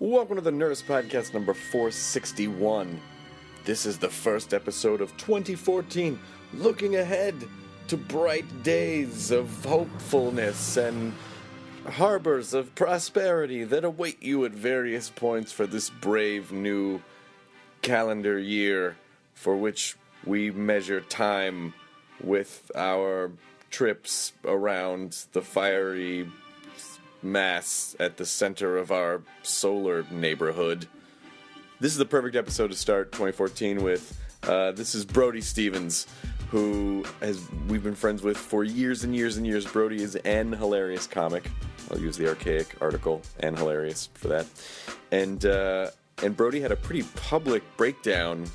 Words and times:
Welcome 0.00 0.36
to 0.36 0.40
the 0.40 0.50
Nerdist 0.50 0.84
Podcast 0.84 1.34
number 1.34 1.52
461. 1.52 2.98
This 3.66 3.84
is 3.84 3.98
the 3.98 4.08
first 4.08 4.54
episode 4.54 5.02
of 5.02 5.14
2014, 5.18 6.18
looking 6.54 6.96
ahead 6.96 7.34
to 7.88 7.98
bright 7.98 8.62
days 8.62 9.30
of 9.30 9.62
hopefulness 9.62 10.78
and 10.78 11.12
harbors 11.86 12.54
of 12.54 12.74
prosperity 12.74 13.62
that 13.64 13.84
await 13.84 14.22
you 14.22 14.46
at 14.46 14.52
various 14.52 15.10
points 15.10 15.52
for 15.52 15.66
this 15.66 15.90
brave 15.90 16.50
new 16.50 17.02
calendar 17.82 18.38
year 18.38 18.96
for 19.34 19.54
which 19.54 19.98
we 20.24 20.50
measure 20.50 21.02
time 21.02 21.74
with 22.24 22.70
our 22.74 23.32
trips 23.70 24.32
around 24.46 25.26
the 25.32 25.42
fiery 25.42 26.26
mass 27.22 27.94
at 27.98 28.16
the 28.16 28.26
center 28.26 28.76
of 28.76 28.90
our 28.90 29.22
solar 29.42 30.04
neighborhood. 30.10 30.86
This 31.80 31.92
is 31.92 31.98
the 31.98 32.04
perfect 32.04 32.36
episode 32.36 32.68
to 32.68 32.76
start 32.76 33.12
2014 33.12 33.82
with. 33.82 34.18
Uh, 34.42 34.72
this 34.72 34.94
is 34.94 35.04
Brody 35.04 35.40
Stevens, 35.40 36.06
who 36.50 37.04
has 37.20 37.46
we've 37.68 37.82
been 37.82 37.94
friends 37.94 38.22
with 38.22 38.36
for 38.36 38.64
years 38.64 39.04
and 39.04 39.14
years 39.14 39.36
and 39.36 39.46
years. 39.46 39.66
Brody 39.66 40.02
is 40.02 40.16
an 40.16 40.52
hilarious 40.52 41.06
comic. 41.06 41.50
I'll 41.90 41.98
use 41.98 42.16
the 42.16 42.28
archaic 42.28 42.74
article 42.80 43.22
and 43.40 43.56
hilarious 43.56 44.08
for 44.14 44.28
that. 44.28 44.46
And 45.10 45.44
uh, 45.44 45.90
and 46.22 46.36
Brody 46.36 46.60
had 46.60 46.72
a 46.72 46.76
pretty 46.76 47.02
public 47.16 47.62
breakdown 47.76 48.46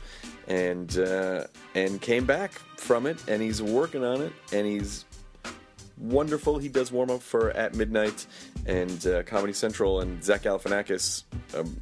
and 0.48 0.98
uh, 0.98 1.46
and 1.74 2.02
came 2.02 2.26
back 2.26 2.52
from 2.78 3.06
it, 3.06 3.18
and 3.28 3.42
he's 3.42 3.62
working 3.62 4.04
on 4.04 4.22
it, 4.22 4.34
and 4.54 4.66
he's 4.66 5.05
wonderful. 5.98 6.58
He 6.58 6.70
does 6.70 6.92
warm 6.92 7.10
up 7.10 7.22
for 7.22 7.52
At 7.52 7.76
Midnight 7.76 8.28
and 8.66 9.06
uh, 9.08 9.24
Comedy 9.24 9.54
Central, 9.54 10.02
and 10.02 10.24
Zach 10.24 10.44
Galifianakis 10.44 11.24
um, 11.56 11.78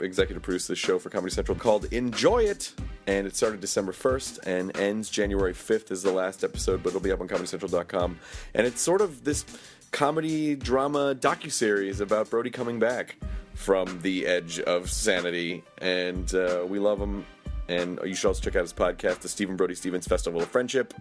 executive 0.00 0.42
produced 0.42 0.68
this 0.68 0.78
show 0.78 0.98
for 0.98 1.10
Comedy 1.10 1.32
Central 1.32 1.56
called 1.56 1.86
Enjoy 1.92 2.44
It. 2.44 2.74
And 3.06 3.26
it 3.26 3.34
started 3.34 3.60
December 3.60 3.92
1st 3.92 4.46
and 4.46 4.76
ends 4.76 5.10
January 5.10 5.52
5th 5.52 5.90
is 5.90 6.02
the 6.02 6.12
last 6.12 6.44
episode, 6.44 6.82
but 6.82 6.90
it'll 6.90 7.00
be 7.00 7.10
up 7.10 7.20
on 7.20 7.28
ComedyCentral.com. 7.28 8.18
And 8.54 8.66
it's 8.66 8.80
sort 8.80 9.00
of 9.00 9.24
this 9.24 9.44
comedy 9.90 10.54
drama 10.54 11.14
docuseries 11.14 12.00
about 12.00 12.30
Brody 12.30 12.50
coming 12.50 12.78
back 12.78 13.16
from 13.54 14.00
the 14.02 14.26
edge 14.26 14.60
of 14.60 14.90
sanity. 14.90 15.64
And 15.78 16.32
uh, 16.34 16.64
we 16.68 16.78
love 16.78 17.00
him. 17.00 17.26
And 17.68 17.98
you 18.04 18.14
should 18.14 18.28
also 18.28 18.42
check 18.42 18.56
out 18.56 18.62
his 18.62 18.72
podcast, 18.72 19.20
the 19.20 19.28
Stephen 19.28 19.56
Brody 19.56 19.74
Stevens 19.74 20.06
Festival 20.06 20.40
of 20.40 20.48
Friendship. 20.48 20.94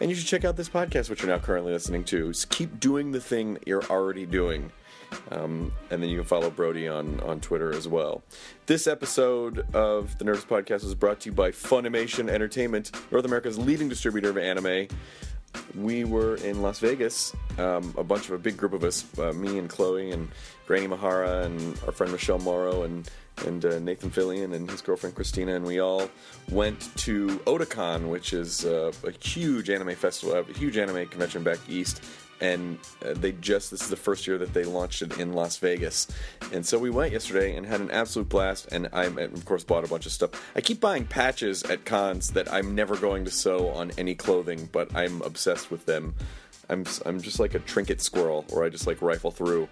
And 0.00 0.08
you 0.08 0.16
should 0.16 0.26
check 0.26 0.44
out 0.44 0.56
this 0.56 0.68
podcast, 0.68 1.10
which 1.10 1.22
you're 1.22 1.30
now 1.30 1.38
currently 1.38 1.72
listening 1.72 2.04
to. 2.04 2.28
Just 2.28 2.48
keep 2.50 2.80
doing 2.80 3.12
the 3.12 3.20
thing 3.20 3.54
that 3.54 3.66
you're 3.66 3.84
already 3.84 4.24
doing. 4.26 4.72
Um, 5.30 5.72
and 5.90 6.02
then 6.02 6.08
you 6.08 6.18
can 6.18 6.26
follow 6.26 6.50
Brody 6.50 6.86
on, 6.88 7.20
on 7.20 7.40
Twitter 7.40 7.74
as 7.74 7.88
well. 7.88 8.22
This 8.66 8.86
episode 8.86 9.66
of 9.74 10.16
the 10.18 10.24
Nerdist 10.24 10.46
Podcast 10.46 10.84
was 10.84 10.94
brought 10.94 11.20
to 11.20 11.30
you 11.30 11.34
by 11.34 11.50
Funimation 11.50 12.28
Entertainment, 12.30 12.92
North 13.10 13.24
America's 13.24 13.58
leading 13.58 13.88
distributor 13.88 14.30
of 14.30 14.38
anime. 14.38 14.86
We 15.74 16.04
were 16.04 16.36
in 16.36 16.62
Las 16.62 16.78
Vegas, 16.78 17.34
um, 17.58 17.92
a 17.98 18.04
bunch 18.04 18.26
of 18.26 18.34
a 18.34 18.38
big 18.38 18.56
group 18.56 18.72
of 18.72 18.84
us, 18.84 19.04
uh, 19.18 19.32
me 19.32 19.58
and 19.58 19.68
Chloe 19.68 20.12
and 20.12 20.28
Grant 20.66 20.88
Imahara 20.88 21.44
and 21.44 21.76
our 21.86 21.92
friend 21.92 22.12
Michelle 22.12 22.38
Morrow 22.38 22.84
and 22.84 23.10
and 23.46 23.64
uh, 23.64 23.78
Nathan 23.78 24.10
Fillion 24.10 24.54
and 24.54 24.70
his 24.70 24.80
girlfriend 24.80 25.14
Christina, 25.14 25.54
and 25.54 25.64
we 25.64 25.80
all 25.80 26.08
went 26.50 26.80
to 26.98 27.28
Otakon, 27.46 28.08
which 28.08 28.32
is 28.32 28.64
uh, 28.64 28.92
a 29.04 29.10
huge 29.10 29.70
anime 29.70 29.94
festival, 29.94 30.36
a 30.36 30.44
huge 30.52 30.76
anime 30.76 31.06
convention 31.06 31.42
back 31.42 31.58
east. 31.68 32.02
And 32.42 32.78
uh, 33.04 33.12
they 33.12 33.32
just, 33.32 33.70
this 33.70 33.82
is 33.82 33.90
the 33.90 33.96
first 33.96 34.26
year 34.26 34.38
that 34.38 34.54
they 34.54 34.64
launched 34.64 35.02
it 35.02 35.18
in 35.18 35.34
Las 35.34 35.58
Vegas. 35.58 36.08
And 36.54 36.64
so 36.64 36.78
we 36.78 36.88
went 36.88 37.12
yesterday 37.12 37.54
and 37.54 37.66
had 37.66 37.82
an 37.82 37.90
absolute 37.90 38.30
blast. 38.30 38.72
And 38.72 38.88
I, 38.94 39.04
of 39.04 39.44
course, 39.44 39.62
bought 39.62 39.84
a 39.84 39.88
bunch 39.88 40.06
of 40.06 40.12
stuff. 40.12 40.30
I 40.56 40.62
keep 40.62 40.80
buying 40.80 41.04
patches 41.04 41.62
at 41.64 41.84
cons 41.84 42.30
that 42.30 42.50
I'm 42.50 42.74
never 42.74 42.96
going 42.96 43.26
to 43.26 43.30
sew 43.30 43.68
on 43.68 43.90
any 43.98 44.14
clothing, 44.14 44.70
but 44.72 44.88
I'm 44.94 45.20
obsessed 45.20 45.70
with 45.70 45.84
them. 45.84 46.14
I'm, 46.70 46.86
I'm 47.04 47.20
just 47.20 47.40
like 47.40 47.54
a 47.54 47.58
trinket 47.58 48.00
squirrel, 48.00 48.46
where 48.48 48.64
I 48.64 48.70
just 48.70 48.86
like 48.86 49.02
rifle 49.02 49.30
through 49.30 49.68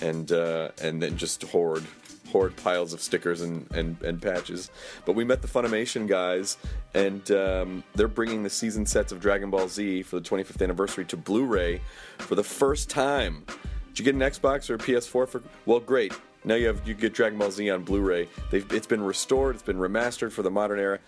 and 0.00 0.32
uh, 0.32 0.70
and 0.80 1.02
then 1.02 1.16
just 1.16 1.42
hoard 1.44 1.84
hoard 2.30 2.56
piles 2.56 2.92
of 2.92 3.00
stickers 3.00 3.40
and, 3.40 3.70
and, 3.72 4.00
and 4.02 4.20
patches. 4.20 4.70
But 5.04 5.14
we 5.14 5.24
met 5.24 5.42
the 5.42 5.48
Funimation 5.48 6.06
guys, 6.06 6.56
and 6.94 7.30
um, 7.30 7.84
they're 7.94 8.08
bringing 8.08 8.42
the 8.42 8.50
season 8.50 8.86
sets 8.86 9.12
of 9.12 9.20
Dragon 9.20 9.50
Ball 9.50 9.68
Z 9.68 10.02
for 10.02 10.20
the 10.20 10.28
25th 10.28 10.62
anniversary 10.62 11.04
to 11.06 11.16
Blu-ray 11.16 11.80
for 12.18 12.34
the 12.34 12.44
first 12.44 12.90
time. 12.90 13.44
Did 13.88 13.98
you 13.98 14.04
get 14.04 14.14
an 14.14 14.20
Xbox 14.20 14.70
or 14.70 14.74
a 14.74 14.78
PS4 14.78 15.28
for? 15.28 15.42
Well, 15.66 15.80
great. 15.80 16.12
Now 16.44 16.54
you 16.54 16.68
have 16.68 16.86
you 16.86 16.94
get 16.94 17.14
Dragon 17.14 17.38
Ball 17.38 17.50
Z 17.50 17.68
on 17.70 17.82
Blu-ray. 17.82 18.28
They've, 18.50 18.72
it's 18.72 18.86
been 18.86 19.02
restored. 19.02 19.56
It's 19.56 19.64
been 19.64 19.78
remastered 19.78 20.30
for 20.30 20.42
the 20.42 20.50
modern 20.50 20.78
era 20.78 21.00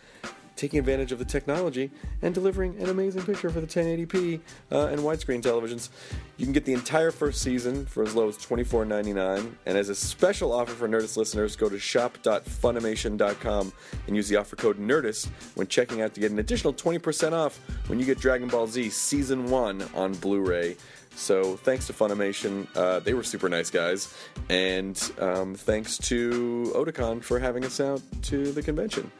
taking 0.56 0.78
advantage 0.78 1.12
of 1.12 1.18
the 1.18 1.24
technology 1.24 1.90
and 2.22 2.34
delivering 2.34 2.80
an 2.80 2.88
amazing 2.88 3.22
picture 3.22 3.50
for 3.50 3.60
the 3.60 3.66
1080p 3.66 4.40
uh, 4.72 4.86
and 4.86 5.00
widescreen 5.00 5.42
televisions. 5.42 5.90
You 6.36 6.46
can 6.46 6.52
get 6.52 6.64
the 6.64 6.72
entire 6.72 7.10
first 7.10 7.42
season 7.42 7.86
for 7.86 8.02
as 8.02 8.14
low 8.14 8.28
as 8.28 8.36
$24.99. 8.38 9.52
And 9.66 9.78
as 9.78 9.88
a 9.88 9.94
special 9.94 10.52
offer 10.52 10.72
for 10.72 10.88
Nerdist 10.88 11.16
listeners, 11.16 11.56
go 11.56 11.68
to 11.68 11.78
shop.funimation.com 11.78 13.72
and 14.06 14.16
use 14.16 14.28
the 14.28 14.36
offer 14.36 14.56
code 14.56 14.78
NERDIST 14.78 15.28
when 15.54 15.66
checking 15.66 16.02
out 16.02 16.14
to 16.14 16.20
get 16.20 16.30
an 16.30 16.38
additional 16.38 16.72
20% 16.72 17.32
off 17.32 17.58
when 17.88 17.98
you 17.98 18.04
get 18.04 18.18
Dragon 18.18 18.48
Ball 18.48 18.66
Z 18.66 18.90
Season 18.90 19.46
1 19.46 19.82
on 19.94 20.12
Blu 20.14 20.40
ray. 20.40 20.76
So 21.16 21.56
thanks 21.56 21.86
to 21.88 21.92
Funimation, 21.92 22.66
uh, 22.76 23.00
they 23.00 23.14
were 23.14 23.22
super 23.22 23.48
nice 23.48 23.68
guys, 23.68 24.14
and 24.48 25.12
um, 25.18 25.54
thanks 25.54 25.98
to 25.98 26.72
Otakon 26.74 27.22
for 27.22 27.38
having 27.38 27.64
us 27.64 27.80
out 27.80 28.00
to 28.22 28.52
the 28.52 28.62
convention. 28.62 29.10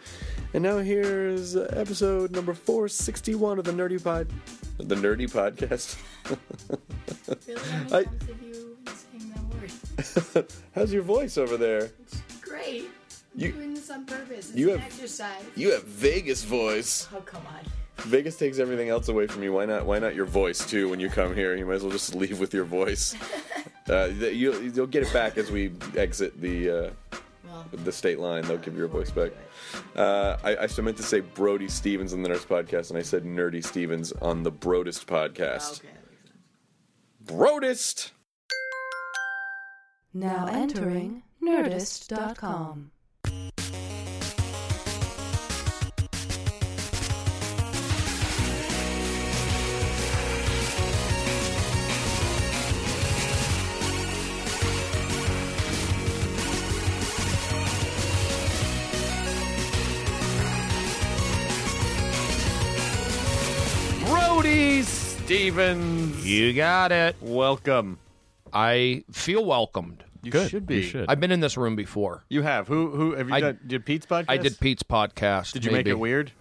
And 0.52 0.62
now 0.64 0.78
here's 0.78 1.56
episode 1.56 2.32
number 2.32 2.54
461 2.54 3.58
of 3.60 3.64
the 3.64 3.72
Nerdy 3.72 4.02
Pod, 4.02 4.26
the 4.78 4.94
Nerdy 4.96 5.30
Podcast. 5.30 5.96
Really? 7.46 7.60
How 7.62 7.78
many 7.78 7.92
I- 7.94 8.02
times 8.04 8.26
have 8.26 8.42
you 8.42 8.76
saying 8.86 9.34
that 9.34 10.34
word? 10.34 10.46
How's 10.74 10.92
your 10.92 11.02
voice 11.02 11.38
over 11.38 11.56
there? 11.56 11.90
It's 12.00 12.20
great. 12.40 12.86
I'm 13.34 13.40
You- 13.40 13.52
doing 13.52 13.74
this 13.74 13.88
on 13.90 14.04
purpose. 14.04 14.48
It's 14.50 14.58
you 14.58 14.72
an 14.72 14.78
have- 14.80 14.92
exercise. 14.92 15.42
You 15.54 15.70
have 15.72 15.84
Vegas 15.84 16.42
voice. 16.42 17.06
Oh 17.14 17.20
come 17.20 17.42
on. 17.46 17.60
Vegas 17.98 18.36
takes 18.36 18.58
everything 18.58 18.88
else 18.88 19.08
away 19.08 19.26
from 19.28 19.42
you. 19.44 19.52
Why 19.52 19.64
not? 19.66 19.86
Why 19.86 19.98
not 20.00 20.14
your 20.16 20.24
voice 20.26 20.66
too? 20.66 20.88
When 20.88 20.98
you 20.98 21.08
come 21.08 21.34
here, 21.36 21.54
you 21.54 21.66
might 21.66 21.74
as 21.74 21.82
well 21.82 21.92
just 21.92 22.14
leave 22.16 22.40
with 22.40 22.52
your 22.54 22.64
voice. 22.64 23.14
Uh, 23.88 24.04
you'll, 24.04 24.62
you'll 24.62 24.86
get 24.86 25.02
it 25.02 25.12
back 25.12 25.36
as 25.36 25.50
we 25.50 25.72
exit 25.96 26.40
the 26.40 26.70
uh, 26.70 26.90
Well, 27.44 27.66
the 27.72 27.90
state 27.90 28.20
line. 28.20 28.44
They'll 28.44 28.58
give 28.58 28.74
you 28.74 28.80
your 28.80 28.88
voice 28.88 29.10
back. 29.10 29.32
Uh, 29.96 30.36
I, 30.42 30.56
I 30.56 30.66
still 30.66 30.84
meant 30.84 30.96
to 30.98 31.02
say 31.02 31.20
Brody 31.20 31.68
Stevens 31.68 32.12
on 32.12 32.22
the 32.22 32.28
Nerdist 32.28 32.46
Podcast, 32.46 32.90
and 32.90 32.98
I 32.98 33.02
said 33.02 33.24
Nerdy 33.24 33.64
Stevens 33.64 34.12
on 34.12 34.42
the 34.42 34.52
Brodist 34.52 35.06
Podcast. 35.06 35.80
okay. 35.80 35.88
that 35.88 36.10
makes 36.10 36.24
sense. 36.24 36.40
Brodist. 37.24 38.10
Now 40.12 40.46
entering 40.46 41.22
Nerdist.com. 41.42 42.90
Stevens. 65.30 66.26
You 66.26 66.52
got 66.52 66.90
it. 66.90 67.14
Welcome. 67.20 68.00
I 68.52 69.04
feel 69.12 69.44
welcomed. 69.44 70.02
You 70.24 70.32
Good. 70.32 70.50
should 70.50 70.66
be. 70.66 70.78
You 70.78 70.82
should. 70.82 71.04
I've 71.08 71.20
been 71.20 71.30
in 71.30 71.38
this 71.38 71.56
room 71.56 71.76
before. 71.76 72.24
You 72.28 72.42
have. 72.42 72.66
Who 72.66 72.90
who 72.90 73.12
have 73.14 73.28
you 73.28 73.34
I- 73.36 73.40
done 73.40 73.60
did 73.64 73.86
Pete's 73.86 74.06
podcast? 74.06 74.24
I 74.26 74.38
did 74.38 74.58
Pete's 74.58 74.82
podcast. 74.82 75.52
Did 75.52 75.64
you 75.64 75.70
make 75.70 75.86
maybe. 75.86 75.90
it 75.90 76.00
weird? 76.00 76.32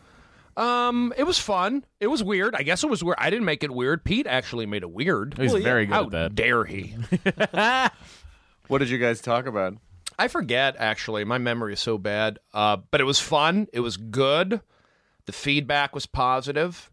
Um, 0.58 1.14
it 1.16 1.24
was 1.26 1.38
fun. 1.38 1.86
It 2.00 2.08
was 2.08 2.24
weird. 2.24 2.56
I 2.56 2.64
guess 2.64 2.84
it 2.84 2.90
was 2.90 3.04
weird. 3.04 3.18
I 3.20 3.30
didn't 3.30 3.46
make 3.46 3.64
it 3.64 3.70
weird. 3.70 4.04
Pete 4.04 4.26
actually 4.26 4.66
made 4.66 4.82
it 4.82 4.90
weird. 4.90 5.38
He's 5.38 5.54
very 5.54 5.86
good 5.86 5.94
How 5.94 6.06
at 6.06 6.10
that. 6.10 6.34
dare 6.34 6.66
he? 6.66 6.96
What 8.70 8.80
did 8.80 8.90
you 8.90 8.98
guys 8.98 9.22
talk 9.22 9.46
about? 9.46 9.76
I 10.18 10.30
forget 10.30 10.76
actually. 10.80 11.26
My 11.26 11.38
memory 11.38 11.74
is 11.74 11.80
so 11.80 12.00
bad. 12.00 12.40
Uh, 12.56 12.78
but 12.90 13.02
it 13.02 13.04
was 13.04 13.20
fun. 13.20 13.68
It 13.72 13.82
was 13.82 13.98
good. 13.98 14.62
The 15.28 15.32
feedback 15.32 15.94
was 15.94 16.08
positive, 16.08 16.90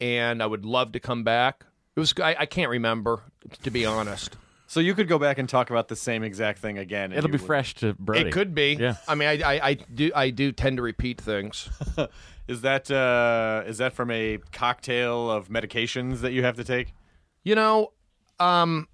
and 0.00 0.42
I 0.42 0.46
would 0.46 0.64
love 0.64 0.92
to 0.92 1.00
come 1.00 1.24
back. 1.24 1.64
It 1.96 2.00
was. 2.00 2.14
I, 2.22 2.36
I 2.40 2.46
can't 2.46 2.70
remember 2.70 3.22
to 3.62 3.70
be 3.70 3.84
honest. 3.84 4.36
So 4.68 4.80
you 4.80 4.94
could 4.94 5.06
go 5.06 5.18
back 5.18 5.38
and 5.38 5.48
talk 5.48 5.70
about 5.70 5.88
the 5.88 5.96
same 5.96 6.24
exact 6.24 6.58
thing 6.58 6.76
again. 6.76 7.12
It'll 7.12 7.28
be 7.28 7.32
would- 7.32 7.42
fresh 7.46 7.74
to 7.76 7.94
Brody. 7.94 8.28
It 8.28 8.32
could 8.32 8.54
be. 8.54 8.76
Yeah. 8.78 8.96
I 9.06 9.14
mean, 9.14 9.28
I, 9.28 9.54
I, 9.54 9.68
I 9.68 9.74
do. 9.74 10.10
I 10.14 10.30
do 10.30 10.52
tend 10.52 10.78
to 10.78 10.82
repeat 10.82 11.20
things. 11.20 11.68
Is 12.48 12.60
that 12.60 12.88
uh, 12.92 13.64
is 13.66 13.78
that 13.78 13.92
from 13.92 14.10
a 14.12 14.38
cocktail 14.52 15.28
of 15.30 15.48
medications 15.48 16.20
that 16.20 16.32
you 16.32 16.44
have 16.44 16.54
to 16.56 16.64
take? 16.64 16.94
You 17.42 17.56
know, 17.56 17.92
um, 18.38 18.86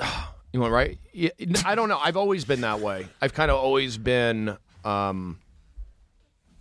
you 0.52 0.60
want 0.60 0.72
right? 0.72 0.98
I 1.66 1.74
don't 1.74 1.90
know. 1.90 1.98
I've 2.02 2.16
always 2.16 2.46
been 2.46 2.62
that 2.62 2.80
way. 2.80 3.06
I've 3.20 3.34
kind 3.34 3.50
of 3.50 3.58
always 3.58 3.98
been, 3.98 4.56
um, 4.86 5.38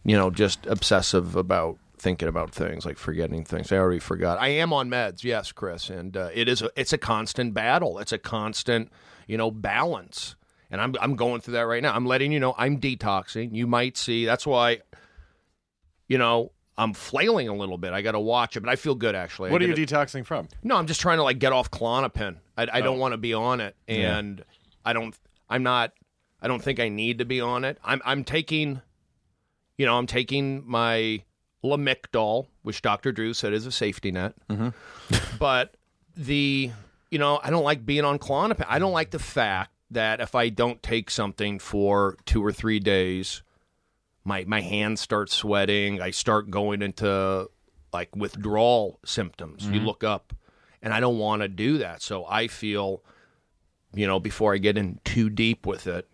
you 0.04 0.18
know, 0.18 0.31
just 0.31 0.66
obsessive 0.66 1.38
about 1.38 1.78
thinking 2.04 2.28
about 2.28 2.52
things, 2.52 2.86
like 2.86 2.98
forgetting 2.98 3.46
things. 3.46 3.72
I 3.72 3.78
already 3.78 4.00
forgot. 4.00 4.40
I 4.40 4.50
am 4.50 4.72
on 4.74 4.90
meds, 4.90 5.24
yes, 5.24 5.52
Chris, 5.52 5.90
and 5.90 6.16
uh, 6.16 6.30
it 6.34 6.48
is. 6.48 6.62
A, 6.62 6.70
it's 6.76 6.94
a 6.94 6.98
constant 6.98 7.54
battle. 7.54 7.98
It's 8.00 8.12
a 8.12 8.18
constant, 8.18 8.92
you 9.28 9.38
know, 9.38 9.50
balance. 9.50 10.36
And 10.70 10.82
I'm 10.82 10.96
I'm 11.00 11.16
going 11.16 11.40
through 11.42 11.54
that 11.54 11.62
right 11.68 11.82
now. 11.82 11.94
I'm 11.96 12.06
letting 12.06 12.32
you 12.32 12.40
know 12.40 12.54
I'm 12.58 12.80
detoxing. 12.80 13.56
You 13.56 13.66
might 13.68 13.96
see. 13.98 14.26
That's 14.26 14.46
why, 14.46 14.82
you 16.08 16.18
know. 16.18 16.52
I'm 16.76 16.96
flailing 16.96 17.48
a 17.50 17.54
little 17.54 17.78
bit. 17.78 17.94
I 17.94 18.02
got 18.02 18.14
to 18.14 18.20
watch 18.20 18.58
it, 18.58 18.62
but 18.62 18.70
I 18.72 18.76
feel 18.78 18.96
good 18.96 19.14
actually. 19.14 19.50
I 19.50 19.52
What 19.52 19.62
are 19.62 19.68
you 19.68 19.74
it- 19.74 19.78
detoxing 19.78 20.26
from? 20.26 20.48
no, 20.64 20.76
I'm 20.76 20.88
just 20.88 21.02
trying 21.02 21.18
to 21.20 21.24
like 21.24 21.38
get 21.38 21.54
off 21.54 21.70
Klonopin. 21.70 22.38
I, 22.58 22.64
I 22.64 22.80
Oh. 22.80 22.82
don't 22.82 22.98
want 22.98 23.12
to 23.12 23.20
be 23.20 23.32
on 23.36 23.62
it, 23.62 23.76
and 23.88 24.44
I 24.84 24.94
don't. 24.94 25.16
I'm 25.48 25.62
not. 25.62 25.94
I 26.42 26.48
don't 26.48 26.64
think 26.64 26.80
I 26.80 26.90
need 26.90 27.20
to 27.20 27.26
be 27.26 27.42
on 27.42 27.64
it. 27.64 27.78
I'm. 27.84 28.02
I'm 28.04 28.24
taking. 28.24 28.82
You 29.78 29.86
know, 29.86 29.96
I'm 30.00 30.08
taking 30.08 30.64
my 30.66 31.22
Lamictal, 31.63 32.48
which 32.63 32.81
Dr. 32.81 33.12
Drew 33.12 33.33
said 33.33 33.54
is 33.54 33.65
a 33.65 33.71
safety 33.71 34.12
net. 34.12 34.33
Mm-hmm. 34.50 34.69
but 35.39 35.75
the, 36.15 36.71
you 37.10 37.19
know, 37.19 37.39
I 37.44 37.50
don't 37.50 37.63
like 37.63 37.86
being 37.86 38.06
on 38.06 38.19
Klonopin. 38.19 38.65
I 38.68 38.80
don't 38.80 38.92
like 38.92 39.12
the 39.12 39.19
fact 39.19 39.71
that 39.92 40.19
if 40.19 40.36
I 40.36 40.50
don't 40.50 40.81
take 40.83 41.10
something 41.10 41.60
for 41.60 42.18
two 42.25 42.44
or 42.44 42.51
three 42.51 42.80
days, 42.80 43.44
my 44.25 44.44
my 44.45 44.62
hands 44.62 45.01
start 45.01 45.30
sweating. 45.30 46.01
I 46.01 46.12
start 46.12 46.50
going 46.50 46.81
into 46.81 47.50
like 47.92 48.15
withdrawal 48.15 49.00
symptoms. 49.06 49.65
You 49.68 49.80
look 49.80 50.04
up, 50.04 50.33
and 50.81 50.94
I 50.94 51.00
don't 51.00 51.19
want 51.19 51.42
to 51.44 51.48
do 51.48 51.77
that. 51.80 52.01
So 52.01 52.25
I 52.25 52.48
feel, 52.48 53.04
you 53.94 54.07
know, 54.07 54.19
before 54.19 54.54
I 54.54 54.57
get 54.57 54.77
in 54.77 55.00
too 55.04 55.30
deep 55.30 55.65
with 55.68 55.88
it, 55.88 56.07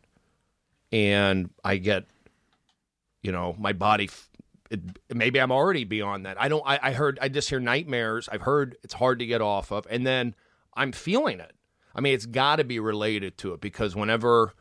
and 0.92 1.52
I 1.64 1.78
get, 1.78 2.06
you 3.22 3.32
know, 3.32 3.56
my 3.58 3.74
body. 3.74 4.06
f- 4.06 4.29
It, 4.70 4.82
maybe 5.14 5.40
I'm 5.42 5.52
already 5.52 5.84
beyond 5.84 6.26
that. 6.26 6.40
I 6.40 6.48
don't. 6.48 6.64
I, 6.66 6.80
I 6.82 6.92
heard. 6.94 7.18
I 7.22 7.30
just 7.30 7.50
hear 7.50 7.60
nightmares. 7.60 8.30
I've 8.32 8.42
heard 8.42 8.78
it's 8.84 8.94
hard 8.94 9.20
to 9.20 9.26
get 9.26 9.42
off 9.42 9.72
of, 9.72 9.88
and 9.90 10.06
then 10.06 10.36
I'm 10.76 10.92
feeling 10.92 11.40
it. 11.40 11.54
I 11.96 12.02
mean, 12.02 12.14
it's 12.14 12.28
got 12.28 12.58
to 12.58 12.64
be 12.64 12.80
related 12.80 13.38
to 13.40 13.54
it 13.54 13.62
because 13.62 13.96
whenever 13.96 14.54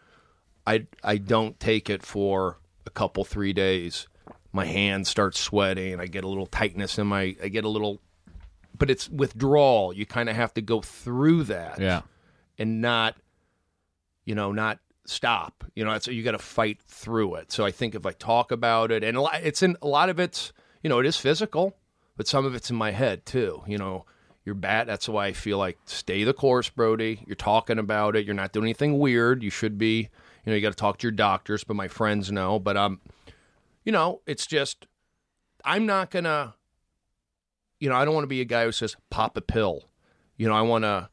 I 0.66 0.86
I 1.04 1.18
don't 1.18 1.60
take 1.60 1.90
it 1.90 2.02
for 2.02 2.58
a 2.86 2.90
couple 2.90 3.22
three 3.24 3.52
days, 3.52 4.08
my 4.50 4.64
hands 4.64 5.08
start 5.10 5.36
sweating. 5.36 6.00
I 6.00 6.06
get 6.06 6.24
a 6.24 6.28
little 6.28 6.46
tightness 6.46 6.98
in 6.98 7.06
my. 7.06 7.36
I 7.42 7.48
get 7.48 7.64
a 7.64 7.68
little, 7.68 8.00
but 8.78 8.90
it's 8.90 9.10
withdrawal. 9.10 9.92
You 9.92 10.06
kind 10.06 10.30
of 10.30 10.36
have 10.36 10.54
to 10.54 10.62
go 10.62 10.80
through 10.80 11.44
that, 11.44 11.78
Yeah. 11.80 12.00
and 12.58 12.80
not, 12.80 13.14
you 14.24 14.34
know, 14.34 14.52
not 14.52 14.78
stop. 15.08 15.64
You 15.74 15.84
know, 15.84 15.98
so 15.98 16.10
you 16.10 16.22
got 16.22 16.32
to 16.32 16.38
fight 16.38 16.80
through 16.82 17.36
it. 17.36 17.52
So 17.52 17.64
I 17.64 17.70
think 17.70 17.94
if 17.94 18.06
I 18.06 18.12
talk 18.12 18.52
about 18.52 18.90
it, 18.92 19.02
and 19.02 19.16
a 19.16 19.20
lot, 19.20 19.40
it's 19.42 19.62
in 19.62 19.76
a 19.82 19.88
lot 19.88 20.08
of 20.08 20.20
it's, 20.20 20.52
you 20.82 20.90
know, 20.90 20.98
it 20.98 21.06
is 21.06 21.16
physical, 21.16 21.76
but 22.16 22.28
some 22.28 22.44
of 22.44 22.54
it's 22.54 22.70
in 22.70 22.76
my 22.76 22.90
head 22.90 23.26
too. 23.26 23.62
You 23.66 23.78
know. 23.78 24.04
You're 24.44 24.54
bad. 24.54 24.88
That's 24.88 25.06
why 25.06 25.26
I 25.26 25.32
feel 25.34 25.58
like 25.58 25.76
stay 25.84 26.24
the 26.24 26.32
course, 26.32 26.70
Brody. 26.70 27.22
You're 27.26 27.36
talking 27.36 27.78
about 27.78 28.16
it. 28.16 28.24
You're 28.24 28.34
not 28.34 28.50
doing 28.50 28.64
anything 28.64 28.98
weird. 28.98 29.42
You 29.42 29.50
should 29.50 29.76
be. 29.76 30.08
You 30.46 30.50
know, 30.50 30.54
you 30.54 30.62
got 30.62 30.70
to 30.70 30.74
talk 30.74 30.96
to 30.98 31.06
your 31.06 31.12
doctors, 31.12 31.64
but 31.64 31.76
my 31.76 31.86
friends 31.86 32.32
know. 32.32 32.58
But 32.58 32.74
um, 32.78 33.02
you 33.84 33.92
know, 33.92 34.22
it's 34.26 34.46
just 34.46 34.86
I'm 35.66 35.84
not 35.84 36.10
gonna. 36.10 36.54
You 37.78 37.90
know, 37.90 37.96
I 37.96 38.06
don't 38.06 38.14
want 38.14 38.24
to 38.24 38.28
be 38.28 38.40
a 38.40 38.46
guy 38.46 38.64
who 38.64 38.72
says 38.72 38.96
pop 39.10 39.36
a 39.36 39.42
pill. 39.42 39.90
You 40.38 40.48
know, 40.48 40.54
I 40.54 40.62
want 40.62 40.84
to 40.84 41.10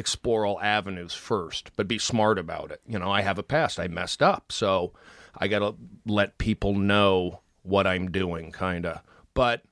explore 0.00 0.44
all 0.44 0.60
avenues 0.60 1.14
first, 1.14 1.70
but 1.76 1.86
be 1.86 1.98
smart 1.98 2.38
about 2.38 2.72
it. 2.72 2.80
You 2.88 2.98
know, 2.98 3.10
I 3.10 3.20
have 3.22 3.38
a 3.38 3.42
past. 3.44 3.78
I 3.78 3.86
messed 3.86 4.22
up, 4.22 4.50
so 4.50 4.92
I 5.38 5.46
got 5.46 5.60
to 5.60 5.76
let 6.06 6.38
people 6.38 6.74
know 6.74 7.40
what 7.62 7.86
I'm 7.86 8.10
doing, 8.10 8.50
kind 8.50 8.84
of. 8.86 9.00
But 9.34 9.62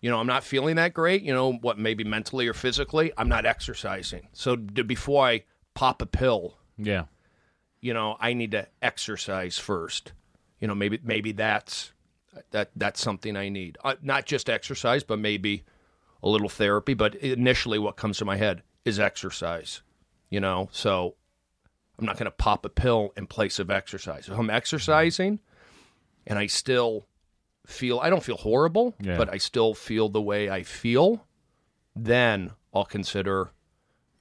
you 0.00 0.10
know, 0.10 0.18
I'm 0.18 0.26
not 0.26 0.42
feeling 0.42 0.74
that 0.76 0.94
great, 0.94 1.22
you 1.22 1.32
know, 1.32 1.52
what 1.52 1.78
maybe 1.78 2.02
mentally 2.02 2.48
or 2.48 2.54
physically, 2.54 3.12
I'm 3.16 3.28
not 3.28 3.46
exercising. 3.46 4.26
So 4.32 4.56
d- 4.56 4.82
before 4.82 5.24
I 5.24 5.44
pop 5.74 6.02
a 6.02 6.06
pill, 6.06 6.56
Yeah. 6.76 7.04
you 7.80 7.94
know, 7.94 8.16
I 8.18 8.32
need 8.32 8.50
to 8.50 8.66
exercise 8.82 9.58
first. 9.58 10.12
You 10.58 10.66
know, 10.66 10.74
maybe 10.74 10.98
maybe 11.04 11.30
that's 11.32 11.92
that 12.50 12.70
that's 12.74 13.00
something 13.00 13.36
I 13.36 13.48
need. 13.48 13.78
Uh, 13.84 13.94
not 14.02 14.26
just 14.26 14.50
exercise, 14.50 15.04
but 15.04 15.18
maybe 15.20 15.62
a 16.22 16.28
little 16.28 16.48
therapy, 16.48 16.94
but 16.94 17.14
initially 17.16 17.78
what 17.78 17.96
comes 17.96 18.18
to 18.18 18.24
my 18.24 18.36
head 18.36 18.62
is 18.84 18.98
exercise. 18.98 19.82
You 20.30 20.40
know, 20.40 20.68
so 20.72 21.14
I'm 21.98 22.06
not 22.06 22.16
going 22.16 22.24
to 22.24 22.30
pop 22.30 22.64
a 22.64 22.70
pill 22.70 23.12
in 23.16 23.26
place 23.26 23.58
of 23.58 23.70
exercise. 23.70 24.28
If 24.28 24.38
I'm 24.38 24.48
exercising 24.50 25.40
and 26.26 26.38
I 26.38 26.46
still 26.46 27.06
feel 27.66 28.00
I 28.00 28.08
don't 28.10 28.22
feel 28.24 28.38
horrible, 28.38 28.94
Yeah. 29.00 29.16
but 29.18 29.32
I 29.32 29.36
still 29.36 29.74
feel 29.74 30.08
the 30.08 30.22
way 30.22 30.48
I 30.50 30.62
feel, 30.62 31.26
then 31.94 32.52
I'll 32.74 32.86
consider, 32.86 33.50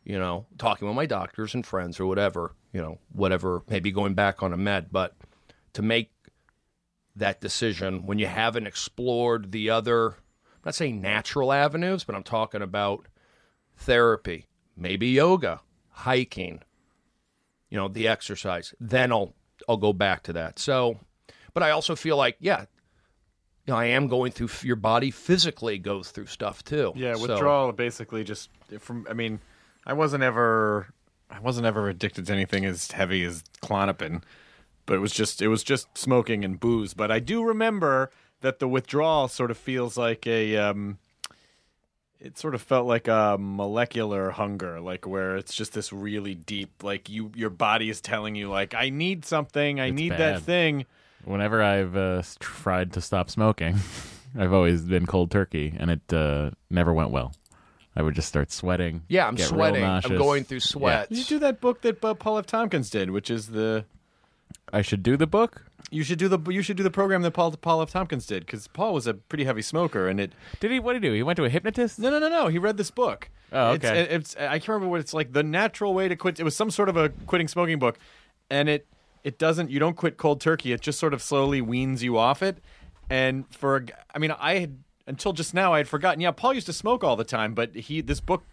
you 0.04 0.20
know, 0.20 0.46
talking 0.58 0.88
with 0.88 0.96
my 0.98 1.06
doctors 1.06 1.54
and 1.56 1.66
friends 1.66 2.00
or 2.00 2.06
whatever, 2.06 2.54
you 2.74 2.82
know, 2.82 3.00
whatever, 3.14 3.64
maybe 3.70 3.92
going 3.92 4.14
back 4.14 4.44
on 4.44 4.52
a 4.54 4.58
med. 4.58 4.90
But 4.92 5.16
to 5.74 5.82
make 5.82 6.12
that 7.16 7.40
decision 7.42 8.06
when 8.06 8.20
you 8.20 8.28
haven't 8.28 8.68
explored 8.68 9.52
the 9.54 9.70
other, 9.70 10.10
I'm 10.10 10.62
not 10.66 10.76
saying 10.76 11.02
natural 11.02 11.52
avenues, 11.54 12.04
but 12.04 12.16
I'm 12.16 12.24
talking 12.24 12.62
about 12.62 13.08
therapy, 13.78 14.48
maybe 14.76 15.08
yoga, 15.08 15.62
hiking, 15.90 16.62
you 17.70 17.78
know, 17.78 17.88
the 17.88 18.08
exercise, 18.08 18.74
then 18.80 19.12
I'll 19.12 19.34
I'll 19.70 19.78
go 19.78 19.94
back 19.94 20.24
to 20.24 20.34
that. 20.34 20.60
So, 20.60 20.98
but 21.54 21.64
I 21.64 21.72
also 21.72 21.96
feel 21.96 22.18
like, 22.18 22.36
yeah, 22.40 22.62
you 23.66 23.74
know, 23.74 23.76
I 23.78 23.86
am 23.86 24.08
going 24.08 24.32
through 24.32 24.50
your 24.64 24.76
body 24.76 25.12
physically 25.12 25.78
goes 25.78 26.12
through 26.12 26.26
stuff 26.28 26.64
too. 26.64 26.94
Yeah, 26.96 27.14
So- 27.16 27.22
withdrawal 27.28 27.72
basically 27.72 28.24
just 28.24 28.50
from. 28.80 29.06
I 29.10 29.14
mean, 29.14 29.40
I 29.86 29.94
wasn't 29.94 30.24
ever, 30.24 30.88
I 31.30 31.40
wasn't 31.40 31.66
ever 31.68 31.88
addicted 31.90 32.26
to 32.28 32.34
anything 32.34 32.66
as 32.66 32.92
heavy 32.92 33.24
as 33.24 33.44
Klonopin, 33.62 34.24
but 34.86 34.96
it 34.96 35.00
was 35.00 35.12
just, 35.14 35.42
it 35.42 35.48
was 35.48 35.64
just 35.64 35.96
smoking 35.98 36.44
and 36.44 36.60
booze. 36.60 36.94
But 36.94 37.12
I 37.12 37.20
do 37.20 37.44
remember 37.44 38.12
that 38.42 38.60
the 38.60 38.68
withdrawal 38.68 39.28
sort 39.28 39.52
of 39.52 39.58
feels 39.58 39.96
like 39.98 40.26
a, 40.28 40.58
um, 40.58 40.98
it 42.22 42.38
sort 42.38 42.54
of 42.56 42.62
felt 42.62 42.86
like 42.86 43.08
a 43.08 43.36
molecular 43.40 44.30
hunger, 44.32 44.80
like 44.80 45.08
where 45.08 45.36
it's 45.38 45.54
just 45.54 45.74
this 45.74 45.92
really 45.92 46.36
deep, 46.36 46.84
like 46.84 47.10
you, 47.10 47.32
your 47.36 47.50
body 47.50 47.90
is 47.90 48.00
telling 48.00 48.36
you, 48.36 48.48
like, 48.50 48.74
I 48.76 48.90
need 48.90 49.26
something, 49.26 49.80
I 49.80 49.88
It's 49.88 49.96
need 49.96 50.12
that 50.12 50.18
bad. 50.36 50.44
thing. 50.44 50.86
Whenever 51.26 51.62
I've 51.64 51.96
uh, 51.98 52.20
s- 52.20 52.38
tried 52.40 52.94
to 52.94 53.02
stop 53.02 53.30
smoking, 53.30 53.76
I've 54.38 54.54
always 54.54 54.84
been 54.84 55.06
cold 55.08 55.32
turkey, 55.32 55.74
and 55.78 55.90
it 55.92 56.14
uh, 56.14 56.52
never 56.70 56.94
went 56.94 57.10
well. 57.12 57.34
I 57.96 58.02
would 58.02 58.16
just 58.16 58.28
start 58.30 58.52
sweating. 58.52 59.02
Yeah, 59.10 59.28
I'm 59.28 59.36
get 59.36 59.50
real 59.52 59.58
sweating. 59.58 59.84
I'm 59.84 59.90
nauseous. 59.96 60.18
going 60.18 60.44
through 60.46 60.58
Yeah. 60.58 60.62
sweats. 60.62 61.12
You 61.12 61.24
do 61.26 61.40
that 61.40 61.60
book 61.60 61.82
that 61.82 62.00
Paul 62.02 62.38
F. 62.38 62.46
Tompkins 62.46 62.90
did, 62.90 63.10
which 63.10 63.30
is 63.30 63.48
the 63.48 63.84
I 64.72 64.82
should 64.82 65.04
do 65.04 65.18
the 65.18 65.28
book. 65.28 65.64
You 65.94 66.04
should 66.04 66.18
do 66.18 66.28
the 66.30 66.40
you 66.52 66.62
should 66.62 66.78
do 66.78 66.84
the 66.84 66.90
program 66.90 67.22
that 67.22 67.32
Paul 67.32 67.52
Paul 67.52 67.82
F. 67.82 67.92
Tompkins 67.92 68.26
did 68.26 68.46
because 68.46 68.68
Paul 68.70 68.94
was 68.94 69.08
a 69.08 69.14
pretty 69.14 69.44
heavy 69.44 69.62
smoker 69.62 70.08
and 70.08 70.20
it. 70.22 70.32
Did 70.62 70.72
he? 70.72 70.80
What 70.80 70.94
did 70.94 71.04
he 71.04 71.10
do? 71.10 71.14
He 71.14 71.22
went 71.22 71.36
to 71.38 71.44
a 71.44 71.50
hypnotist. 71.50 72.00
No, 72.00 72.10
no, 72.10 72.18
no, 72.18 72.30
no. 72.30 72.48
He 72.48 72.58
read 72.58 72.78
this 72.78 72.90
book. 72.90 73.30
Oh, 73.52 73.74
It's, 73.74 73.84
okay. 73.86 74.00
it's, 74.10 74.36
I 74.38 74.58
can't 74.60 74.70
remember 74.70 74.88
what 74.88 75.02
it's 75.02 75.14
like. 75.14 75.34
The 75.34 75.44
natural 75.44 75.94
way 75.94 76.08
to 76.08 76.16
quit. 76.16 76.40
It 76.40 76.44
was 76.44 76.56
some 76.56 76.72
sort 76.72 76.88
of 76.88 76.96
a 76.96 77.10
quitting 77.28 77.50
smoking 77.50 77.78
book, 77.78 78.00
and 78.50 78.70
it 78.70 78.88
it 79.26 79.38
doesn't. 79.38 79.70
You 79.70 79.80
don't 79.80 79.98
quit 79.98 80.16
cold 80.18 80.40
turkey. 80.40 80.72
It 80.72 80.80
just 80.80 80.98
sort 80.98 81.14
of 81.14 81.22
slowly 81.22 81.62
weans 81.62 82.02
you 82.02 82.18
off 82.18 82.42
it. 82.42 82.60
And 83.10 83.44
for 83.54 83.86
I 84.16 84.20
mean, 84.20 84.32
I 84.40 84.60
had 84.60 84.78
until 85.08 85.34
just 85.34 85.54
now 85.54 85.74
I 85.74 85.80
had 85.80 85.90
forgotten. 85.90 86.22
Yeah, 86.22 86.32
Paul 86.32 86.54
used 86.54 86.68
to 86.68 86.74
smoke 86.74 87.04
all 87.04 87.18
the 87.18 87.26
time, 87.26 87.54
but 87.54 87.76
he 87.76 88.00
this 88.00 88.22
book 88.22 88.44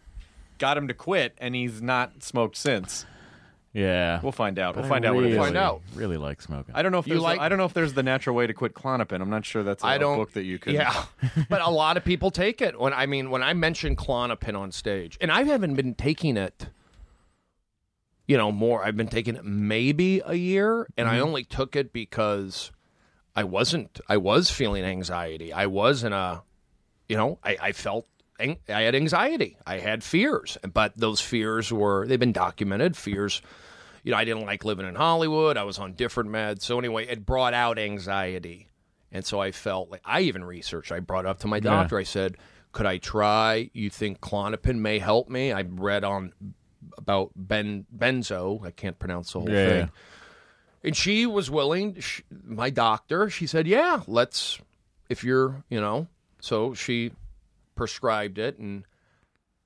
got 0.59 0.77
him 0.77 0.89
to 0.89 0.95
quit, 0.95 1.35
and 1.39 1.55
he's 1.55 1.81
not 1.81 2.25
smoked 2.25 2.57
since. 2.57 3.07
Yeah. 3.73 4.21
We'll 4.23 4.33
find 4.33 4.59
out. 4.59 4.75
But 4.75 4.83
We'll 4.83 4.91
find 4.91 5.05
I 5.05 5.09
out 5.09 5.15
what 5.15 5.25
it 5.25 5.29
really, 5.29 5.39
is. 5.39 5.45
Find 5.45 5.57
out. 5.57 5.83
Really 5.95 6.17
like 6.17 6.41
smoking. 6.41 6.75
I 6.75 6.83
don't 6.83 6.93
know 6.93 6.99
if 6.99 7.07
You 7.07 7.15
there's 7.15 7.23
like- 7.23 7.41
I 7.41 7.49
don't 7.49 7.59
know 7.59 7.65
if 7.65 7.75
there's 7.75 7.93
the 7.93 8.03
natural 8.03 8.35
way 8.35 8.47
to 8.47 8.55
quit 8.55 8.75
Klonopin. 8.75 9.21
I'm 9.21 9.31
not 9.31 9.45
sure 9.45 9.63
that's 9.63 9.85
a 9.85 9.87
I 9.87 9.99
don't 9.99 10.17
book 10.17 10.33
that 10.33 10.45
you 10.45 10.59
can. 10.59 10.75
Yeah, 10.75 11.05
but 11.49 11.61
a 11.61 11.71
lot 11.71 11.97
of 11.97 12.05
people 12.05 12.31
take 12.31 12.61
it. 12.61 12.79
When 12.79 12.93
I 12.93 13.07
mean, 13.07 13.31
when 13.31 13.43
I 13.43 13.53
mention 13.53 13.97
Klonopin 13.97 14.59
on 14.59 14.73
stage, 14.73 15.19
and 15.21 15.31
I 15.31 15.45
haven't 15.45 15.75
been 15.75 15.95
taking 15.95 16.37
it. 16.37 16.69
You 18.27 18.37
know, 18.37 18.53
more. 18.53 18.85
I've 18.85 18.97
been 18.97 19.09
taking 19.09 19.37
it 19.37 19.45
maybe 19.45 20.21
a 20.23 20.35
year, 20.35 20.87
and 20.99 21.09
I 21.09 21.15
mm-hmm. 21.15 21.25
only 21.25 21.45
took 21.45 21.75
it 21.77 21.95
because 21.95 22.73
I 23.35 23.45
wasn't. 23.45 24.01
I 24.07 24.19
was 24.19 24.51
feeling 24.51 24.85
anxiety. 24.85 25.51
I 25.53 25.67
was 25.67 26.05
in 26.05 26.13
a. 26.13 26.43
You 27.09 27.17
know, 27.17 27.39
I, 27.43 27.57
I 27.61 27.73
felt. 27.73 28.07
I 28.41 28.57
had 28.69 28.95
anxiety. 28.95 29.57
I 29.67 29.79
had 29.79 30.05
fears, 30.05 30.57
but 30.73 30.93
those 30.97 31.21
fears 31.21 31.73
were. 31.73 32.07
They've 32.07 32.21
been 32.21 32.33
documented. 32.33 32.97
Fears. 32.97 33.43
You 34.05 34.13
know, 34.13 34.19
I 34.19 34.25
didn't 34.25 34.47
like 34.47 34.65
living 34.65 34.87
in 34.87 34.95
Hollywood. 34.95 35.57
I 35.57 35.65
was 35.65 35.79
on 35.79 35.93
different 35.95 36.31
meds. 36.31 36.63
So 36.63 36.79
anyway, 36.79 37.07
it 37.09 37.27
brought 37.27 37.53
out 37.53 37.79
anxiety. 37.79 38.69
And 39.11 39.25
so 39.25 39.41
I 39.41 39.51
felt 39.53 39.91
like 39.91 40.03
I 40.05 40.21
even 40.23 40.45
researched. 40.45 40.93
I 40.93 41.01
brought 41.01 41.27
up 41.27 41.41
to 41.41 41.47
my 41.49 41.61
doctor. 41.61 41.99
I 41.99 42.05
said, 42.05 42.37
"Could 42.73 42.87
I 42.87 42.99
try? 42.99 43.71
You 43.73 43.91
think 43.91 44.21
Klonopin 44.21 44.77
may 44.79 44.99
help 44.99 45.29
me?" 45.29 45.53
I 45.53 45.63
read 45.63 46.05
on 46.05 46.33
about 46.97 47.33
ben 47.35 47.87
benzo. 47.95 48.65
I 48.65 48.71
can't 48.71 48.99
pronounce 48.99 49.33
the 49.33 49.41
whole 49.41 49.51
Yeah, 49.51 49.69
thing. 49.69 49.79
yeah. 49.81 49.89
And 50.85 50.97
she 50.97 51.27
was 51.27 51.51
willing. 51.51 51.99
She, 52.01 52.23
my 52.45 52.71
doctor. 52.71 53.29
She 53.31 53.47
said, 53.47 53.67
"Yeah, 53.67 54.03
let's. 54.07 54.59
If 55.09 55.25
you're, 55.25 55.65
you 55.71 55.81
know." 55.81 56.07
So 56.41 56.73
she 56.75 57.11
prescribed 57.79 58.39
it, 58.39 58.59
and 58.59 58.85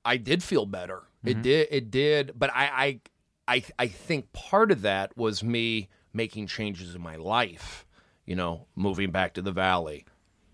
I 0.05 0.19
did 0.19 0.43
feel 0.45 0.67
better. 0.67 1.03
It 1.25 1.31
mm-hmm. 1.31 1.43
did. 1.43 1.69
It 1.71 1.91
did. 1.91 2.33
But 2.39 2.51
I, 2.55 3.01
I, 3.49 3.57
I, 3.57 3.65
I 3.79 3.87
think 3.89 4.33
part 4.33 4.71
of 4.71 4.83
that 4.83 5.17
was 5.17 5.43
me 5.43 5.89
making 6.13 6.47
changes 6.47 6.95
in 6.95 7.03
my 7.03 7.17
life. 7.17 7.85
You 8.27 8.37
know, 8.37 8.67
moving 8.77 9.11
back 9.11 9.35
to 9.35 9.43
the 9.43 9.51
valley, 9.51 10.05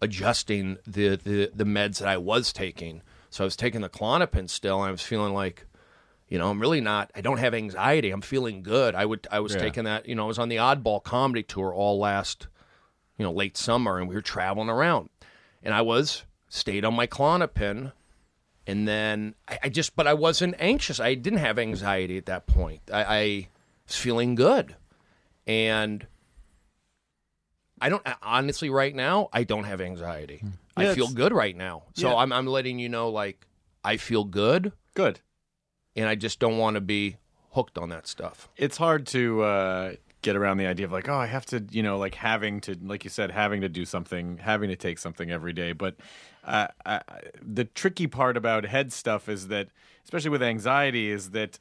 adjusting 0.00 0.79
the 0.87 1.17
the, 1.17 1.50
the 1.55 1.65
meds 1.65 1.99
that 1.99 2.09
I 2.09 2.17
was 2.17 2.53
taking. 2.53 3.03
So 3.29 3.45
I 3.45 3.47
was 3.47 3.57
taking 3.57 3.83
the 3.83 3.91
Klonopin 3.91 4.49
still, 4.49 4.81
and 4.81 4.88
I 4.88 4.91
was 4.91 5.03
feeling 5.03 5.35
like, 5.35 5.67
you 6.29 6.38
know, 6.38 6.49
I'm 6.49 6.61
really 6.61 6.81
not. 6.81 7.11
I 7.15 7.21
don't 7.21 7.38
have 7.38 7.53
anxiety. 7.53 8.11
I'm 8.11 8.23
feeling 8.23 8.62
good. 8.62 8.95
I 8.95 9.05
would. 9.05 9.27
I 9.31 9.41
was 9.41 9.53
Yeah. 9.53 9.61
taking 9.61 9.85
that. 9.85 10.09
You 10.09 10.15
know, 10.15 10.25
I 10.25 10.29
was 10.29 10.38
on 10.38 10.49
the 10.49 10.57
Oddball 10.57 11.03
comedy 11.03 11.43
tour 11.43 11.75
all 11.75 11.99
last, 11.99 12.47
you 13.19 13.25
know, 13.25 13.33
late 13.33 13.57
summer, 13.59 13.99
and 13.99 14.09
we 14.09 14.15
were 14.15 14.23
traveling 14.23 14.71
around, 14.71 15.11
and 15.62 15.75
I 15.75 15.83
was 15.83 16.25
stayed 16.49 16.85
on 16.85 16.95
my 16.95 17.07
Klonopin, 17.07 17.93
and 18.67 18.87
then 18.88 19.35
I, 19.47 19.59
I 19.64 19.69
just. 19.69 19.97
But 19.97 20.07
I 20.07 20.14
wasn't 20.14 20.55
anxious. 20.59 21.00
I 21.00 21.14
didn't 21.14 21.40
have 21.40 21.59
anxiety 21.59 22.17
at 22.17 22.26
that 22.26 22.47
point. 22.47 22.83
I, 22.93 23.05
I 23.05 23.49
was 23.87 23.97
feeling 23.97 24.35
good, 24.35 24.76
and. 25.47 26.07
I 27.81 27.90
don't 27.90 28.02
honestly 28.23 28.71
right 28.71 28.93
now. 28.93 29.28
I 29.33 29.45
don't 29.45 29.62
have 29.62 29.81
anxiety. 29.81 30.43
I 30.76 30.95
feel 30.95 31.09
good 31.09 31.33
right 31.33 31.57
now. 31.57 31.85
So 31.95 32.09
Yeah. 32.09 32.17
I'm 32.17 32.33
I'm 32.33 32.47
letting 32.47 32.81
you 32.81 32.88
know 32.88 33.09
like 33.11 33.47
I 33.85 33.99
feel 33.99 34.25
good 34.25 34.73
Good. 34.95 35.21
and 35.95 36.09
I 36.09 36.17
just 36.17 36.40
don't 36.40 36.59
want 36.59 36.75
to 36.75 36.81
be 36.81 37.19
hooked 37.52 37.78
on 37.78 37.90
that 37.90 38.09
stuff. 38.09 38.49
It's 38.57 38.76
hard 38.78 39.07
to 39.09 39.43
uh, 39.43 39.93
get 40.23 40.37
around 40.37 40.57
the 40.59 40.67
idea 40.67 40.87
of 40.87 40.93
like, 40.93 41.09
oh, 41.09 41.17
I 41.17 41.27
have 41.27 41.47
to, 41.47 41.65
you 41.71 41.83
know, 41.83 41.99
like 41.99 42.15
having 42.15 42.61
to, 42.63 42.77
like 42.83 43.05
you 43.05 43.11
said, 43.11 43.31
having 43.31 43.61
to 43.61 43.69
do 43.69 43.85
something, 43.85 44.39
having 44.39 44.69
to 44.69 44.77
take 44.77 44.99
something 44.99 45.31
every 45.31 45.53
day. 45.53 45.73
But 45.73 45.97
uh, 46.45 46.69
I, 46.85 47.03
the 47.41 47.65
tricky 47.65 48.07
part 48.07 48.37
about 48.37 48.65
head 48.65 48.93
stuff 48.93 49.29
is 49.29 49.49
that, 49.49 49.69
especially 50.05 50.31
with 50.31 50.43
anxiety, 50.43 51.11
is 51.11 51.31
that 51.31 51.59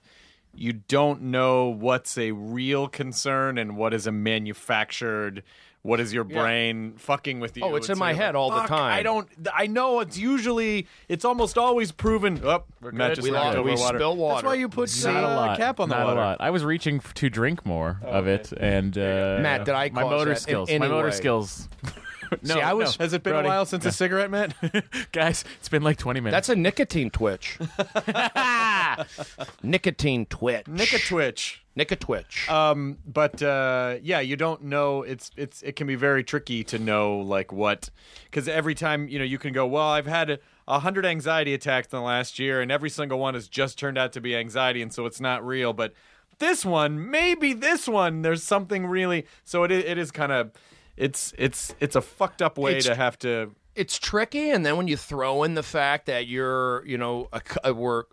you 0.53 0.73
don't 0.73 1.21
know 1.21 1.67
what's 1.67 2.17
a 2.17 2.31
real 2.31 2.87
concern 2.87 3.57
and 3.57 3.77
what 3.77 3.93
is 3.93 4.07
a 4.07 4.11
manufactured. 4.11 5.43
What 5.87 6.01
is 6.01 6.13
your 6.13 6.25
brain 6.25 6.95
fucking 6.97 7.39
with 7.39 7.55
you? 7.55 7.63
Oh, 7.63 7.75
it's 7.75 7.87
in 7.89 7.97
my 7.97 8.11
you're 8.11 8.17
head 8.21 8.35
all 8.35 8.49
the 8.51 8.67
time." 8.67 8.91
I 8.93 9.03
don't. 9.03 9.29
I 9.53 9.67
know 9.67 10.01
it's 10.01 10.17
usually. 10.17 10.85
It's 11.07 11.23
almost 11.23 11.57
always 11.57 11.93
proven. 11.93 12.41
Oh, 12.43 12.65
Matt 12.81 13.11
good. 13.11 13.15
just 13.15 13.23
We 13.23 13.31
lost- 13.31 13.55
over 13.57 13.69
we 13.69 13.75
water. 13.75 13.97
spilled 13.97 14.17
water. 14.17 14.35
That's 14.41 14.45
why 14.45 14.53
you 14.55 14.67
put 14.67 14.93
Not 15.05 15.15
uh, 15.15 15.19
a 15.19 15.31
lot. 15.33 15.57
cap 15.57 15.79
on 15.79 15.87
the 15.87 15.95
Not 15.95 16.07
water. 16.07 16.19
a 16.19 16.23
lot. 16.23 16.37
I 16.41 16.49
was 16.49 16.65
reaching 16.65 16.97
f- 16.97 17.13
to 17.13 17.29
drink 17.29 17.65
more 17.65 18.01
of 18.03 18.27
it, 18.27 18.51
and 18.51 18.97
uh, 18.97 19.37
Matt, 19.41 19.63
did 19.63 19.75
I 19.75 19.87
my 19.89 20.03
motor 20.03 20.25
that 20.25 20.31
in 20.31 20.35
skills? 20.37 20.69
any 20.69 20.79
my 20.79 20.89
motor 20.89 21.07
way? 21.07 21.11
skills. 21.13 21.69
no, 22.43 22.55
See, 22.55 22.59
I 22.61 22.73
was- 22.73 22.99
no. 22.99 23.03
Has 23.05 23.13
it 23.13 23.23
been 23.23 23.31
Brody. 23.31 23.47
a 23.47 23.51
while 23.51 23.65
since 23.65 23.85
a 23.85 23.91
cigarette, 23.93 24.29
Matt? 24.29 24.55
guys? 25.13 25.45
It's 25.59 25.69
been 25.69 25.83
like 25.83 25.97
twenty 25.97 26.19
minutes. 26.19 26.35
That's 26.35 26.49
a 26.49 26.55
nicotine 26.57 27.11
twitch. 27.11 27.57
nicotine 29.63 30.25
twitch. 30.25 30.65
Nicotwitch. 30.65 31.07
twitch. 31.07 31.63
Nick 31.77 31.91
a 31.91 31.95
twitch. 31.95 32.49
Um, 32.49 32.97
but 33.05 33.41
uh, 33.43 33.97
yeah, 34.01 34.19
you 34.19 34.35
don't 34.35 34.63
know. 34.63 35.03
It's 35.03 35.29
it's 35.37 35.61
it 35.61 35.75
can 35.75 35.85
be 35.85 35.93
very 35.95 36.23
tricky 36.23 36.63
to 36.65 36.79
know 36.79 37.17
like 37.19 37.53
what 37.53 37.91
because 38.25 38.47
every 38.47 38.73
time 38.73 39.07
you 39.07 39.19
know 39.19 39.25
you 39.25 39.37
can 39.37 39.53
go. 39.53 39.67
Well, 39.67 39.87
I've 39.87 40.07
had 40.07 40.31
a, 40.31 40.39
a 40.67 40.79
hundred 40.79 41.05
anxiety 41.05 41.53
attacks 41.53 41.93
in 41.93 41.99
the 41.99 42.03
last 42.03 42.39
year, 42.39 42.61
and 42.61 42.71
every 42.71 42.89
single 42.89 43.19
one 43.19 43.35
has 43.35 43.47
just 43.47 43.77
turned 43.77 43.97
out 43.97 44.11
to 44.13 44.21
be 44.21 44.35
anxiety, 44.35 44.81
and 44.81 44.91
so 44.91 45.05
it's 45.05 45.21
not 45.21 45.45
real. 45.45 45.71
But 45.71 45.93
this 46.39 46.65
one, 46.65 47.11
maybe 47.11 47.53
this 47.53 47.87
one, 47.87 48.23
there's 48.23 48.41
something 48.43 48.87
really. 48.87 49.27
So 49.43 49.63
it 49.63 49.71
it 49.71 49.99
is 49.99 50.09
kind 50.11 50.31
of. 50.31 50.51
It's 50.97 51.31
it's 51.37 51.75
it's 51.79 51.95
a 51.95 52.01
fucked 52.01 52.41
up 52.41 52.57
way 52.57 52.71
It's- 52.71 52.85
to 52.85 52.95
have 52.95 53.19
to. 53.19 53.51
it's 53.75 53.99
tricky, 53.99 54.49
and 54.49 54.65
then 54.65 54.77
when 54.77 54.87
you 54.87 54.97
throw 54.97 55.43
in 55.43 55.53
the 55.53 55.61
fact 55.61 56.07
that 56.07 56.25
you're, 56.25 56.83
you 56.87 56.97
know, 56.97 57.29
a, 57.31 57.41
uh, 57.69 57.71
we're 57.71 58.05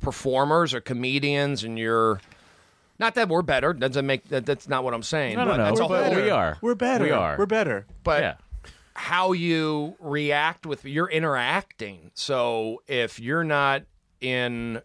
performers 0.00 0.74
or 0.74 0.80
comedians, 0.80 1.62
and 1.62 1.78
you're. 1.78 2.20
Not 2.98 3.16
that 3.16 3.28
we're 3.28 3.42
better. 3.42 3.72
Doesn't 3.72 4.06
make 4.06 4.28
that. 4.28 4.46
That's 4.46 4.68
not 4.68 4.84
what 4.84 4.94
I'm 4.94 5.02
saying. 5.02 5.36
no, 5.36 5.44
no, 5.44 5.56
no. 5.56 5.64
that's 5.64 5.80
a 5.80 5.86
but 5.86 6.12
whole- 6.12 6.22
we 6.22 6.30
are. 6.30 6.58
We're 6.60 6.74
better. 6.74 7.04
We 7.04 7.10
are. 7.10 7.36
We're 7.36 7.46
better. 7.46 7.86
But 8.02 8.22
yeah. 8.22 8.34
how 8.94 9.32
you 9.32 9.96
react 9.98 10.66
with 10.66 10.84
you're 10.84 11.10
interacting. 11.10 12.10
So 12.14 12.82
if 12.86 13.18
you're 13.18 13.44
not 13.44 13.82
in 14.20 14.80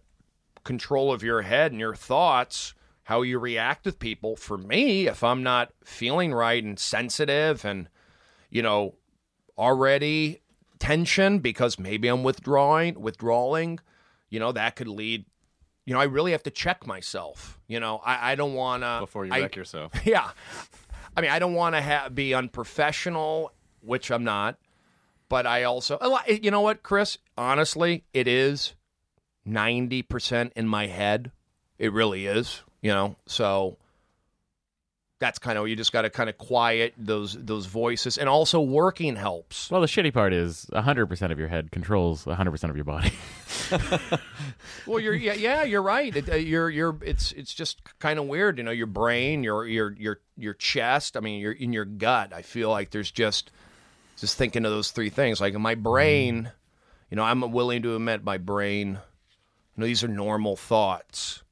control 0.63 1.11
of 1.11 1.23
your 1.23 1.43
head 1.43 1.71
and 1.71 1.79
your 1.79 1.95
thoughts, 1.95 2.73
how 3.03 3.21
you 3.21 3.39
react 3.39 3.85
with 3.85 3.99
people, 3.99 4.35
for 4.35 4.57
me, 4.57 5.07
if 5.07 5.23
I'm 5.23 5.43
not 5.43 5.71
feeling 5.83 6.33
right 6.33 6.63
and 6.63 6.79
sensitive 6.79 7.63
and 7.63 7.89
you 8.49 8.61
know 8.63 8.95
already 9.57 10.41
tension 10.79 11.39
because 11.39 11.77
maybe 11.77 12.07
I'm 12.07 12.23
withdrawing, 12.23 12.99
withdrawing, 12.99 13.79
you 14.29 14.39
know, 14.39 14.51
that 14.53 14.75
could 14.75 14.87
lead 14.87 15.25
you 15.89 15.95
know, 15.95 16.01
I 16.01 16.03
really 16.03 16.33
have 16.33 16.43
to 16.43 16.51
check 16.51 16.85
myself. 16.85 17.59
You 17.67 17.79
know, 17.79 17.99
I, 18.05 18.33
I 18.33 18.35
don't 18.35 18.53
want 18.53 18.83
to 18.83 18.97
Before 18.99 19.25
you 19.25 19.33
I- 19.33 19.39
wreck 19.41 19.55
yourself. 19.55 19.91
yeah. 20.05 20.29
I 21.17 21.21
mean, 21.21 21.31
I 21.31 21.39
don't 21.39 21.55
want 21.55 21.73
to 21.73 21.81
ha- 21.81 22.09
be 22.09 22.35
unprofessional, 22.35 23.51
which 23.81 24.11
I'm 24.11 24.23
not. 24.23 24.59
But 25.29 25.47
I 25.47 25.63
also, 25.63 25.97
you 26.27 26.51
know 26.51 26.61
what, 26.61 26.83
Chris? 26.83 27.17
Honestly, 27.35 28.03
it 28.13 28.27
is 28.27 28.75
90% 29.47 30.51
in 30.55 30.67
my 30.67 30.85
head. 30.85 31.31
It 31.79 31.91
really 31.91 32.27
is, 32.27 32.61
you 32.83 32.91
know? 32.91 33.15
So 33.25 33.77
that's 35.17 35.39
kind 35.39 35.57
of, 35.57 35.67
you 35.67 35.75
just 35.75 35.91
got 35.91 36.03
to 36.03 36.11
kind 36.11 36.29
of 36.29 36.37
quiet 36.37 36.93
those 36.99 37.33
those 37.33 37.65
voices. 37.65 38.19
And 38.19 38.29
also, 38.29 38.61
working 38.61 39.15
helps. 39.15 39.71
Well, 39.71 39.81
the 39.81 39.87
shitty 39.87 40.13
part 40.13 40.33
is 40.33 40.67
100% 40.71 41.31
of 41.31 41.39
your 41.39 41.47
head 41.47 41.71
controls 41.71 42.25
100% 42.25 42.69
of 42.69 42.75
your 42.75 42.85
body. 42.85 43.11
Well, 44.85 44.99
you're 44.99 45.13
yeah, 45.13 45.33
yeah 45.33 45.63
you're 45.63 45.81
right. 45.81 46.15
It, 46.15 46.29
uh, 46.29 46.35
you're 46.35 46.69
you're 46.69 46.97
it's 47.03 47.31
it's 47.33 47.53
just 47.53 47.81
kind 47.99 48.17
of 48.17 48.25
weird, 48.25 48.57
you 48.57 48.63
know. 48.63 48.71
Your 48.71 48.87
brain, 48.87 49.43
your 49.43 49.67
your 49.67 49.91
your 49.93 50.19
your 50.35 50.53
chest. 50.55 51.15
I 51.15 51.19
mean, 51.19 51.39
you're 51.39 51.51
in 51.51 51.73
your 51.73 51.85
gut. 51.85 52.33
I 52.33 52.41
feel 52.41 52.69
like 52.69 52.89
there's 52.89 53.11
just 53.11 53.51
just 54.17 54.37
thinking 54.37 54.65
of 54.65 54.71
those 54.71 54.91
three 54.91 55.09
things. 55.09 55.39
Like 55.39 55.53
in 55.53 55.61
my 55.61 55.75
brain, 55.75 56.51
you 57.09 57.15
know, 57.15 57.23
I'm 57.23 57.51
willing 57.51 57.83
to 57.83 57.95
admit 57.95 58.23
my 58.23 58.37
brain. 58.37 58.93
You 58.93 59.81
know, 59.81 59.85
these 59.85 60.03
are 60.03 60.07
normal 60.07 60.55
thoughts. 60.55 61.43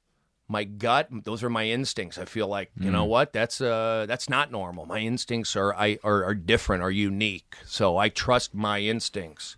My 0.50 0.64
gut, 0.64 1.10
those 1.12 1.44
are 1.44 1.50
my 1.50 1.66
instincts. 1.66 2.18
I 2.18 2.26
feel 2.26 2.48
like 2.48 2.72
you 2.80 2.90
know 2.90 3.04
what? 3.06 3.34
That's 3.34 3.60
uh 3.62 4.06
that's 4.08 4.30
not 4.30 4.52
normal. 4.52 4.86
My 4.86 5.00
instincts 5.00 5.56
are 5.56 5.76
I 5.76 6.00
are, 6.04 6.24
are 6.24 6.36
different, 6.36 6.84
are 6.84 6.92
unique. 6.92 7.56
So 7.66 7.98
I 7.98 8.10
trust 8.10 8.56
my 8.56 8.80
instincts 8.80 9.58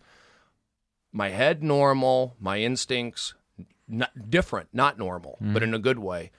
my 1.12 1.30
head 1.30 1.64
normal, 1.64 2.36
my 2.40 2.60
instincts 2.60 3.34
not 3.88 4.30
different, 4.30 4.70
not 4.72 4.98
normal, 4.98 5.38
mm-hmm. 5.42 5.54
but 5.54 5.64
in 5.64 5.74
a 5.74 5.80
good 5.80 6.00
way. 6.00 6.32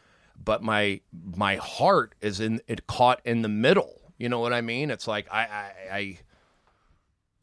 But 0.43 0.62
my 0.62 1.00
my 1.12 1.57
heart 1.57 2.15
is 2.21 2.41
in 2.41 2.61
it 2.67 2.87
caught 2.87 3.21
in 3.25 3.43
the 3.43 3.49
middle. 3.49 4.00
You 4.17 4.29
know 4.29 4.41
what 4.41 4.53
I 4.53 4.61
mean? 4.61 4.91
It's 4.91 5.07
like 5.07 5.27
I 5.31 5.41
I 5.41 5.73
I, 5.93 6.19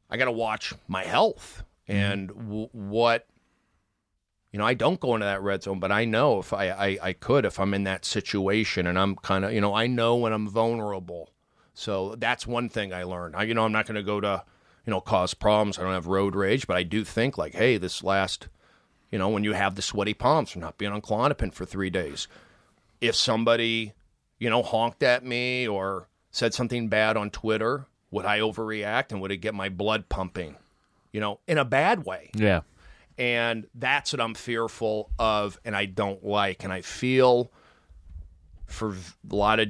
I 0.09 0.17
got 0.17 0.25
to 0.25 0.31
watch 0.31 0.73
my 0.87 1.03
health 1.03 1.63
mm-hmm. 1.87 1.99
and 1.99 2.27
w- 2.29 2.69
what 2.71 3.27
you 4.51 4.57
know. 4.57 4.65
I 4.65 4.73
don't 4.73 4.99
go 4.99 5.13
into 5.13 5.25
that 5.25 5.43
red 5.43 5.61
zone, 5.61 5.79
but 5.79 5.91
I 5.91 6.05
know 6.05 6.39
if 6.39 6.53
I 6.53 6.69
I, 6.69 6.97
I 7.01 7.13
could 7.13 7.45
if 7.45 7.59
I'm 7.59 7.73
in 7.73 7.83
that 7.83 8.03
situation 8.03 8.87
and 8.87 8.97
I'm 8.97 9.15
kind 9.17 9.45
of 9.45 9.53
you 9.53 9.61
know 9.61 9.75
I 9.75 9.85
know 9.85 10.15
when 10.15 10.33
I'm 10.33 10.47
vulnerable. 10.49 11.29
So 11.75 12.15
that's 12.17 12.47
one 12.47 12.69
thing 12.69 12.91
I 12.91 13.03
learned. 13.03 13.35
I, 13.35 13.43
you 13.43 13.53
know, 13.53 13.63
I'm 13.63 13.71
not 13.71 13.85
going 13.85 13.97
to 13.97 14.03
go 14.03 14.19
to 14.19 14.43
you 14.87 14.91
know, 14.91 15.01
cause 15.01 15.33
problems. 15.33 15.77
I 15.77 15.83
don't 15.83 15.91
have 15.91 16.07
road 16.07 16.33
rage, 16.33 16.65
but 16.65 16.77
I 16.77 16.83
do 16.83 17.03
think 17.03 17.37
like, 17.37 17.53
hey, 17.53 17.77
this 17.77 18.05
last, 18.05 18.47
you 19.11 19.19
know, 19.19 19.27
when 19.27 19.43
you 19.43 19.51
have 19.51 19.75
the 19.75 19.81
sweaty 19.81 20.13
palms 20.13 20.49
from 20.49 20.61
not 20.61 20.77
being 20.77 20.93
on 20.93 21.01
Klonopin 21.01 21.53
for 21.53 21.65
three 21.65 21.89
days, 21.89 22.29
if 23.01 23.13
somebody, 23.13 23.91
you 24.39 24.49
know, 24.49 24.63
honked 24.63 25.03
at 25.03 25.25
me 25.25 25.67
or 25.67 26.07
said 26.31 26.53
something 26.53 26.87
bad 26.87 27.17
on 27.17 27.29
Twitter, 27.29 27.85
would 28.11 28.25
I 28.25 28.39
overreact 28.39 29.11
and 29.11 29.19
would 29.19 29.31
it 29.31 29.37
get 29.37 29.53
my 29.53 29.67
blood 29.67 30.07
pumping? 30.07 30.55
You 31.11 31.19
know, 31.19 31.41
in 31.47 31.57
a 31.57 31.65
bad 31.65 32.05
way. 32.05 32.31
Yeah. 32.33 32.61
And 33.17 33.67
that's 33.75 34.13
what 34.13 34.21
I'm 34.21 34.35
fearful 34.35 35.09
of 35.19 35.59
and 35.65 35.75
I 35.75 35.85
don't 35.85 36.23
like. 36.23 36.63
And 36.63 36.71
I 36.71 36.79
feel 36.79 37.51
for 38.67 38.95
a 39.29 39.35
lot 39.35 39.59
of 39.59 39.67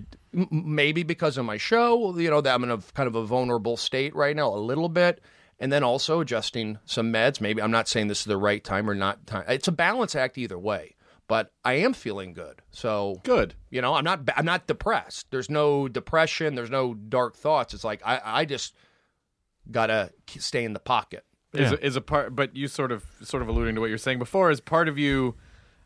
maybe 0.52 1.04
because 1.04 1.38
of 1.38 1.46
my 1.46 1.58
show, 1.58 2.18
you 2.18 2.30
know, 2.30 2.42
that 2.42 2.54
I'm 2.54 2.64
in 2.64 2.72
a 2.72 2.78
kind 2.94 3.08
of 3.08 3.16
a 3.16 3.26
vulnerable 3.26 3.78
state 3.78 4.16
right 4.16 4.36
now, 4.36 4.54
a 4.54 4.58
little 4.58 4.90
bit. 4.90 5.22
And 5.60 5.72
then 5.72 5.84
also 5.84 6.20
adjusting 6.20 6.78
some 6.86 7.12
meds. 7.12 7.42
Maybe 7.42 7.62
I'm 7.64 7.72
not 7.72 7.88
saying 7.88 8.08
this 8.08 8.20
is 8.20 8.26
the 8.26 8.38
right 8.38 8.64
time 8.64 8.88
or 8.88 8.94
not 8.94 9.26
time. 9.26 9.44
It's 9.48 9.68
a 9.68 9.72
balance 9.72 10.16
act 10.16 10.38
either 10.38 10.60
way. 10.60 10.94
But 11.28 11.52
I 11.66 11.74
am 11.74 11.92
feeling 11.94 12.32
good. 12.34 12.62
So 12.72 13.20
Good. 13.24 13.56
you 13.70 13.82
know, 13.82 13.96
I'm 13.96 14.04
not 14.06 14.22
I'm 14.38 14.46
not 14.46 14.68
depressed. 14.68 15.26
There's 15.32 15.50
no 15.50 15.88
depression. 15.90 16.54
There's 16.56 16.70
no 16.70 16.94
dark 16.94 17.36
thoughts. 17.36 17.74
It's 17.74 17.84
like 17.84 18.02
I 18.06 18.22
I 18.24 18.46
just 18.46 18.76
gotta 19.70 20.12
stay 20.28 20.64
in 20.64 20.74
the 20.74 20.80
pocket. 20.80 21.26
Is, 21.54 21.72
Yeah. 21.72 21.78
is 21.82 21.96
a 21.96 22.02
part, 22.02 22.36
but 22.36 22.56
you 22.56 22.68
sort 22.68 22.92
of 22.92 23.04
sort 23.24 23.42
of 23.42 23.50
alluding 23.50 23.76
to 23.76 23.82
what 23.82 23.88
you're 23.90 23.98
saying 23.98 24.20
before. 24.20 24.52
Is 24.52 24.62
part 24.62 24.88
of 24.88 24.98
you? 24.98 25.36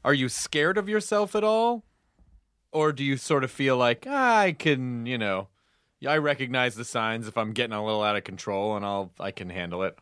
Are 0.04 0.14
you 0.14 0.30
scared 0.30 0.78
of 0.78 0.90
yourself 0.90 1.36
at 1.36 1.44
all, 1.44 1.86
or 2.72 2.92
do 2.92 3.04
you 3.04 3.18
sort 3.18 3.44
of 3.44 3.52
feel 3.52 3.78
like 3.78 4.06
ah, 4.08 4.40
I 4.40 4.52
can, 4.54 5.06
you 5.06 5.18
know, 5.18 5.48
I 6.08 6.18
recognize 6.18 6.76
the 6.76 6.86
signs 6.86 7.28
if 7.28 7.38
I'm 7.38 7.54
getting 7.54 7.76
a 7.76 7.84
little 7.84 8.04
out 8.04 8.16
of 8.16 8.24
control, 8.24 8.76
and 8.76 8.86
I'll 8.86 9.12
I 9.20 9.32
can 9.32 9.50
handle 9.50 9.84
it. 9.84 9.98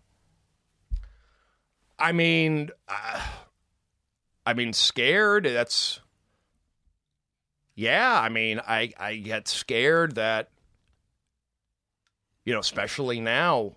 I 1.98 2.14
mean, 2.14 2.70
uh, 2.88 3.22
I 4.46 4.54
mean, 4.54 4.74
scared. 4.74 5.44
That's 5.44 6.00
yeah. 7.76 8.20
I 8.20 8.30
mean, 8.30 8.62
I 8.66 8.94
I 8.98 9.18
get 9.18 9.48
scared 9.48 10.16
that 10.16 10.50
you 12.46 12.54
know, 12.54 12.60
especially 12.60 13.20
now. 13.20 13.76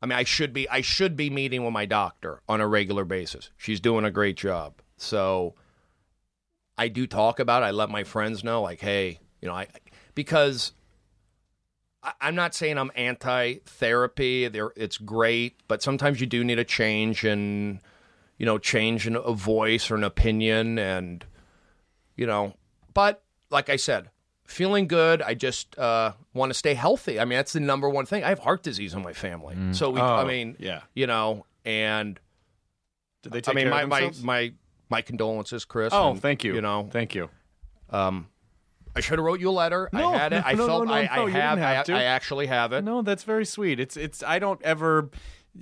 I 0.00 0.06
mean, 0.06 0.16
I 0.16 0.24
should 0.24 0.54
be 0.54 0.68
I 0.68 0.80
should 0.80 1.14
be 1.16 1.28
meeting 1.28 1.62
with 1.62 1.74
my 1.74 1.84
doctor 1.84 2.40
on 2.48 2.60
a 2.60 2.66
regular 2.66 3.04
basis. 3.04 3.50
She's 3.56 3.80
doing 3.80 4.04
a 4.04 4.10
great 4.10 4.36
job. 4.36 4.80
So 4.96 5.56
I 6.80 6.88
do 6.88 7.06
talk 7.06 7.38
about 7.40 7.62
it. 7.62 7.66
I 7.66 7.70
let 7.72 7.90
my 7.90 8.04
friends 8.04 8.42
know, 8.42 8.62
like, 8.62 8.80
hey, 8.80 9.20
you 9.40 9.48
know, 9.48 9.54
I 9.54 9.66
because 10.14 10.72
I- 12.02 12.14
I'm 12.20 12.34
not 12.34 12.54
saying 12.54 12.78
I'm 12.78 12.90
anti-therapy. 12.94 14.48
There, 14.48 14.72
it's 14.76 14.96
great, 14.98 15.60
but 15.68 15.82
sometimes 15.82 16.20
you 16.20 16.26
do 16.26 16.42
need 16.44 16.58
a 16.58 16.64
change 16.64 17.24
and 17.24 17.80
you 18.38 18.46
know, 18.46 18.56
change 18.56 19.06
in 19.06 19.16
a 19.16 19.32
voice 19.34 19.90
or 19.90 19.96
an 19.96 20.04
opinion, 20.04 20.78
and 20.78 21.26
you 22.16 22.26
know. 22.26 22.54
But 22.94 23.22
like 23.50 23.68
I 23.68 23.76
said, 23.76 24.08
feeling 24.44 24.86
good. 24.88 25.20
I 25.20 25.34
just 25.34 25.78
uh, 25.78 26.12
want 26.32 26.48
to 26.50 26.54
stay 26.54 26.72
healthy. 26.72 27.20
I 27.20 27.26
mean, 27.26 27.36
that's 27.36 27.52
the 27.52 27.60
number 27.60 27.88
one 27.90 28.06
thing. 28.06 28.24
I 28.24 28.30
have 28.30 28.38
heart 28.38 28.62
disease 28.62 28.94
in 28.94 29.02
my 29.02 29.12
family, 29.12 29.56
so 29.74 29.90
we. 29.90 30.00
I 30.00 30.22
Oh, 30.22 30.26
mean, 30.26 30.56
yeah. 30.58 30.80
you 30.94 31.06
know, 31.06 31.44
and 31.66 32.18
Did 33.22 33.32
they 33.32 33.42
I 33.46 33.52
mean, 33.54 33.68
my, 33.68 33.84
my 33.84 34.10
my 34.22 34.52
my 34.90 35.02
condolences, 35.02 35.64
Chris. 35.64 35.92
oh, 35.92 36.10
and, 36.10 36.20
thank 36.20 36.44
you. 36.44 36.54
You 36.54 36.60
know, 36.60 36.88
thank 36.90 37.14
you. 37.14 37.30
um, 37.90 38.26
I 38.94 39.00
should 39.00 39.18
have 39.18 39.24
wrote 39.24 39.38
you 39.40 39.50
a 39.50 39.52
letter. 39.52 39.88
No, 39.92 40.12
I 40.12 40.18
had 40.18 40.32
it. 40.32 40.36
no, 40.36 40.42
I 40.46 40.52
no, 40.54 40.66
felt 40.66 40.86
no, 40.88 40.92
I, 40.92 40.98
I 41.00 41.30
have. 41.30 41.58
have 41.58 41.90
I. 41.90 42.00
I 42.00 42.02
actually 42.02 42.46
have 42.46 42.72
it. 42.72 42.82
No, 42.82 43.02
that's 43.02 43.22
very 43.22 43.44
sweet. 43.46 43.78
It's 43.78 43.96
it's 43.96 44.22
I 44.22 44.38
don't 44.40 44.60
ever 44.62 45.10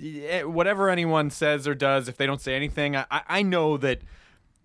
eh, 0.03 0.41
whatever 0.43 0.89
anyone 0.89 1.29
says 1.29 1.67
or 1.67 1.75
does 1.75 2.07
if 2.07 2.17
they 2.17 2.25
don't 2.25 2.41
say 2.41 2.55
anything. 2.55 2.95
I 2.95 3.05
I 3.09 3.41
know 3.43 3.77
that 3.77 4.01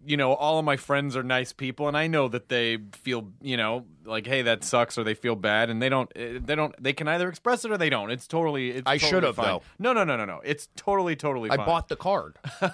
you 0.07 0.17
know 0.17 0.33
all 0.35 0.59
of 0.59 0.65
my 0.65 0.77
friends 0.77 1.17
are 1.17 1.23
nice 1.23 1.53
people 1.53 1.89
and 1.89 1.97
I 1.97 2.07
know 2.07 2.29
that 2.29 2.49
they 2.49 2.79
feel 2.93 3.29
you 3.41 3.57
know 3.57 3.85
like 4.05 4.27
hey 4.27 4.43
that 4.43 4.63
sucks 4.65 4.99
or 4.99 5.05
they 5.05 5.15
feel 5.15 5.35
bad 5.37 5.71
and 5.71 5.81
they 5.81 5.89
don't 5.89 6.11
eh, 6.17 6.39
they 6.45 6.55
don't 6.55 6.75
they 6.83 6.93
can 6.93 7.09
either 7.09 7.29
express 7.29 7.65
it 7.65 7.71
or 7.71 7.79
they 7.79 7.91
don't. 7.91 8.11
It's 8.11 8.27
totally 8.27 8.71
it's 8.71 8.83
I 8.87 8.99
totally 8.99 9.11
should 9.11 9.23
have, 9.23 9.37
fine. 9.37 9.47
though. 9.47 9.63
No 9.79 9.93
no 9.93 10.05
no 10.05 10.17
no 10.17 10.25
no. 10.25 10.41
It's 10.45 10.69
totally 10.77 11.17
totally. 11.17 11.51
I 11.51 11.57
fine. 11.57 11.67
bought 11.67 11.89
the 11.89 11.97
card. 11.97 12.37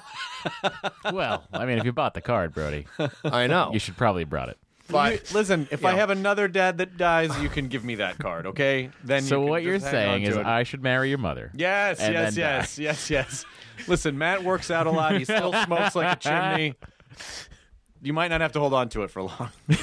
Well, 1.13 1.45
I 1.53 1.67
mean, 1.67 1.79
if 1.79 1.85
you 1.85 1.93
bought 1.93 2.15
the 2.15 2.21
card, 2.21 2.55
Brody, 2.55 2.87
I 3.25 3.47
know. 3.47 3.71
you 3.73 3.79
should 3.79 3.97
probably 3.97 4.23
have 4.23 4.31
brought 4.31 4.49
it. 4.49 4.59
but 4.89 5.31
listen, 5.33 5.69
if 5.71 5.85
I 5.85 5.91
Yeah. 5.93 5.97
have 5.99 6.11
another 6.11 6.49
dad 6.49 6.79
that 6.79 6.97
dies, 6.97 7.37
you 7.43 7.49
can 7.49 7.69
give 7.69 7.85
me 7.85 7.97
that 7.97 8.19
card, 8.19 8.47
okay? 8.47 8.91
Then 9.05 9.23
So 9.23 9.43
you 9.43 9.47
what 9.49 9.63
you're 9.63 9.79
just 9.79 9.91
hang 9.91 10.09
on 10.09 10.15
saying 10.15 10.23
is 10.25 10.37
it. 10.37 10.47
I 10.47 10.63
should 10.63 10.83
marry 10.83 11.09
your 11.11 11.19
mother. 11.19 11.51
Yes, 11.55 12.01
and 12.01 12.15
yes, 12.15 12.35
die. 12.35 12.41
yes, 12.41 12.79
yes, 12.79 13.11
yes. 13.11 13.45
Listen, 13.87 14.19
Matt 14.19 14.43
works 14.45 14.71
out 14.71 14.87
a 14.87 14.91
lot. 14.91 15.17
He 15.17 15.25
still 15.25 15.53
smokes 15.65 15.95
like 15.95 16.17
a 16.17 16.21
chimney. 16.21 16.75
You 18.03 18.13
might 18.13 18.29
not 18.29 18.41
have 18.41 18.53
to 18.53 18.61
hold 18.61 18.73
on 18.75 18.89
to 18.91 19.03
it 19.03 19.11
for 19.11 19.23
long. 19.23 19.51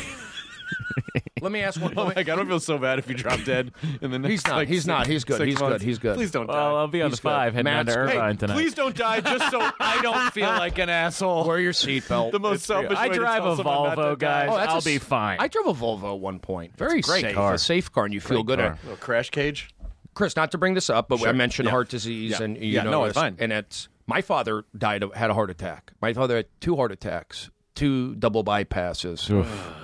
let 1.41 1.51
me 1.51 1.61
ask 1.61 1.79
one. 1.79 1.93
Oh 1.97 2.05
my 2.05 2.13
god, 2.15 2.29
I 2.29 2.35
don't 2.35 2.47
feel 2.47 2.59
so 2.59 2.77
bad 2.77 2.99
if 2.99 3.07
you 3.09 3.15
drop 3.15 3.43
dead 3.43 3.71
in 4.01 4.11
the 4.11 4.19
next. 4.19 4.31
He's 4.31 4.47
not. 4.47 4.55
like, 4.55 4.67
He's 4.67 4.87
not. 4.87 5.07
He's 5.07 5.23
good. 5.23 5.37
six 5.37 5.47
He's 5.47 5.57
good. 5.57 5.81
He's 5.81 5.99
good. 5.99 6.15
Please 6.15 6.31
don't 6.31 6.47
die. 6.47 6.53
Well, 6.53 6.77
I'll 6.77 6.87
be 6.87 7.01
on 7.01 7.09
He's 7.11 7.19
the 7.19 7.23
five 7.23 7.53
good. 7.53 7.65
heading 7.67 7.73
down 7.73 7.85
to 7.85 7.91
Matt's 7.91 7.95
great. 8.07 8.17
Irvine 8.17 8.37
tonight. 8.37 8.53
Please 8.55 8.73
don't 8.73 8.95
die, 8.95 9.21
just 9.21 9.51
so 9.51 9.59
I 9.79 9.99
don't 10.01 10.31
feel 10.33 10.47
like 10.47 10.77
an 10.79 10.89
asshole. 10.89 11.45
Wear 11.47 11.59
your 11.59 11.73
seatbelt. 11.73 12.31
the 12.31 12.39
most 12.39 12.55
It's 12.61 12.69
real. 12.69 12.81
selfish 12.81 12.97
I 12.97 13.07
way 13.07 13.13
to 13.13 13.19
drive 13.19 13.43
tell 13.43 13.53
a 13.53 13.55
someone 13.57 13.83
not 13.83 13.95
to 13.95 14.01
Volvo, 14.01 14.17
die. 14.19 14.45
guys. 14.45 14.49
Oh, 14.51 14.57
that's 14.57 14.71
I'll 14.73 14.79
a 14.79 14.81
be 14.81 14.95
s- 14.95 15.03
fine. 15.03 15.37
I 15.39 15.47
drove 15.47 15.67
a 15.67 15.73
Volvo 15.73 16.13
at 16.15 16.19
one 16.19 16.39
point. 16.39 16.75
Very 16.77 17.01
great 17.01 17.21
safe. 17.21 17.35
car. 17.35 17.53
A 17.53 17.57
safe 17.59 17.91
car, 17.91 18.05
and 18.05 18.13
you 18.13 18.19
feel 18.21 18.43
good. 18.43 18.59
car. 18.59 18.69
At, 18.73 18.83
little 18.83 18.97
crash 18.97 19.29
cage. 19.29 19.69
Chris, 20.15 20.35
not 20.35 20.51
to 20.51 20.57
bring 20.57 20.73
this 20.73 20.89
up, 20.89 21.07
but 21.07 21.25
I 21.27 21.31
mentioned 21.33 21.67
Yeah. 21.67 21.71
heart 21.71 21.89
disease, 21.89 22.31
Yeah. 22.31 22.43
and 22.43 22.57
you 22.57 22.63
Yeah, 22.65 22.83
know 22.83 22.91
no, 22.91 23.03
it's 23.05 23.13
this, 23.13 23.21
fine. 23.21 23.35
And 23.39 23.53
it's 23.53 23.87
my 24.07 24.21
father 24.21 24.65
died 24.75 25.03
of 25.03 25.13
had 25.13 25.29
a 25.29 25.33
heart 25.33 25.49
attack. 25.51 25.91
My 26.01 26.13
father 26.13 26.37
had 26.37 26.47
two 26.61 26.77
heart 26.77 26.91
attacks, 26.91 27.49
two 27.75 28.15
double 28.15 28.43
bypasses. 28.43 29.29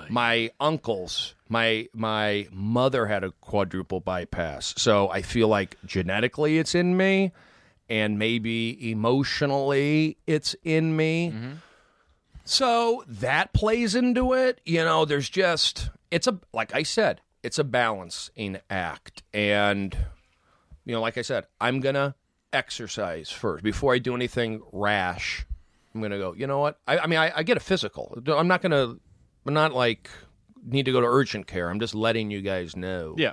my 0.08 0.50
uncles, 0.58 1.34
my 1.48 1.88
my 1.92 2.48
mother 2.50 3.06
had 3.06 3.22
a 3.22 3.30
quadruple 3.42 4.00
bypass. 4.00 4.74
So 4.78 5.10
I 5.10 5.22
feel 5.22 5.48
like 5.48 5.76
genetically 5.84 6.58
it's 6.58 6.74
in 6.74 6.96
me, 6.96 7.32
and 7.88 8.18
maybe 8.18 8.90
emotionally 8.90 10.16
it's 10.26 10.56
in 10.64 10.96
me. 10.96 11.30
Mm-hmm. 11.30 11.52
So 12.44 13.04
that 13.06 13.52
plays 13.52 13.94
into 13.94 14.32
it. 14.32 14.60
You 14.64 14.84
know, 14.84 15.04
there's 15.04 15.28
just 15.28 15.90
it's 16.10 16.26
a 16.26 16.38
like 16.52 16.74
I 16.74 16.82
said, 16.82 17.20
it's 17.42 17.58
a 17.58 17.64
balancing 17.64 18.58
act. 18.70 19.22
And 19.34 19.96
you 20.86 20.94
know, 20.94 21.02
like 21.02 21.18
I 21.18 21.22
said, 21.22 21.46
I'm 21.60 21.80
gonna 21.80 22.14
exercise 22.54 23.30
first 23.30 23.62
before 23.64 23.94
I 23.94 23.98
do 23.98 24.14
anything 24.14 24.62
rash. 24.72 25.44
I'm 25.94 26.00
gonna 26.00 26.18
go. 26.18 26.34
You 26.36 26.46
know 26.46 26.58
what? 26.60 26.78
I, 26.88 26.98
I 26.98 27.06
mean, 27.06 27.18
I, 27.18 27.32
I 27.36 27.42
get 27.42 27.56
a 27.56 27.60
physical. 27.60 28.16
I'm 28.26 28.48
not 28.48 28.62
gonna. 28.62 28.96
I'm 29.46 29.54
not 29.54 29.72
like 29.74 30.08
need 30.64 30.86
to 30.86 30.92
go 30.92 31.00
to 31.00 31.06
urgent 31.06 31.46
care. 31.46 31.68
I'm 31.70 31.78
just 31.80 31.94
letting 31.94 32.30
you 32.30 32.40
guys 32.40 32.74
know. 32.74 33.14
Yeah. 33.18 33.32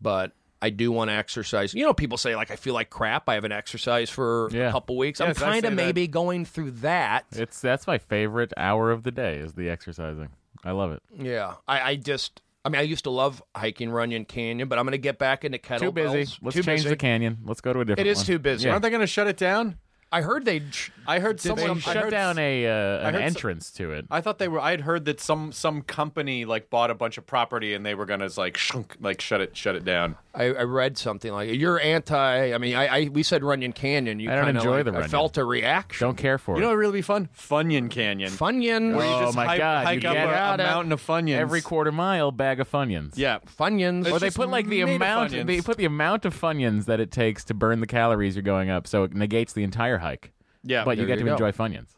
But 0.00 0.32
I 0.60 0.70
do 0.70 0.90
want 0.92 1.10
to 1.10 1.14
exercise. 1.14 1.74
You 1.74 1.84
know, 1.84 1.94
people 1.94 2.18
say 2.18 2.34
like 2.36 2.50
I 2.50 2.56
feel 2.56 2.74
like 2.74 2.90
crap. 2.90 3.28
I 3.28 3.34
haven't 3.34 3.52
exercised 3.52 4.12
for 4.12 4.48
Yeah. 4.52 4.68
a 4.68 4.72
couple 4.72 4.96
weeks. 4.96 5.20
I'm 5.20 5.34
kind 5.34 5.64
of 5.64 5.72
that. 5.72 5.76
maybe 5.76 6.06
going 6.08 6.44
through 6.44 6.72
that. 6.72 7.24
It's 7.32 7.60
that's 7.60 7.86
my 7.86 7.98
favorite 7.98 8.52
hour 8.56 8.90
of 8.90 9.04
the 9.04 9.10
day 9.10 9.38
is 9.38 9.54
the 9.54 9.68
exercising. 9.70 10.28
I 10.64 10.72
love 10.72 10.92
it. 10.92 11.02
Yeah, 11.18 11.54
I, 11.66 11.80
I 11.90 11.96
just, 11.96 12.40
I 12.64 12.68
mean, 12.68 12.78
I 12.78 12.82
used 12.82 13.04
to 13.04 13.10
love 13.10 13.42
hiking 13.56 13.90
Runyon 13.90 14.24
Canyon, 14.24 14.68
but 14.68 14.78
I'm 14.78 14.84
going 14.84 14.92
to 14.92 14.98
get 14.98 15.18
back 15.18 15.44
into 15.44 15.58
kettlebells. 15.58 15.80
Too 15.80 15.90
busy. 15.92 16.36
Let's 16.42 16.54
Too 16.56 16.62
change 16.62 16.80
busy. 16.80 16.88
the 16.90 16.96
canyon. 16.96 17.38
Let's 17.44 17.60
go 17.60 17.72
to 17.72 17.80
a 17.80 17.84
different 17.84 18.06
It 18.06 18.10
is 18.10 18.18
one. 18.18 18.26
too 18.26 18.38
busy. 18.38 18.66
Yeah. 18.66 18.72
Aren't 18.72 18.82
they 18.82 18.90
going 18.90 19.00
to 19.00 19.06
shut 19.06 19.26
it 19.26 19.36
down? 19.36 19.78
I 20.14 20.20
heard 20.20 20.44
they. 20.44 20.60
I 21.06 21.20
heard 21.20 21.36
Did 21.36 21.42
someone 21.48 21.66
they 21.66 21.72
I 21.72 21.78
shut 21.94 21.96
heard 21.96 22.10
down 22.10 22.38
a 22.38 22.66
uh, 22.66 23.08
an 23.08 23.14
heard 23.14 23.20
so- 23.20 23.24
entrance 23.24 23.70
to 23.72 23.92
it? 23.92 24.04
I 24.10 24.20
thought 24.20 24.38
they 24.38 24.46
were. 24.46 24.60
I 24.60 24.72
had 24.72 24.82
heard 24.82 25.06
that 25.06 25.20
some 25.20 25.52
some 25.52 25.80
company 25.80 26.44
like 26.44 26.68
bought 26.68 26.90
a 26.90 26.94
bunch 26.94 27.16
of 27.16 27.24
property 27.26 27.72
and 27.72 27.84
they 27.86 27.94
were 27.94 28.04
gonna 28.04 28.28
like 28.36 28.58
shunk, 28.58 28.94
like 29.00 29.22
shut 29.22 29.40
it 29.40 29.56
shut 29.56 29.74
it 29.74 29.86
down. 29.86 30.16
I, 30.34 30.44
I 30.44 30.62
read 30.62 30.96
something 30.96 31.30
like 31.30 31.50
you're 31.52 31.78
anti. 31.78 32.54
I 32.54 32.58
mean, 32.58 32.74
I, 32.74 32.86
I 32.86 33.08
we 33.08 33.22
said 33.22 33.44
Runyon 33.44 33.72
Canyon. 33.74 34.18
You 34.18 34.30
I 34.30 34.36
don't 34.36 34.46
kinda 34.46 34.60
enjoy 34.60 34.76
like, 34.82 34.84
the 34.86 34.98
I 35.00 35.06
felt 35.06 35.36
a 35.36 35.44
reaction. 35.44 36.06
Don't 36.06 36.16
care 36.16 36.38
for 36.38 36.52
it. 36.54 36.56
You 36.56 36.62
know 36.62 36.68
it. 36.68 36.70
what 36.70 36.76
would 36.76 36.80
really 36.80 36.98
be 36.98 37.02
fun? 37.02 37.28
Funyon 37.36 37.90
Canyon. 37.90 38.30
Funyon. 38.30 38.96
Where 38.96 39.04
you 39.06 39.12
Oh 39.12 39.20
just 39.26 39.36
my 39.36 39.44
hike, 39.46 39.58
God, 39.58 39.86
hike 39.86 40.02
you 40.02 40.08
up 40.08 40.14
get 40.14 40.26
a, 40.26 40.30
a 40.30 40.34
out 40.34 40.60
of- 40.60 40.66
mountain 40.66 40.92
of 40.92 41.02
Funyuns. 41.06 41.36
Every 41.36 41.60
quarter 41.60 41.92
mile, 41.92 42.30
bag 42.32 42.60
of 42.60 42.70
funyuns. 42.70 43.12
yeah. 43.16 43.40
Funyuns. 43.58 44.10
Or 44.10 44.18
they 44.18 44.30
put 44.30 44.48
like 44.48 44.68
the 44.68 44.80
amount. 44.80 45.32
They 45.32 45.60
put 45.60 45.76
the 45.76 45.84
amount 45.84 46.24
of 46.24 46.34
funyuns 46.38 46.86
that 46.86 46.98
it 46.98 47.10
takes 47.10 47.44
to 47.44 47.54
burn 47.54 47.80
the 47.80 47.86
calories 47.86 48.34
you're 48.34 48.42
going 48.42 48.70
up, 48.70 48.86
so 48.86 49.02
it 49.04 49.12
negates 49.14 49.52
the 49.52 49.64
entire 49.64 49.98
hike. 49.98 50.32
Yeah. 50.64 50.84
but 50.84 50.96
you 50.96 51.06
get 51.06 51.18
you 51.18 51.24
to 51.24 51.30
go. 51.30 51.32
enjoy 51.32 51.52
funyuns. 51.52 51.88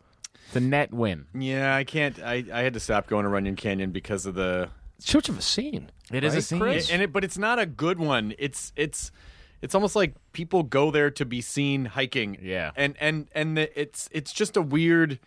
It's 0.46 0.56
a 0.56 0.60
net 0.60 0.92
win. 0.92 1.26
yeah, 1.34 1.74
I 1.76 1.84
can't. 1.84 2.18
I, 2.20 2.44
I 2.52 2.62
had 2.62 2.74
to 2.74 2.80
stop 2.80 3.06
going 3.06 3.24
to 3.24 3.28
Runyon 3.28 3.56
Canyon 3.56 3.90
because 3.92 4.26
of 4.26 4.34
the 4.34 4.70
Too 5.02 5.18
much 5.18 5.28
of 5.28 5.38
a 5.38 5.42
scene. 5.42 5.90
It 6.12 6.24
is 6.24 6.32
Right, 6.34 6.38
a 6.38 6.42
scene. 6.42 6.58
Chris? 6.60 6.90
and 6.90 7.02
it, 7.02 7.12
but 7.12 7.24
it's 7.24 7.38
not 7.38 7.58
a 7.58 7.66
good 7.66 7.98
one. 7.98 8.34
It's 8.38 8.72
it's 8.76 9.10
it's 9.62 9.74
almost 9.74 9.96
like 9.96 10.14
people 10.32 10.62
go 10.62 10.90
there 10.90 11.10
to 11.12 11.24
be 11.24 11.40
seen 11.40 11.86
hiking. 11.86 12.38
Yeah. 12.42 12.70
and 12.76 12.94
and 13.00 13.28
and 13.34 13.56
the, 13.56 13.80
it's 13.80 14.08
it's 14.12 14.32
just 14.32 14.56
a 14.56 14.62
weird. 14.62 15.18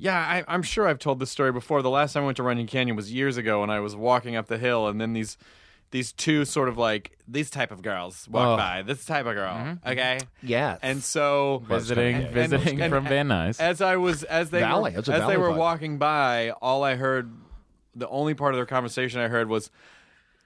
Yeah, 0.00 0.16
I, 0.16 0.44
I'm 0.46 0.62
sure 0.62 0.86
I've 0.86 1.00
told 1.00 1.18
this 1.18 1.30
story 1.30 1.50
before. 1.50 1.82
The 1.82 1.90
last 1.90 2.12
time 2.12 2.22
I 2.22 2.26
went 2.26 2.36
to 2.36 2.44
Runyon 2.44 2.68
Canyon 2.68 2.94
was 2.96 3.12
years 3.12 3.36
ago, 3.36 3.64
and 3.64 3.72
I 3.72 3.80
was 3.80 3.96
walking 3.96 4.36
up 4.36 4.46
the 4.46 4.58
hill, 4.58 4.86
and 4.86 5.00
then 5.00 5.12
these 5.12 5.36
these 5.90 6.12
two 6.12 6.44
sort 6.44 6.68
of 6.68 6.78
like 6.78 7.18
these 7.26 7.50
type 7.50 7.72
of 7.72 7.82
girls 7.82 8.28
walk 8.28 8.46
Oh. 8.46 8.56
by. 8.56 8.82
This 8.82 9.04
type 9.04 9.26
of 9.26 9.34
girl, 9.34 9.52
mm-hmm. 9.54 9.88
okay. 9.88 10.18
Yeah. 10.42 10.76
And 10.82 11.02
so 11.02 11.62
Visiting, 11.66 12.14
and- 12.16 12.30
visiting 12.34 12.80
and- 12.82 12.92
from 12.92 13.06
Van 13.06 13.26
Nuys. 13.28 13.58
As 13.60 13.80
I 13.80 13.96
was 13.96 14.22
as 14.22 14.50
they 14.50 14.60
Valley. 14.60 14.92
were, 14.92 14.98
as 14.98 15.06
they 15.26 15.36
were 15.36 15.50
vibe. 15.50 15.56
walking 15.56 15.98
by, 15.98 16.50
all 16.50 16.84
I 16.84 16.94
heard, 16.94 17.32
the 17.98 18.08
only 18.08 18.34
part 18.34 18.54
of 18.54 18.58
their 18.58 18.66
conversation 18.66 19.20
I 19.20 19.28
heard 19.28 19.48
was, 19.48 19.70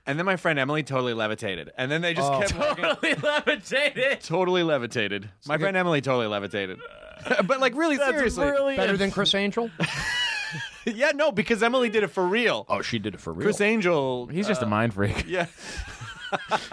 and 0.07 0.19
then 0.19 0.27
my 0.27 0.37
friend 0.37 0.59
Emily 0.59 0.83
totally 0.83 1.15
levitated, 1.15 1.71
and 1.79 1.91
then 1.91 2.01
they 2.03 2.15
just 2.15 2.31
Oh. 2.33 2.41
kept 2.41 2.55
walking, 2.57 2.85
Totally 2.85 3.15
levitated. 3.15 4.21
totally 4.21 4.63
levitated. 4.63 5.31
My 5.47 5.59
friend 5.59 5.77
Emily 5.77 6.01
totally 6.01 6.27
levitated, 6.27 6.79
but 7.47 7.61
like 7.61 7.77
really 7.77 7.97
seriously, 7.97 8.77
Better 8.77 8.97
than 8.97 9.11
Criss 9.13 9.35
Angel? 9.35 9.71
yeah, 10.87 11.13
no, 11.15 11.31
because 11.33 11.63
Emily 11.63 11.89
did 11.89 12.03
it 12.03 12.09
for 12.09 12.27
real. 12.27 12.67
Oh, 12.69 12.83
she 12.83 12.99
did 12.99 13.15
it 13.15 13.21
for 13.21 13.33
real. 13.33 13.45
Criss 13.45 13.61
Angel, 13.61 14.27
He's 14.27 14.49
just 14.49 14.63
a 14.63 14.67
uh, 14.67 14.69
mind 14.69 14.95
freak. 14.95 15.25
yeah, 15.29 15.47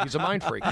He's 0.03 0.15
a 0.15 0.19
mind 0.19 0.41
freak. 0.43 0.63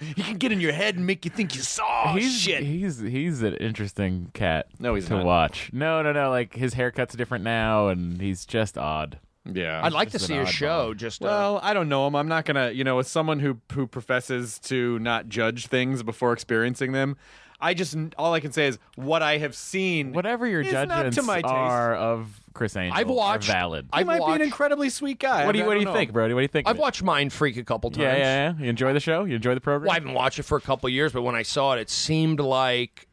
he 0.00 0.22
can 0.22 0.38
get 0.38 0.52
in 0.52 0.60
your 0.60 0.72
head 0.72 0.96
and 0.96 1.06
make 1.06 1.24
you 1.24 1.30
think 1.30 1.54
you 1.54 1.60
saw 1.60 2.14
he's 2.14 2.32
shit. 2.36 2.62
he's 2.62 2.98
he's 2.98 3.42
an 3.42 3.54
interesting 3.56 4.30
cat. 4.32 4.66
No, 4.78 4.94
he's 4.94 5.06
to 5.08 5.16
not. 5.16 5.24
watch. 5.26 5.70
No, 5.72 6.02
no, 6.02 6.12
no. 6.12 6.30
Like 6.30 6.54
his 6.54 6.72
haircut's 6.74 7.14
different 7.14 7.44
now, 7.44 7.88
and 7.88 8.20
he's 8.20 8.46
just 8.46 8.76
odd. 8.78 9.18
Yeah, 9.44 9.80
I'd 9.84 9.92
like 9.92 10.10
to 10.10 10.18
see 10.18 10.34
an 10.34 10.40
a 10.40 10.44
oddball. 10.44 10.48
show. 10.48 10.94
Just 10.94 11.22
uh, 11.22 11.26
Well, 11.26 11.60
I 11.62 11.74
don't 11.74 11.88
know 11.88 12.06
him. 12.06 12.14
I'm 12.14 12.28
not 12.28 12.44
gonna, 12.44 12.70
you 12.70 12.84
know, 12.84 12.98
as 13.00 13.08
someone 13.08 13.40
who 13.40 13.58
who 13.72 13.86
professes 13.86 14.58
to 14.60 14.98
not 15.00 15.28
judge 15.28 15.66
things 15.66 16.02
before 16.04 16.32
experiencing 16.32 16.92
them, 16.92 17.16
I 17.60 17.74
just 17.74 17.96
all 18.16 18.32
I 18.34 18.40
can 18.40 18.52
say 18.52 18.68
is 18.68 18.78
what 18.94 19.20
I 19.22 19.38
have 19.38 19.54
seen. 19.56 20.12
Whatever 20.12 20.46
your 20.46 20.60
is 20.60 20.72
not 20.72 20.88
judgments 20.88 21.16
to 21.16 21.22
my 21.22 21.42
taste. 21.42 21.46
are 21.52 21.94
of 21.96 22.40
Criss 22.54 22.76
Angel, 22.76 22.96
I've 22.96 23.08
watched- 23.08 23.48
are 23.48 23.52
valid. 23.54 23.88
I've 23.92 24.06
might 24.06 24.24
be 24.24 24.32
an 24.32 24.42
incredibly 24.42 24.90
sweet 24.90 25.18
guy. 25.18 25.44
what 25.44 25.52
do 25.52 25.58
you 25.58 25.64
What 25.66 25.74
do 25.74 25.80
you 25.80 25.86
know. 25.86 25.92
think, 25.92 26.12
Brody? 26.12 26.34
What 26.34 26.40
do 26.40 26.44
you 26.44 26.48
think? 26.48 26.68
I've 26.68 26.78
watched 26.78 27.02
Mind 27.02 27.32
Freak 27.32 27.56
a 27.56 27.64
couple 27.64 27.90
times. 27.90 28.02
Yeah, 28.02 28.16
yeah, 28.16 28.52
yeah. 28.58 28.62
You 28.64 28.70
enjoy 28.70 28.92
the 28.92 29.00
show? 29.00 29.24
You 29.24 29.34
enjoy 29.36 29.54
the 29.54 29.60
program? 29.60 29.86
Well, 29.88 29.92
I 29.92 29.94
haven't 29.94 30.14
watched 30.14 30.38
it 30.38 30.44
for 30.44 30.56
a 30.56 30.60
couple 30.60 30.88
years, 30.88 31.12
but 31.12 31.22
when 31.22 31.34
I 31.34 31.42
saw 31.42 31.72
it, 31.72 31.80
it 31.80 31.90
seemed 31.90 32.38
like 32.40 33.08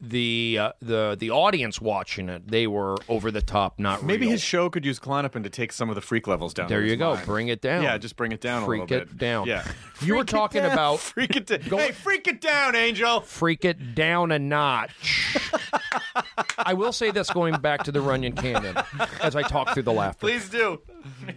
the 0.00 0.58
uh, 0.60 0.72
the 0.82 1.16
the 1.18 1.30
audience 1.30 1.80
watching 1.80 2.28
it 2.28 2.46
they 2.48 2.66
were 2.66 2.96
over 3.08 3.30
the 3.30 3.40
top, 3.40 3.78
not 3.78 4.02
Maybe 4.02 4.22
real. 4.26 4.32
his 4.32 4.42
show 4.42 4.68
could 4.68 4.84
use 4.84 4.98
Klonopin 4.98 5.44
to 5.44 5.50
take 5.50 5.72
some 5.72 5.88
of 5.88 5.94
the 5.94 6.00
freak 6.02 6.26
levels 6.26 6.52
down. 6.52 6.68
There 6.68 6.82
you 6.84 6.96
go. 6.96 7.14
mind. 7.14 7.26
Bring 7.26 7.48
it 7.48 7.62
down. 7.62 7.82
Yeah, 7.84 7.96
just 7.96 8.16
bring 8.16 8.32
it 8.32 8.40
down 8.40 8.64
Freak 8.66 8.80
a 8.82 8.84
little 8.84 8.98
it 9.02 9.08
bit. 9.10 9.18
down. 9.18 9.46
Yeah, 9.46 9.64
You 10.02 10.16
were 10.16 10.24
talking 10.24 10.62
down. 10.62 10.72
about- 10.72 11.00
freak 11.00 11.36
it 11.36 11.46
down. 11.46 11.60
Go- 11.68 11.78
Hey, 11.78 11.92
freak 11.92 12.26
it 12.28 12.40
down, 12.40 12.74
Angel. 12.76 13.20
freak 13.20 13.64
it 13.64 13.94
down 13.94 14.30
a 14.32 14.38
notch. 14.38 15.38
I 16.58 16.74
will 16.74 16.92
say 16.92 17.10
this 17.10 17.30
going 17.30 17.54
back 17.60 17.84
to 17.84 17.92
the 17.92 18.00
Runyon 18.00 18.32
Canyon 18.34 18.76
as 19.22 19.34
I 19.36 19.42
talk 19.42 19.74
through 19.74 19.82
the 19.84 19.92
laughter. 19.92 20.26
Please 20.26 20.48
do. 20.48 20.80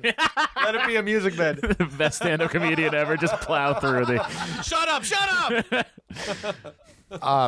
Let 0.04 0.76
it 0.76 0.86
be 0.88 0.96
a 0.96 1.04
music 1.04 1.36
bed. 1.38 1.58
the 1.58 1.86
best 1.98 2.17
stand-up 2.17 2.52
comedian 2.52 2.93
ever. 2.96 3.17
Just 3.17 3.36
plow 3.41 3.74
through 3.80 4.06
the. 4.06 4.24
shut 4.63 4.88
up! 4.88 5.04
Shut 5.04 5.65
up! 7.22 7.46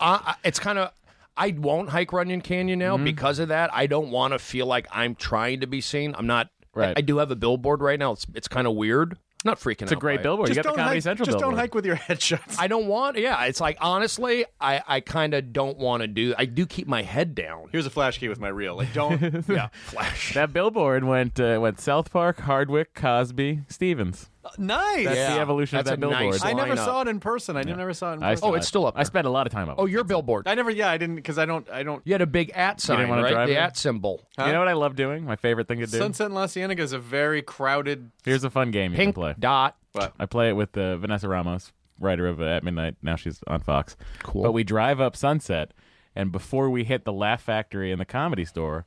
Uh, 0.00 0.18
I- 0.24 0.34
it's 0.44 0.58
kind 0.58 0.78
of. 0.78 0.90
I 1.36 1.54
won't 1.56 1.88
hike 1.88 2.12
Runyon 2.12 2.40
Canyon 2.42 2.80
Mm-hmm. 2.80 2.98
now 2.98 3.04
because 3.04 3.38
of 3.38 3.48
that. 3.48 3.70
I 3.72 3.86
don't 3.86 4.10
want 4.10 4.32
to 4.34 4.38
feel 4.38 4.66
like 4.66 4.86
I'm 4.90 5.14
trying 5.14 5.60
to 5.60 5.66
be 5.66 5.80
seen. 5.80 6.14
I'm 6.18 6.26
not. 6.26 6.48
Right. 6.74 6.96
I, 6.96 6.98
I 6.98 7.00
do 7.02 7.18
have 7.18 7.30
a 7.30 7.36
billboard 7.36 7.80
right 7.80 7.98
now. 7.98 8.12
It's 8.12 8.26
it's 8.34 8.48
kind 8.48 8.66
of 8.66 8.74
weird. 8.74 9.16
Not 9.42 9.58
freaking 9.58 9.76
out. 9.76 9.82
It's 9.84 9.92
a 9.92 9.96
great 9.96 10.16
by 10.16 10.20
it. 10.20 10.22
billboard. 10.24 10.48
You 10.50 10.54
just 10.54 10.64
got 10.66 10.72
the 10.72 10.76
don't 10.76 10.84
Comedy 10.84 10.96
hike, 10.98 11.02
Central 11.02 11.24
Just 11.24 11.38
billboard. 11.38 11.52
don't 11.54 11.58
hike 11.60 11.74
with 11.74 11.86
your 11.86 11.96
headshots. 11.96 12.56
I 12.58 12.66
don't 12.66 12.88
want. 12.88 13.16
Yeah, 13.16 13.42
it's 13.46 13.58
like 13.60 13.78
honestly, 13.80 14.44
I 14.60 14.82
I 14.86 15.00
kind 15.00 15.32
of 15.32 15.54
don't 15.54 15.78
want 15.78 16.02
to 16.02 16.08
do. 16.08 16.34
I 16.36 16.44
do 16.44 16.66
keep 16.66 16.86
my 16.86 17.00
head 17.02 17.34
down. 17.34 17.68
Here's 17.72 17.86
a 17.86 17.90
flash 17.90 18.18
key 18.18 18.28
with 18.28 18.38
my 18.38 18.48
reel. 18.48 18.76
Like, 18.76 18.92
don't. 18.92 19.20
Yeah, 19.48 19.68
flash. 19.84 20.34
That 20.34 20.52
billboard 20.52 21.04
went 21.04 21.40
uh, 21.40 21.58
went 21.58 21.80
South 21.80 22.10
Park, 22.12 22.40
Hardwick, 22.40 22.92
Cosby, 22.94 23.60
Stevens. 23.68 24.28
Nice. 24.58 25.04
That's 25.04 25.16
Yeah, 25.16 25.34
the 25.34 25.40
evolution 25.40 25.76
that's 25.76 25.90
of 25.90 26.00
that 26.00 26.06
a 26.06 26.10
nice 26.10 26.20
billboard. 26.20 26.40
I 26.42 26.52
never 26.52 26.74
lineup. 26.74 26.84
saw 26.84 27.00
it 27.02 27.08
in 27.08 27.20
person. 27.20 27.56
I 27.56 27.62
never 27.62 27.92
saw 27.94 28.10
it 28.10 28.14
in 28.14 28.20
person. 28.20 28.36
saw 28.38 28.46
Oh, 28.48 28.54
it's 28.54 28.66
still 28.68 28.86
up 28.86 28.94
I 28.96 29.02
spent 29.02 29.26
a 29.26 29.30
lot 29.30 29.46
of 29.46 29.52
time 29.52 29.68
up. 29.68 29.76
Oh, 29.78 29.86
your 29.86 30.04
billboard. 30.04 30.48
I 30.48 30.54
never. 30.54 30.70
Yeah, 30.70 30.90
I 30.90 30.96
didn't 30.98 31.16
because 31.16 31.38
I 31.38 31.46
don't. 31.46 31.68
I 31.70 31.82
don't. 31.82 32.02
You 32.06 32.12
had 32.14 32.22
a 32.22 32.26
big 32.26 32.50
at 32.54 32.80
sign, 32.80 32.96
didn't 32.98 33.10
wanna 33.10 33.22
right? 33.22 33.32
drive 33.32 33.48
The 33.48 33.54
it? 33.54 33.58
at 33.58 33.76
symbol. 33.76 34.26
You 34.38 34.46
know 34.52 34.58
what 34.58 34.68
I 34.68 34.72
love 34.72 34.96
doing? 34.96 35.24
My 35.24 35.36
favorite 35.36 35.68
thing 35.68 35.80
to 35.80 35.86
do. 35.86 35.98
Sunset 35.98 36.26
in 36.26 36.34
La 36.34 36.46
Cienega 36.46 36.82
is 36.82 36.92
a 36.92 36.98
very 36.98 37.42
crowded. 37.42 38.10
Here's 38.24 38.44
a 38.44 38.50
fun 38.50 38.70
game 38.70 38.92
you 38.92 38.98
can 38.98 39.12
play. 39.12 39.34
dot. 39.38 39.76
What? 39.92 40.12
I 40.18 40.26
play 40.26 40.48
it 40.48 40.52
with 40.54 40.76
uh, 40.78 40.96
Vanessa 40.96 41.28
Ramos, 41.28 41.72
writer 41.98 42.26
of 42.26 42.40
uh, 42.40 42.44
At 42.44 42.64
Midnight. 42.64 42.94
Now 43.02 43.16
she's 43.16 43.40
on 43.46 43.60
Fox. 43.60 43.96
Cool. 44.22 44.42
But 44.42 44.52
we 44.52 44.62
drive 44.64 45.00
up 45.00 45.16
Sunset, 45.16 45.72
and 46.14 46.30
before 46.32 46.70
we 46.70 46.84
hit 46.84 47.04
the 47.04 47.12
Laugh 47.12 47.42
Factory 47.42 47.90
and 47.92 48.00
the 48.00 48.04
Comedy 48.04 48.44
Store, 48.44 48.86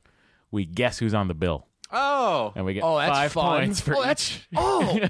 we 0.50 0.64
guess 0.64 0.98
who's 1.00 1.12
on 1.14 1.28
the 1.28 1.34
bill, 1.34 1.66
Oh, 1.94 2.52
and 2.56 2.64
we 2.64 2.74
get 2.74 2.82
Oh, 2.84 2.98
that's 2.98 3.10
five 3.10 3.32
fun. 3.32 3.60
points 3.60 3.80
for 3.80 3.94
oh, 3.96 4.10
each. 4.10 4.46
oh, 4.56 5.00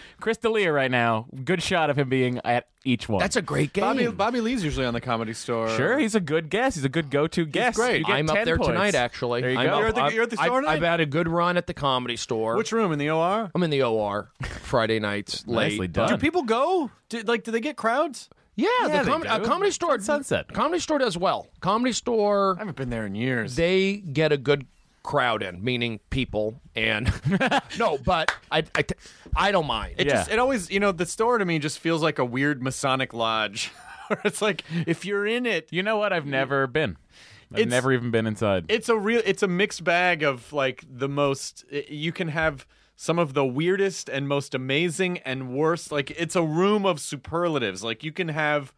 Chris 0.20 0.36
D'Elia 0.38 0.72
right 0.72 0.90
now. 0.90 1.26
Good 1.44 1.62
shot 1.62 1.90
of 1.90 1.98
him 1.98 2.08
being 2.08 2.40
at 2.44 2.66
each 2.84 3.08
one. 3.08 3.20
that's 3.20 3.36
a 3.36 3.42
great 3.42 3.72
game. 3.72 3.82
Bobby. 3.82 4.06
Bobby 4.08 4.40
Lee's 4.40 4.62
usually 4.64 4.84
on 4.84 4.92
the 4.94 5.00
comedy 5.00 5.32
store. 5.32 5.68
Sure, 5.70 5.98
he's 5.98 6.14
a 6.14 6.20
good 6.20 6.50
guess. 6.50 6.74
He's 6.74 6.84
a 6.84 6.88
good 6.90 7.08
go-to 7.10 7.46
guess. 7.46 7.76
great. 7.76 8.00
You 8.00 8.04
get 8.04 8.16
I'm 8.16 8.28
up 8.28 8.36
10 8.36 8.44
there 8.44 8.56
points. 8.56 8.68
tonight. 8.68 8.94
Actually, 8.94 9.40
There 9.40 9.50
you 9.52 9.58
I'm 9.58 9.66
go. 9.68 9.72
up- 9.74 9.78
You're 9.80 9.88
at 9.88 9.94
the- 9.94 10.02
I've- 10.02 10.14
you're 10.14 10.24
at 10.24 10.30
the 10.30 10.40
I've- 10.40 10.48
store 10.48 10.60
tonight? 10.60 10.72
I've 10.74 10.82
had 10.82 11.00
a 11.00 11.06
good 11.06 11.28
run 11.28 11.56
at 11.56 11.66
the 11.66 11.74
comedy 11.74 12.16
store. 12.16 12.56
Which 12.56 12.72
room 12.72 12.92
in 12.92 12.98
the 12.98 13.08
OR? 13.10 13.50
I'm 13.54 13.62
in 13.62 13.70
the 13.70 13.82
OR 13.82 14.30
Friday 14.62 14.98
nights 15.00 15.46
late. 15.46 15.70
Nicely 15.72 15.88
done. 15.88 16.08
Do 16.10 16.18
people 16.18 16.42
go? 16.42 16.90
Do, 17.08 17.20
like, 17.22 17.44
do 17.44 17.52
they 17.52 17.60
get 17.60 17.76
crowds? 17.76 18.28
Yeah, 18.56 18.68
Yeah, 18.82 18.98
the 18.98 19.04
they 19.04 19.10
com- 19.10 19.22
do. 19.22 19.28
uh, 19.28 19.38
comedy 19.40 19.70
store. 19.72 19.98
Sunset. 19.98 20.52
Comedy 20.52 20.78
store 20.78 20.98
does 20.98 21.16
well. 21.18 21.48
Comedy 21.60 21.92
store. 21.92 22.54
I 22.56 22.60
haven't 22.60 22.76
been 22.76 22.90
there 22.90 23.04
in 23.06 23.14
years. 23.16 23.56
they 23.56 23.96
get 23.96 24.30
a 24.30 24.36
good 24.36 24.66
crowd 25.04 25.42
in, 25.44 25.62
meaning 25.62 26.00
people, 26.10 26.60
and 26.74 27.12
no, 27.78 27.98
but 27.98 28.34
I, 28.50 28.64
I 29.36 29.52
don't 29.52 29.66
mind. 29.66 29.94
It 29.98 30.06
Yeah. 30.08 30.14
just 30.14 30.30
it 30.32 30.38
always 30.40 30.68
you 30.70 30.80
know 30.80 30.90
the 30.90 31.06
store 31.06 31.38
to 31.38 31.44
me 31.44 31.60
just 31.60 31.78
feels 31.78 32.02
like 32.02 32.18
a 32.18 32.24
weird 32.24 32.60
Masonic 32.62 33.14
lodge. 33.14 33.70
Where 34.08 34.20
it's 34.24 34.42
like 34.42 34.64
if 34.86 35.04
you're 35.04 35.26
in 35.26 35.46
it, 35.46 35.68
You 35.70 35.82
know 35.84 35.96
what? 35.96 36.12
I've 36.12 36.26
never 36.26 36.66
been. 36.66 36.96
I've 37.52 37.60
It's- 37.60 37.70
never 37.70 37.92
even 37.92 38.10
been 38.10 38.26
inside. 38.26 38.64
it's 38.68 38.88
a 38.88 38.96
real 38.98 39.22
it's 39.24 39.42
a 39.44 39.48
mixed 39.48 39.84
bag 39.84 40.22
of 40.24 40.52
like 40.52 40.82
the 40.90 41.08
most 41.08 41.64
i- 41.72 41.84
you 41.88 42.10
can 42.10 42.28
have 42.28 42.66
some 42.96 43.18
of 43.18 43.34
the 43.34 43.44
weirdest 43.44 44.08
and 44.08 44.26
most 44.28 44.54
amazing 44.54 45.18
and 45.18 45.52
worst 45.54 45.92
like 45.92 46.10
it's 46.12 46.34
a 46.36 46.42
room 46.42 46.84
of 46.86 46.98
superlatives 47.00 47.82
like 47.84 48.02
you 48.04 48.12
can 48.12 48.28
have 48.28 48.72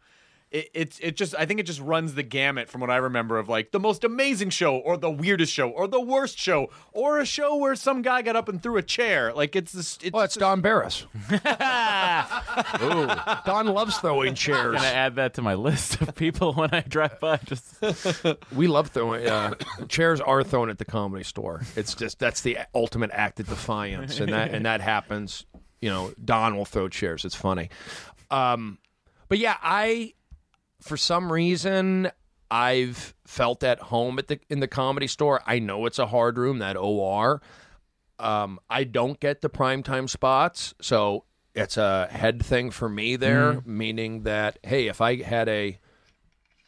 it, 0.51 0.69
it's 0.73 0.99
it 0.99 1.17
just 1.17 1.35
I 1.37 1.45
think 1.45 1.59
it 1.59 1.63
just 1.63 1.81
runs 1.81 2.13
the 2.13 2.23
gamut 2.23 2.69
from 2.69 2.79
what 2.79 2.89
I 2.89 2.97
remember 2.97 3.37
of 3.37 3.49
like 3.49 3.71
the 3.71 3.79
most 3.79 4.03
amazing 4.03 4.49
show 4.49 4.77
or 4.77 4.95
the 4.97 5.09
weirdest 5.11 5.51
show 5.51 5.69
or 5.69 5.87
the 5.87 5.99
worst 5.99 6.37
show 6.37 6.69
or 6.93 7.19
a 7.19 7.25
show 7.25 7.57
where 7.57 7.75
some 7.75 8.01
guy 8.01 8.21
got 8.21 8.35
up 8.37 8.47
and 8.47 8.63
threw 8.63 8.77
a 8.77 8.81
chair 8.81 9.33
like 9.33 9.55
it's 9.55 9.73
this 9.73 9.97
it's 10.01 10.13
Well, 10.13 10.23
it's 10.23 10.35
Don 10.35 10.61
Barris. 10.61 11.05
Ooh, 11.31 11.39
Don 13.45 13.67
loves 13.67 13.97
throwing 13.97 14.35
chairs. 14.35 14.67
I'm 14.67 14.73
gonna 14.75 14.87
add 14.87 15.15
that 15.15 15.33
to 15.33 15.41
my 15.41 15.55
list 15.55 16.01
of 16.01 16.15
people 16.15 16.53
when 16.53 16.69
I 16.71 16.81
drive 16.81 17.19
by. 17.19 17.37
Just 17.43 17.83
We 18.53 18.67
love 18.67 18.89
throwing 18.89 19.27
uh, 19.27 19.55
chairs. 19.89 20.21
Are 20.21 20.43
thrown 20.43 20.69
at 20.69 20.77
the 20.77 20.85
comedy 20.85 21.23
store. 21.23 21.61
It's 21.75 21.93
just 21.93 22.19
that's 22.19 22.41
the 22.41 22.59
ultimate 22.73 23.11
act 23.11 23.39
of 23.39 23.47
defiance, 23.49 24.19
and 24.19 24.31
that 24.31 24.53
and 24.53 24.65
that 24.65 24.81
happens. 24.81 25.45
You 25.81 25.89
know, 25.89 26.13
Don 26.23 26.55
will 26.55 26.65
throw 26.65 26.87
chairs. 26.87 27.25
It's 27.25 27.35
funny, 27.35 27.69
um, 28.31 28.77
but 29.29 29.37
yeah, 29.37 29.57
I 29.61 30.13
for 30.87 30.97
some 30.97 31.31
reason 31.31 32.11
I've 32.49 33.13
felt 33.25 33.63
at 33.63 33.79
home 33.79 34.17
at 34.19 34.27
the 34.27 34.39
in 34.49 34.59
the 34.61 34.67
comedy 34.67 35.07
store. 35.07 35.41
I 35.45 35.59
know 35.59 35.85
it's 35.85 35.99
a 35.99 36.07
hard 36.07 36.37
room 36.37 36.59
that 36.59 36.77
OR. 36.77 37.41
Um, 38.19 38.59
I 38.69 38.83
don't 38.83 39.19
get 39.19 39.41
the 39.41 39.49
primetime 39.49 40.09
spots, 40.09 40.73
so 40.81 41.25
it's 41.53 41.77
a 41.77 42.07
head 42.09 42.43
thing 42.43 42.71
for 42.71 42.87
me 42.89 43.15
there. 43.15 43.61
Meaning 43.65 44.23
that 44.23 44.59
hey, 44.63 44.87
if 44.87 45.01
I 45.01 45.21
had 45.21 45.47
a 45.49 45.77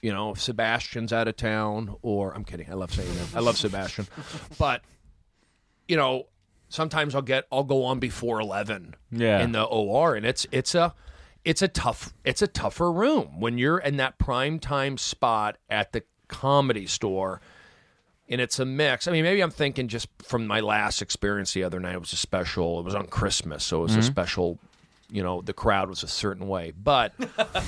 you 0.01 0.13
know, 0.13 0.31
if 0.31 0.41
Sebastian's 0.41 1.11
out 1.11 1.27
of 1.27 1.35
town, 1.35 1.95
or 2.01 2.33
I'm 2.33 2.45
kidding, 2.45 2.69
I 2.69 2.73
love 2.75 2.93
saying 2.93 3.13
that. 3.15 3.35
I 3.35 3.39
love 3.41 3.57
Sebastian, 3.57 4.07
but 4.59 4.81
you 5.87 5.97
know, 5.97 6.27
sometimes 6.69 7.15
I'll 7.15 7.21
get 7.21 7.45
I'll 7.51 7.63
go 7.63 7.85
on 7.85 7.99
before 7.99 8.39
eleven 8.39 8.95
Yeah. 9.11 9.39
in 9.41 9.51
the 9.53 9.63
OR, 9.63 10.15
and 10.15 10.25
it's 10.25 10.45
it's 10.51 10.75
a 10.75 10.93
it's 11.45 11.61
a 11.61 11.67
tough 11.67 12.13
it's 12.23 12.41
a 12.41 12.47
tougher 12.47 12.91
room 12.91 13.39
when 13.39 13.57
you're 13.57 13.77
in 13.77 13.97
that 13.97 14.17
prime 14.17 14.59
time 14.59 14.97
spot 14.97 15.57
at 15.69 15.91
the 15.93 16.03
comedy 16.29 16.87
store. 16.87 17.41
And 18.31 18.39
it's 18.39 18.59
a 18.59 18.65
mix. 18.65 19.07
I 19.07 19.11
mean, 19.11 19.23
maybe 19.23 19.41
I'm 19.41 19.49
thinking 19.49 19.87
just 19.87 20.07
from 20.21 20.45
my 20.45 20.59
last 20.59 21.01
experience 21.01 21.53
the 21.53 21.63
other 21.63 21.79
night. 21.79 21.95
It 21.95 21.99
was 21.99 22.13
a 22.13 22.17
special. 22.17 22.79
It 22.79 22.85
was 22.85 22.93
on 22.93 23.07
Christmas, 23.07 23.63
so 23.63 23.79
it 23.79 23.81
was 23.81 23.95
a 23.95 23.99
mm-hmm. 23.99 24.05
special. 24.05 24.59
You 25.09 25.23
know, 25.23 25.41
the 25.41 25.53
crowd 25.53 25.89
was 25.89 26.03
a 26.03 26.07
certain 26.07 26.47
way, 26.47 26.71
but 26.71 27.13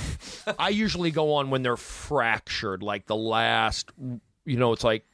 I 0.60 0.68
usually 0.68 1.10
go 1.10 1.34
on 1.34 1.50
when 1.50 1.64
they're 1.64 1.76
fractured, 1.76 2.84
like 2.84 3.06
the 3.06 3.16
last, 3.16 3.90
you 4.44 4.56
know, 4.56 4.72
it's 4.72 4.84
like 4.84 5.04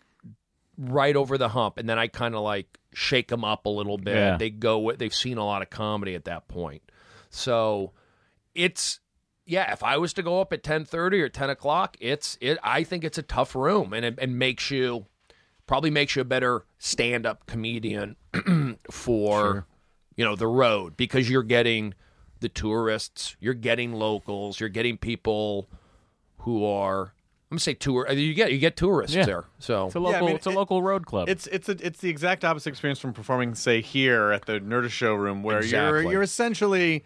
right 0.77 1.17
over 1.17 1.39
the 1.39 1.49
hump, 1.49 1.79
and 1.79 1.89
then 1.89 1.99
I 1.99 2.09
kind 2.09 2.35
of 2.35 2.43
like 2.43 2.79
shake 2.93 3.29
them 3.29 3.45
up 3.45 3.65
a 3.65 3.71
little 3.71 3.97
bit. 3.97 4.17
Yeah. 4.17 4.37
They 4.37 4.51
go, 4.51 4.93
they've 4.93 5.15
seen 5.15 5.39
a 5.39 5.47
lot 5.47 5.63
of 5.63 5.71
comedy 5.71 6.15
at 6.15 6.27
that 6.27 6.49
point, 6.49 6.83
so 7.31 7.93
it's 8.59 9.01
yeah. 9.47 9.73
If 9.73 9.83
I 9.83 9.97
was 9.97 10.13
to 10.15 10.23
go 10.23 10.41
up 10.41 10.53
at 10.53 10.63
ten 10.63 10.85
thirty 10.85 11.21
or 11.23 11.29
ten 11.29 11.49
o'clock, 11.49 11.97
it's 12.01 12.37
it. 12.41 12.59
I 12.63 12.83
think 12.85 13.05
it's 13.05 13.17
a 13.19 13.23
tough 13.23 13.55
room, 13.55 13.93
and 13.95 14.05
it, 14.05 14.19
it 14.21 14.29
makes 14.29 14.71
you 14.71 15.07
probably 15.67 15.91
makes 15.91 16.17
you 16.17 16.23
a 16.23 16.25
better 16.25 16.65
stand 16.79 17.25
up 17.27 17.47
comedian 17.47 18.17
for 18.91 19.67
you 20.17 20.25
know, 20.25 20.35
the 20.35 20.47
road 20.47 20.97
because 20.97 21.31
you're 21.31 21.43
getting 21.43 21.95
the 22.41 22.49
tourists, 22.49 23.37
you're 23.41 23.55
getting 23.55 23.93
locals, 23.93 24.59
you're 24.61 24.69
getting 24.69 24.97
people 24.97 25.69
who 26.39 26.65
are 26.65 27.13
I'm 27.51 27.55
gonna 27.57 27.61
say 27.61 27.75
tour. 27.75 28.09
uh, 28.09 28.13
You 28.13 28.35
get 28.35 28.53
you 28.53 28.59
get 28.59 28.77
tourists 28.77 29.15
Yeah. 29.17 29.25
there. 29.27 29.45
So 29.59 29.87
It's 29.87 29.95
a 29.95 30.01
local. 30.01 30.27
mean, 30.27 30.37
it's 30.37 30.47
a 30.47 30.51
it- 30.51 30.57
local 30.57 30.83
road 30.83 31.07
club. 31.07 31.29
It's 31.29 31.47
it's 31.49 31.69
a, 31.69 31.77
it's 31.81 32.01
the 32.01 32.09
exact 32.11 32.45
opposite 32.45 32.71
experience 32.71 32.99
from 32.99 33.13
performing, 33.13 33.55
say, 33.55 33.81
here 33.81 34.33
at 34.33 34.45
the 34.47 34.61
Nerdist 34.61 34.91
Showroom, 34.91 35.43
where 35.43 35.59
Exactly. 35.59 36.03
you're 36.05 36.13
you're 36.13 36.23
essentially. 36.23 37.05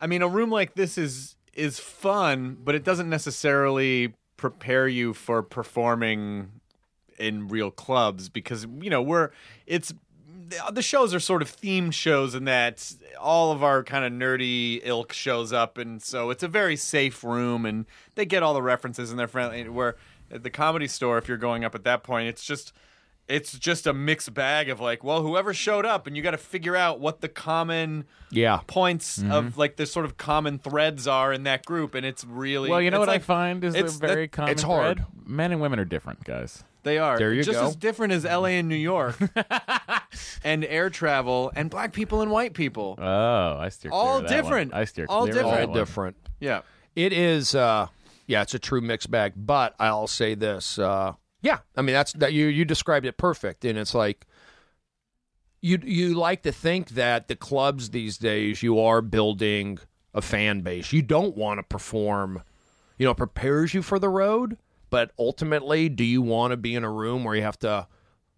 I 0.00 0.06
mean, 0.06 0.22
a 0.22 0.28
room 0.28 0.50
like 0.50 0.74
this 0.74 0.98
is 0.98 1.36
is 1.54 1.78
fun, 1.78 2.58
but 2.62 2.74
it 2.74 2.84
doesn't 2.84 3.08
necessarily 3.08 4.12
prepare 4.36 4.86
you 4.86 5.14
for 5.14 5.42
performing 5.42 6.52
in 7.18 7.48
real 7.48 7.70
clubs 7.70 8.28
because 8.28 8.66
you 8.80 8.90
know 8.90 9.00
we're 9.00 9.30
it's 9.66 9.94
the 10.70 10.82
shows 10.82 11.14
are 11.14 11.20
sort 11.20 11.42
of 11.42 11.50
themed 11.50 11.92
shows 11.92 12.34
in 12.34 12.44
that 12.44 12.92
all 13.18 13.52
of 13.52 13.64
our 13.64 13.82
kind 13.82 14.04
of 14.04 14.12
nerdy 14.12 14.80
ilk 14.84 15.12
shows 15.12 15.52
up 15.52 15.78
and 15.78 16.02
so 16.02 16.30
it's 16.30 16.42
a 16.42 16.48
very 16.48 16.76
safe 16.76 17.24
room 17.24 17.64
and 17.64 17.86
they 18.14 18.26
get 18.26 18.42
all 18.42 18.54
the 18.54 18.62
references 18.62 19.10
and 19.10 19.18
they're 19.18 19.26
friendly 19.26 19.66
where 19.68 19.96
at 20.30 20.42
the 20.42 20.50
comedy 20.50 20.86
store 20.86 21.16
if 21.18 21.26
you're 21.26 21.36
going 21.36 21.64
up 21.64 21.74
at 21.74 21.84
that 21.84 22.02
point 22.02 22.28
it's 22.28 22.44
just 22.44 22.72
it's 23.28 23.58
just 23.58 23.86
a 23.86 23.92
mixed 23.92 24.32
bag 24.34 24.68
of 24.68 24.80
like 24.80 25.02
well 25.02 25.22
whoever 25.22 25.52
showed 25.52 25.84
up 25.84 26.06
and 26.06 26.16
you 26.16 26.22
got 26.22 26.30
to 26.32 26.38
figure 26.38 26.76
out 26.76 27.00
what 27.00 27.20
the 27.20 27.28
common 27.28 28.04
yeah, 28.30 28.60
points 28.66 29.18
Mm-hmm. 29.18 29.32
of 29.32 29.58
like 29.58 29.76
the 29.76 29.86
sort 29.86 30.04
of 30.04 30.16
common 30.16 30.58
threads 30.58 31.06
are 31.08 31.32
in 31.32 31.42
that 31.44 31.64
group 31.64 31.94
and 31.94 32.04
it's 32.06 32.24
really 32.24 32.70
well, 32.70 32.80
you 32.82 32.90
know 32.90 32.98
it's 33.02 33.08
what 33.08 33.14
I 33.14 33.18
find 33.18 33.64
is 33.64 33.74
a 33.74 33.78
it's- 33.78 33.96
very 33.96 34.26
that- 34.26 34.32
common 34.32 34.50
it's 34.52 34.62
hard. 34.62 34.98
thread? 34.98 35.06
Men 35.28 35.52
and 35.52 35.60
women 35.60 35.78
are 35.80 35.84
different, 35.84 36.22
guys. 36.24 36.62
they 36.84 36.98
are. 36.98 37.18
There 37.18 37.32
you 37.32 37.42
just 37.42 37.58
go. 37.58 37.66
as 37.66 37.74
different 37.74 38.12
as 38.12 38.24
LA 38.24 38.54
and 38.60 38.68
New 38.68 38.76
York, 38.76 39.16
and 40.44 40.64
air 40.64 40.88
travel, 40.90 41.50
and 41.56 41.68
black 41.70 41.92
people 41.92 42.20
and 42.22 42.30
white 42.30 42.54
people. 42.54 42.94
Oh, 42.98 43.56
I 43.58 43.68
steer 43.70 43.90
clear 43.90 44.00
All 44.00 44.18
of 44.18 44.22
that 44.28 44.30
one. 44.30 44.42
different. 44.42 44.74
I 44.74 44.84
steer 44.84 45.06
All 45.08 45.22
clear 45.26 45.30
of 45.30 45.34
that 45.36 45.42
different. 45.50 45.68
all 45.68 45.74
different. 45.74 46.16
Yeah, 46.38 46.60
It 46.94 47.12
is, 47.12 47.54
uh, 47.54 47.88
yeah, 48.26 48.42
it's 48.42 48.54
a 48.54 48.58
true 48.58 48.80
mixed 48.80 49.10
bag. 49.10 49.32
But 49.36 49.74
I'll 49.80 50.06
say 50.06 50.34
this, 50.34 50.78
uh, 50.78 51.14
yeah, 51.42 51.58
I 51.76 51.82
mean 51.82 51.94
that's 51.94 52.12
that 52.14 52.32
you 52.32 52.46
you 52.46 52.64
described 52.64 53.06
it 53.06 53.16
perfect, 53.16 53.64
and 53.64 53.78
it's 53.78 53.94
like 53.94 54.26
you 55.60 55.78
you 55.82 56.14
like 56.14 56.42
to 56.42 56.52
think 56.52 56.90
that 56.90 57.28
the 57.28 57.36
clubs 57.36 57.90
these 57.90 58.18
days 58.18 58.62
you 58.62 58.80
are 58.80 59.02
building 59.02 59.78
a 60.14 60.22
fan 60.22 60.60
base. 60.62 60.92
You 60.92 61.02
don't 61.02 61.36
want 61.36 61.58
to 61.58 61.62
perform, 61.62 62.42
you 62.98 63.04
know, 63.04 63.10
it 63.10 63.16
prepares 63.16 63.74
you 63.74 63.82
for 63.82 63.98
the 63.98 64.08
road, 64.08 64.56
but 64.88 65.12
ultimately, 65.18 65.88
do 65.88 66.04
you 66.04 66.22
want 66.22 66.52
to 66.52 66.56
be 66.56 66.74
in 66.74 66.84
a 66.84 66.90
room 66.90 67.24
where 67.24 67.34
you 67.34 67.42
have 67.42 67.58
to 67.60 67.86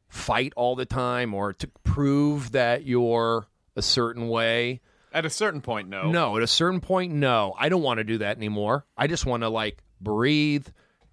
fight 0.09 0.53
all 0.57 0.75
the 0.75 0.87
time 0.87 1.35
or 1.35 1.53
to 1.53 1.69
prove 1.85 2.53
that 2.53 2.85
you're 2.85 3.47
a 3.77 3.83
certain 3.83 4.29
way? 4.29 4.81
at 5.13 5.25
a 5.25 5.31
certain 5.31 5.61
point, 5.61 5.89
no. 5.89 6.11
No, 6.11 6.37
at 6.37 6.43
a 6.43 6.47
certain 6.47 6.81
point, 6.81 7.13
no. 7.13 7.55
I 7.59 7.69
don't 7.69 7.83
want 7.83 7.99
to 7.99 8.05
do 8.05 8.19
that 8.19 8.37
anymore. 8.37 8.85
I 8.97 9.07
just 9.07 9.27
want 9.27 9.43
to 9.43 9.49
like 9.49 9.79
breathe 10.01 10.67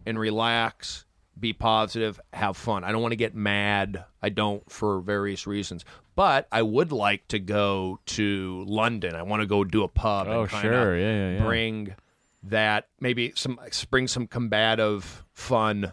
and 0.06 0.19
relax, 0.19 1.06
be 1.39 1.54
positive, 1.54 2.19
have 2.34 2.56
fun. 2.58 2.84
I 2.84 2.91
don't 2.91 3.02
want 3.02 3.12
to 3.12 3.17
get 3.17 3.36
mad. 3.36 4.06
I 4.21 4.30
don't 4.30 4.69
for 4.71 5.02
various 5.02 5.45
reasons. 5.48 5.84
But 6.15 6.48
I 6.52 6.62
would 6.62 6.91
like 6.93 7.28
to 7.30 7.39
go 7.39 8.00
to 8.06 8.63
London. 8.67 9.15
I 9.15 9.24
want 9.24 9.41
to 9.41 9.45
go 9.45 9.63
do 9.65 9.84
a 9.84 9.88
pub. 9.89 10.28
Oh, 10.30 10.41
and 10.43 10.50
sure. 10.52 10.98
Yeah, 10.98 11.06
yeah, 11.32 11.38
yeah. 11.38 11.43
Bring 11.43 11.95
that 12.43 12.88
maybe 13.00 13.34
some 13.36 13.60
bring 13.89 14.08
some 14.08 14.28
combative 14.28 15.26
fun, 15.34 15.91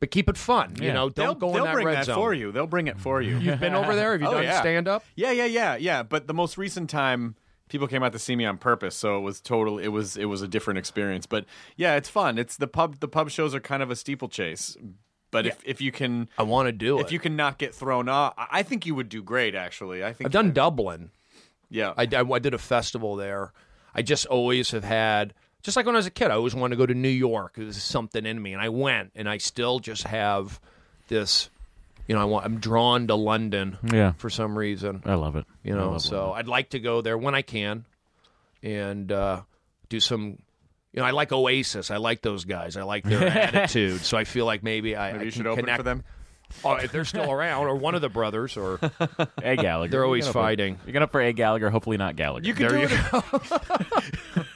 but 0.00 0.10
keep 0.10 0.28
it 0.28 0.36
fun. 0.36 0.74
You 0.80 0.88
Yeah. 0.88 0.92
know, 0.94 1.08
They'll, 1.10 1.34
don't 1.34 1.38
go 1.38 1.52
they'll 1.52 1.58
in 1.58 1.64
that 1.66 1.72
bring 1.74 1.86
red 1.86 1.96
that 1.98 2.04
zone. 2.06 2.16
for 2.16 2.34
you. 2.34 2.50
They'll 2.52 2.66
bring 2.66 2.88
it 2.88 2.98
for 2.98 3.20
you. 3.22 3.38
You've 3.38 3.60
been 3.60 3.74
over 3.74 3.94
there. 3.94 4.12
Have 4.12 4.20
you 4.22 4.26
Oh, 4.30 4.32
done 4.32 4.42
yeah. 4.44 4.60
stand 4.60 4.88
up? 4.88 5.04
Yeah, 5.14 5.30
yeah, 5.30 5.44
yeah, 5.44 5.76
yeah. 5.76 6.02
But 6.02 6.26
the 6.26 6.34
most 6.34 6.58
recent 6.58 6.90
time, 6.90 7.36
people 7.70 7.86
came 7.86 8.02
out 8.02 8.12
to 8.12 8.18
see 8.18 8.36
me 8.36 8.44
on 8.44 8.58
purpose, 8.58 8.94
so 8.94 9.16
it 9.16 9.20
was 9.20 9.40
total. 9.40 9.78
It 9.78 9.88
was 9.88 10.18
it 10.18 10.26
was 10.26 10.42
a 10.42 10.48
different 10.48 10.78
experience. 10.78 11.24
But 11.24 11.46
yeah, 11.76 11.96
it's 11.96 12.10
fun. 12.10 12.36
It's 12.36 12.56
the 12.58 12.66
pub. 12.66 13.00
The 13.00 13.08
pub 13.08 13.30
shows 13.30 13.54
are 13.54 13.60
kind 13.60 13.82
of 13.82 13.90
a 13.90 13.96
steeplechase. 13.96 14.76
But 15.30 15.46
if 15.46 15.62
if 15.64 15.80
you 15.80 15.92
can 15.92 16.28
I 16.36 16.42
want 16.42 16.66
to 16.66 16.72
do 16.72 16.98
it. 16.98 17.06
if 17.06 17.12
you 17.12 17.18
can 17.18 17.36
not 17.36 17.56
get 17.56 17.74
thrown 17.74 18.08
off, 18.08 18.34
I 18.36 18.46
I 18.50 18.62
think 18.62 18.84
you 18.84 18.94
would 18.94 19.08
do 19.08 19.22
great. 19.22 19.54
Actually, 19.54 20.04
I 20.04 20.12
think 20.12 20.26
I've 20.26 20.32
done 20.32 20.52
Dublin. 20.52 21.10
Yeah, 21.70 21.94
I, 21.96 22.08
I, 22.12 22.28
I 22.28 22.38
did 22.40 22.52
a 22.52 22.58
festival 22.58 23.14
there. 23.14 23.52
I 23.94 24.02
just 24.02 24.26
always 24.26 24.72
have 24.72 24.82
had, 24.82 25.34
just 25.62 25.76
like 25.76 25.86
when 25.86 25.94
I 25.94 25.98
was 25.98 26.06
a 26.06 26.10
kid, 26.10 26.32
I 26.32 26.34
always 26.34 26.54
wanted 26.54 26.74
to 26.74 26.78
go 26.78 26.86
to 26.86 26.94
New 26.94 27.08
York. 27.08 27.54
It 27.56 27.64
was 27.64 27.80
something 27.80 28.26
in 28.26 28.42
me, 28.42 28.52
and 28.52 28.60
I 28.60 28.68
went, 28.68 29.12
and 29.14 29.28
I 29.28 29.38
still 29.38 29.78
just 29.78 30.02
have 30.04 30.60
this. 31.08 31.48
You 32.10 32.16
know, 32.16 32.22
I 32.22 32.24
want. 32.24 32.44
I'm 32.44 32.58
drawn 32.58 33.06
to 33.06 33.14
London. 33.14 33.78
Yeah. 33.84 34.14
For 34.14 34.30
some 34.30 34.58
reason, 34.58 35.00
I 35.04 35.14
love 35.14 35.36
it. 35.36 35.44
you 35.62 35.76
know. 35.76 35.92
love 35.92 36.02
So 36.02 36.32
I'd 36.32 36.48
like 36.48 36.70
to 36.70 36.80
go 36.80 37.02
there 37.02 37.16
when 37.16 37.36
I 37.36 37.42
can, 37.42 37.84
and 38.64 39.12
uh, 39.12 39.42
do 39.88 40.00
some. 40.00 40.38
You 40.92 41.02
know, 41.02 41.04
I 41.04 41.12
like 41.12 41.30
Oasis. 41.30 41.92
I 41.92 41.98
like 41.98 42.20
those 42.20 42.44
guys. 42.46 42.76
I 42.76 42.82
like 42.82 43.04
their 43.04 43.28
attitude. 43.28 44.00
So 44.00 44.18
I 44.18 44.24
feel 44.24 44.44
like 44.44 44.64
maybe 44.64 44.96
I, 44.96 45.12
maybe 45.12 45.20
I 45.20 45.24
you 45.26 45.30
can 45.30 45.38
should 45.38 45.46
open 45.46 45.66
connect. 45.66 45.76
for 45.78 45.82
them. 45.84 46.02
Oh, 46.64 46.72
if 46.74 46.90
they're 46.90 47.04
still 47.04 47.30
around, 47.30 47.68
or 47.68 47.76
one 47.76 47.94
of 47.94 48.00
the 48.00 48.08
brothers, 48.08 48.56
or 48.56 48.80
A 49.44 49.54
Gallagher. 49.54 49.88
They're 49.92 50.00
You 50.00 50.04
always 50.06 50.24
get 50.24 50.30
up 50.30 50.32
for- 50.32 50.42
fighting. 50.42 50.80
You 50.84 50.92
get 50.92 51.02
up 51.02 51.12
for 51.12 51.20
A 51.20 51.32
Gallagher. 51.32 51.70
Hopefully 51.70 51.96
not 51.96 52.16
Gallagher. 52.16 52.44
You 52.44 52.54
can 52.54 52.66
There 52.66 52.88
do 52.88 52.92
you 52.92 53.00
it. 54.34 54.46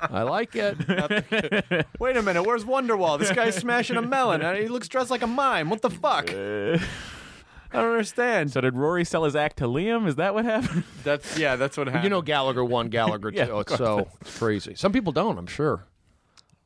I 0.00 0.22
like 0.22 0.54
it. 0.54 0.76
Wait 1.98 2.16
a 2.16 2.22
minute, 2.22 2.42
where's 2.44 2.64
Wonderwall? 2.64 3.18
This 3.18 3.32
guy's 3.32 3.54
smashing 3.56 3.96
a 3.96 4.02
melon. 4.02 4.42
and 4.42 4.58
He 4.58 4.68
looks 4.68 4.88
dressed 4.88 5.10
like 5.10 5.22
a 5.22 5.26
mime. 5.26 5.70
What 5.70 5.82
the 5.82 5.90
fuck? 5.90 6.30
I 7.74 7.78
don't 7.78 7.90
understand. 7.90 8.52
So 8.52 8.60
did 8.60 8.76
Rory 8.76 9.04
sell 9.04 9.24
his 9.24 9.34
act 9.34 9.56
to 9.58 9.64
Liam? 9.64 10.06
Is 10.06 10.14
that 10.14 10.32
what 10.32 10.44
happened? 10.44 10.84
That's 11.02 11.36
yeah, 11.36 11.56
that's 11.56 11.76
what 11.76 11.88
happened. 11.88 12.04
You 12.04 12.10
know 12.10 12.22
Gallagher 12.22 12.64
one, 12.64 12.88
Gallagher 12.88 13.30
two. 13.32 13.36
Yeah, 13.38 13.46
of 13.46 13.60
it's 13.62 13.76
so 13.76 14.08
it's 14.20 14.38
crazy. 14.38 14.76
Some 14.76 14.92
people 14.92 15.12
don't, 15.12 15.36
I'm 15.38 15.48
sure. 15.48 15.84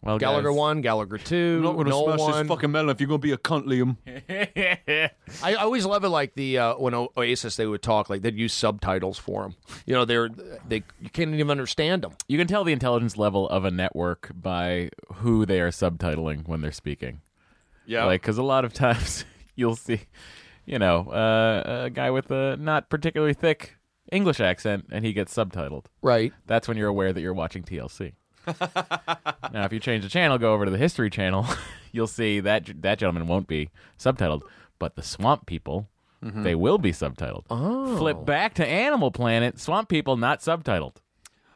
Well, 0.08 0.18
Gallagher 0.18 0.48
guys, 0.48 0.56
one, 0.56 0.80
Gallagher 0.80 1.18
two, 1.18 1.56
I'm 1.58 1.62
not 1.62 1.72
going 1.74 1.84
to 1.84 1.90
no 1.90 2.00
one. 2.02 2.72
melon 2.72 2.88
if 2.88 2.98
you're 2.98 3.08
gonna 3.08 3.18
be 3.18 3.32
a 3.32 3.36
cunt, 3.36 3.66
Liam. 3.66 3.98
I, 5.42 5.52
I 5.52 5.54
always 5.56 5.84
love 5.84 6.02
it, 6.02 6.08
like 6.08 6.34
the 6.34 6.58
uh, 6.58 6.74
when 6.76 6.94
O- 6.94 7.12
Oasis 7.14 7.56
they 7.56 7.66
would 7.66 7.82
talk, 7.82 8.08
like 8.08 8.22
they'd 8.22 8.34
use 8.34 8.54
subtitles 8.54 9.18
for 9.18 9.42
them. 9.42 9.56
You 9.84 9.92
know, 9.94 10.06
they're 10.06 10.30
they 10.66 10.82
you 10.98 11.10
can't 11.10 11.34
even 11.34 11.50
understand 11.50 12.02
them. 12.02 12.12
You 12.26 12.38
can 12.38 12.46
tell 12.46 12.64
the 12.64 12.72
intelligence 12.72 13.18
level 13.18 13.48
of 13.50 13.66
a 13.66 13.70
network 13.70 14.30
by 14.34 14.88
who 15.16 15.44
they 15.44 15.60
are 15.60 15.70
subtitling 15.70 16.48
when 16.48 16.62
they're 16.62 16.72
speaking. 16.72 17.20
Yeah, 17.84 18.04
Like, 18.04 18.22
because 18.22 18.38
a 18.38 18.42
lot 18.42 18.64
of 18.64 18.72
times 18.74 19.26
you'll 19.56 19.76
see, 19.76 20.00
you 20.64 20.78
know, 20.78 21.10
uh, 21.10 21.84
a 21.84 21.90
guy 21.90 22.10
with 22.10 22.30
a 22.30 22.56
not 22.56 22.88
particularly 22.88 23.34
thick 23.34 23.76
English 24.10 24.40
accent 24.40 24.86
and 24.90 25.04
he 25.04 25.12
gets 25.12 25.34
subtitled. 25.34 25.84
Right. 26.00 26.32
That's 26.46 26.66
when 26.66 26.78
you're 26.78 26.88
aware 26.88 27.12
that 27.12 27.20
you're 27.20 27.34
watching 27.34 27.62
TLC. 27.62 28.12
Now, 29.52 29.64
if 29.64 29.72
you 29.72 29.80
change 29.80 30.04
the 30.04 30.10
channel, 30.10 30.38
go 30.38 30.52
over 30.52 30.64
to 30.64 30.70
the 30.70 30.78
History 30.78 31.10
Channel, 31.10 31.46
you'll 31.92 32.06
see 32.06 32.40
that 32.40 32.70
that 32.82 32.98
gentleman 32.98 33.26
won't 33.26 33.46
be 33.46 33.70
subtitled, 33.98 34.42
but 34.78 34.96
the 34.96 35.02
Swamp 35.02 35.46
People, 35.46 35.88
they 36.20 36.54
will 36.54 36.78
be 36.78 36.92
subtitled. 36.92 37.44
Oh. 37.48 37.96
Flip 37.96 38.24
back 38.24 38.54
to 38.54 38.66
Animal 38.66 39.10
Planet, 39.10 39.60
Swamp 39.60 39.88
People 39.88 40.16
not 40.16 40.40
subtitled. 40.40 40.96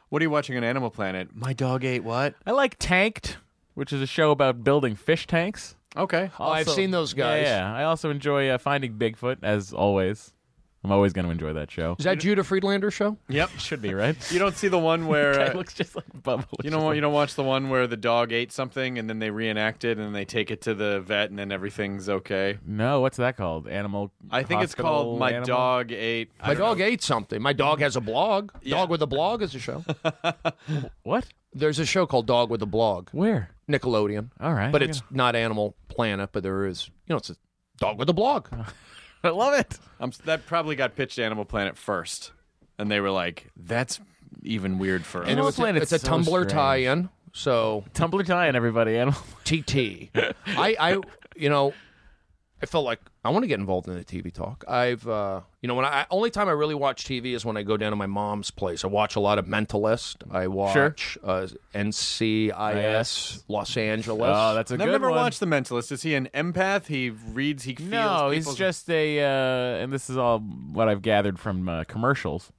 What 0.09 0.21
are 0.21 0.25
you 0.25 0.29
watching 0.29 0.55
on 0.57 0.63
Animal 0.63 0.89
Planet? 0.89 1.29
My 1.35 1.53
dog 1.53 1.83
ate 1.83 2.03
what? 2.03 2.35
I 2.45 2.51
like 2.51 2.77
Tanked, 2.77 3.37
which 3.73 3.91
is 3.91 4.01
a 4.01 4.07
show 4.07 4.31
about 4.31 4.63
building 4.63 4.95
fish 4.95 5.27
tanks. 5.27 5.75
Okay. 5.95 6.29
Oh, 6.39 6.49
I've 6.49 6.69
seen 6.69 6.91
those 6.91 7.13
guys. 7.13 7.43
Yeah, 7.43 7.69
yeah. 7.69 7.75
I 7.75 7.83
also 7.83 8.09
enjoy 8.09 8.49
uh, 8.49 8.57
Finding 8.57 8.93
Bigfoot, 8.93 9.37
as 9.43 9.73
always. 9.73 10.32
I'm 10.83 10.91
always 10.91 11.13
going 11.13 11.25
to 11.25 11.31
enjoy 11.31 11.53
that 11.53 11.71
show. 11.71 11.95
Is 11.97 12.05
that 12.05 12.19
Judah 12.19 12.43
Friedlander 12.43 12.91
show? 12.91 13.17
Yep. 13.29 13.49
Should 13.57 13.81
be, 13.81 13.93
right? 13.93 14.15
You 14.31 14.39
don't 14.39 14.55
see 14.55 14.67
the 14.67 14.77
one 14.79 15.07
where 15.07 15.33
Guy 15.33 15.45
uh, 15.47 15.53
looks 15.53 15.73
just 15.73 15.95
like 15.95 16.05
Bubba. 16.21 16.45
you 16.63 16.69
don't 16.69 16.93
you 16.95 17.01
don't 17.01 17.13
watch 17.13 17.35
the 17.35 17.43
one 17.43 17.69
where 17.69 17.87
the 17.87 17.95
dog 17.97 18.33
ate 18.33 18.51
something 18.51 18.99
and 18.99 19.09
then 19.09 19.19
they 19.19 19.29
reenact 19.29 19.85
it 19.85 19.97
and 19.97 20.13
they 20.13 20.25
take 20.25 20.51
it 20.51 20.61
to 20.61 20.73
the 20.73 20.99
vet 20.99 21.29
and 21.29 21.39
then 21.39 21.51
everything's 21.51 22.09
okay. 22.09 22.57
No, 22.65 22.99
what's 22.99 23.17
that 23.17 23.37
called? 23.37 23.67
Animal. 23.67 24.11
I 24.29 24.43
think 24.43 24.61
it's 24.61 24.73
hospital 24.73 24.91
called 24.91 25.19
My 25.19 25.29
animal? 25.29 25.47
Dog 25.47 25.91
Ate. 25.91 26.31
I 26.41 26.47
My 26.49 26.53
don't 26.55 26.67
dog 26.67 26.79
know. 26.79 26.85
ate 26.85 27.01
something. 27.01 27.41
My 27.41 27.53
dog 27.53 27.79
has 27.79 27.95
a 27.95 28.01
blog. 28.01 28.51
Yeah. 28.61 28.77
Dog 28.77 28.89
with 28.89 29.01
a 29.01 29.07
blog 29.07 29.41
is 29.41 29.55
a 29.55 29.59
show. 29.59 29.83
What? 31.03 31.25
There's 31.53 31.79
a 31.79 31.85
show 31.85 32.05
called 32.05 32.25
Dog 32.25 32.49
with 32.49 32.61
a 32.61 32.65
Blog. 32.65 33.09
Where? 33.11 33.49
Nickelodeon. 33.69 34.31
All 34.39 34.53
right. 34.53 34.71
But 34.71 34.81
I'm 34.83 34.89
it's 34.89 35.03
not 35.11 35.35
Animal 35.35 35.75
Planet, 35.87 36.29
but 36.31 36.43
there 36.43 36.65
is, 36.65 36.87
you 37.07 37.13
know, 37.13 37.17
it's 37.17 37.29
a 37.29 37.35
dog 37.77 37.99
with 37.99 38.09
a 38.09 38.13
blog. 38.13 38.47
I 39.23 39.29
love 39.29 39.53
it. 39.53 39.79
Um, 39.99 40.11
that 40.25 40.45
probably 40.45 40.75
got 40.75 40.95
pitched 40.95 41.15
to 41.15 41.23
Animal 41.23 41.45
Planet 41.45 41.77
first, 41.77 42.31
and 42.77 42.91
they 42.91 42.99
were 42.99 43.11
like, 43.11 43.49
"That's 43.55 43.99
even 44.41 44.79
weird 44.79 45.05
for 45.05 45.19
us." 45.19 45.23
And 45.23 45.29
it 45.29 45.33
Animal 45.33 45.45
was 45.47 45.57
a, 45.57 45.61
Planet's 45.61 45.91
it's 45.93 46.03
a 46.03 46.05
so 46.05 46.11
Tumblr 46.11 46.23
strange. 46.25 46.51
tie-in. 46.51 47.09
So 47.31 47.83
Tumblr 47.93 48.25
tie-in, 48.25 48.55
everybody. 48.55 48.97
Animal. 48.97 49.19
TT. 49.45 50.09
I, 50.47 50.75
I, 50.79 50.97
you 51.35 51.49
know, 51.49 51.73
I 52.61 52.65
felt 52.65 52.85
like 52.85 52.99
I 53.25 53.29
want 53.29 53.43
to 53.43 53.47
get 53.47 53.59
involved 53.59 53.87
in 53.87 53.93
the 53.93 54.03
TV 54.03 54.33
talk. 54.33 54.65
I've, 54.67 55.07
uh, 55.07 55.41
you 55.61 55.67
know, 55.67 55.75
when 55.75 55.85
I 55.85 56.05
only 56.11 56.29
time 56.29 56.49
I 56.49 56.51
really 56.51 56.75
watch 56.75 57.05
TV 57.05 57.33
is 57.33 57.45
when 57.45 57.55
I 57.55 57.63
go 57.63 57.77
down 57.77 57.91
to 57.91 57.95
my 57.95 58.05
mom's 58.05 58.51
place. 58.51 58.83
I 58.83 58.87
watch 58.87 59.15
a 59.15 59.21
lot 59.21 59.39
of 59.39 59.45
Mentalist. 59.45 60.17
I 60.29 60.47
watch 60.47 61.17
uh, 61.23 61.47
NCIS 61.73 63.43
Los 63.47 63.77
Angeles. 63.77 64.35
Oh, 64.35 64.53
that's 64.55 64.71
a 64.71 64.73
I've 64.73 64.79
good 64.81 64.91
never 64.91 65.09
one. 65.09 65.19
watched 65.19 65.39
The 65.39 65.45
Mentalist. 65.45 65.91
Is 65.91 66.01
he 66.01 66.15
an 66.15 66.29
empath? 66.33 66.87
He 66.87 67.09
reads. 67.11 67.63
He 67.63 67.75
feels. 67.75 67.89
No, 67.91 68.29
he's 68.29 68.53
just 68.55 68.89
a, 68.89 69.19
uh, 69.21 69.81
and 69.83 69.93
this 69.93 70.09
is 70.09 70.17
all 70.17 70.39
what 70.39 70.89
I've 70.89 71.01
gathered 71.01 71.39
from 71.39 71.69
uh, 71.69 71.83
commercials. 71.85 72.51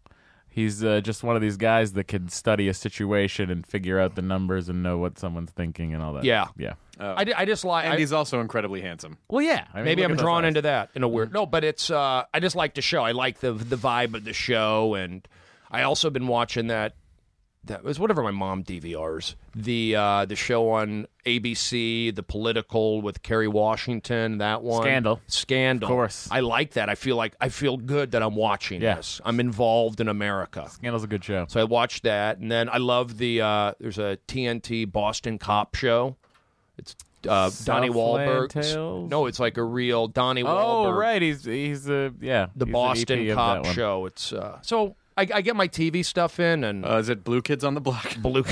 He's 0.49 0.85
uh, 0.85 1.01
just 1.01 1.25
one 1.25 1.35
of 1.35 1.43
these 1.43 1.57
guys 1.57 1.95
that 1.95 2.05
can 2.05 2.29
study 2.29 2.69
a 2.69 2.75
situation 2.75 3.51
and 3.51 3.67
figure 3.67 3.99
out 3.99 4.15
the 4.15 4.23
numbers 4.23 4.69
and 4.69 4.85
know 4.85 4.99
what 4.99 5.19
someone's 5.19 5.51
thinking 5.51 5.93
and 5.93 6.01
all 6.03 6.15
that. 6.15 6.23
Yeah. 6.23 6.47
yeah. 6.57 6.75
I, 7.01 7.27
I 7.37 7.45
just 7.45 7.65
like. 7.65 7.85
and 7.85 7.95
I- 7.95 7.99
he's 7.99 8.13
also 8.13 8.41
incredibly 8.41 8.81
handsome. 8.81 9.19
Well, 9.29 9.43
yeah. 9.43 9.67
I 9.73 9.79
mean, 9.79 9.85
Maybe 9.87 10.03
I'm 10.05 10.17
drawn 10.17 10.45
eyes. 10.45 10.49
into 10.49 10.63
that 10.63 10.91
in 10.95 11.03
a 11.03 11.09
weird. 11.09 11.33
No, 11.33 11.47
but 11.47 11.65
it's. 11.65 11.91
uh 11.91 12.25
I 12.33 12.41
just 12.41 12.57
like 12.57 12.75
the 12.75 12.83
show. 12.83 13.03
I 13.03 13.13
like 13.13 13.41
the 13.41 13.53
the 13.53 13.77
vibe 13.77 14.15
of 14.15 14.25
the 14.25 14.33
show, 14.33 14.95
and 14.95 15.27
I 15.71 15.83
also 15.83 16.11
been 16.11 16.27
watching 16.29 16.69
that. 16.69 16.95
That 17.67 17.83
was 17.83 17.99
whatever 17.99 18.23
my 18.23 18.31
mom 18.31 18.63
DVRs. 18.63 19.37
The 19.55 19.97
uh 19.97 20.25
the 20.27 20.37
show 20.37 20.71
on 20.73 21.07
ABC, 21.25 22.15
the 22.15 22.23
political 22.23 23.01
with 23.01 23.23
Kerry 23.23 23.49
Washington. 23.49 24.37
That 24.39 24.63
one. 24.63 24.83
Scandal. 24.83 25.21
Scandal. 25.29 25.89
Of 25.89 25.91
course. 25.91 26.29
I 26.31 26.41
like 26.41 26.73
that. 26.73 26.91
I 26.91 26.95
feel 26.95 27.17
like 27.17 27.35
I 27.41 27.49
feel 27.49 27.79
good 27.79 28.11
that 28.13 28.23
I'm 28.23 28.35
watching 28.35 28.83
Yeah. 28.83 28.97
this. 28.97 29.19
I'm 29.25 29.41
involved 29.41 30.01
in 30.01 30.09
America. 30.09 30.69
Scandal's 30.69 31.05
a 31.05 31.07
good 31.07 31.25
show. 31.25 31.47
So 31.49 31.59
I 31.61 31.65
watched 31.65 32.03
that, 32.03 32.37
and 32.39 32.53
then 32.53 32.69
I 32.69 32.77
love 32.77 33.17
the. 33.17 33.41
uh 33.41 33.73
There's 33.81 33.99
a 33.99 34.19
TNT 34.29 34.91
Boston 34.91 35.39
cop 35.39 35.75
show. 35.75 36.17
It's 36.79 36.97
uh, 37.29 37.51
Donnie 37.65 37.89
Southland 37.89 37.95
Wahlberg. 37.95 38.49
Tales? 38.51 39.11
No, 39.11 39.27
it's 39.27 39.39
like 39.41 39.57
a 39.57 39.63
real 39.63 40.09
Donnie 40.09 40.43
Oh, 40.43 40.47
Wahlberg. 40.47 40.97
right. 40.99 41.23
He's 41.23 41.45
he's 41.45 41.89
uh, 41.89 42.11
yeah. 42.21 42.47
The 42.57 42.67
he's 42.67 42.73
Boston 42.73 43.19
EP 43.21 43.31
of 43.31 43.37
cop 43.37 43.67
show. 43.75 44.07
It's 44.07 44.33
uh, 44.33 44.59
so 44.63 44.97
I, 45.17 45.23
I 45.33 45.41
get 45.41 45.57
my 45.57 45.69
TV 45.69 46.05
stuff 46.05 46.41
in 46.41 46.65
and 46.65 46.85
Uh, 46.85 46.97
is 46.97 47.09
it 47.09 47.23
Blue 47.25 47.41
Kids 47.43 47.65
on 47.65 47.75
the 47.75 47.81
Block? 47.81 48.17
blue. 48.19 48.45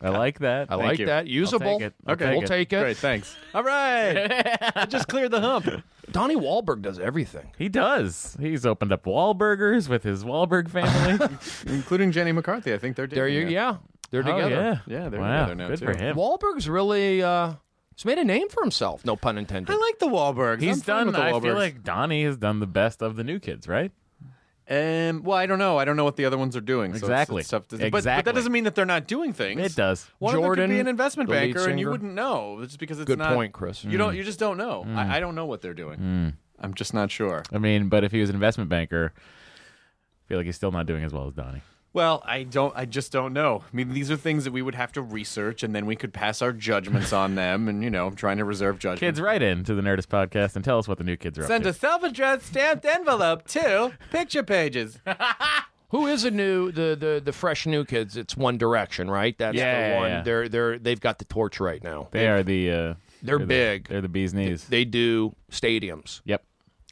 I 0.00 0.10
like 0.10 0.38
that. 0.40 0.70
I 0.70 0.76
like 0.76 1.00
you. 1.00 1.06
that 1.06 1.26
usable. 1.26 1.78
take 1.78 1.88
it. 1.88 1.94
I'll 2.06 2.12
Okay. 2.12 2.26
take 2.26 2.34
we'll 2.34 2.44
it. 2.44 2.46
take 2.46 2.72
it. 2.72 2.80
Great, 2.82 2.96
thanks. 2.98 3.34
All 3.52 3.64
right, 3.64 4.28
I 4.76 4.86
just 4.86 5.08
cleared 5.08 5.32
the 5.32 5.40
hump. 5.40 5.68
Donnie 6.12 6.36
Wahlberg 6.36 6.82
does 6.82 7.00
everything. 7.00 7.50
He 7.58 7.68
does. 7.68 8.36
He's 8.40 8.64
opened 8.64 8.92
up 8.92 9.04
Wahlburgers 9.04 9.88
with 9.88 10.04
his 10.04 10.22
Wahlberg 10.24 10.68
family. 10.70 11.36
including 11.66 12.12
Jenny 12.12 12.30
McCarthy. 12.30 12.72
I 12.72 12.78
think 12.78 12.94
they're 12.96 13.08
There 13.08 13.26
you, 13.26 13.40
dating 13.40 13.54
yeah, 13.54 13.76
they're 14.10 14.20
Oh, 14.20 14.36
together. 14.36 14.82
yeah. 14.86 14.98
Yeah, 15.02 15.08
they're 15.08 15.20
wow. 15.20 15.40
together 15.46 15.54
now, 15.54 15.68
Good 15.68 15.78
too. 15.80 15.84
for 15.86 15.96
him. 15.96 16.16
Wahlberg's 16.16 16.68
really 16.68 17.22
uh, 17.22 17.54
he's 17.94 18.04
made 18.04 18.18
a 18.18 18.24
name 18.24 18.48
for 18.48 18.62
himself. 18.62 19.04
No 19.04 19.16
pun 19.16 19.38
intended. 19.38 19.72
I 19.72 19.76
like 19.78 19.98
the 19.98 20.06
Wahlbergs. 20.08 20.60
He's 20.62 20.80
I'm 20.88 21.04
done. 21.04 21.06
With 21.06 21.16
the 21.16 21.22
I 21.22 21.40
feel 21.40 21.54
like 21.54 21.82
Donnie 21.82 22.24
has 22.24 22.36
done 22.36 22.60
the 22.60 22.66
best 22.66 23.02
of 23.02 23.16
the 23.16 23.24
new 23.24 23.38
kids, 23.38 23.68
right? 23.68 23.92
Um, 24.70 25.22
well, 25.22 25.38
I 25.38 25.46
don't 25.46 25.58
know. 25.58 25.78
I 25.78 25.86
don't 25.86 25.96
know 25.96 26.04
what 26.04 26.16
the 26.16 26.26
other 26.26 26.36
ones 26.36 26.54
are 26.54 26.60
doing. 26.60 26.92
so 26.92 26.98
Exactly. 27.06 27.40
it's 27.40 27.48
tough 27.48 27.68
to- 27.68 27.78
But, 27.78 27.90
but 27.90 28.04
that 28.04 28.26
doesn't 28.26 28.52
mean 28.52 28.64
that 28.64 28.74
they're 28.74 28.84
not 28.84 29.06
doing 29.06 29.32
things. 29.32 29.62
It 29.62 29.74
does. 29.74 30.06
One 30.18 30.34
of 30.34 30.42
them 30.42 30.54
could 30.54 30.68
be 30.68 30.78
an 30.78 30.86
investment 30.88 31.30
banker, 31.30 31.66
and 31.70 31.80
you 31.80 31.88
wouldn't 31.88 32.12
know 32.12 32.58
just 32.62 32.78
because 32.78 32.98
it's 33.00 33.06
Good 33.06 33.18
not. 33.18 33.32
point, 33.34 33.54
Chris. 33.54 33.82
You 33.82 33.96
don't. 33.96 34.14
You 34.14 34.22
just 34.24 34.38
don't 34.38 34.58
know. 34.58 34.84
Mm. 34.86 34.94
I, 34.94 35.16
I 35.16 35.20
don't 35.20 35.34
know 35.34 35.46
what 35.46 35.62
they're 35.62 35.72
doing. 35.72 36.34
I'm 36.60 36.74
just 36.74 36.92
not 36.92 37.10
sure. 37.10 37.44
I 37.50 37.56
mean, 37.56 37.88
but 37.88 38.04
if 38.04 38.12
he 38.12 38.20
was 38.20 38.28
an 38.28 38.36
investment 38.36 38.68
banker, 38.68 39.12
I 39.16 40.28
feel 40.28 40.36
like 40.36 40.44
he's 40.44 40.56
still 40.56 40.72
not 40.72 40.84
doing 40.84 41.02
as 41.02 41.14
well 41.14 41.26
as 41.28 41.32
Donnie. 41.32 41.62
Well, 41.94 42.22
I 42.26 42.42
don't. 42.44 42.72
I 42.76 42.84
just 42.84 43.10
don't 43.12 43.32
know. 43.32 43.64
I 43.66 43.74
mean, 43.76 43.92
these 43.94 44.10
are 44.10 44.16
things 44.16 44.44
that 44.44 44.52
we 44.52 44.60
would 44.62 44.74
have 44.74 44.92
to 44.92 45.02
research, 45.02 45.62
and 45.62 45.74
then 45.74 45.86
we 45.86 45.96
could 45.96 46.12
pass 46.12 46.42
our 46.42 46.52
judgments 46.52 47.12
on 47.12 47.34
them. 47.34 47.66
And 47.68 47.82
you 47.82 47.90
know, 47.90 48.06
I'm 48.06 48.14
trying 48.14 48.36
to 48.36 48.44
reserve 48.44 48.78
judgment. 48.78 49.00
Kids, 49.00 49.20
write 49.20 49.42
in 49.42 49.64
to 49.64 49.74
the 49.74 49.82
Nerdist 49.82 50.06
podcast 50.08 50.54
and 50.54 50.64
tell 50.64 50.78
us 50.78 50.86
what 50.86 50.98
the 50.98 51.04
new 51.04 51.16
kids 51.16 51.38
are 51.38 51.44
Send 51.46 51.66
up 51.66 51.74
a 51.74 51.78
self-addressed 51.78 52.46
stamped 52.46 52.84
envelope 52.84 53.48
to 53.48 53.92
Picture 54.10 54.42
Pages. 54.42 54.98
Who 55.90 56.06
is 56.06 56.24
a 56.24 56.30
new 56.30 56.70
the 56.70 56.94
the 56.94 57.22
the 57.24 57.32
fresh 57.32 57.66
new 57.66 57.84
kids? 57.86 58.16
It's 58.18 58.36
One 58.36 58.58
Direction, 58.58 59.10
right? 59.10 59.36
That's 59.38 59.56
Yeah, 59.56 59.72
the 59.80 59.88
yeah, 59.94 59.98
one. 60.00 60.10
yeah. 60.10 60.22
They're 60.22 60.48
they're 60.48 60.78
they've 60.78 61.00
got 61.00 61.18
the 61.18 61.24
torch 61.24 61.58
right 61.58 61.82
now. 61.82 62.08
They 62.10 62.28
are 62.28 62.42
the. 62.42 62.70
Uh, 62.70 62.94
They're 63.22 63.38
the- 63.38 63.46
big. 63.46 63.88
they're 63.88 64.02
the 64.02 64.08
bee's 64.08 64.34
knees. 64.34 64.64
They 64.68 64.84
do 64.84 65.34
stadiums. 65.50 66.20
yep. 66.26 66.44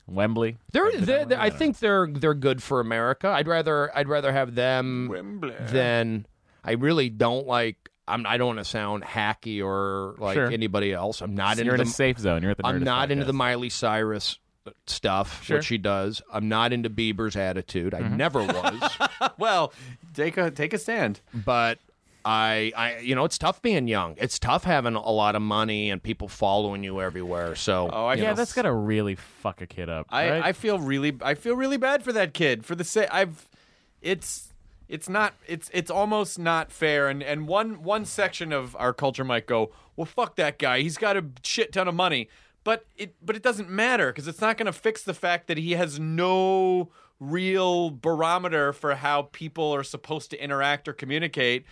Wembley. 0.07 0.57
They're, 0.73 0.91
they're, 1.01 1.25
they're- 1.25 1.39
I 1.41 1.51
think 1.51 1.79
they're 1.79 2.07
they're 2.07 2.35
good 2.35 2.63
for 2.63 2.81
America. 2.81 3.29
I'd 3.29 3.49
rather 3.49 3.97
I'd 3.97 4.09
rather 4.09 4.33
have 4.33 4.55
them 4.55 5.41
than 5.69 6.27
I 6.65 6.73
really 6.73 7.09
don't 7.09 7.47
like. 7.47 7.77
I'm 8.09 8.25
I 8.25 8.37
don't 8.37 8.47
want 8.49 8.59
to 8.61 8.65
sound 8.65 9.03
hacky 9.03 9.65
or 9.65 10.15
like 10.19 10.35
Sure. 10.35 10.51
anybody 10.51 10.93
else. 10.93 11.21
I'm 11.23 11.35
not 11.35 11.57
You're 11.57 11.63
into 11.63 11.75
in 11.75 11.81
a 11.81 11.85
the, 11.85 11.91
safe 11.91 12.19
zone. 12.19 12.43
You're 12.43 12.53
at 12.53 12.57
the. 12.59 12.67
I'm 12.67 12.81
Nerdist 12.81 12.85
not 12.85 13.11
into 13.11 13.25
podcast. 13.25 13.27
the 13.27 13.33
Miley 13.33 13.69
Cyrus 13.69 14.39
stuff. 14.87 15.43
Sure. 15.45 15.57
What 15.57 15.65
she 15.65 15.79
does. 15.79 16.23
I'm 16.33 16.49
not 16.49 16.73
into 16.73 16.89
Bieber's 16.91 17.35
attitude. 17.37 17.95
I 17.95 18.01
Mm-hmm. 18.03 18.17
never 18.17 18.43
was. 18.45 18.99
well, 19.39 19.73
take 20.15 20.37
a 20.37 20.51
take 20.53 20.73
a 20.73 20.79
stand. 20.79 21.21
but 21.35 21.79
I, 22.29 22.73
I, 22.77 22.99
you 22.99 23.15
know, 23.15 23.25
it's 23.25 23.39
tough 23.39 23.63
being 23.63 23.87
young. 23.87 24.17
It's 24.19 24.39
tough 24.41 24.65
having 24.65 24.97
a 24.97 25.11
lot 25.11 25.37
of 25.37 25.43
money 25.43 25.91
and 25.91 26.03
people 26.03 26.27
following 26.27 26.83
you 26.83 27.01
everywhere. 27.01 27.55
So, 27.55 27.89
Oh, 27.93 28.07
I 28.07 28.15
Yeah, 28.15 28.31
know, 28.31 28.35
that's 28.35 28.53
gotta 28.53 28.73
really 28.73 29.15
fuck 29.15 29.61
a 29.61 29.67
kid 29.67 29.89
up. 29.89 30.07
I, 30.11 30.31
right? 30.31 30.45
I 30.47 30.53
feel 30.53 30.81
really 30.81 31.17
I 31.23 31.35
feel 31.35 31.55
really 31.55 31.77
bad 31.77 32.03
for 32.03 32.13
that 32.13 32.35
kid 32.35 32.65
for 32.67 32.75
the 32.75 32.83
sake 32.83 33.09
I've 33.13 33.49
it's 34.03 34.53
it's 34.89 35.09
not 35.09 35.35
it's 35.47 35.71
it's 35.73 35.91
almost 35.91 36.37
not 36.39 36.73
fair 36.73 37.09
and 37.09 37.23
and 37.23 37.47
one 37.47 37.83
one 37.85 38.05
section 38.05 38.53
of 38.53 38.75
our 38.77 38.93
culture 38.93 39.25
might 39.25 39.47
go 39.47 39.71
well 39.95 40.05
fuck 40.07 40.35
that 40.37 40.59
guy 40.59 40.81
he's 40.81 40.97
got 40.99 41.17
a 41.17 41.25
shit 41.43 41.73
ton 41.73 41.87
of 41.89 41.95
money 41.95 42.29
but 42.65 42.87
it 42.97 43.15
but 43.25 43.37
it 43.37 43.43
doesn't 43.43 43.71
matter 43.71 44.09
because 44.09 44.27
it's 44.29 44.41
not 44.41 44.57
going 44.57 44.67
to 44.67 44.73
fix 44.73 45.03
the 45.05 45.15
fact 45.15 45.47
that 45.47 45.59
he 45.59 45.73
has 45.73 45.99
no 46.01 46.89
real 47.19 47.91
barometer 47.91 48.73
for 48.73 48.95
how 48.97 49.23
people 49.33 49.73
are 49.75 49.83
supposed 49.85 50.31
to 50.31 50.43
interact 50.43 50.87
or 50.87 50.93
communicate 50.93 51.65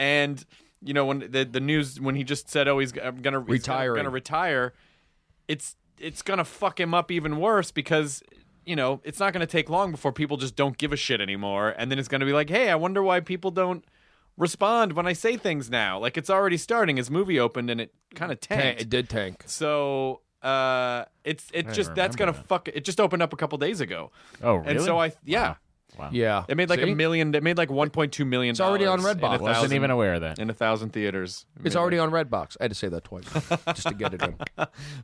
and 0.00 0.44
you 0.82 0.92
know 0.94 1.04
when 1.04 1.18
the 1.30 1.44
the 1.44 1.60
news 1.60 2.00
when 2.00 2.16
he 2.16 2.24
just 2.24 2.48
said 2.48 2.66
oh 2.66 2.78
he's 2.80 2.92
I'm 3.00 3.20
gonna 3.22 3.38
he's 3.46 3.46
gonna- 3.94 4.10
retire 4.10 4.72
it's 5.46 5.76
it's 5.98 6.22
gonna 6.22 6.44
fuck 6.44 6.80
him 6.80 6.94
up 6.94 7.10
even 7.12 7.38
worse 7.38 7.70
because 7.70 8.22
you 8.64 8.74
know 8.74 9.00
it's 9.04 9.20
not 9.20 9.32
gonna 9.34 9.46
take 9.46 9.68
long 9.68 9.90
before 9.92 10.12
people 10.12 10.36
just 10.38 10.56
don't 10.56 10.78
give 10.78 10.92
a 10.92 10.96
shit 10.96 11.20
anymore, 11.20 11.74
and 11.76 11.90
then 11.90 11.98
it's 11.98 12.08
gonna 12.08 12.24
be 12.24 12.32
like, 12.32 12.48
hey, 12.48 12.70
I 12.70 12.74
wonder 12.76 13.02
why 13.02 13.20
people 13.20 13.50
don't 13.50 13.84
respond 14.38 14.94
when 14.94 15.06
I 15.06 15.12
say 15.12 15.36
things 15.36 15.68
now. 15.68 15.98
Like 15.98 16.16
it's 16.16 16.30
already 16.30 16.56
starting. 16.56 16.96
His 16.96 17.10
movie 17.10 17.38
opened 17.38 17.68
and 17.68 17.80
it 17.80 17.92
kind 18.14 18.32
of 18.32 18.40
ta- 18.40 18.54
tanked. 18.56 18.80
it 18.80 18.88
did 18.88 19.08
tank. 19.10 19.42
So 19.46 20.22
uh, 20.42 21.04
it's 21.24 21.48
it 21.52 21.68
I 21.68 21.72
just 21.72 21.94
that's 21.94 22.16
gonna 22.16 22.32
that. 22.32 22.46
fuck. 22.46 22.68
It 22.68 22.84
just 22.84 23.00
opened 23.00 23.22
up 23.22 23.32
a 23.34 23.36
couple 23.36 23.58
days 23.58 23.80
ago, 23.82 24.10
oh, 24.42 24.54
really? 24.54 24.76
and 24.76 24.80
so 24.82 24.98
I 24.98 25.12
yeah. 25.24 25.48
Wow. 25.50 25.56
Yeah, 26.12 26.44
It 26.48 26.56
made 26.56 26.70
like 26.70 26.80
See? 26.80 26.90
a 26.92 26.94
million. 26.96 27.34
It 27.34 27.42
made 27.42 27.58
like 27.58 27.68
1.2 27.68 28.26
million. 28.26 28.52
It's 28.52 28.60
already 28.60 28.86
on 28.86 29.00
dollars 29.00 29.16
Redbox. 29.16 29.38
I 29.38 29.38
Wasn't 29.38 29.72
even 29.72 29.90
aware 29.90 30.14
of 30.14 30.20
that. 30.22 30.38
in 30.38 30.48
a 30.48 30.54
thousand 30.54 30.90
theaters. 30.94 31.44
It 31.58 31.66
It's 31.66 31.76
already 31.76 31.98
like- 32.00 32.12
on 32.12 32.26
Redbox. 32.26 32.56
I 32.60 32.64
had 32.64 32.70
to 32.70 32.74
say 32.74 32.88
that 32.88 33.04
twice 33.04 33.24
just 33.74 33.86
to 33.88 33.94
get 33.94 34.14
it 34.14 34.22
in. 34.22 34.36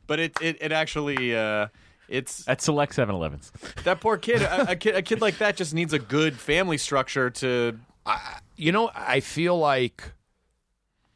But 0.07 0.19
it 0.19 0.37
it, 0.41 0.57
it 0.61 0.71
actually 0.71 1.35
uh, 1.35 1.67
it's 2.09 2.47
At 2.47 2.61
select 2.61 2.95
7-Elevens. 2.95 3.51
that 3.83 3.99
poor 3.99 4.17
kid. 4.17 4.41
A, 4.41 4.71
a 4.71 4.75
kid. 4.75 4.95
A 4.95 5.01
kid 5.01 5.21
like 5.21 5.37
that 5.39 5.55
just 5.57 5.73
needs 5.73 5.93
a 5.93 5.99
good 5.99 6.37
family 6.39 6.77
structure 6.77 7.29
to. 7.29 7.77
You 8.55 8.71
know, 8.71 8.89
I 8.95 9.19
feel 9.19 9.57
like 9.59 10.13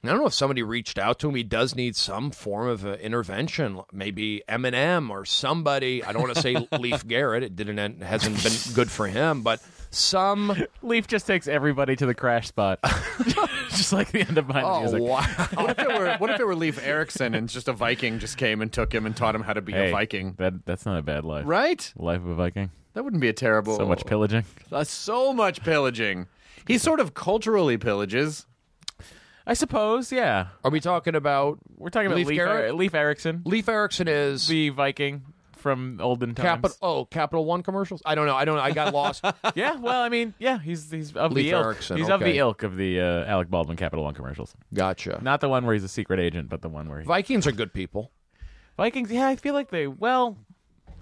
I 0.03 0.07
don't 0.07 0.17
know 0.19 0.25
if 0.25 0.33
somebody 0.33 0.63
reached 0.63 0.97
out 0.97 1.19
to 1.19 1.29
him. 1.29 1.35
He 1.35 1.43
does 1.43 1.75
need 1.75 1.95
some 1.95 2.31
form 2.31 2.67
of 2.67 2.85
uh, 2.85 2.93
intervention, 2.93 3.81
maybe 3.93 4.41
Eminem 4.49 5.09
or 5.11 5.25
somebody. 5.25 6.03
I 6.03 6.11
don't 6.11 6.23
want 6.23 6.33
to 6.35 6.41
say 6.41 6.55
Leif 6.79 7.07
Garrett. 7.07 7.43
It 7.43 7.55
didn't 7.55 7.77
end, 7.77 8.01
hasn't 8.01 8.41
been 8.43 8.73
good 8.73 8.89
for 8.89 9.07
him, 9.07 9.41
but 9.43 9.61
some. 9.91 10.55
Leif 10.81 11.05
just 11.07 11.27
takes 11.27 11.47
everybody 11.47 11.95
to 11.95 12.05
the 12.07 12.15
crash 12.15 12.47
spot, 12.47 12.79
just 13.69 13.93
like 13.93 14.11
the 14.11 14.21
end 14.21 14.37
of 14.39 14.47
my 14.47 14.63
Oh 14.63 14.79
music. 14.79 15.01
wow! 15.01 15.21
What 15.53 15.69
if 15.71 15.79
it 15.79 15.87
were? 15.87 16.15
What 16.17 16.29
if 16.31 16.39
it 16.39 16.47
were 16.47 16.55
Leif 16.55 16.81
Erikson 16.83 17.35
and 17.35 17.47
just 17.47 17.67
a 17.67 17.73
Viking 17.73 18.17
just 18.19 18.37
came 18.37 18.61
and 18.61 18.71
took 18.73 18.93
him 18.93 19.05
and 19.05 19.15
taught 19.15 19.35
him 19.35 19.41
how 19.43 19.53
to 19.53 19.61
be 19.61 19.73
Hey, 19.73 19.89
a 19.89 19.91
Viking? 19.91 20.33
That 20.37 20.65
that's 20.65 20.85
not 20.85 20.97
a 20.97 21.03
bad 21.03 21.25
life. 21.25 21.43
Right? 21.45 21.93
Life 21.95 22.21
of 22.21 22.27
a 22.27 22.35
Viking. 22.35 22.71
That 22.93 23.03
wouldn't 23.03 23.21
be 23.21 23.29
a 23.29 23.33
terrible. 23.33 23.77
So 23.77 23.85
much 23.85 24.05
pillaging. 24.05 24.45
Uh, 24.71 24.83
so 24.83 25.31
much 25.31 25.61
pillaging. 25.63 26.27
He 26.67 26.77
sort 26.77 26.99
of 26.99 27.13
culturally 27.13 27.77
pillages. 27.77 28.45
I 29.51 29.53
suppose. 29.53 30.13
Yeah, 30.13 30.47
Are 30.63 30.71
we 30.71 30.79
talking 30.79 31.13
about 31.13 31.59
we're 31.75 31.89
talking 31.89 32.07
about 32.07 32.15
Leif 32.15 32.27
Leif, 32.27 32.37
Garrett? 32.37 32.71
Er- 32.71 32.73
Leif 32.73 32.95
Erikson, 32.95 33.41
Leif 33.43 33.67
Erikson? 33.67 34.07
Is 34.07 34.47
the 34.47 34.69
Viking 34.69 35.23
from 35.57 35.99
olden 36.01 36.33
times. 36.35 36.45
Capital? 36.45 36.77
Oh, 36.81 37.03
Capital 37.03 37.43
One 37.43 37.61
commercials. 37.61 38.01
I 38.05 38.15
don't 38.15 38.27
know. 38.27 38.35
I 38.37 38.45
don't 38.45 38.55
know. 38.55 38.61
I 38.61 38.71
got 38.71 38.93
lost. 38.93 39.25
Yeah, 39.55 39.75
well, 39.75 40.01
I 40.01 40.07
mean, 40.07 40.33
yeah, 40.39 40.57
he's 40.57 40.89
he's 40.89 41.13
of 41.17 41.33
Leif 41.33 41.47
the 41.47 41.51
ilk. 41.51 41.65
Erikson, 41.65 41.97
he's 41.97 42.07
of 42.07 42.21
okay. 42.21 42.31
the 42.31 42.37
ilk 42.37 42.63
of 42.63 42.77
the 42.77 43.01
uh, 43.01 43.25
Alec 43.25 43.49
Baldwin 43.49 43.75
Capital 43.75 44.05
One 44.05 44.13
commercials. 44.13 44.55
Gotcha. 44.73 45.19
Not 45.21 45.41
the 45.41 45.49
one 45.49 45.65
where 45.65 45.73
he's 45.73 45.83
a 45.83 45.89
secret 45.89 46.21
agent, 46.21 46.47
but 46.47 46.61
the 46.61 46.69
one 46.69 46.87
where 46.87 47.01
he... 47.01 47.05
Vikings 47.05 47.45
are 47.45 47.51
good 47.51 47.73
people. 47.73 48.09
Vikings. 48.77 49.11
Yeah, 49.11 49.27
I 49.27 49.35
feel 49.35 49.53
like 49.53 49.69
they. 49.69 49.85
Well, 49.85 50.37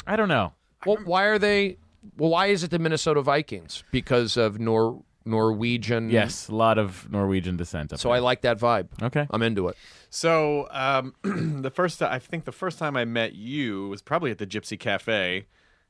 I 0.08 0.16
don't 0.16 0.28
know. 0.28 0.54
Well, 0.88 0.98
why 1.06 1.26
are 1.26 1.38
they? 1.38 1.78
Well, 2.18 2.32
why 2.32 2.48
is 2.48 2.64
it 2.64 2.72
the 2.72 2.80
Minnesota 2.80 3.22
Vikings? 3.22 3.84
Because 3.92 4.38
of 4.38 4.60
Nor 4.60 5.04
Norwegian. 5.26 6.10
Yes, 6.10 6.48
a 6.48 6.56
lot 6.56 6.78
of 6.78 7.12
Norwegian 7.12 7.58
descent. 7.58 7.94
Up 7.94 8.00
So 8.00 8.12
I 8.12 8.20
like 8.20 8.42
that 8.42 8.60
vibe. 8.60 8.88
Okay. 9.02 9.28
I'm 9.30 9.42
into 9.42 9.68
it. 9.68 9.78
So 10.10 10.68
um, 10.72 11.14
the 11.62 11.70
first, 11.72 12.02
I 12.02 12.20
think 12.20 12.46
the 12.46 12.52
first 12.52 12.80
time 12.80 12.96
I 12.98 13.06
met 13.06 13.34
you 13.34 13.90
was 13.90 14.02
probably 14.02 14.32
at 14.32 14.38
the 14.40 14.48
Gypsy 14.48 14.80
Cafe 14.80 15.46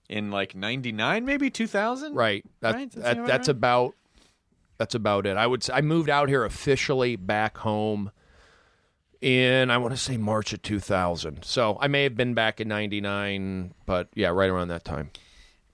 in 0.10 0.32
like 0.32 0.56
'99, 0.56 1.24
maybe 1.26 1.50
2000. 1.50 2.16
Right. 2.16 2.44
That, 2.62 2.76
Right? 2.76 2.92
That 2.92 3.02
that- 3.04 3.14
seem 3.14 3.24
about 3.24 3.28
that's 3.28 3.48
right? 3.48 3.56
about 3.56 3.96
that's 4.78 4.96
about 4.96 5.26
it. 5.26 5.38
I 5.38 5.46
would 5.46 5.62
say 5.64 5.74
I 5.74 5.82
moved 5.82 6.10
out 6.10 6.30
here 6.30 6.44
officially 6.46 7.16
back 7.18 7.58
home 7.58 8.12
in 9.22 9.70
I 9.70 9.78
want 9.78 9.92
to 9.94 9.98
say 9.98 10.16
March 10.18 10.54
of 10.54 10.62
2000. 10.62 11.44
So 11.44 11.78
I 11.82 11.88
may 11.88 12.04
have 12.04 12.16
been 12.16 12.34
back 12.34 12.62
in 12.62 12.68
99, 12.70 13.74
but 13.86 14.08
yeah, 14.16 14.30
right 14.30 14.50
around 14.50 14.70
that 14.70 14.86
time. 14.86 15.12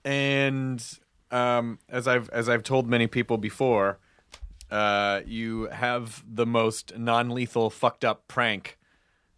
and 0.04 0.84
um, 1.30 1.78
as 1.88 2.06
I've 2.08 2.28
as 2.30 2.48
I've 2.48 2.62
told 2.62 2.88
many 2.88 3.06
people 3.06 3.38
before, 3.38 3.98
uh, 4.70 5.20
you 5.26 5.66
have 5.66 6.24
the 6.26 6.46
most 6.46 6.96
non-lethal 6.96 7.70
fucked 7.70 8.04
up 8.04 8.26
prank 8.28 8.78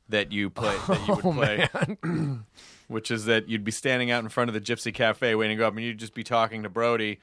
that 0.08 0.32
you 0.32 0.48
play 0.50 0.74
that 0.88 1.06
you 1.06 1.14
would 1.16 1.24
Oh, 1.24 1.32
play, 1.32 2.38
which 2.88 3.10
is 3.10 3.26
that 3.26 3.48
you'd 3.48 3.64
be 3.64 3.70
standing 3.70 4.10
out 4.10 4.22
in 4.22 4.28
front 4.30 4.48
of 4.48 4.54
the 4.54 4.60
Gypsy 4.60 4.92
Cafe 4.92 5.34
waiting 5.34 5.56
to 5.56 5.60
go 5.62 5.66
up, 5.68 5.74
and 5.76 5.84
you'd 5.84 5.98
just 5.98 6.14
be 6.14 6.24
talking 6.24 6.62
to 6.62 6.68
Brody, 6.68 7.18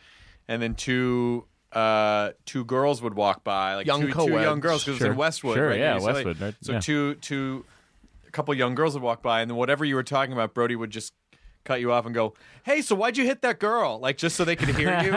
and 0.47 0.61
then 0.61 0.76
two. 0.76 1.45
Uh, 1.72 2.32
two 2.45 2.63
girls 2.63 3.01
would 3.01 3.16
walk 3.16 3.43
by, 3.43 3.76
like 3.76 3.86
Young 3.86 3.99
two, 3.99 4.13
two 4.13 4.30
young 4.39 4.61
girls, 4.61 4.86
because 4.86 4.97
Sure. 4.97 5.07
it's 5.07 5.11
in 5.11 5.18
Westwood, 5.18 5.55
Sure, 5.57 5.68
right? 5.72 5.80
yeah. 5.80 5.99
Westwood, 5.99 6.39
right, 6.39 6.55
So 6.61 6.72
yeah. 6.74 6.80
two, 6.80 7.16
two, 7.16 7.66
a 8.26 8.32
couple 8.32 8.53
young 8.53 8.76
girls 8.76 8.93
would 8.93 9.03
walk 9.03 9.22
by, 9.22 9.41
and 9.41 9.51
then 9.51 9.57
whatever 9.57 9.84
you 9.84 9.95
were 9.95 10.03
talking 10.03 10.32
about, 10.32 10.53
Brody 10.53 10.78
would 10.78 10.89
just 10.89 11.11
cut 11.66 11.82
you 11.82 11.91
off 11.91 12.05
and 12.05 12.16
go, 12.16 12.34
"Hey, 12.63 12.82
so 12.82 12.95
why'd 12.95 13.18
you 13.18 13.26
hit 13.26 13.41
that 13.41 13.59
girl?" 13.59 13.99
Like 13.99 14.18
just 14.18 14.36
so 14.38 14.45
they 14.45 14.55
could 14.55 14.70
hear 14.70 14.97
you. 15.01 15.11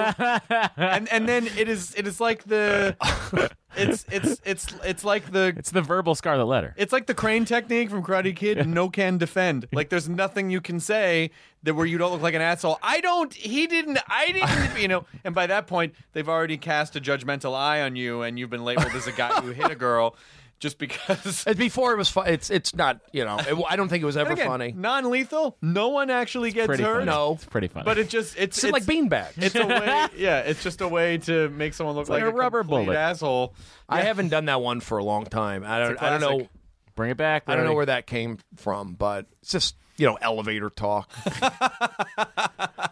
and 0.76 1.08
and 1.12 1.28
then 1.28 1.46
it 1.46 1.68
is 1.68 1.94
it 1.96 2.06
is 2.08 2.20
like 2.20 2.44
the 2.44 2.96
it's 3.76 4.04
it's 4.10 4.40
it's 4.44 4.66
it's 4.84 5.04
like 5.04 5.30
the 5.30 5.54
It's 5.56 5.70
the 5.70 5.82
verbal 5.82 6.14
Scarlet 6.14 6.46
Letter. 6.46 6.74
it's 6.76 6.92
like 6.92 7.06
the 7.06 7.14
crane 7.14 7.44
technique 7.44 7.90
from 7.90 8.02
Karate 8.02 8.34
Kid. 8.34 8.66
No 8.66 8.88
can 8.88 9.18
defend. 9.18 9.68
Like 9.72 9.90
there's 9.90 10.08
nothing 10.08 10.50
you 10.50 10.60
can 10.60 10.80
say 10.80 11.30
that 11.64 11.74
where 11.74 11.86
you 11.86 11.98
don't 11.98 12.12
look 12.12 12.22
like 12.22 12.34
an 12.34 12.40
asshole. 12.42 12.78
I 12.82 13.00
don't. 13.00 13.32
He 13.34 13.66
didn't. 13.66 13.98
I 14.08 14.26
didn't. 14.32 14.78
You 14.80 14.88
know. 14.88 15.04
And 15.24 15.34
by 15.34 15.46
that 15.48 15.66
point, 15.66 15.94
they've 16.12 16.28
already 16.28 16.56
cast 16.56 16.94
a 16.96 17.00
judgmental 17.00 17.54
eye 17.54 17.82
on 17.82 17.96
you, 17.96 18.22
and 18.22 18.38
you've 18.38 18.50
been 18.50 18.64
labeled 18.64 18.92
as 18.94 19.06
a 19.06 19.12
guy 19.12 19.40
who 19.40 19.50
hit 19.50 19.70
a 19.70 19.74
girl 19.74 20.14
just 20.58 20.78
because. 20.78 21.44
And 21.46 21.56
Before 21.56 21.92
it 21.92 21.96
was 21.96 22.08
fun. 22.08 22.28
It's 22.28 22.50
it's 22.50 22.74
not 22.74 23.00
you 23.12 23.24
know. 23.24 23.38
It, 23.38 23.56
I 23.68 23.76
don't 23.76 23.88
think 23.88 24.02
it 24.02 24.06
was 24.06 24.16
ever 24.16 24.32
again, 24.32 24.46
funny. 24.46 24.72
Non-lethal. 24.76 25.56
No 25.62 25.88
one 25.88 26.10
actually 26.10 26.50
gets 26.50 26.66
pretty 26.66 26.82
hurt. 26.82 27.00
funny. 27.00 27.06
No. 27.06 27.34
it's 27.34 27.44
pretty 27.44 27.68
funny. 27.68 27.84
But 27.84 27.98
it 27.98 28.08
just 28.08 28.36
it's, 28.38 28.62
It's, 28.62 28.72
like 28.72 28.82
it's 28.82 28.90
beanbags. 28.90 29.32
It's 29.36 29.54
a 29.54 29.66
way, 29.66 30.06
yeah. 30.16 30.40
It's 30.40 30.62
just 30.62 30.80
a 30.80 30.88
way 30.88 31.18
to 31.18 31.48
make 31.50 31.74
someone 31.74 31.96
look 31.96 32.08
like 32.08 32.22
like, 32.22 32.32
a 32.32 32.36
rubber 32.36 32.60
complete 32.60 32.86
bullet. 32.86 32.96
asshole. 32.96 33.54
I 33.88 34.02
haven't 34.02 34.28
done 34.28 34.46
that 34.46 34.60
one 34.60 34.80
for 34.80 34.98
a 34.98 35.04
long 35.04 35.24
time. 35.24 35.64
I 35.64 35.78
don't. 35.78 35.92
It's 35.92 36.02
a 36.02 36.04
I 36.04 36.18
don't 36.18 36.20
know. 36.20 36.48
Bring 36.94 37.10
it 37.10 37.16
back. 37.16 37.44
I 37.46 37.54
don't 37.54 37.64
know 37.64 37.74
where 37.74 37.86
that 37.86 38.06
came 38.06 38.38
from, 38.56 38.94
but 38.94 39.26
it's 39.40 39.52
just 39.52 39.76
you 39.98 40.06
know 40.06 40.16
elevator 40.22 40.70
talk. 40.70 41.10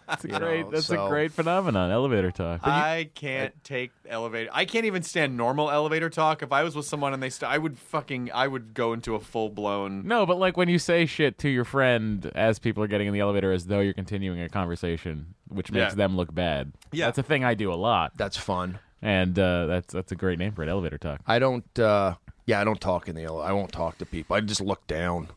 That's 0.08 0.24
a 0.24 0.28
great. 0.28 0.64
know, 0.64 0.70
that's 0.70 0.86
so- 0.86 1.06
a 1.06 1.08
great 1.08 1.32
phenomenon. 1.32 1.90
Elevator 1.90 2.30
talk. 2.30 2.60
I 2.66 3.10
can't 3.14 3.52
take 3.64 3.90
elevator. 4.08 4.48
I 4.52 4.64
can't 4.64 4.86
even 4.86 5.02
stand 5.02 5.36
normal 5.36 5.70
elevator 5.70 6.08
talk. 6.08 6.42
If 6.42 6.52
I 6.52 6.62
was 6.62 6.74
with 6.76 6.86
someone 6.86 7.12
and 7.12 7.22
they, 7.22 7.28
st- 7.28 7.50
I 7.50 7.58
would 7.58 7.76
fucking, 7.76 8.30
I 8.32 8.46
would 8.46 8.72
go 8.72 8.92
into 8.92 9.14
a 9.14 9.20
full 9.20 9.50
blown. 9.50 10.06
no, 10.06 10.24
but 10.24 10.38
like 10.38 10.56
when 10.56 10.68
you 10.68 10.78
say 10.78 11.06
shit 11.06 11.38
to 11.38 11.48
your 11.48 11.64
friend 11.64 12.30
as 12.34 12.58
people 12.58 12.82
are 12.82 12.86
getting 12.86 13.08
in 13.08 13.12
the 13.12 13.20
elevator, 13.20 13.52
as 13.52 13.66
though 13.66 13.80
you're 13.80 13.92
continuing 13.94 14.40
a 14.40 14.48
conversation, 14.48 15.34
which 15.48 15.70
makes 15.72 15.90
Yeah. 15.92 15.94
them 15.96 16.16
look 16.16 16.34
bad. 16.34 16.72
Yeah. 16.92 17.06
that's 17.06 17.18
a 17.18 17.22
thing 17.22 17.44
I 17.44 17.54
do 17.54 17.72
a 17.72 17.74
lot, 17.76 18.12
That's 18.16 18.36
fun. 18.36 18.78
and 19.02 19.38
uh, 19.38 19.66
that's 19.66 19.92
that's 19.92 20.12
a 20.12 20.16
great 20.16 20.38
name 20.38 20.52
for 20.52 20.62
it. 20.62 20.68
Elevator 20.68 20.98
talk. 20.98 21.20
I 21.26 21.38
don't. 21.40 21.78
uh 21.78 22.14
Yeah, 22.46 22.60
I 22.60 22.64
don't 22.64 22.80
talk 22.80 23.08
in 23.08 23.16
the. 23.16 23.24
ele- 23.24 23.42
I 23.42 23.52
won't 23.52 23.72
talk 23.72 23.98
to 23.98 24.06
people. 24.06 24.36
I 24.36 24.40
just 24.40 24.60
look 24.60 24.86
down. 24.86 25.28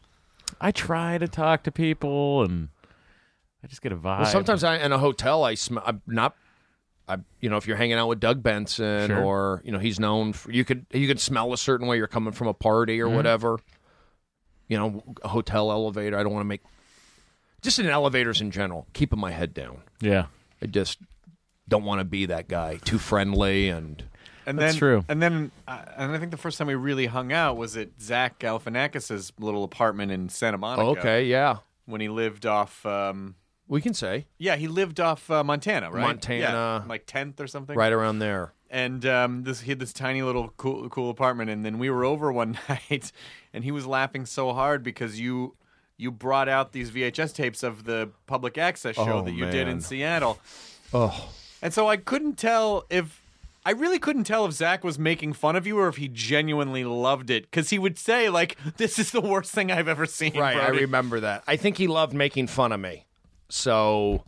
I 0.61 0.71
try 0.71 1.17
to 1.17 1.27
talk 1.27 1.63
to 1.63 1.71
people, 1.71 2.43
and 2.43 2.69
I 3.63 3.67
just 3.67 3.81
get 3.81 3.91
a 3.91 3.95
vibe. 3.95 4.19
Well, 4.21 4.25
sometimes 4.25 4.63
I 4.63 4.77
in 4.77 4.91
a 4.91 4.97
hotel. 4.97 5.43
I 5.43 5.55
smell. 5.55 5.83
I'm 5.85 6.01
not. 6.07 6.35
I 7.07 7.17
you 7.41 7.49
know 7.49 7.57
if 7.57 7.65
you're 7.67 7.77
hanging 7.77 7.97
out 7.97 8.07
with 8.07 8.19
Doug 8.19 8.43
Benson 8.43 9.07
Sure. 9.07 9.23
or 9.23 9.61
you 9.65 9.71
know 9.71 9.79
he's 9.79 9.99
known 9.99 10.31
for 10.33 10.51
you 10.51 10.63
could 10.63 10.85
you 10.91 11.07
could 11.07 11.19
smell 11.19 11.51
a 11.53 11.57
certain 11.57 11.87
way 11.87 11.97
you're 11.97 12.05
coming 12.07 12.33
from 12.33 12.47
a 12.47 12.53
party 12.53 13.01
or 13.01 13.07
Mm-hmm. 13.07 13.15
whatever. 13.15 13.59
You 14.67 14.77
know, 14.77 15.03
a 15.23 15.27
hotel 15.29 15.71
elevator. 15.71 16.17
I 16.17 16.21
don't 16.23 16.31
want 16.33 16.41
to 16.43 16.47
make 16.47 16.61
just 17.61 17.79
in 17.79 17.87
elevators 17.87 18.39
in 18.41 18.51
general. 18.51 18.85
Keeping 18.93 19.19
my 19.19 19.31
head 19.31 19.53
down. 19.55 19.81
yeah, 19.99 20.27
I 20.61 20.67
just 20.67 20.99
don't 21.67 21.83
want 21.83 21.99
to 21.99 22.05
be 22.05 22.27
that 22.27 22.47
guy. 22.47 22.77
Too 22.85 22.99
friendly 22.99 23.69
and 23.69 24.03
And 24.49 24.57
That's 24.57 24.73
then, 24.73 24.79
true. 24.79 25.05
And 25.07 25.21
then, 25.21 25.51
uh, 25.67 25.83
and 25.97 26.11
I 26.11 26.17
think 26.17 26.31
the 26.31 26.37
first 26.37 26.57
time 26.57 26.67
we 26.67 26.75
really 26.75 27.05
hung 27.05 27.31
out 27.31 27.55
was 27.55 27.77
at 27.77 27.89
Zach 28.01 28.39
Galifianakis's 28.39 29.31
little 29.39 29.63
apartment 29.63 30.11
in 30.11 30.29
Santa 30.29 30.57
Monica. 30.57 30.99
okay, 30.99 31.23
yeah, 31.25 31.57
When 31.85 32.01
he 32.01 32.09
lived 32.09 32.45
off, 32.45 32.85
um, 32.85 33.35
we 33.67 33.79
can 33.81 33.93
say 33.93 34.25
yeah, 34.37 34.55
he 34.55 34.67
lived 34.67 34.99
off 34.99 35.29
uh, 35.29 35.43
Montana, 35.43 35.91
right? 35.91 36.01
Montana. 36.01 36.41
Yeah, 36.41 36.83
like 36.87 37.05
10th 37.05 37.39
or 37.39 37.47
something. 37.47 37.75
right 37.77 37.93
around 37.93 38.19
there. 38.19 38.53
and 38.71 39.05
um, 39.05 39.43
this 39.43 39.61
he 39.61 39.69
had 39.71 39.79
this 39.79 39.93
tiny 39.93 40.21
little 40.23 40.53
cool 40.57 40.89
cool 40.89 41.09
apartment, 41.11 41.49
and 41.51 41.63
then 41.63 41.77
we 41.77 41.89
were 41.91 42.03
over 42.03 42.31
one 42.41 42.57
night, 42.67 43.11
and 43.53 43.63
he 43.63 43.71
was 43.71 43.85
laughing 43.85 44.25
so 44.25 44.53
hard 44.53 44.81
because 44.83 45.19
you 45.19 45.55
you 45.97 46.09
brought 46.11 46.47
out 46.49 46.71
these 46.71 46.89
VHS 46.91 47.35
tapes 47.35 47.61
of 47.61 47.83
the 47.83 48.09
public 48.25 48.57
access 48.57 48.95
show 48.95 49.19
Oh, 49.19 49.21
that 49.23 49.33
you 49.33 49.45
did 49.45 49.67
in 49.67 49.75
man. 49.77 49.81
Seattle, 49.81 50.39
Oh, 50.93 51.29
and 51.61 51.71
so 51.73 51.87
I 51.87 51.97
couldn't 51.97 52.37
tell 52.37 52.85
if. 52.89 53.18
I 53.65 53.71
really 53.71 53.99
couldn't 53.99 54.23
tell 54.23 54.45
if 54.45 54.53
Zach 54.53 54.83
was 54.83 54.97
making 54.97 55.33
fun 55.33 55.55
of 55.55 55.67
you 55.67 55.77
or 55.77 55.87
if 55.87 55.97
he 55.97 56.07
genuinely 56.07 56.83
loved 56.83 57.29
it 57.29 57.43
because 57.43 57.69
he 57.69 57.79
would 57.79 57.97
say 57.97 58.29
like, 58.29 58.57
"This 58.77 58.97
is 58.99 59.11
the 59.11 59.21
worst 59.21 59.51
thing 59.51 59.71
I've 59.71 59.87
ever 59.87 60.05
seen." 60.05 60.37
right. 60.37 60.57
I 60.57 60.69
remember 60.69 61.19
that. 61.19 61.43
I 61.47 61.57
think 61.57 61.77
he 61.77 61.87
loved 61.87 62.13
making 62.13 62.47
fun 62.47 62.71
of 62.71 62.79
me. 62.79 63.05
So 63.49 64.23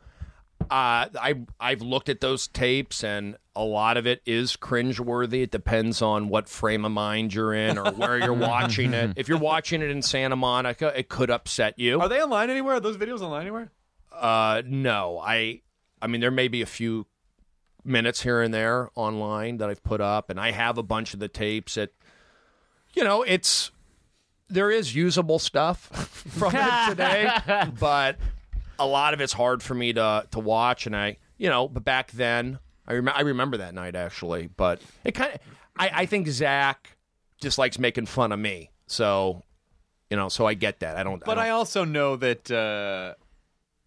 uh, 0.61 1.07
I 1.19 1.36
I've 1.59 1.82
looked 1.82 2.09
at 2.09 2.19
those 2.21 2.47
tapes 2.47 3.03
and 3.03 3.38
a 3.55 3.63
lot 3.63 3.97
of 3.97 4.07
it 4.07 4.21
is 4.25 4.55
cringeworthy. 4.55 5.43
It 5.43 5.51
depends 5.51 6.01
on 6.01 6.29
what 6.29 6.47
frame 6.47 6.86
of 6.86 6.91
mind 6.91 7.34
you're 7.34 7.53
in 7.53 7.77
or 7.77 7.91
where 7.91 8.17
you're 8.17 8.34
watching 8.34 8.93
it. 8.93 9.13
If 9.15 9.27
you're 9.27 9.38
watching 9.38 9.82
it 9.82 9.91
in 9.91 10.01
Santa 10.01 10.36
Monica, 10.36 10.97
it 10.97 11.09
could 11.09 11.29
upset 11.29 11.77
you. 11.77 11.99
Are 11.99 12.09
they 12.09 12.21
online 12.21 12.49
anywhere? 12.49 12.75
Are 12.75 12.79
those 12.79 12.97
videos 12.97 13.21
online 13.21 13.41
anywhere? 13.41 13.71
Uh, 14.13 14.61
no, 14.65 15.19
I, 15.23 15.61
I 16.01 16.07
mean, 16.07 16.21
there 16.21 16.32
may 16.32 16.47
be 16.47 16.61
a 16.61 16.65
few 16.65 17.05
minutes 17.84 18.21
here 18.21 18.41
and 18.41 18.53
there 18.53 18.89
online 18.95 19.57
that 19.57 19.69
I've 19.69 19.84
put 19.84 20.01
up, 20.01 20.29
and 20.29 20.39
I 20.39 20.51
have 20.51 20.77
a 20.77 20.84
bunch 20.84 21.13
of 21.13 21.19
the 21.19 21.27
tapes. 21.27 21.75
That, 21.75 21.91
you 22.93 23.03
know, 23.03 23.23
it's 23.23 23.71
there 24.49 24.69
is 24.69 24.93
usable 24.93 25.39
stuff 25.39 25.79
from 26.29 26.53
it 26.55 26.89
today, 26.89 27.32
but 27.79 28.17
a 28.77 28.86
lot 28.86 29.13
of 29.13 29.21
it's 29.21 29.34
hard 29.34 29.63
for 29.63 29.73
me 29.73 29.93
to 29.93 30.27
to 30.32 30.39
watch. 30.39 30.86
And 30.86 30.95
I, 30.95 31.17
you 31.38 31.49
know, 31.49 31.67
but 31.67 31.84
back 31.84 32.11
then, 32.11 32.59
I 32.88 32.93
remember 32.93 33.17
I 33.17 33.21
remember 33.21 33.57
that 33.57 33.73
night 33.73 33.95
actually. 33.95 34.47
But 34.47 34.82
it 35.03 35.13
kind 35.13 35.34
of, 35.34 35.39
I, 35.77 35.91
I 35.93 36.05
think 36.05 36.27
Zach 36.27 36.95
just 37.41 37.57
likes 37.57 37.79
making 37.79 38.05
fun 38.05 38.32
of 38.32 38.39
me, 38.39 38.71
so. 38.88 39.43
You 40.09 40.17
know, 40.17 40.27
so 40.27 40.45
I 40.45 40.55
get 40.55 40.82
that. 40.82 40.97
I 40.97 41.03
don't. 41.03 41.23
But 41.23 41.38
I, 41.38 41.43
I, 41.43 41.47
don't, 41.47 41.55
also 41.59 41.86
know 41.86 42.17
that 42.17 42.51
uh, 42.51 43.13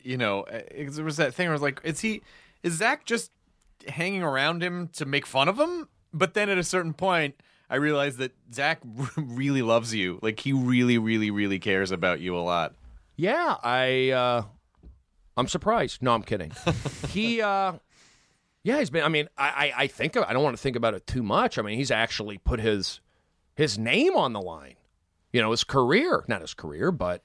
you 0.01 0.17
know 0.17 0.45
uh, 0.45 0.61
there 0.89 1.05
was 1.05 1.19
that 1.19 1.35
thing 1.35 1.45
where 1.49 1.53
I 1.53 1.57
was 1.57 1.61
like, 1.61 1.83
is 1.85 2.01
he 2.01 2.23
is 2.63 2.79
Zach 2.79 3.05
just 3.05 3.31
hanging 3.89 4.23
around 4.23 4.63
him 4.63 4.89
to 4.95 5.05
make 5.05 5.27
fun 5.27 5.49
of 5.49 5.59
him? 5.59 5.89
But 6.13 6.35
then 6.35 6.49
at 6.49 6.59
a 6.59 6.65
certain 6.65 6.95
point, 6.95 7.35
I 7.69 7.77
realized 7.77 8.19
that 8.19 8.33
Zach 8.53 8.81
really 9.17 9.63
loves 9.63 9.95
you. 9.95 10.19
Like 10.23 10.41
he 10.41 10.53
really, 10.53 10.99
really, 10.99 11.31
really 11.31 11.59
cares 11.59 11.91
about 11.91 12.21
you 12.21 12.37
a 12.37 12.41
lot. 12.41 12.75
Yeah, 13.17 13.57
I 13.63 14.11
uh 14.11 14.43
I'm 15.37 15.49
surprised. 15.49 16.03
No, 16.03 16.15
I'm 16.15 16.23
kidding. 16.23 16.53
he 17.09 17.41
uh 17.41 17.75
yeah, 18.63 18.79
he's 18.79 18.91
been 18.91 19.05
I 19.05 19.09
mean, 19.09 19.29
I 19.37 19.49
I, 19.49 19.83
I 19.83 19.87
think 19.87 20.17
I 20.17 20.33
don't 20.33 20.43
want 20.43 20.57
to 20.57 20.63
think 20.63 20.77
about 20.77 20.95
it 20.95 21.07
too 21.07 21.23
much. 21.23 21.59
I 21.59 21.63
mean, 21.63 21.77
he's 21.79 21.91
actually 21.91 22.39
put 22.39 22.61
his 22.61 23.01
his 23.55 23.79
name 23.79 24.17
on 24.17 24.33
the 24.33 24.41
line. 24.41 24.75
You 25.33 25.41
know, 25.43 25.51
his 25.51 25.65
career, 25.65 26.25
not 26.29 26.43
his 26.43 26.55
career, 26.55 26.93
but 26.93 27.25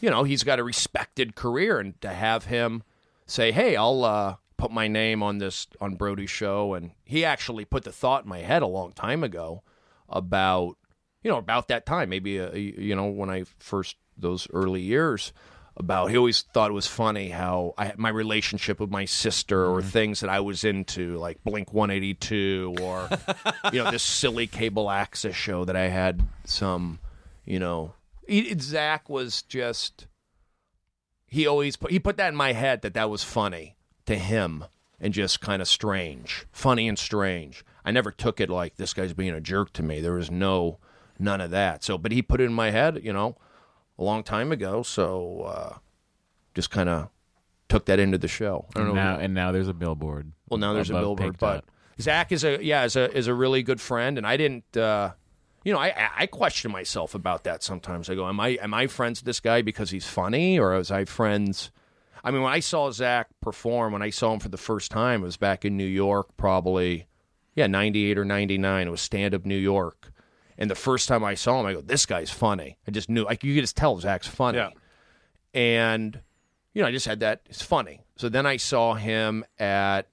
you 0.00 0.10
know, 0.10 0.22
he's 0.24 0.44
got 0.44 0.58
a 0.58 0.64
respected 0.64 1.34
career 1.34 1.80
and 1.80 2.00
to 2.00 2.10
have 2.10 2.44
him 2.44 2.82
say, 3.26 3.50
"Hey, 3.50 3.74
I'll 3.76 4.04
uh 4.04 4.36
put 4.58 4.70
my 4.70 4.88
name 4.88 5.22
on 5.22 5.38
this 5.38 5.66
on 5.80 5.96
Brody's 5.96 6.30
show." 6.30 6.74
And 6.74 6.90
he 7.04 7.24
actually 7.24 7.64
put 7.64 7.84
the 7.84 7.92
thought 7.92 8.24
in 8.24 8.28
my 8.28 8.40
head 8.40 8.62
a 8.62 8.66
long 8.66 8.92
time 8.92 9.24
ago 9.24 9.62
about 10.08 10.76
you 11.22 11.30
know, 11.30 11.38
about 11.38 11.68
that 11.68 11.86
time, 11.86 12.08
maybe, 12.08 12.40
uh, 12.40 12.52
you 12.54 12.94
know, 12.94 13.06
when 13.06 13.30
I 13.30 13.44
first, 13.58 13.96
those 14.16 14.48
early 14.52 14.80
years, 14.80 15.32
about, 15.76 16.10
he 16.10 16.16
always 16.16 16.42
thought 16.42 16.70
it 16.70 16.74
was 16.74 16.86
funny 16.86 17.28
how 17.28 17.74
I 17.78 17.92
my 17.96 18.08
relationship 18.08 18.80
with 18.80 18.90
my 18.90 19.04
sister 19.04 19.64
or 19.64 19.80
things 19.80 20.20
that 20.20 20.30
I 20.30 20.40
was 20.40 20.64
into, 20.64 21.16
like 21.18 21.42
Blink 21.44 21.72
182 21.72 22.76
or, 22.80 23.08
you 23.72 23.82
know, 23.82 23.90
this 23.90 24.02
silly 24.02 24.48
cable 24.48 24.90
access 24.90 25.36
show 25.36 25.64
that 25.64 25.76
I 25.76 25.86
had 25.88 26.22
some, 26.44 26.98
you 27.44 27.60
know, 27.60 27.94
he, 28.26 28.58
Zach 28.58 29.08
was 29.08 29.42
just, 29.42 30.08
he 31.26 31.46
always 31.46 31.76
put, 31.76 31.92
he 31.92 32.00
put 32.00 32.16
that 32.16 32.28
in 32.28 32.36
my 32.36 32.52
head 32.52 32.82
that 32.82 32.94
that 32.94 33.08
was 33.08 33.22
funny 33.22 33.76
to 34.08 34.16
him. 34.16 34.64
and 35.00 35.14
just 35.14 35.40
kind 35.40 35.62
of 35.62 35.68
strange, 35.68 36.44
funny 36.50 36.88
and 36.88 36.98
strange. 36.98 37.64
I 37.84 37.92
never 37.92 38.10
took 38.10 38.40
it 38.40 38.50
like 38.50 38.74
this 38.76 38.92
guy's 38.92 39.12
being 39.12 39.30
a 39.32 39.40
jerk 39.40 39.72
to 39.74 39.82
me. 39.84 40.00
There 40.00 40.14
was 40.14 40.28
no 40.28 40.78
none 41.20 41.40
of 41.40 41.52
that. 41.52 41.84
So, 41.84 41.96
but 41.96 42.10
he 42.10 42.20
put 42.20 42.40
it 42.40 42.44
in 42.46 42.52
my 42.52 42.70
head, 42.72 43.00
you 43.04 43.12
know, 43.12 43.36
a 43.96 44.02
long 44.02 44.24
time 44.24 44.50
ago. 44.50 44.82
So, 44.82 45.42
uh, 45.42 45.76
just 46.52 46.70
kind 46.72 46.88
of 46.88 47.10
took 47.68 47.84
that 47.86 48.00
into 48.00 48.18
the 48.18 48.26
show. 48.26 48.66
I 48.74 48.78
don't 48.80 48.86
And 48.88 48.96
know. 48.96 49.02
now, 49.04 49.18
and 49.20 49.34
now 49.34 49.52
there's 49.52 49.68
a 49.68 49.72
billboard. 49.72 50.32
Well, 50.48 50.58
now 50.58 50.72
there's 50.72 50.90
a 50.90 50.94
billboard, 50.94 51.38
but. 51.38 51.64
Zach 52.00 52.32
is 52.32 52.42
a 52.44 52.58
yeah 52.64 52.84
is 52.84 52.96
a 52.96 53.16
is 53.16 53.26
a 53.28 53.34
really 53.34 53.62
good 53.62 53.80
friend, 53.80 54.18
and 54.18 54.26
I 54.26 54.36
didn't. 54.36 54.76
Uh, 54.76 55.12
you 55.64 55.72
know, 55.72 55.78
I 55.78 55.88
I- 55.90 56.10
I 56.22 56.26
question 56.26 56.72
myself 56.72 57.14
about 57.14 57.44
that 57.44 57.62
sometimes. 57.62 58.10
I 58.10 58.14
go, 58.16 58.26
am 58.28 58.40
I 58.40 58.58
am 58.60 58.74
I 58.74 58.86
friends 58.88 59.20
with 59.20 59.26
this 59.26 59.38
guy 59.40 59.62
because 59.62 59.90
he's 59.90 60.06
funny, 60.08 60.58
or 60.58 60.70
was 60.76 60.90
I 60.90 61.04
friends? 61.04 61.70
I 62.24 62.30
mean, 62.30 62.42
when 62.42 62.52
I 62.52 62.60
saw 62.60 62.90
Zach 62.90 63.28
perform, 63.40 63.92
when 63.92 64.02
I 64.02 64.10
saw 64.10 64.32
him 64.32 64.40
for 64.40 64.48
the 64.48 64.56
first 64.56 64.90
time, 64.90 65.22
it 65.22 65.24
was 65.26 65.36
back 65.36 65.64
in 65.64 65.76
New 65.76 65.84
York, 65.86 66.36
probably 66.36 67.06
yeah, 67.54 67.66
ninety 67.66 68.10
eight 68.10 68.18
or 68.18 68.24
ninety 68.24 68.58
nine. 68.58 68.86
It 68.86 68.90
was 68.90 69.00
stand 69.00 69.34
up 69.34 69.44
New 69.46 69.56
York, 69.56 70.12
and 70.56 70.70
the 70.70 70.74
first 70.74 71.08
time 71.08 71.24
I 71.24 71.34
saw 71.34 71.60
him, 71.60 71.66
I 71.66 71.72
go, 71.74 71.80
this 71.80 72.06
guy's 72.06 72.30
funny. 72.30 72.78
I 72.86 72.90
just 72.90 73.08
knew, 73.08 73.24
like 73.24 73.42
you 73.44 73.54
could 73.54 73.62
just 73.62 73.76
tell 73.76 73.98
Zach's 73.98 74.26
funny. 74.28 74.58
Yeah. 74.58 74.70
And 75.54 76.20
you 76.74 76.82
know, 76.82 76.88
I 76.88 76.92
just 76.92 77.06
had 77.06 77.20
that. 77.20 77.42
It's 77.46 77.62
funny. 77.62 78.00
So 78.16 78.28
then 78.28 78.46
I 78.46 78.56
saw 78.58 78.94
him 78.94 79.44
at 79.58 80.08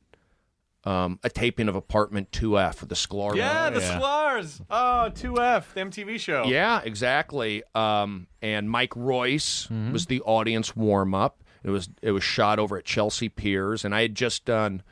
um, 0.85 1.19
a 1.23 1.29
taping 1.29 1.67
of 1.67 1.75
Apartment 1.75 2.31
2F 2.31 2.75
for 2.75 2.85
the 2.85 2.95
Sklar. 2.95 3.35
Yeah, 3.35 3.69
the 3.69 3.79
Yeah. 3.81 3.99
Sklars. 3.99 4.61
Oh, 4.69 5.09
2F, 5.13 5.73
the 5.73 5.81
MTV 5.81 6.19
show. 6.19 6.45
Yeah, 6.45 6.81
exactly. 6.83 7.63
Um, 7.73 8.27
and 8.41 8.69
Mike 8.69 8.95
Royce 8.95 9.67
was 9.91 10.05
the 10.05 10.21
audience 10.21 10.75
warm 10.75 11.13
up. 11.15 11.43
It 11.65 11.71
was 11.71 11.89
it 12.01 12.11
was 12.11 12.23
shot 12.23 12.59
over 12.59 12.77
at 12.77 12.85
Chelsea 12.85 13.27
Piers, 13.27 13.83
and 13.83 13.93
I 13.95 14.03
had 14.03 14.13
just 14.15 14.45
done 14.45 14.83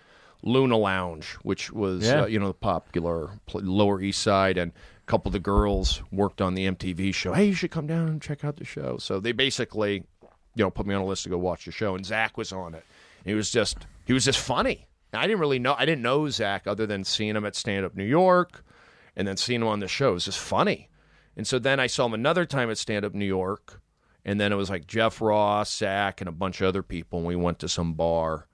Luna 0.42 0.76
Lounge, 0.78 1.28
which 1.44 1.72
was 1.72 2.04
Yeah. 2.06 2.24
uh, 2.24 2.26
you 2.26 2.40
know 2.40 2.48
the 2.48 2.54
popular 2.54 3.30
Lower 3.54 4.02
East 4.02 4.22
Side, 4.22 4.58
and 4.58 4.72
a 4.72 5.06
couple 5.06 5.30
of 5.30 5.34
the 5.34 5.40
girls 5.40 6.02
worked 6.12 6.42
on 6.42 6.56
the 6.56 6.66
MTV 6.66 7.14
show. 7.14 7.34
Hey, 7.34 7.46
you 7.46 7.54
should 7.54 7.72
come 7.72 7.88
down 7.88 8.08
and 8.08 8.22
check 8.22 8.44
out 8.44 8.58
the 8.58 8.66
show. 8.66 8.98
So 8.98 9.20
they 9.20 9.32
basically, 9.34 10.04
you 10.56 10.64
know, 10.64 10.72
put 10.72 10.86
me 10.88 10.96
on 10.96 11.02
a 11.02 11.06
list 11.06 11.24
to 11.24 11.30
go 11.30 11.38
watch 11.38 11.66
the 11.66 11.72
show, 11.72 11.96
and 11.96 12.06
Zach 12.06 12.38
was 12.38 12.52
on 12.52 12.74
it. 12.74 12.84
He 13.24 13.36
was 13.36 13.52
just 13.52 13.78
he 14.06 14.14
was 14.14 14.26
just 14.26 14.40
funny. 14.40 14.88
I 15.14 15.28
didn't 15.28 15.40
really 15.42 15.60
know 15.60 15.76
I 15.78 15.86
didn't 15.86 16.02
know 16.02 16.28
Zach 16.30 16.66
other 16.66 16.88
than 16.88 17.04
seeing 17.04 17.36
him 17.36 17.46
at 17.46 17.56
Stand 17.56 17.86
Up 17.86 17.96
New 17.96 18.04
York, 18.04 18.66
and 19.16 19.28
then 19.28 19.38
seeing 19.38 19.62
him 19.62 19.68
on 19.68 19.80
the 19.80 19.88
show. 19.88 20.10
It 20.10 20.14
was 20.16 20.26
just 20.26 20.40
funny. 20.40 20.90
And 21.38 21.46
so 21.48 21.60
then 21.60 21.80
I 21.80 21.86
saw 21.88 22.06
him 22.08 22.14
another 22.16 22.46
time 22.46 22.70
at 22.72 22.78
Stand 22.80 23.06
Up 23.06 23.14
New 23.14 23.26
York, 23.26 23.80
and 24.26 24.40
then 24.40 24.52
it 24.52 24.56
was 24.56 24.70
like 24.70 24.88
Jeff 24.88 25.22
Ross, 25.22 25.76
Zach, 25.76 26.22
and 26.22 26.28
a 26.28 26.32
bunch 26.32 26.62
of 26.62 26.68
other 26.68 26.84
people, 26.84 27.20
and 27.20 27.28
we 27.28 27.36
went 27.36 27.60
to 27.60 27.70
some 27.70 27.94
bar. 27.94 28.48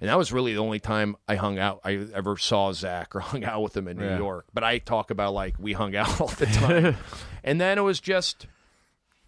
And 0.00 0.08
that 0.08 0.18
was 0.18 0.32
really 0.32 0.52
the 0.52 0.58
only 0.60 0.80
time 0.80 1.14
I 1.28 1.36
hung 1.36 1.60
out, 1.60 1.80
I 1.84 2.06
ever 2.12 2.36
saw 2.36 2.72
Zach 2.72 3.14
or 3.14 3.20
hung 3.30 3.44
out 3.44 3.62
with 3.62 3.76
him 3.76 3.86
in 3.86 3.98
New 3.98 4.04
Yeah. 4.04 4.18
York. 4.18 4.46
But 4.52 4.64
I 4.64 4.78
talk 4.78 5.10
about 5.12 5.32
like 5.32 5.54
we 5.60 5.74
hung 5.74 5.94
out 5.94 6.20
all 6.20 6.26
the 6.26 6.46
time. 6.46 6.96
and 7.44 7.60
then 7.60 7.78
it 7.78 7.82
was 7.82 8.00
just, 8.00 8.48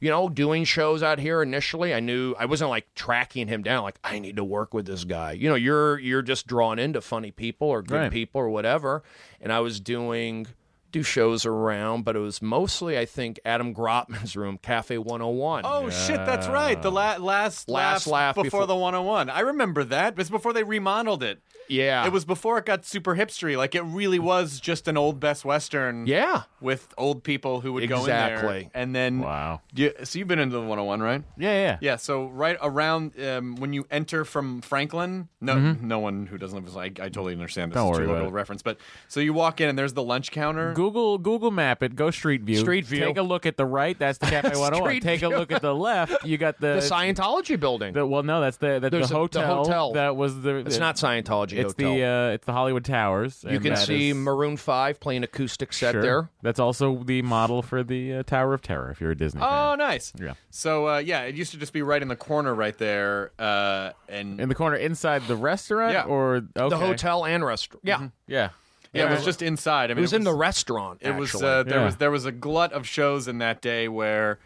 you 0.00 0.10
know, 0.10 0.28
doing 0.28 0.64
shows 0.64 1.00
out 1.00 1.20
here 1.20 1.42
initially. 1.42 1.94
I 1.94 2.00
knew 2.00 2.34
I 2.40 2.46
wasn't 2.46 2.70
like 2.70 2.92
tracking 2.96 3.46
him 3.46 3.62
down, 3.62 3.84
like 3.84 4.00
I 4.02 4.18
need 4.18 4.34
to 4.34 4.42
work 4.44 4.74
with 4.74 4.84
this 4.86 5.04
guy. 5.04 5.30
You 5.32 5.48
know, 5.48 5.54
you're 5.54 5.96
you're 6.00 6.22
just 6.22 6.48
drawn 6.48 6.80
into 6.80 7.00
funny 7.00 7.30
people 7.30 7.68
or 7.68 7.80
good 7.80 7.94
Right. 7.94 8.10
people 8.10 8.40
or 8.40 8.48
whatever. 8.50 9.04
And 9.40 9.52
I 9.52 9.60
was 9.60 9.78
doing 9.78 10.48
do 10.94 11.02
shows 11.02 11.44
around, 11.44 12.04
but 12.04 12.16
it 12.16 12.20
was 12.20 12.40
mostly 12.40 12.96
I 12.98 13.04
think 13.04 13.38
Adam 13.44 13.74
Grotman's 13.74 14.36
room, 14.36 14.58
Cafe 14.62 14.96
101. 14.96 15.62
Oh 15.66 15.90
shit, 15.90 16.16
that's 16.24 16.46
right. 16.48 16.80
The 16.80 16.90
la- 16.90 17.16
last 17.16 17.68
Last 17.68 18.06
laugh 18.06 18.34
before, 18.36 18.44
before- 18.44 18.66
the 18.66 18.76
101. 18.76 19.28
I 19.28 19.40
remember 19.40 19.84
that. 19.84 20.18
It's 20.18 20.30
before 20.30 20.52
they 20.52 20.62
remodeled 20.64 21.22
it. 21.22 21.40
yeah. 21.68 22.06
It 22.06 22.12
was 22.12 22.24
before 22.24 22.58
it 22.58 22.64
got 22.66 22.84
super 22.84 23.14
hipstery. 23.16 23.56
Like 23.56 23.74
it 23.74 23.82
really 23.82 24.18
was 24.18 24.60
just 24.60 24.86
an 24.88 24.96
old 24.96 25.20
Best 25.20 25.44
Western. 25.44 26.06
Yeah. 26.06 26.42
With 26.60 26.92
old 26.96 27.22
people 27.24 27.60
who 27.60 27.72
would 27.74 27.88
go 27.88 28.00
in 28.00 28.06
there. 28.06 28.34
Exactly. 28.34 28.70
And 28.74 28.94
then 28.94 29.18
Wow. 29.20 29.60
You, 29.74 29.92
so 30.04 30.18
you've 30.18 30.28
been 30.28 30.38
into 30.38 30.54
the 30.54 30.60
101, 30.60 31.00
right? 31.02 31.22
Yeah, 31.36 31.52
yeah. 31.52 31.78
Yeah. 31.80 31.96
So 31.96 32.26
right 32.28 32.56
around 32.62 33.20
um, 33.20 33.56
when 33.56 33.72
you 33.72 33.86
enter 33.90 34.24
from 34.24 34.60
Franklin, 34.62 35.28
no, 35.40 35.58
no 35.58 35.98
one 35.98 36.26
who 36.26 36.38
doesn't 36.38 36.64
live. 36.64 36.76
I, 36.76 36.84
I 36.84 37.08
totally 37.08 37.32
understand 37.34 37.72
this 37.72 37.76
Mm-hmm. 37.76 37.86
Don't 37.86 37.92
is 37.94 37.98
worry 37.98 38.06
too 38.06 38.10
about 38.12 38.22
local 38.22 38.34
it. 38.36 38.38
reference, 38.38 38.62
but 38.62 38.78
so 39.08 39.20
you 39.20 39.32
walk 39.32 39.60
in 39.60 39.68
and 39.68 39.78
there's 39.78 39.92
the 39.94 40.02
lunch 40.02 40.30
counter. 40.30 40.72
Google 40.84 41.18
Google 41.18 41.50
Map 41.50 41.82
it. 41.82 41.96
Go 41.96 42.10
Street 42.10 42.42
View. 42.42 42.56
Street 42.58 42.84
View. 42.84 43.00
Take 43.04 43.16
a 43.16 43.22
look 43.22 43.46
at 43.46 43.56
the 43.56 43.64
right. 43.66 43.98
That's 43.98 44.18
the 44.18 44.26
Cafe 44.26 44.48
101. 44.56 44.82
Street 44.82 45.02
Take 45.02 45.22
a 45.22 45.28
View. 45.28 45.36
look 45.38 45.50
at 45.52 45.62
the 45.62 45.74
left. 45.74 46.24
You 46.26 46.36
got 46.36 46.60
the, 46.60 46.74
the 46.74 46.80
Scientology 46.80 47.58
building. 47.58 47.94
the- 47.94 48.06
well, 48.06 48.22
no, 48.22 48.40
that's 48.40 48.58
the 48.58 48.78
that's 48.80 48.90
There's 48.92 49.08
the 49.08 49.14
a- 49.14 49.28
the 49.28 49.40
hotel. 49.40 49.64
hotel. 49.64 49.92
That 49.92 50.16
was 50.16 50.40
the. 50.42 50.56
it's 50.56 50.78
not 50.78 50.96
Scientology 50.96 51.52
It's 51.54 51.72
Hotel. 51.72 51.94
the 51.94 52.04
uh, 52.04 52.28
it's 52.34 52.44
the 52.46 52.52
Hollywood 52.52 52.84
Towers. 52.84 53.42
you 53.44 53.50
and 53.50 53.62
can 53.62 53.74
that 53.74 53.86
see 53.86 54.10
is- 54.10 54.16
Maroon 54.16 54.56
5 54.56 55.00
playing 55.00 55.22
acoustic 55.24 55.72
set 55.72 55.92
Sure. 55.92 56.02
there. 56.02 56.30
That's 56.42 56.58
also 56.60 57.02
the 57.04 57.22
model 57.22 57.62
for 57.62 57.82
the 57.82 58.14
uh, 58.16 58.22
Tower 58.24 58.52
of 58.54 58.62
Terror. 58.62 58.90
If 58.90 59.00
you're 59.00 59.12
a 59.12 59.16
Disney 59.16 59.40
Oh, 59.42 59.70
fan. 59.70 59.78
nice. 59.78 60.12
Yeah. 60.20 60.34
So 60.50 60.88
uh, 60.88 60.98
yeah, 60.98 61.22
it 61.22 61.34
used 61.34 61.52
to 61.52 61.58
just 61.58 61.72
be 61.72 61.82
right 61.82 62.02
in 62.02 62.08
the 62.08 62.16
corner 62.16 62.54
right 62.54 62.76
there, 62.76 63.32
uh, 63.38 63.90
and 64.08 64.40
in 64.40 64.48
the 64.48 64.54
corner 64.54 64.76
inside 64.76 65.26
the 65.28 65.36
restaurant 65.36 65.92
Yeah. 65.92 66.04
or 66.04 66.36
okay. 66.56 66.68
The 66.68 66.76
hotel 66.76 67.24
and 67.24 67.44
restaurant. 67.44 67.80
Yeah. 67.84 68.08
Yeah. 68.26 68.50
Yeah, 68.94 69.08
it 69.08 69.10
was 69.10 69.24
just 69.24 69.42
inside. 69.42 69.90
I 69.90 69.94
mean, 69.94 69.98
It 69.98 70.02
was 70.02 70.12
in 70.12 70.24
the 70.24 70.32
restaurant, 70.34 70.98
It 71.02 71.14
was 71.16 71.34
uh, 71.34 71.62
there 71.64 71.78
Yeah. 71.80 71.84
was 71.84 71.96
there 71.96 72.10
was 72.10 72.24
a 72.24 72.32
glut 72.32 72.72
of 72.72 72.86
shows 72.86 73.28
in 73.28 73.38
that 73.38 73.60
day 73.60 73.88
where 73.88 74.38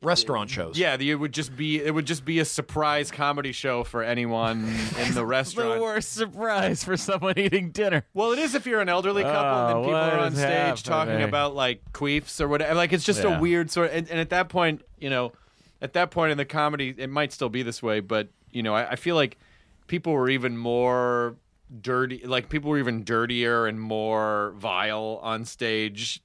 restaurant 0.00 0.48
shows. 0.48 0.78
yeah, 0.78 0.96
the, 0.96 1.10
it 1.10 1.16
would 1.16 1.32
just 1.32 1.56
be 1.56 1.82
it 1.82 1.92
would 1.92 2.06
just 2.06 2.24
be 2.24 2.38
a 2.38 2.44
surprise 2.44 3.10
comedy 3.10 3.50
show 3.50 3.82
for 3.82 4.02
anyone 4.04 4.72
in 5.00 5.14
the 5.14 5.24
restaurant. 5.26 5.26
the 5.26 5.26
restaurant. 5.26 5.80
worst 5.80 6.12
surprise 6.12 6.84
for 6.84 6.96
someone 6.96 7.36
eating 7.36 7.70
dinner. 7.70 8.04
Well, 8.14 8.30
it 8.32 8.38
is 8.38 8.54
if 8.54 8.64
you're 8.66 8.80
an 8.80 8.88
elderly 8.88 9.22
couple 9.24 9.40
Oh, 9.40 9.66
and 9.66 9.74
then 9.76 9.82
people 9.84 9.96
are 9.96 10.18
on 10.26 10.32
is 10.34 10.38
stage 10.38 10.82
talking 10.84 11.22
about 11.22 11.54
like 11.56 11.82
queefs 11.92 12.40
or 12.40 12.46
whatever. 12.48 12.74
Like 12.74 12.92
it's 12.92 13.04
just 13.04 13.24
Yeah. 13.24 13.36
a 13.36 13.40
weird 13.40 13.70
sort. 13.70 13.90
and, 13.92 14.08
and 14.08 14.20
at 14.20 14.30
that 14.30 14.48
point, 14.48 14.82
you 14.98 15.10
know, 15.10 15.32
at 15.82 15.94
that 15.94 16.10
point 16.12 16.30
in 16.30 16.38
the 16.38 16.44
comedy, 16.44 16.94
it 16.96 17.10
might 17.10 17.32
still 17.32 17.48
be 17.48 17.62
this 17.62 17.82
way, 17.82 17.98
but 18.00 18.28
you 18.52 18.62
know, 18.62 18.74
I, 18.74 18.92
I 18.92 18.96
feel 18.96 19.16
like 19.16 19.36
people 19.88 20.12
were 20.12 20.28
even 20.30 20.56
more 20.56 21.34
dirty. 21.80 22.22
Like 22.24 22.48
people 22.48 22.70
were 22.70 22.78
even 22.78 23.04
dirtier 23.04 23.66
and 23.66 23.80
more 23.80 24.52
vile 24.56 25.20
on 25.22 25.44
stage. 25.44 26.22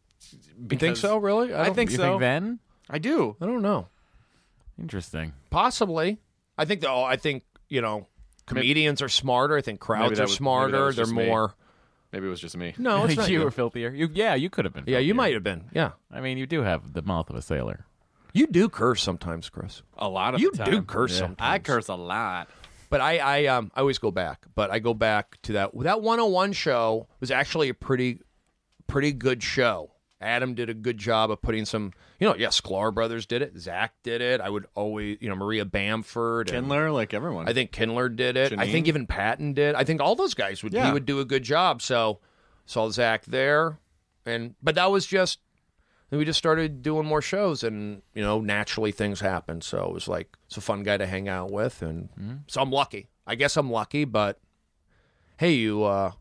You 0.70 0.78
think 0.78 0.98
so, 0.98 1.18
really? 1.18 1.54
I 1.54 1.66
don't- 1.66 1.76
think 1.76 1.91
You 1.91 1.98
so. 1.98 2.04
think 2.04 2.20
then? 2.22 2.60
I 2.89 2.98
do. 3.00 3.36
I 3.41 3.46
don't 3.46 3.62
know. 3.62 3.88
Interesting. 4.80 5.34
Possibly. 5.50 6.18
I 6.58 6.66
think 6.66 6.82
though 6.82 7.04
I 7.04 7.16
think, 7.16 7.44
you 7.70 7.82
know, 7.82 8.08
comedians 8.46 9.02
are 9.02 9.10
smarter. 9.10 9.56
I 9.58 9.62
think 9.62 9.80
crowds 9.80 10.20
are 10.20 10.24
was- 10.24 10.36
smarter. 10.36 10.72
They're 10.72 10.91
just 10.91 11.14
me. 11.14 11.26
more 11.28 11.54
Maybe 12.12 12.28
it 12.28 12.30
was 12.30 12.39
just 12.41 12.56
me. 12.56 12.76
No, 12.78 13.06
it's 13.06 13.16
not 13.18 13.28
you 13.30 13.39
you. 13.39 13.44
were 13.44 13.50
filthier. 13.50 13.89
You, 13.89 14.08
yeah, 14.14 14.36
you 14.36 14.48
could 14.52 14.66
have 14.66 14.74
been. 14.76 14.84
Yeah, 14.86 15.00
you 15.00 15.16
might 15.16 15.34
have 15.34 15.41
been. 15.41 15.64
Yeah. 15.74 15.94
I 16.12 16.22
mean, 16.22 16.38
you 16.38 16.46
do 16.46 16.62
have 16.62 16.94
the 16.94 17.02
mouth 17.02 17.28
of 17.32 17.36
a 17.36 17.41
sailor. 17.41 17.88
You 18.34 18.46
do 18.46 18.70
curse 18.70 19.02
sometimes, 19.02 19.50
Chris. 19.50 19.82
A 19.98 20.08
lot 20.08 20.36
of 20.36 20.39
You 20.39 20.52
the 20.52 20.58
time. 20.60 20.72
do 20.72 20.82
curse 20.84 21.18
sometimes. 21.18 21.38
I 21.39 21.58
curse 21.58 21.88
a 21.88 21.96
lot. 21.96 22.50
But 22.94 23.02
I, 23.02 23.18
I, 23.18 23.46
um, 23.48 23.72
I 23.74 23.80
always 23.80 23.98
go 23.98 24.12
back. 24.12 24.46
But 24.54 24.70
I 24.70 24.78
go 24.78 24.94
back 24.94 25.41
to 25.41 25.54
that. 25.54 25.72
That 25.80 26.04
101 26.04 26.54
show 26.54 27.08
was 27.20 27.32
actually 27.32 27.70
a 27.70 27.74
pretty, 27.74 28.20
pretty 28.86 29.12
good 29.14 29.41
show. 29.41 29.89
Adam 30.22 30.54
did 30.54 30.70
a 30.70 30.76
good 30.76 31.00
job 31.00 31.32
of 31.32 31.41
putting 31.41 31.66
some, 31.66 31.91
you 32.20 32.28
know, 32.28 32.36
yeah, 32.36 32.50
Sklar 32.50 32.94
Brothers 32.94 33.26
did 33.26 33.41
it. 33.41 33.58
Zach 33.58 33.94
did 34.04 34.22
it. 34.22 34.41
I 34.41 34.48
would 34.52 34.68
always, 34.76 35.18
you 35.22 35.28
know, 35.28 35.36
Maria 35.36 35.66
Bamford. 35.66 36.50
and- 36.50 36.68
Kindler, 36.68 36.91
like 36.91 37.16
everyone. 37.16 37.50
I 37.50 37.54
think 37.54 37.72
Kindler 37.72 38.10
did 38.10 38.38
it. 38.38 38.54
I 38.54 38.68
Janine? 38.68 38.72
think 38.72 38.88
even 38.88 39.08
Patton 39.08 39.54
did. 39.54 39.74
I 39.74 39.84
think 39.86 40.00
all 40.00 40.14
those 40.16 40.36
guys 40.36 40.62
would 40.62 40.72
Yeah. 40.72 40.86
he 40.86 40.94
would 40.94 41.08
do 41.08 41.20
a 41.20 41.26
good 41.26 41.41
job. 41.41 41.82
So 41.82 42.20
saw 42.68 42.91
Zach 42.91 43.26
there, 43.26 43.80
and 44.24 44.54
but 44.62 44.76
that 44.76 44.91
was 44.91 45.08
just 45.08 45.39
then 46.14 46.20
we 46.20 46.26
just 46.26 46.38
started 46.38 46.84
doing 46.84 47.07
more 47.07 47.24
shows, 47.24 47.64
and 47.64 48.03
you 48.14 48.22
know 48.22 48.39
naturally 48.39 48.91
things 48.91 49.20
happen. 49.20 49.61
So 49.61 49.84
it 49.84 49.91
was 49.91 50.07
like 50.07 50.38
it's 50.45 50.57
a 50.57 50.61
fun 50.61 50.84
guy 50.84 50.95
to 50.95 51.07
hang 51.07 51.28
out 51.28 51.49
with, 51.49 51.82
and 51.82 52.09
so 52.45 52.61
I'm 52.61 52.70
lucky. 52.70 53.07
I 53.26 53.34
guess 53.34 53.57
I'm 53.57 53.72
lucky, 53.72 54.05
but 54.05 54.39
hey, 55.38 55.53
you 55.53 55.84
uh, 55.86 56.11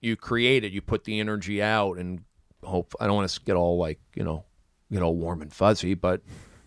you 0.00 0.16
create 0.16 0.64
it, 0.64 0.72
you 0.72 0.80
put 0.80 1.04
the 1.04 1.20
energy 1.20 1.62
out, 1.62 1.98
and 1.98 2.24
hope. 2.64 2.94
I 2.98 3.06
don't 3.06 3.16
want 3.16 3.28
to 3.28 3.40
get 3.40 3.56
all 3.56 3.76
like 3.76 4.00
you 4.14 4.24
know 4.24 4.46
get 4.90 5.02
all 5.02 5.14
warm 5.14 5.42
and 5.42 5.52
fuzzy, 5.52 5.92
but 5.92 6.22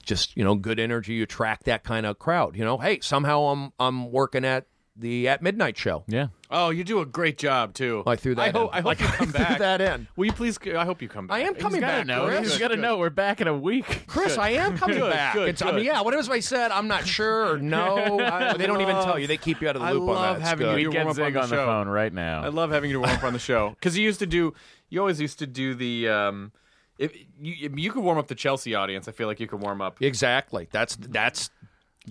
just 0.05 0.37
you 0.37 0.43
know 0.43 0.53
good 0.53 0.79
energy. 0.79 1.13
You 1.13 1.23
attract 1.23 1.65
that 1.65 1.83
kind 1.83 2.05
of 2.05 2.19
crowd. 2.19 2.55
You 2.55 2.65
know, 2.65 2.77
hey, 2.77 2.99
somehow 2.99 3.45
I'm 3.45 3.73
I'm 3.79 4.11
working 4.11 4.45
at 4.45 4.67
the 4.95 5.27
at 5.27 5.41
midnight 5.41 5.75
show. 5.75 6.03
Yeah. 6.07 6.27
Oh, 6.55 6.69
you 6.69 6.83
do 6.83 6.99
a 7.01 7.05
great 7.05 7.37
job 7.39 7.73
too. 7.73 8.03
I 8.05 8.15
threw 8.15 8.35
that 8.35 8.41
I 8.41 8.47
in. 8.49 8.53
hope. 8.55 8.69
I 8.71 8.77
hope 8.77 8.85
Like, 8.85 8.99
you 8.99 9.07
I 9.07 9.09
come 9.11 9.31
threw 9.31 9.39
back. 9.39 9.57
that 9.59 9.81
in. 9.81 10.07
Will 10.15 10.25
you 10.25 10.31
please? 10.33 10.57
I 10.65 10.85
hope 10.85 11.01
you 11.01 11.09
come 11.09 11.25
back. 11.27 11.35
I 11.37 11.39
am 11.41 11.55
coming 11.55 11.81
back, 11.81 12.05
No, 12.05 12.27
Chris. 12.27 12.49
he's 12.51 12.59
got 12.59 12.67
to 12.67 12.77
know 12.77 12.97
we're 12.99 13.09
back 13.09 13.41
in 13.41 13.47
a 13.47 13.57
week. 13.57 14.03
Chris, 14.07 14.37
I 14.37 14.49
am 14.51 14.77
coming 14.77 14.99
Good, 14.99 15.11
back. 15.11 15.33
good, 15.33 15.49
It's, 15.49 15.61
I 15.63 15.65
mean, 15.67 15.75
good. 15.77 15.85
yeah, 15.85 16.01
whatever 16.01 16.31
I 16.31 16.39
said, 16.39 16.69
I'm 16.71 16.87
not 16.87 17.07
sure 17.07 17.53
or 17.53 17.57
no. 17.59 18.19
I- 18.19 18.53
they 18.55 18.67
don't 18.67 18.81
even 18.81 18.95
tell 19.03 19.17
you. 19.17 19.25
They 19.27 19.37
keep 19.37 19.61
you 19.61 19.67
out 19.69 19.75
of 19.75 19.81
the 19.81 19.87
I 19.87 19.91
loop 19.93 20.03
on 20.03 20.07
love 20.09 20.35
that. 20.35 20.41
It's 20.41 20.49
having 20.49 20.67
you 20.69 20.75
We 20.75 20.87
warm 20.87 20.91
get 20.93 21.01
up 21.01 21.07
on 21.09 21.15
the 21.15 21.39
on 21.41 21.49
the 21.49 21.55
show. 21.55 21.65
phone 21.65 21.87
right 21.87 22.13
now. 22.13 22.43
I 22.43 22.49
love 22.49 22.69
having 22.71 22.91
you 22.91 22.97
to 22.97 22.99
warm 22.99 23.11
up 23.17 23.23
on 23.23 23.33
the 23.33 23.39
show 23.39 23.71
because 23.71 23.97
you 23.97 24.03
used 24.03 24.19
to 24.19 24.27
do. 24.27 24.53
You 24.89 24.99
always 24.99 25.19
used 25.19 25.39
to 25.39 25.47
do 25.47 25.73
the. 25.73 26.07
Um, 26.07 26.51
if 26.99 27.15
you, 27.41 27.71
you 27.75 27.91
could 27.91 28.03
warm 28.03 28.19
up 28.19 28.27
the 28.27 28.35
Chelsea 28.35 28.75
audience, 28.75 29.07
I 29.07 29.11
feel 29.11 29.25
like 29.25 29.39
you 29.39 29.47
could 29.47 29.59
warm 29.59 29.81
up. 29.81 29.99
Exactly. 30.01 30.67
That's 30.71 30.95
that's 30.95 31.49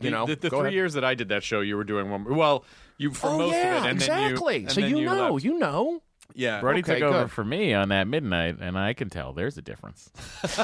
you 0.00 0.10
know, 0.10 0.26
the, 0.26 0.36
the 0.36 0.50
go 0.50 0.58
three 0.58 0.66
ahead. 0.68 0.74
years 0.74 0.94
that 0.94 1.04
I 1.04 1.14
did 1.14 1.28
that 1.30 1.42
show, 1.42 1.60
you 1.60 1.76
were 1.76 1.84
doing 1.84 2.10
one. 2.10 2.24
Well, 2.24 2.64
you 2.98 3.10
for 3.12 3.28
oh 3.30 3.38
most 3.38 3.52
yeah, 3.54 3.78
of 3.78 3.84
it, 3.84 3.88
and 3.90 3.98
exactly. 3.98 4.54
Then 4.54 4.60
you, 4.60 4.66
and 4.66 4.72
so 4.74 4.80
then 4.80 4.90
you, 4.90 4.98
you 4.98 5.04
know, 5.06 5.32
left. 5.32 5.44
you 5.44 5.58
know. 5.58 6.02
yeah. 6.34 6.60
Brody 6.60 6.80
Okay, 6.80 6.94
took 7.00 7.02
over 7.08 7.22
good. 7.24 7.30
for 7.30 7.44
me 7.44 7.74
on 7.74 7.88
that 7.90 8.06
midnight, 8.06 8.56
and 8.60 8.78
I 8.78 8.92
can 8.94 9.10
tell 9.10 9.32
there's 9.32 9.58
a 9.58 9.62
difference. 9.62 10.10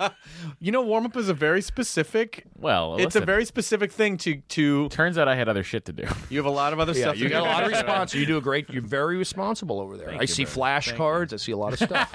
You 0.58 0.72
know, 0.72 0.82
warm 0.82 1.04
up 1.06 1.16
is 1.16 1.28
a 1.28 1.34
very 1.34 1.60
specific. 1.62 2.44
Well, 2.56 2.96
It's 2.98 3.16
a 3.16 3.20
very 3.20 3.44
specific 3.44 3.92
thing 3.92 4.16
to 4.18 4.36
to. 4.36 4.88
Turns 4.88 5.18
out 5.18 5.28
I 5.28 5.34
had 5.36 5.48
other 5.48 5.62
shit 5.62 5.84
to 5.86 5.92
do. 5.92 6.04
You 6.30 6.38
have 6.38 6.46
a 6.46 6.50
lot 6.50 6.72
of 6.72 6.80
other 6.80 6.92
Yeah, 6.96 7.00
stuff. 7.02 7.18
you 7.18 7.28
got 7.28 7.40
a 7.42 7.44
do. 7.44 7.50
lot 7.50 7.64
of 7.64 7.70
response. 7.70 8.14
You 8.14 8.24
do 8.26 8.36
a 8.36 8.40
great. 8.40 8.70
You're 8.70 8.82
very 8.82 9.16
responsible 9.16 9.80
over 9.80 9.96
there. 9.96 10.10
I 10.10 10.22
you, 10.22 10.26
see 10.26 10.44
flashcards. 10.44 11.32
I 11.32 11.36
see 11.36 11.52
a 11.52 11.56
lot 11.56 11.72
of 11.72 11.78
stuff. 11.78 12.10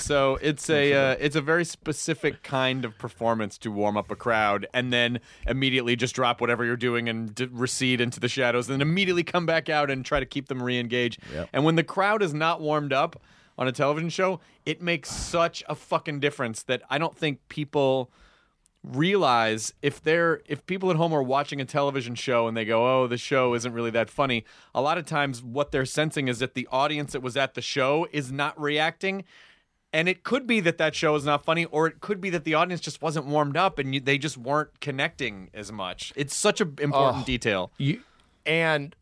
So 0.00 0.38
it's 0.40 0.68
a 0.70 0.92
uh, 0.92 1.16
it's 1.20 1.36
a 1.36 1.40
very 1.40 1.64
specific 1.64 2.42
kind 2.42 2.84
of 2.84 2.96
performance 2.98 3.58
to 3.58 3.70
warm 3.70 3.96
up 3.96 4.10
a 4.10 4.16
crowd, 4.16 4.66
and 4.74 4.92
then 4.92 5.20
immediately 5.46 5.96
just 5.96 6.14
drop 6.14 6.40
whatever 6.40 6.64
you're 6.64 6.76
doing 6.76 7.08
and 7.08 7.34
d- 7.34 7.48
recede 7.50 8.00
into 8.00 8.20
the 8.20 8.28
shadows, 8.28 8.68
and 8.68 8.80
then 8.80 8.86
immediately 8.86 9.22
come 9.22 9.46
back 9.46 9.68
out 9.68 9.90
and 9.90 10.04
try 10.04 10.20
to 10.20 10.26
keep 10.26 10.48
them 10.48 10.62
re-engaged. 10.62 11.20
Yep. 11.32 11.48
And 11.52 11.64
when 11.64 11.76
the 11.76 11.84
crowd 11.84 12.22
is 12.22 12.34
not 12.34 12.60
warmed 12.60 12.92
up 12.92 13.20
on 13.58 13.68
a 13.68 13.72
television 13.72 14.08
show, 14.08 14.40
it 14.64 14.80
makes 14.80 15.10
such 15.10 15.62
a 15.68 15.74
fucking 15.74 16.20
difference 16.20 16.62
that 16.64 16.82
I 16.88 16.98
don't 16.98 17.16
think 17.16 17.46
people 17.48 18.10
realize 18.82 19.74
if 19.82 20.02
they're 20.02 20.40
if 20.46 20.64
people 20.64 20.90
at 20.90 20.96
home 20.96 21.12
are 21.12 21.22
watching 21.22 21.60
a 21.60 21.64
television 21.66 22.14
show 22.14 22.48
and 22.48 22.56
they 22.56 22.64
go 22.64 23.02
oh 23.02 23.06
the 23.06 23.18
show 23.18 23.52
isn't 23.52 23.74
really 23.74 23.90
that 23.90 24.08
funny 24.08 24.42
a 24.74 24.80
lot 24.80 24.96
of 24.96 25.04
times 25.04 25.42
what 25.42 25.70
they're 25.70 25.84
sensing 25.84 26.28
is 26.28 26.38
that 26.38 26.54
the 26.54 26.66
audience 26.72 27.12
that 27.12 27.20
was 27.20 27.36
at 27.36 27.52
the 27.52 27.60
show 27.60 28.06
is 28.10 28.32
not 28.32 28.58
reacting 28.58 29.22
and 29.92 30.08
it 30.08 30.22
could 30.22 30.46
be 30.46 30.60
that 30.60 30.78
that 30.78 30.94
show 30.94 31.14
is 31.16 31.24
not 31.24 31.44
funny 31.44 31.64
or 31.66 31.86
it 31.86 32.00
could 32.00 32.20
be 32.20 32.30
that 32.30 32.44
the 32.44 32.54
audience 32.54 32.80
just 32.80 33.02
wasn't 33.02 33.26
warmed 33.26 33.56
up 33.56 33.78
and 33.78 33.94
you, 33.94 34.00
they 34.00 34.18
just 34.18 34.36
weren't 34.38 34.80
connecting 34.80 35.50
as 35.52 35.72
much 35.72 36.12
it's 36.16 36.34
such 36.36 36.60
an 36.60 36.74
important 36.80 37.22
Oh. 37.22 37.26
detail 37.26 37.72
you 37.78 38.00
and 38.46 38.94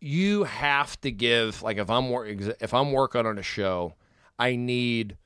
you 0.00 0.44
have 0.44 1.00
to 1.00 1.10
give 1.10 1.62
like 1.62 1.78
if 1.78 1.88
I'm 1.90 2.08
wor- 2.10 2.26
if 2.26 2.74
I'm 2.74 2.92
working 2.92 3.24
on 3.26 3.38
a 3.38 3.42
show, 3.42 3.94
I 4.38 4.54
need 4.56 5.16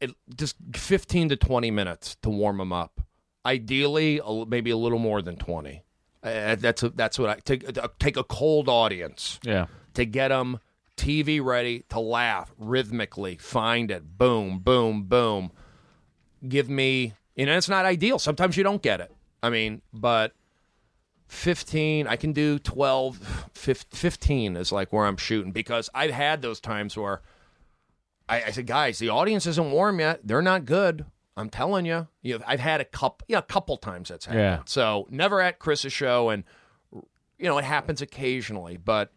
it, 0.00 0.12
just 0.36 0.56
15 0.74 1.28
to 1.28 1.36
20 1.36 1.70
minutes 1.70 2.16
to 2.22 2.30
warm 2.30 2.56
them 2.58 2.72
up. 2.72 3.02
Ideally, 3.44 4.20
maybe 4.48 4.70
a 4.70 4.76
little 4.76 4.98
more 4.98 5.20
than 5.22 5.36
20. 5.36 5.84
Uh, 6.22 6.54
that's 6.56 6.82
a, 6.82 6.88
that's 6.90 7.18
what 7.18 7.28
I 7.30 7.34
take. 7.44 7.64
Take 7.98 8.16
a 8.16 8.24
cold 8.24 8.68
audience 8.68 9.38
Yeah. 9.44 9.66
to 9.94 10.04
get 10.06 10.28
them 10.28 10.58
TV 10.96 11.42
ready 11.42 11.84
to 11.90 12.00
laugh 12.00 12.52
rhythmically. 12.58 13.36
Find 13.36 13.90
it, 13.90 14.18
boom, 14.18 14.58
boom, 14.58 15.04
boom. 15.04 15.52
Give 16.46 16.68
me, 16.68 17.14
you 17.36 17.46
know, 17.46 17.56
it's 17.56 17.68
not 17.68 17.84
ideal. 17.84 18.18
Sometimes 18.18 18.56
you 18.56 18.64
don't 18.64 18.82
get 18.82 19.00
it. 19.00 19.12
I 19.42 19.50
mean, 19.50 19.82
but 19.92 20.32
15, 21.28 22.06
I 22.06 22.16
can 22.16 22.32
do 22.32 22.58
12, 22.58 23.50
15 23.54 23.98
15 23.98 24.56
is 24.56 24.72
like 24.72 24.92
where 24.92 25.06
I'm 25.06 25.16
shooting 25.16 25.52
because 25.52 25.88
I've 25.94 26.10
had 26.10 26.42
those 26.42 26.60
times 26.60 26.96
where 26.96 27.22
I, 28.28 28.44
I 28.44 28.50
said, 28.50 28.66
guys, 28.66 28.98
the 28.98 29.08
audience 29.08 29.46
isn't 29.46 29.70
warm 29.70 30.00
yet. 30.00 30.20
They're 30.24 30.42
not 30.42 30.64
good. 30.64 31.04
I'm 31.36 31.48
telling 31.48 31.86
you. 31.86 32.08
you 32.20 32.38
know, 32.38 32.44
I've 32.46 32.60
had 32.60 32.80
a 32.80 32.84
couple, 32.84 33.24
yeah, 33.28 33.38
a 33.38 33.42
couple 33.42 33.76
times 33.78 34.10
that's 34.10 34.26
happened. 34.26 34.40
Yeah. 34.42 34.62
So 34.66 35.06
never 35.10 35.40
at 35.40 35.58
Chris's 35.58 35.92
show, 35.92 36.28
and 36.28 36.44
you 36.92 37.48
know 37.48 37.58
it 37.58 37.64
happens 37.64 38.02
occasionally, 38.02 38.76
but 38.76 39.12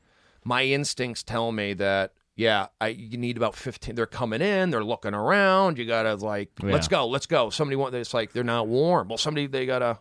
my 0.46 0.64
instincts 0.64 1.24
tell 1.24 1.52
me 1.52 1.74
that 1.74 2.14
yeah, 2.38 2.68
I 2.80 2.90
you 2.90 3.18
need 3.18 3.38
about 3.38 3.56
15. 3.56 3.96
They're 3.96 4.06
coming 4.06 4.42
in, 4.42 4.70
they're 4.70 4.84
looking 4.84 5.14
around. 5.14 5.78
You 5.78 5.86
gotta 5.86 6.16
like, 6.16 6.50
let's 6.62 6.88
go, 6.88 7.08
let's 7.08 7.26
go. 7.26 7.50
Somebody 7.50 7.76
want 7.76 7.94
it's 7.96 8.14
like 8.14 8.32
they're 8.32 8.44
not 8.44 8.68
warm. 8.68 9.08
Well, 9.10 9.18
somebody 9.18 9.48
they 9.48 9.66
gotta 9.66 10.00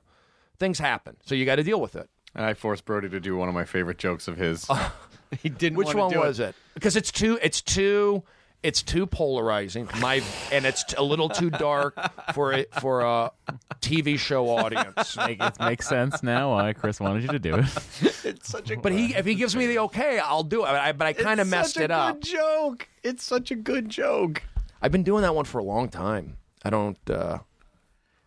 things 0.58 0.78
happen, 0.78 1.16
so 1.24 1.34
you 1.34 1.44
got 1.44 1.56
to 1.56 1.62
deal 1.62 1.80
with 1.80 1.96
it. 1.96 2.08
And 2.34 2.44
I 2.44 2.54
forced 2.54 2.84
brody 2.84 3.08
to 3.08 3.20
do 3.20 3.36
one 3.36 3.48
of 3.48 3.54
my 3.54 3.64
favorite 3.64 3.98
jokes 3.98 4.26
of 4.28 4.36
his 4.36 4.68
he 5.42 5.48
didn't 5.48 5.78
Which 5.78 5.94
one 5.94 6.16
was 6.16 6.40
it? 6.40 6.54
Because 6.74 6.96
it's 6.96 7.12
too, 7.12 7.38
it's 7.42 7.60
too, 7.60 8.22
it's 8.64 8.82
too 8.82 9.06
polarizing. 9.06 9.88
My 10.00 10.22
and 10.50 10.64
it's 10.66 10.84
a 10.94 11.02
little 11.02 11.28
too 11.28 11.50
dark 11.50 11.94
for 12.32 12.52
a 12.52 12.66
for 12.80 13.02
a 13.02 13.30
TV 13.80 14.18
show 14.18 14.48
audience. 14.48 15.16
Make, 15.16 15.40
it 15.42 15.60
makes 15.60 15.86
sense 15.86 16.22
now 16.22 16.52
why 16.52 16.72
Chris 16.72 16.98
wanted 16.98 17.22
you 17.22 17.28
to 17.28 17.38
do 17.38 17.56
it. 17.56 17.66
it's 18.24 18.48
such 18.48 18.70
a 18.70 18.78
But 18.78 18.92
he, 18.92 19.14
if 19.14 19.26
he 19.26 19.34
gives 19.34 19.54
me 19.54 19.66
the 19.66 19.78
okay, 19.80 20.18
I'll 20.18 20.42
do 20.42 20.64
it. 20.64 20.68
I, 20.68 20.92
but 20.92 21.06
I 21.06 21.12
kind 21.12 21.38
of 21.40 21.46
It's 21.46 21.50
messed 21.52 21.74
such 21.74 21.82
a 21.82 21.84
it 21.84 21.90
up. 21.90 22.20
good 22.20 22.24
joke 22.24 22.88
it's 23.02 23.22
such 23.22 23.50
a 23.50 23.54
good 23.54 23.88
joke 23.90 24.42
I've 24.80 24.90
been 24.92 25.02
doing 25.02 25.22
that 25.22 25.34
one 25.34 25.44
for 25.44 25.58
a 25.58 25.64
long 25.64 25.88
time. 25.88 26.36
I 26.64 26.70
don't 26.70 26.98
uh, 27.10 27.38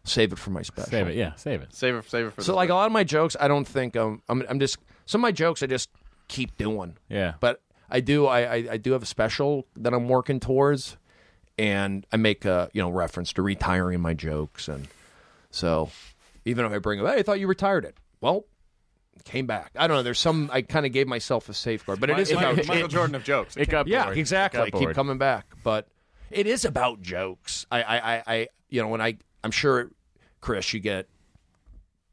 save 0.04 0.32
it 0.34 0.40
for 0.40 0.52
my 0.52 0.62
special. 0.62 0.90
Save 0.92 1.08
it. 1.08 1.16
Yeah, 1.16 1.34
save 1.36 1.62
it. 1.62 1.74
save 1.74 1.96
it 1.96 2.10
save 2.10 2.28
it 2.28 2.34
for 2.34 2.42
So 2.44 2.52
the 2.52 2.56
like 2.56 2.70
a 2.70 2.74
lot 2.76 2.86
of 2.86 2.92
my 2.92 3.04
jokes, 3.04 3.36
I 3.40 3.48
don't 3.48 3.68
think 3.68 3.96
um, 3.96 4.22
I'm. 4.30 4.44
I'm 4.50 4.60
just 4.60 4.78
some 5.06 5.22
of 5.22 5.24
my 5.24 5.32
jokes 5.32 5.62
I 5.64 5.68
just 5.68 5.90
keep 6.28 6.58
doing. 6.58 6.98
Yeah. 7.10 7.34
But 7.40 7.62
I 7.90 8.00
do. 8.00 8.26
I, 8.26 8.42
I 8.42 8.56
I 8.72 8.78
do 8.78 8.92
have 8.94 9.04
a 9.04 9.08
special 9.08 9.66
that 9.78 9.94
I'm 9.94 10.08
working 10.10 10.40
towards, 10.40 10.98
and 11.58 12.06
I 12.12 12.18
make 12.18 12.46
a 12.46 12.70
you 12.74 12.82
know 12.82 12.90
reference 12.90 13.34
to 13.34 13.42
retiring 13.42 14.02
my 14.02 14.14
jokes, 14.14 14.68
and 14.68 14.88
so 15.52 15.90
even 16.46 16.66
if 16.66 16.72
I 16.72 16.78
bring 16.80 17.00
up, 17.00 17.08
hey, 17.08 17.20
I 17.20 17.24
thought 17.24 17.40
you 17.40 17.48
retired 17.48 17.86
it. 17.86 17.96
Well, 18.22 18.46
came 19.26 19.46
back. 19.46 19.72
I 19.76 19.88
don't 19.88 19.98
know. 19.98 20.04
There's 20.04 20.20
some. 20.20 20.50
I 20.52 20.62
kind 20.62 20.86
of 20.86 20.92
gave 20.92 21.08
myself 21.08 21.50
a 21.50 21.54
safeguard, 21.54 22.00
but 22.00 22.10
it 22.10 22.20
is 22.20 22.32
Michael, 22.32 22.54
about 22.54 22.68
Michael 22.68 22.88
Jordan 22.88 23.16
of 23.16 23.24
jokes 23.24 23.56
It 23.58 23.70
got 23.70 23.88
yeah, 23.88 24.06
bored. 24.06 24.18
exactly. 24.18 24.72
Got 24.72 24.80
Keep 24.80 24.92
coming 24.92 25.18
back, 25.18 25.46
but 25.64 25.88
it 26.32 26.48
is 26.48 26.66
about 26.66 27.02
jokes. 27.02 27.66
I, 27.72 27.84
I, 27.84 27.98
I, 27.98 28.24
I, 28.28 28.48
you 28.70 28.82
know, 28.82 28.90
when 28.90 29.02
I, 29.02 29.18
I'm 29.44 29.52
sure, 29.52 29.92
Chris, 30.42 30.74
you 30.74 30.80
get 30.80 31.08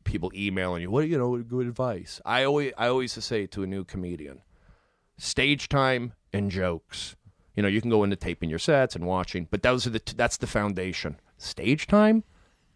people 0.05 0.31
emailing 0.35 0.83
you. 0.83 0.91
What, 0.91 1.09
you 1.09 1.18
know, 1.18 1.37
good 1.39 1.66
advice. 1.66 2.20
I 2.25 2.45
always, 2.45 2.72
I 2.77 2.89
always 2.89 3.12
say 3.12 3.47
to 3.49 3.62
a 3.62 3.66
new 3.66 3.85
comedian, 3.85 4.41
stage 5.16 5.68
time 5.68 6.12
and 6.32 6.50
jokes. 6.50 7.16
You 7.56 7.62
know, 7.62 7.68
you 7.68 7.80
can 7.80 7.90
go 7.90 8.02
into 8.02 8.16
taping 8.16 8.50
your 8.50 8.58
sets 8.58 8.96
and 8.96 9.06
watching, 9.06 9.46
but 9.50 9.62
those 9.62 9.86
are 9.86 9.90
the, 9.90 10.00
t- 10.00 10.14
that's 10.16 10.36
the 10.36 10.46
foundation. 10.46 11.20
Stage 11.38 11.86
time 11.86 12.24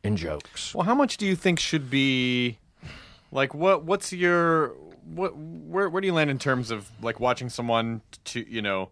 and 0.04 0.16
jokes. 0.16 0.74
Well, 0.74 0.84
how 0.84 0.94
much 0.94 1.16
do 1.16 1.26
you 1.26 1.34
think 1.34 1.58
should 1.58 1.90
be 1.90 2.58
like 3.32 3.54
what 3.54 3.84
what's 3.84 4.12
your 4.12 4.74
what 5.04 5.36
where 5.36 5.88
where 5.88 6.00
do 6.00 6.06
you 6.06 6.14
land 6.14 6.30
in 6.30 6.38
terms 6.38 6.70
of 6.70 6.90
like 7.02 7.20
watching 7.20 7.48
someone 7.48 8.02
to, 8.26 8.48
you 8.48 8.62
know, 8.62 8.90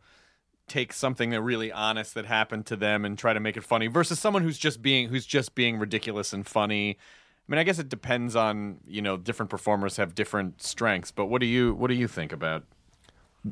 take 0.68 0.92
something 0.92 1.30
that 1.30 1.40
really 1.42 1.70
honest 1.70 2.14
that 2.14 2.26
happened 2.26 2.66
to 2.66 2.76
them 2.76 3.05
and 3.05 3.18
try 3.18 3.32
to 3.32 3.40
make 3.40 3.57
it 3.57 3.62
funny 3.62 3.86
versus 3.86 4.18
someone 4.18 4.42
who's 4.42 4.59
just 4.59 4.82
being 4.82 5.09
who's 5.09 5.26
just 5.26 5.55
being 5.55 5.78
ridiculous 5.78 6.32
and 6.32 6.47
funny? 6.47 6.99
I 7.49 7.53
mean, 7.53 7.61
I 7.61 7.62
guess 7.62 7.78
it 7.78 7.88
depends 7.88 8.34
on, 8.34 8.78
you 8.88 9.01
know, 9.01 9.16
different 9.16 9.51
performers 9.51 9.99
have 9.99 10.16
different 10.16 10.61
strengths, 10.62 11.12
but 11.12 11.26
what 11.26 11.40
do 11.40 11.47
you 11.47 11.74
what 11.74 11.88
do 11.88 11.94
you 11.94 12.09
think 12.09 12.32
about 12.32 12.64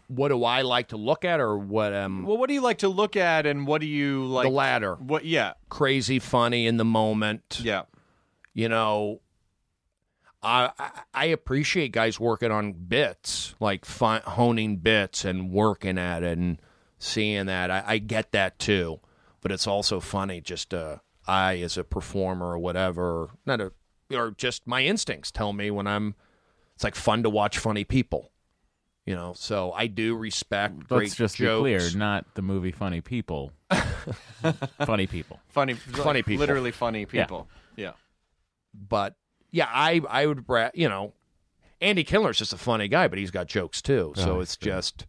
What 0.09 0.29
do 0.29 0.45
I 0.45 0.63
like 0.63 0.89
to 0.89 0.97
look 0.97 1.25
at, 1.25 1.41
or 1.41 1.57
what? 1.59 1.93
Um, 1.95 2.25
Well, 2.25 2.37
what 2.37 2.49
do 2.49 2.55
you 2.55 2.61
like 2.61 2.79
to 2.79 2.89
look 2.89 3.17
at 3.17 3.47
and 3.47 3.67
what 3.67 3.81
do 3.81 3.87
you 3.87 4.25
like 4.27 4.45
the 4.45 4.51
latter. 4.51 4.95
What 4.97 5.25
yeah. 5.25 5.55
Crazy, 5.69 6.19
funny 6.19 6.67
in 6.67 6.77
the 6.77 6.85
moment. 6.85 7.61
Yeah. 7.63 7.83
you 8.53 8.69
know 8.69 9.21
I, 10.43 10.71
I 11.15 11.25
appreciate 11.27 11.93
guys 11.93 12.21
working 12.21 12.51
on 12.53 12.73
bits 12.75 13.55
like 13.61 13.85
fi- 13.87 14.21
honing 14.21 14.77
bits 14.77 15.25
and 15.25 15.51
working 15.51 15.97
at 15.97 16.23
it 16.23 16.37
and 16.37 16.61
seeing 16.99 17.47
that 17.47 17.71
I, 17.71 17.83
I 17.87 17.99
get 17.99 18.33
that 18.33 18.59
too 18.59 19.01
but 19.41 19.51
it's 19.51 19.67
also 19.67 20.01
funny 20.01 20.41
just 20.43 20.75
uh 20.75 20.99
I 21.27 21.57
as 21.61 21.79
a 21.79 21.85
performer 21.85 22.53
or 22.53 22.59
whatever 22.59 23.31
not 23.47 23.61
a 23.63 23.73
or 24.13 24.33
just 24.33 24.67
my 24.67 24.83
instincts 24.83 25.31
tell 25.31 25.53
me 25.55 25.71
when 25.71 25.87
I'm 25.87 26.15
it's 26.75 26.85
like 26.85 26.95
fun 26.95 27.23
to 27.23 27.31
watch 27.31 27.57
funny 27.59 27.85
people 27.85 28.31
you 29.07 29.15
know 29.15 29.33
so 29.37 29.73
I 29.73 29.87
do 29.87 30.17
respect 30.17 30.89
great 30.89 31.03
Let's 31.05 31.15
just 31.17 31.37
jokes. 31.37 31.59
be 31.59 31.77
clear, 31.77 31.97
not 31.99 32.27
the 32.35 32.43
movie 32.43 32.73
Funny 32.73 33.01
People. 33.01 33.53
funny 34.85 35.07
people. 35.07 35.41
Funny 35.49 35.75
Funny 35.75 36.23
people. 36.23 36.41
Literally 36.41 36.71
funny 36.71 37.07
people. 37.07 37.49
Yeah. 37.77 37.93
but 38.73 39.15
yeah, 39.51 39.69
I 39.71 40.01
I 40.09 40.27
would 40.27 40.47
bra- 40.47 40.71
you 40.75 40.89
know, 40.89 41.13
Andy 41.81 42.05
Kindler's 42.05 42.39
just 42.39 42.53
a 42.53 42.59
funny 42.59 42.89
guy, 42.89 43.09
but 43.09 43.19
he's 43.19 43.31
got 43.31 43.47
jokes 43.47 43.81
too. 43.83 44.13
So 44.17 44.37
Oh, 44.37 44.41
it's 44.41 44.57
just 44.57 45.07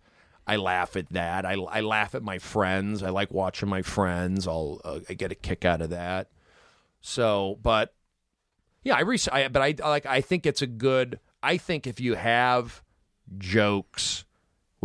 I 0.48 0.58
laugh 0.58 0.96
at 0.96 1.10
that. 1.12 1.46
I 1.46 1.54
I 1.54 1.82
laugh 1.82 2.14
at 2.16 2.22
my 2.24 2.38
friends. 2.38 3.02
I 3.02 3.10
like 3.10 3.32
watching 3.32 3.70
my 3.70 3.82
friends. 3.82 4.48
I'll 4.48 4.82
uh, 4.84 5.00
I 5.10 5.14
get 5.14 5.32
a 5.32 5.36
kick 5.36 5.66
out 5.66 5.82
of 5.82 5.90
that. 5.92 6.30
So, 7.02 7.58
but 7.62 7.94
yeah, 8.84 8.96
I, 8.96 9.02
re- 9.02 9.18
I 9.32 9.48
but 9.48 9.62
I 9.62 9.76
like 9.88 10.06
I 10.06 10.22
think 10.22 10.46
it's 10.46 10.62
a 10.62 10.68
good. 10.68 11.20
I 11.42 11.58
think 11.58 11.88
if 11.88 12.00
you 12.00 12.16
have 12.16 12.82
jokes 13.38 14.26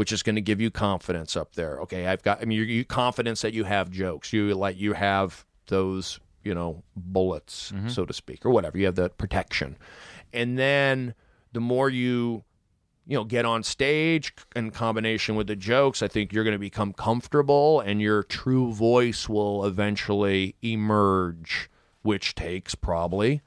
which 0.01 0.12
is 0.12 0.22
going 0.22 0.34
to 0.34 0.41
give 0.41 0.62
you 0.62 0.70
confidence 0.70 1.36
up 1.36 1.55
there. 1.57 1.78
Okay, 1.80 2.07
I've 2.07 2.22
got. 2.22 2.41
I 2.41 2.47
mean, 2.47 2.57
you, 2.57 2.64
you 2.64 2.86
confidence 2.86 3.43
that 3.43 3.53
you 3.53 3.64
have 3.64 3.91
jokes. 3.91 4.32
You 4.32 4.55
like 4.55 4.78
you 4.78 4.95
have 4.95 5.45
those, 5.66 6.20
you 6.43 6.55
know, 6.55 6.82
bullets, 6.97 7.70
mm-hmm. 7.70 7.88
so 7.88 8.07
to 8.07 8.14
speak, 8.14 8.47
or 8.47 8.51
whatever. 8.51 8.78
You 8.78 8.86
have 8.86 8.95
that 8.95 9.18
protection, 9.18 9.76
and 10.32 10.59
then 10.59 11.14
the 11.53 11.61
more 11.61 11.91
you, 11.91 12.45
you 13.07 13.18
know, 13.18 13.24
get 13.24 13.45
on 13.45 13.62
stage 13.62 14.32
in 14.57 14.70
combination 14.70 15.34
with 15.34 15.49
the 15.49 15.57
jokes, 15.57 16.03
I 16.03 16.09
think 16.09 16.32
you're 16.32 16.45
going 16.45 16.55
to 16.55 16.59
become 16.59 16.95
comfortable, 16.95 17.80
and 17.80 18.01
your 18.01 18.22
true 18.22 18.72
voice 18.72 19.28
will 19.28 19.66
eventually 19.66 20.55
emerge 20.62 21.68
which 22.01 22.34
takes 22.34 22.74
probably 22.74 23.43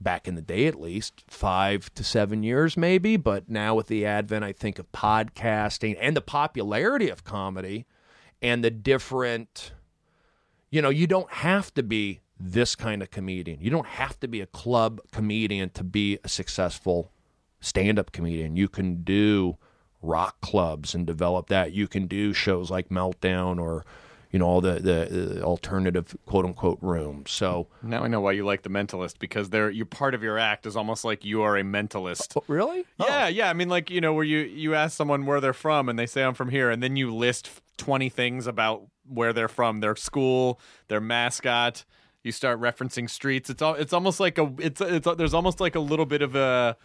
back 0.00 0.26
in 0.26 0.34
the 0.34 0.42
day 0.42 0.66
at 0.66 0.80
least 0.80 1.24
five 1.28 1.92
to 1.94 2.02
seven 2.02 2.42
years 2.42 2.76
maybe. 2.76 3.16
But 3.16 3.48
now 3.48 3.74
with 3.74 3.86
the 3.88 4.06
advent 4.06 4.44
i 4.44 4.52
think 4.52 4.78
of 4.78 4.90
podcasting 4.92 5.96
and 6.00 6.16
the 6.16 6.20
popularity 6.20 7.08
of 7.08 7.24
comedy 7.24 7.86
and 8.40 8.64
the 8.64 8.70
different 8.70 9.72
you 10.70 10.80
know 10.80 10.90
you 10.90 11.06
don't 11.06 11.30
have 11.30 11.72
to 11.74 11.82
be 11.82 12.20
this 12.40 12.74
kind 12.74 13.02
of 13.02 13.10
comedian. 13.10 13.60
You 13.60 13.70
don't 13.70 13.86
have 13.86 14.18
to 14.20 14.28
be 14.28 14.40
a 14.40 14.46
club 14.46 15.00
comedian 15.12 15.70
to 15.70 15.84
be 15.84 16.18
a 16.24 16.28
successful 16.28 17.12
stand-up 17.60 18.12
comedian. 18.12 18.56
You 18.56 18.68
can 18.68 19.02
do 19.02 19.58
rock 20.00 20.40
clubs 20.40 20.94
and 20.94 21.06
develop 21.06 21.48
that. 21.48 21.72
You 21.72 21.86
can 21.86 22.06
do 22.06 22.32
shows 22.32 22.70
like 22.70 22.88
meltdown 22.88 23.60
or 23.60 23.84
you 24.30 24.38
know 24.38 24.46
all 24.46 24.60
the 24.60 24.74
the, 24.74 25.08
the 25.10 25.42
alternative 25.42 26.16
quote 26.26 26.44
unquote 26.44 26.78
rooms 26.80 27.30
so 27.30 27.66
Now 27.82 28.04
I 28.04 28.08
know 28.08 28.20
why 28.20 28.32
you 28.32 28.44
like 28.44 28.62
the 28.62 28.68
mentalist 28.70 29.18
because 29.18 29.50
they're 29.50 29.70
you 29.70 29.84
part 29.84 30.14
of 30.14 30.22
your 30.22 30.38
act 30.38 30.66
is 30.66 30.76
almost 30.76 31.04
like 31.04 31.24
you 31.24 31.42
are 31.42 31.56
a 31.56 31.62
mentalist. 31.62 32.36
really 32.48 32.84
Yeah, 32.98 33.28
yeah. 33.28 33.50
I 33.50 33.52
mean, 33.54 33.68
like 33.68 33.90
you 33.90 34.00
know, 34.00 34.12
where 34.14 34.24
you 34.24 34.38
you 34.38 34.74
ask 34.74 34.96
someone 34.96 35.26
where 35.26 35.40
they're 35.40 35.52
from, 35.52 35.88
and 35.88 35.98
they 35.98 36.06
say 36.06 36.22
I'm 36.22 36.34
from 36.34 36.48
here, 36.50 36.70
and 36.70 36.82
then 36.82 36.96
you 36.96 37.14
list 37.14 37.50
twenty 37.76 38.08
things 38.08 38.46
about 38.46 38.82
where 39.08 39.32
they're 39.32 39.48
from, 39.48 39.80
their 39.80 39.96
school, 39.96 40.60
their 40.88 41.00
mascot. 41.00 41.84
You 42.22 42.32
start 42.32 42.60
referencing 42.60 43.08
streets. 43.08 43.48
It's 43.50 43.62
all. 43.62 43.74
It's 43.74 43.92
almost 43.92 44.20
like 44.20 44.38
a. 44.38 44.52
It's 44.58 44.80
it's. 44.80 45.08
There's 45.16 45.34
almost 45.34 45.58
like 45.58 45.74
a 45.74 45.80
little 45.80 46.04
bit 46.06 46.20
of 46.22 46.36
a, 46.36 46.76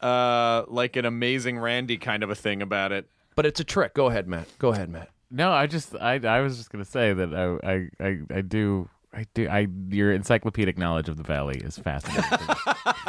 uh, 0.00 0.64
like 0.68 0.96
an 0.96 1.04
amazing 1.04 1.58
Randi 1.58 1.96
kind 1.96 2.22
of 2.22 2.30
a 2.30 2.34
thing 2.34 2.60
about 2.62 2.92
it. 2.92 3.08
but 3.34 3.46
it's 3.46 3.60
a 3.60 3.64
trick 3.64 3.94
go 3.94 4.06
ahead 4.06 4.26
matt 4.26 4.48
go 4.58 4.72
ahead 4.72 4.88
matt 4.90 5.10
No, 5.30 5.50
I 5.50 5.66
just 5.66 5.94
I 5.96 6.14
I 6.16 6.40
was 6.40 6.56
just 6.56 6.70
gonna 6.70 6.84
say 6.84 7.12
that 7.12 7.34
I 7.34 7.68
I 7.72 7.88
I, 8.06 8.18
I 8.38 8.40
do. 8.42 8.88
I 9.12 9.24
do. 9.34 9.48
I 9.48 9.66
your 9.88 10.12
encyclopedic 10.12 10.76
knowledge 10.78 11.08
of 11.08 11.16
the 11.16 11.22
valley 11.22 11.56
is 11.58 11.78
fascinating. 11.78 12.22
to 12.22 12.38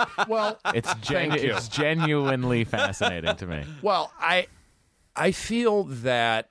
me. 0.08 0.26
well 0.30 0.58
It's 0.74 0.94
genu- 0.96 1.32
Thank 1.32 1.44
you. 1.44 1.56
it's 1.56 1.68
genuinely 1.68 2.64
fascinating 2.64 3.36
to 3.36 3.46
me. 3.46 3.64
Well, 3.82 4.12
I 4.20 4.48
I 5.16 5.32
feel 5.32 5.84
that 5.86 6.50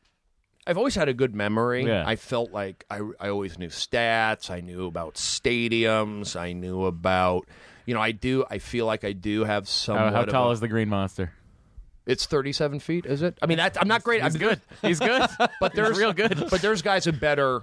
I've 0.67 0.77
always 0.77 0.95
had 0.95 1.09
a 1.09 1.15
good 1.15 1.35
memory. 1.35 1.87
Yeah. 1.87 2.05
I 2.07 2.17
felt 2.17 2.53
like 2.53 2.85
I 2.91 3.01
I 3.19 3.29
always 3.31 3.59
knew 3.59 3.69
stats. 3.69 4.51
I 4.51 4.61
knew 4.61 4.87
about 4.87 5.15
stadiums. 5.15 6.37
I 6.39 6.53
knew 6.53 6.85
about 6.85 7.47
you 7.87 7.95
know 7.95 8.01
I 8.01 8.13
do. 8.13 8.45
I 8.51 8.59
feel 8.59 8.85
like 8.87 9.05
I 9.05 9.13
do 9.13 9.45
have 9.45 9.65
How, 9.65 9.69
somewhat. 9.71 10.13
how 10.13 10.23
of 10.23 10.29
tall 10.29 10.51
a- 10.51 10.53
is 10.53 10.61
the 10.61 10.69
green 10.69 10.89
monster? 10.91 11.33
It's 12.07 12.27
thirty 12.27 12.53
seven 12.53 12.79
feet. 12.79 13.05
Is 13.07 13.23
it? 13.23 13.37
I 13.43 13.47
mean, 13.47 13.59
that, 13.59 13.77
I'm 13.81 13.89
not 13.89 14.05
great. 14.05 14.23
I'm 14.23 14.33
good. 14.33 14.61
He's 14.83 15.01
good. 15.01 15.29
but 15.39 15.53
He's 15.61 15.71
there's 15.75 15.99
real 15.99 16.13
good. 16.13 16.47
But 16.51 16.63
there's 16.63 16.83
guys 16.83 17.05
that 17.05 17.19
better. 17.21 17.63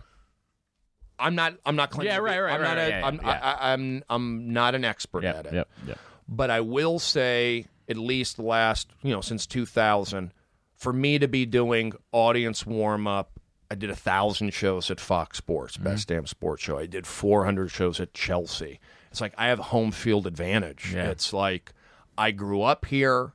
I'm 1.19 1.35
not. 1.35 1.55
I'm 1.65 1.75
not 1.75 1.91
claiming. 1.91 2.11
Yeah, 2.13 2.19
right, 2.19 2.39
right, 2.39 2.53
I'm 2.53 2.61
right, 2.61 2.67
not. 2.67 2.77
right, 2.77 2.83
a, 2.85 2.89
yeah, 2.89 3.07
I'm, 3.07 3.15
yeah. 3.15 3.29
I, 3.29 3.51
I, 3.69 3.73
I'm. 3.73 4.03
I'm 4.09 4.51
not 4.53 4.75
an 4.75 4.83
expert 4.83 5.23
Yep, 5.23 5.35
at 5.37 5.45
it. 5.45 5.53
yep, 5.53 5.69
yep. 5.87 5.99
But 6.27 6.49
I 6.49 6.61
will 6.61 6.99
say, 6.99 7.67
at 7.87 7.97
least 7.97 8.39
last, 8.39 8.89
you 9.03 9.11
know, 9.11 9.21
since 9.21 9.45
2000, 9.45 10.31
for 10.75 10.91
me 10.91 11.19
to 11.19 11.27
be 11.27 11.45
doing 11.45 11.93
audience 12.11 12.65
warm 12.65 13.07
up, 13.07 13.39
I 13.69 13.75
did 13.75 13.89
a 13.89 13.95
thousand 13.95 14.53
shows 14.53 14.89
at 14.91 14.99
Fox 14.99 15.37
Sports, 15.37 15.75
Mm-hmm. 15.75 15.83
best 15.83 16.07
damn 16.07 16.25
sports 16.27 16.63
show. 16.63 16.77
I 16.77 16.85
did 16.87 17.05
400 17.07 17.69
shows 17.69 17.99
at 17.99 18.13
Chelsea. 18.13 18.79
It's 19.11 19.21
like 19.21 19.33
I 19.37 19.47
have 19.47 19.59
home 19.59 19.91
field 19.91 20.25
advantage. 20.27 20.91
Yeah. 20.93 21.09
It's 21.11 21.31
like 21.31 21.71
I 22.17 22.31
grew 22.31 22.63
up 22.63 22.85
here, 22.85 23.33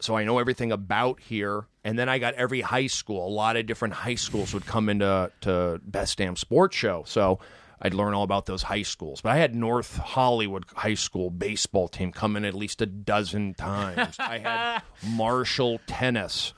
so 0.00 0.16
I 0.16 0.24
know 0.24 0.38
everything 0.38 0.72
about 0.72 1.20
here. 1.20 1.66
And 1.84 1.98
then 1.98 2.08
I 2.08 2.18
got 2.18 2.34
every 2.34 2.60
high 2.60 2.88
school. 2.88 3.26
A 3.26 3.30
lot 3.30 3.56
of 3.56 3.66
different 3.66 3.94
high 3.94 4.14
schools 4.16 4.52
would 4.52 4.66
come 4.66 4.88
into 4.88 5.30
to 5.42 5.80
best 5.84 6.18
damn 6.18 6.36
sports 6.36 6.76
show. 6.76 7.04
So 7.06 7.38
I'd 7.80 7.94
learn 7.94 8.14
all 8.14 8.22
about 8.24 8.46
those 8.46 8.62
high 8.62 8.82
schools. 8.82 9.20
But 9.20 9.30
I 9.32 9.36
had 9.36 9.54
North 9.54 9.96
Hollywood 9.96 10.64
High 10.74 10.94
School 10.94 11.30
baseball 11.30 11.88
team 11.88 12.10
come 12.12 12.36
in 12.36 12.44
at 12.44 12.54
least 12.54 12.82
a 12.82 12.86
dozen 12.86 13.54
times. 13.54 14.16
I 14.18 14.38
had 14.38 14.82
Marshall 15.06 15.80
tennis. 15.86 16.54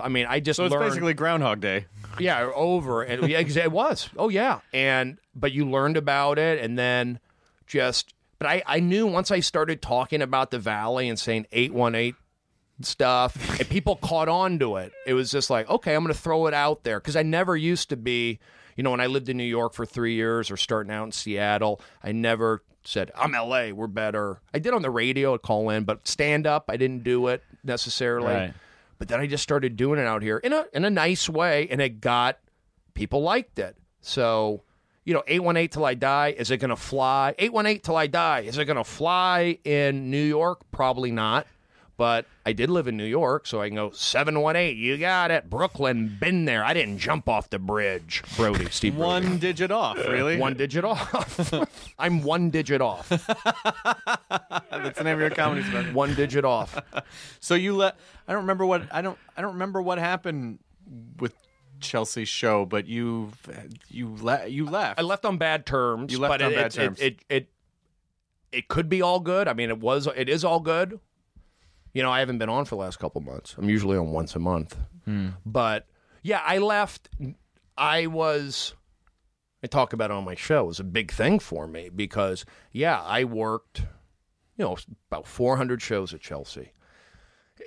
I 0.00 0.08
mean, 0.08 0.26
I 0.28 0.40
just 0.40 0.56
So 0.56 0.64
it's 0.64 0.72
learned 0.72 0.90
basically 0.90 1.14
Groundhog 1.14 1.60
Day. 1.60 1.86
yeah 2.18 2.50
over 2.54 3.02
and 3.02 3.28
yeah, 3.28 3.40
it 3.40 3.72
was 3.72 4.08
oh 4.16 4.28
yeah 4.28 4.60
and 4.72 5.18
but 5.34 5.52
you 5.52 5.68
learned 5.68 5.96
about 5.96 6.38
it 6.38 6.62
and 6.62 6.78
then 6.78 7.18
just 7.66 8.14
but 8.38 8.48
I, 8.48 8.62
I 8.66 8.80
knew 8.80 9.06
once 9.06 9.30
I 9.30 9.40
started 9.40 9.80
talking 9.82 10.20
about 10.22 10.50
the 10.50 10.58
valley 10.58 11.08
and 11.08 11.18
saying 11.18 11.46
818 11.52 12.14
stuff 12.84 13.58
and 13.60 13.68
people 13.68 13.96
caught 13.96 14.28
on 14.28 14.58
to 14.58 14.76
it 14.76 14.92
it 15.06 15.14
was 15.14 15.30
just 15.30 15.50
like 15.50 15.68
okay 15.70 15.94
I'm 15.94 16.02
gonna 16.04 16.14
throw 16.14 16.46
it 16.46 16.54
out 16.54 16.84
there 16.84 16.98
because 17.00 17.16
I 17.16 17.22
never 17.22 17.56
used 17.56 17.88
to 17.90 17.96
be 17.96 18.38
you 18.76 18.82
know 18.82 18.90
when 18.90 19.00
I 19.00 19.06
lived 19.06 19.28
in 19.28 19.36
New 19.36 19.44
York 19.44 19.74
for 19.74 19.84
three 19.86 20.14
years 20.14 20.50
or 20.50 20.56
starting 20.56 20.92
out 20.92 21.04
in 21.04 21.12
Seattle 21.12 21.80
I 22.02 22.12
never 22.12 22.62
said 22.84 23.10
I'm 23.16 23.32
LA 23.32 23.70
we're 23.70 23.86
better 23.86 24.40
I 24.52 24.58
did 24.58 24.74
on 24.74 24.82
the 24.82 24.90
radio 24.90 25.34
I'd 25.34 25.42
call 25.42 25.70
in 25.70 25.84
but 25.84 26.06
stand 26.06 26.46
up 26.46 26.64
I 26.68 26.76
didn't 26.76 27.04
do 27.04 27.28
it 27.28 27.42
necessarily 27.62 28.26
Right. 28.34 28.54
but 28.98 29.08
then 29.08 29.20
I 29.20 29.26
just 29.26 29.42
started 29.42 29.76
doing 29.76 29.98
it 30.00 30.06
out 30.06 30.22
here 30.22 30.38
in 30.38 30.52
a 30.52 30.64
in 30.72 30.84
a 30.84 30.90
nice 30.90 31.28
way, 31.28 31.68
and 31.70 31.80
it 31.80 32.00
got 32.00 32.38
people 32.94 33.22
liked 33.22 33.58
it. 33.58 33.76
So, 34.00 34.62
you 35.04 35.14
know, 35.14 35.22
eight 35.26 35.42
one 35.42 35.56
eight 35.56 35.72
till 35.72 35.84
I 35.84 35.94
die. 35.94 36.34
Is 36.36 36.50
it 36.50 36.58
going 36.58 36.70
to 36.70 36.76
fly? 36.76 37.34
Eight 37.38 37.52
one 37.52 37.66
eight 37.66 37.82
till 37.84 37.96
I 37.96 38.06
die. 38.08 38.40
Is 38.40 38.58
it 38.58 38.64
going 38.64 38.76
to 38.76 38.84
fly 38.84 39.58
in 39.64 40.10
New 40.10 40.22
York? 40.22 40.60
Probably 40.72 41.10
not. 41.10 41.46
But 41.96 42.26
I 42.44 42.52
did 42.52 42.70
live 42.70 42.88
in 42.88 42.96
New 42.96 43.04
York, 43.04 43.46
so 43.46 43.60
I 43.60 43.68
can 43.68 43.76
go 43.76 43.90
seven 43.90 44.40
one 44.40 44.56
eight. 44.56 44.76
You 44.76 44.96
got 44.96 45.30
it, 45.30 45.50
Brooklyn. 45.50 46.16
Been 46.18 46.46
there. 46.46 46.64
I 46.64 46.72
didn't 46.74 46.98
jump 46.98 47.28
off 47.28 47.50
the 47.50 47.58
bridge. 47.58 48.22
Brody, 48.36 48.68
Steve. 48.70 48.96
Brody. 48.96 49.26
One 49.26 49.38
digit 49.38 49.70
off, 49.70 49.98
really? 49.98 50.38
one 50.38 50.54
digit 50.54 50.84
off. 50.84 51.52
I'm 51.98 52.22
one 52.22 52.50
digit 52.50 52.80
off. 52.80 53.08
That's 54.70 54.98
the 54.98 55.04
name 55.04 55.14
of 55.14 55.20
your 55.20 55.30
comedy 55.30 55.62
special. 55.62 55.92
One 55.92 56.14
digit 56.14 56.44
off. 56.44 56.78
So 57.40 57.54
you 57.54 57.74
let 57.76 57.96
I 58.26 58.32
don't 58.32 58.42
remember 58.42 58.64
what 58.64 58.82
I 58.92 59.02
don't 59.02 59.18
I 59.36 59.42
don't 59.42 59.54
remember 59.54 59.82
what 59.82 59.98
happened 59.98 60.60
with 61.18 61.34
Chelsea's 61.80 62.28
show, 62.28 62.64
but 62.64 62.86
you 62.86 63.32
you 63.88 64.16
le- 64.20 64.46
you 64.46 64.66
left. 64.66 64.98
I 64.98 65.02
left 65.02 65.24
on 65.24 65.38
bad 65.38 65.66
terms. 65.66 66.12
You 66.12 66.18
left 66.18 66.30
but 66.30 66.42
on 66.42 66.52
it, 66.52 66.56
bad 66.56 66.66
it, 66.66 66.72
terms. 66.72 67.00
It, 67.00 67.04
it 67.04 67.24
it 67.28 67.48
it 68.52 68.68
could 68.68 68.88
be 68.88 69.02
all 69.02 69.20
good. 69.20 69.48
I 69.48 69.54
mean, 69.54 69.70
it 69.70 69.80
was. 69.80 70.06
It 70.14 70.28
is 70.28 70.44
all 70.44 70.60
good. 70.60 71.00
You 71.92 72.02
know, 72.02 72.10
I 72.10 72.20
haven't 72.20 72.38
been 72.38 72.48
on 72.48 72.64
for 72.64 72.76
the 72.76 72.80
last 72.80 72.98
couple 72.98 73.20
months. 73.20 73.54
I'm 73.58 73.68
usually 73.68 73.98
on 73.98 74.10
once 74.10 74.34
a 74.34 74.38
month. 74.38 74.76
Hmm. 75.04 75.30
But 75.44 75.86
yeah, 76.22 76.42
I 76.44 76.58
left. 76.58 77.08
I 77.76 78.06
was. 78.06 78.74
I 79.64 79.66
talk 79.68 79.92
about 79.92 80.10
it 80.10 80.14
on 80.14 80.24
my 80.24 80.34
show. 80.34 80.64
It 80.64 80.68
was 80.68 80.80
a 80.80 80.84
big 80.84 81.12
thing 81.12 81.38
for 81.38 81.66
me 81.66 81.88
because 81.88 82.44
yeah, 82.72 83.00
I 83.02 83.24
worked. 83.24 83.80
You 84.56 84.64
know, 84.66 84.76
about 85.10 85.26
400 85.26 85.80
shows 85.80 86.12
at 86.12 86.20
Chelsea. 86.20 86.72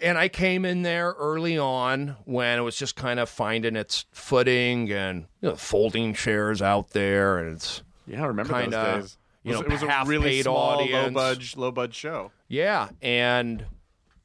And 0.01 0.17
I 0.17 0.27
came 0.27 0.65
in 0.65 0.81
there 0.81 1.15
early 1.17 1.57
on 1.57 2.17
when 2.25 2.59
it 2.59 2.61
was 2.61 2.75
just 2.75 2.95
kind 2.95 3.19
of 3.19 3.29
finding 3.29 3.75
its 3.75 4.05
footing 4.11 4.91
and 4.91 5.25
you 5.41 5.49
know 5.49 5.55
folding 5.55 6.13
chairs 6.13 6.61
out 6.61 6.89
there 6.91 7.37
and 7.37 7.55
it's 7.55 7.81
yeah, 8.05 8.23
I 8.23 8.27
remember 8.27 8.53
kinda, 8.53 8.75
those 8.75 9.03
days. 9.03 9.17
you 9.43 9.53
know, 9.53 9.61
it 9.61 9.69
was, 9.69 9.81
it 9.81 9.87
was 9.87 10.07
a 10.07 10.09
really 10.09 10.41
small, 10.41 10.57
audience. 10.57 10.93
low 10.93 11.11
budge, 11.11 11.57
low 11.57 11.71
budge 11.71 11.95
show. 11.95 12.31
yeah 12.49 12.89
and 13.01 13.65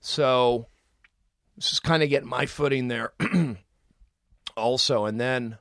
so 0.00 0.66
this 1.56 1.72
is 1.72 1.80
kind 1.80 2.02
of 2.02 2.08
getting 2.08 2.28
my 2.28 2.46
footing 2.46 2.88
there 2.88 3.12
also 4.56 5.04
and 5.04 5.20
then 5.20 5.58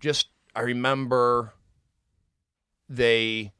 just 0.00 0.28
I 0.54 0.60
remember 0.62 1.54
they 2.88 3.52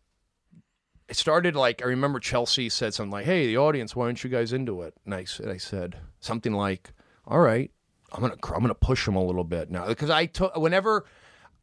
it 1.08 1.16
started 1.16 1.54
like 1.54 1.82
I 1.82 1.86
remember 1.86 2.18
Chelsea 2.18 2.68
said 2.68 2.94
something 2.94 3.12
like, 3.12 3.26
"Hey, 3.26 3.46
the 3.46 3.58
audience, 3.58 3.94
why 3.94 4.06
aren't 4.06 4.24
you 4.24 4.30
guys 4.30 4.52
into 4.52 4.82
it?" 4.82 4.94
And 5.04 5.14
I 5.14 5.24
said, 5.24 5.48
"I 5.48 5.58
said 5.58 5.96
something 6.20 6.52
like, 6.52 6.92
all 7.26 7.40
right, 7.40 7.70
I'm 8.12 8.20
gonna 8.20 8.36
I'm 8.54 8.62
gonna 8.62 8.74
push 8.74 9.04
them 9.04 9.16
a 9.16 9.24
little 9.24 9.44
bit 9.44 9.70
now 9.70 9.86
because 9.86 10.10
I 10.10 10.26
took 10.26 10.56
whenever." 10.56 11.04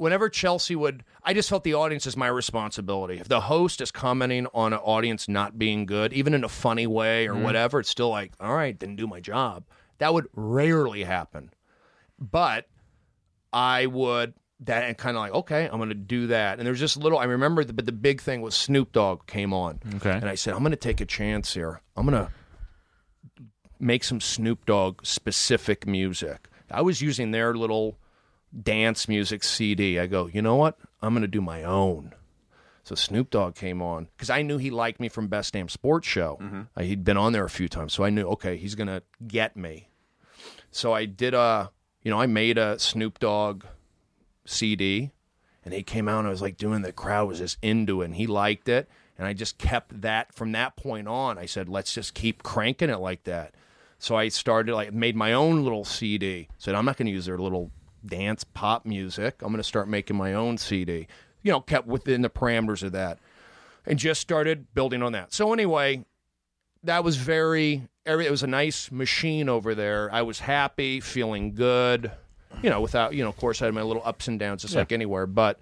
Whenever 0.01 0.29
Chelsea 0.29 0.75
would, 0.75 1.03
I 1.23 1.35
just 1.35 1.47
felt 1.47 1.63
the 1.63 1.75
audience 1.75 2.07
is 2.07 2.17
my 2.17 2.25
responsibility. 2.25 3.19
If 3.19 3.27
the 3.27 3.41
host 3.41 3.81
is 3.81 3.91
commenting 3.91 4.47
on 4.51 4.73
an 4.73 4.79
audience 4.79 5.27
not 5.27 5.59
being 5.59 5.85
good, 5.85 6.11
even 6.11 6.33
in 6.33 6.43
a 6.43 6.49
funny 6.49 6.87
way 6.87 7.27
or 7.27 7.35
mm-hmm. 7.35 7.43
whatever, 7.43 7.79
it's 7.79 7.89
still 7.89 8.09
like, 8.09 8.31
all 8.39 8.55
right, 8.55 8.79
then 8.79 8.95
do 8.95 9.05
my 9.05 9.19
job. 9.19 9.63
That 9.99 10.11
would 10.11 10.25
rarely 10.33 11.03
happen. 11.03 11.51
But 12.17 12.67
I 13.53 13.85
would 13.85 14.33
that 14.61 14.85
and 14.85 14.97
kind 14.97 15.15
of 15.15 15.21
like, 15.21 15.33
okay, 15.33 15.69
I'm 15.71 15.77
going 15.77 15.89
to 15.89 15.93
do 15.93 16.25
that. 16.27 16.57
And 16.57 16.65
there's 16.65 16.79
just 16.79 16.97
little. 16.97 17.19
I 17.19 17.25
remember, 17.25 17.63
the, 17.63 17.71
but 17.71 17.85
the 17.85 17.91
big 17.91 18.21
thing 18.21 18.41
was 18.41 18.55
Snoop 18.55 18.93
Dogg 18.93 19.27
came 19.27 19.53
on, 19.53 19.81
Okay. 19.97 20.09
and 20.09 20.25
I 20.25 20.33
said, 20.33 20.55
I'm 20.55 20.61
going 20.61 20.71
to 20.71 20.77
take 20.77 20.99
a 20.99 21.05
chance 21.05 21.53
here. 21.53 21.79
I'm 21.95 22.07
going 22.07 22.25
to 22.25 22.31
make 23.79 24.03
some 24.03 24.19
Snoop 24.19 24.65
Dogg 24.65 25.05
specific 25.05 25.85
music. 25.85 26.47
I 26.71 26.81
was 26.81 27.03
using 27.03 27.29
their 27.29 27.53
little 27.53 27.99
dance 28.59 29.07
music 29.07 29.43
CD. 29.43 29.99
I 29.99 30.07
go, 30.07 30.27
you 30.27 30.41
know 30.41 30.55
what? 30.55 30.77
I'm 31.01 31.13
going 31.13 31.21
to 31.21 31.27
do 31.27 31.41
my 31.41 31.63
own. 31.63 32.13
So 32.83 32.95
Snoop 32.95 33.29
Dogg 33.29 33.55
came 33.55 33.81
on 33.81 34.07
because 34.17 34.29
I 34.29 34.41
knew 34.41 34.57
he 34.57 34.71
liked 34.71 34.99
me 34.99 35.07
from 35.07 35.27
Best 35.27 35.53
Damn 35.53 35.69
Sports 35.69 36.07
Show. 36.07 36.39
Uh, 36.75 36.81
he'd 36.81 37.03
been 37.03 37.17
on 37.17 37.31
there 37.31 37.45
a 37.45 37.49
few 37.49 37.69
times, 37.69 37.93
so 37.93 38.03
I 38.03 38.09
knew 38.09 38.27
okay, 38.29 38.57
he's 38.57 38.73
gonna 38.75 39.03
get 39.27 39.55
me. 39.55 39.89
So 40.71 40.91
I 40.91 41.05
did 41.05 41.33
a, 41.35 41.71
you 42.01 42.09
know, 42.09 42.19
I 42.19 42.25
made 42.25 42.57
a 42.57 42.79
Snoop 42.79 43.19
Dogg 43.19 43.65
CD, 44.45 45.11
And 45.63 45.73
he 45.73 45.83
came 45.83 46.07
out 46.09 46.19
and 46.19 46.27
I 46.27 46.31
was 46.31 46.41
like 46.41 46.57
doing 46.57 46.81
the 46.81 46.91
crowd 46.91 47.27
was 47.27 47.37
just 47.37 47.57
into 47.61 48.01
it 48.01 48.05
and 48.05 48.15
he 48.15 48.25
liked 48.25 48.67
it. 48.67 48.89
And 49.17 49.27
I 49.27 49.33
just 49.33 49.59
kept 49.59 50.01
that 50.01 50.33
from 50.33 50.51
that 50.53 50.75
point 50.75 51.07
on. 51.07 51.37
I 51.37 51.45
said, 51.45 51.69
let's 51.69 51.93
just 51.93 52.15
keep 52.15 52.41
cranking 52.41 52.89
it 52.89 52.99
like 52.99 53.25
that. 53.25 53.53
So 53.99 54.15
I 54.15 54.29
started 54.29 54.73
like 54.73 54.91
made 54.91 55.15
my 55.15 55.33
own 55.33 55.63
little 55.63 55.85
CD. 55.85 56.47
Said 56.57 56.73
I'm 56.73 56.85
not 56.85 56.97
going 56.97 57.05
to 57.05 57.11
use 57.11 57.25
their 57.27 57.37
little 57.37 57.69
dance 58.05 58.43
pop 58.43 58.85
music. 58.85 59.41
I'm 59.41 59.49
going 59.49 59.57
to 59.57 59.63
start 59.63 59.87
making 59.87 60.15
my 60.17 60.33
own 60.33 60.57
CD. 60.57 61.07
You 61.43 61.51
know, 61.51 61.61
kept 61.61 61.87
within 61.87 62.21
the 62.21 62.29
parameters 62.29 62.83
of 62.83 62.91
that, 62.91 63.19
and 63.85 63.97
just 63.97 64.21
started 64.21 64.73
building 64.73 65.01
on 65.01 65.11
that. 65.13 65.33
So 65.33 65.53
anyway, 65.53 66.05
that 66.83 67.03
was 67.03 67.17
very. 67.17 67.87
every- 68.05 68.25
It 68.27 68.31
was 68.31 68.43
a 68.43 68.47
nice 68.47 68.91
machine 68.91 69.49
over 69.49 69.73
there. 69.73 70.09
I 70.13 70.21
was 70.21 70.39
happy, 70.39 70.99
feeling 70.99 71.55
good. 71.55 72.11
You 72.61 72.69
know, 72.69 72.81
without 72.81 73.13
you 73.15 73.23
know, 73.23 73.29
of 73.29 73.37
course, 73.37 73.61
I 73.61 73.65
had 73.65 73.73
my 73.73 73.81
little 73.81 74.03
ups 74.05 74.27
and 74.27 74.37
downs, 74.39 74.61
just 74.61 74.75
like 74.75 74.91
anywhere. 74.91 75.25
But 75.25 75.59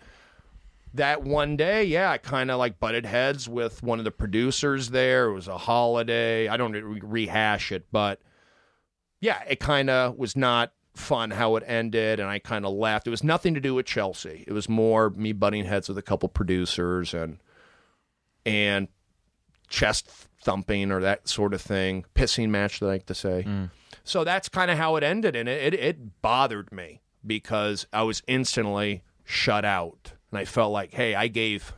that 0.96 1.22
one 1.24 1.56
day, 1.56 1.84
yeah, 1.86 2.10
I 2.12 2.18
kind 2.18 2.50
of 2.50 2.58
like 2.58 2.80
butted 2.80 3.06
heads 3.06 3.48
with 3.48 3.84
one 3.84 4.00
of 4.00 4.06
the 4.06 4.12
producers 4.12 4.90
there. 4.90 5.26
It 5.30 5.34
was 5.34 5.48
a 5.48 5.58
holiday. 5.58 6.48
I 6.48 6.58
don't 6.58 6.72
re- 6.74 7.00
rehash 7.04 7.72
it, 7.72 7.86
but 7.92 8.20
yeah, 9.22 9.44
it 9.48 9.60
kind 9.60 9.90
of 9.90 10.18
was 10.18 10.36
not 10.36 10.74
fun 11.00 11.32
how 11.32 11.56
it 11.56 11.64
ended, 11.66 12.20
and 12.20 12.30
I 12.30 12.39
kind 12.39 12.66
of 12.66 12.74
left. 12.74 13.08
It 13.08 13.10
was 13.10 13.24
nothing 13.24 13.54
to 13.56 13.60
do 13.60 13.74
with 13.74 13.86
Chelsea. 13.86 14.43
It 14.47 14.54
was 14.54 14.70
more 14.70 15.10
me 15.10 15.32
butting 15.32 15.66
heads 15.66 15.89
with 15.89 15.97
a 15.97 16.02
couple 16.02 16.30
producers 16.30 17.14
and 17.14 17.39
and 18.45 18.88
chest 19.70 20.10
thumping 20.41 20.91
or 20.91 21.02
that 21.02 21.28
sort 21.28 21.54
of 21.54 21.62
thing, 21.62 22.06
pissing 22.16 22.50
match, 22.50 22.80
they 22.80 22.88
like 22.88 23.06
to 23.08 23.16
say. 23.16 23.45
Mm. 23.47 23.72
So 24.04 24.24
that's 24.24 24.50
kind 24.50 24.72
of 24.72 24.78
how 24.78 24.95
it 24.95 25.04
ended, 25.04 25.36
and 25.36 25.47
it, 25.50 25.74
it 25.74 25.80
it 25.80 26.22
bothered 26.22 26.72
me 26.72 27.02
because 27.26 27.88
I 27.91 28.04
was 28.04 28.22
instantly 28.28 29.04
shut 29.24 29.66
out, 29.66 30.14
and 30.32 30.39
I 30.39 30.45
felt 30.45 30.72
like, 30.72 30.93
hey, 30.93 31.16
I 31.16 31.28
gave, 31.28 31.74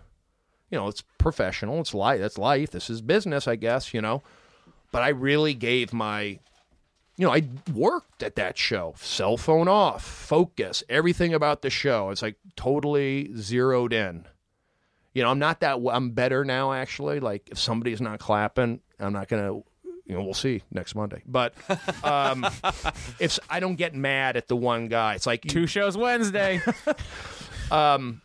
you 0.70 0.78
know, 0.78 0.88
it's 0.88 1.04
professional, 1.18 1.80
it's 1.82 1.94
life, 1.94 2.20
that's 2.20 2.38
life, 2.38 2.72
this 2.72 2.90
is 2.90 3.02
business, 3.02 3.48
I 3.48 3.56
guess, 3.56 3.94
you 3.94 4.02
know, 4.02 4.22
but 4.92 5.02
I 5.02 5.10
really 5.10 5.54
gave 5.54 5.94
my 5.94 6.40
you 7.22 7.28
know, 7.28 7.34
I 7.34 7.44
worked 7.72 8.24
at 8.24 8.36
that 8.38 8.58
show, 8.58 8.96
cell 8.98 9.38
phone 9.38 9.68
off, 9.68 10.04
focus, 10.04 10.84
everything 10.90 11.36
about 11.36 11.62
the 11.62 11.70
show. 11.70 12.10
It's 12.10 12.24
like 12.24 12.38
totally 12.56 13.30
zeroed 13.36 13.94
in. 13.94 14.26
You 15.14 15.22
know, 15.22 15.30
I'm 15.30 15.38
not 15.38 15.60
that. 15.60 15.78
I'm 15.92 16.10
better 16.14 16.44
now, 16.44 16.74
actually. 16.74 17.20
Like 17.20 17.48
if 17.52 17.60
somebody's 17.60 18.02
not 18.02 18.18
clapping, 18.18 18.80
I'm 19.00 19.14
not 19.14 19.28
gonna. 19.28 19.54
You 19.54 20.16
know, 20.16 20.24
we'll 20.24 20.34
see 20.34 20.64
next 20.72 20.96
Monday. 20.96 21.22
But 21.28 21.54
um, 22.04 22.44
if 23.20 23.38
I 23.48 23.60
don't 23.60 23.76
get 23.76 23.94
mad 23.94 24.36
at 24.36 24.48
the 24.48 24.56
one 24.56 24.88
guy, 24.88 25.14
it's 25.14 25.28
like 25.28 25.44
Two 25.44 25.68
shows 25.68 25.96
Wednesday. 25.96 26.60
Um, 27.72 28.22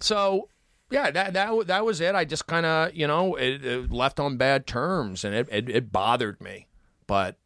so 0.00 0.48
yeah, 0.90 1.10
that 1.10 1.34
that 1.34 1.66
that 1.66 1.84
was 1.84 2.00
it. 2.00 2.14
I 2.14 2.24
just 2.24 2.46
kind 2.46 2.64
of 2.64 2.94
you 2.94 3.06
know 3.06 3.34
it, 3.34 3.62
it 3.62 3.90
left 3.90 4.18
on 4.18 4.38
bad 4.38 4.66
terms, 4.66 5.24
and 5.24 5.34
it, 5.34 5.46
it 5.52 5.68
it 5.68 5.92
bothered 5.92 6.40
me. 6.40 6.68
But 7.06 7.36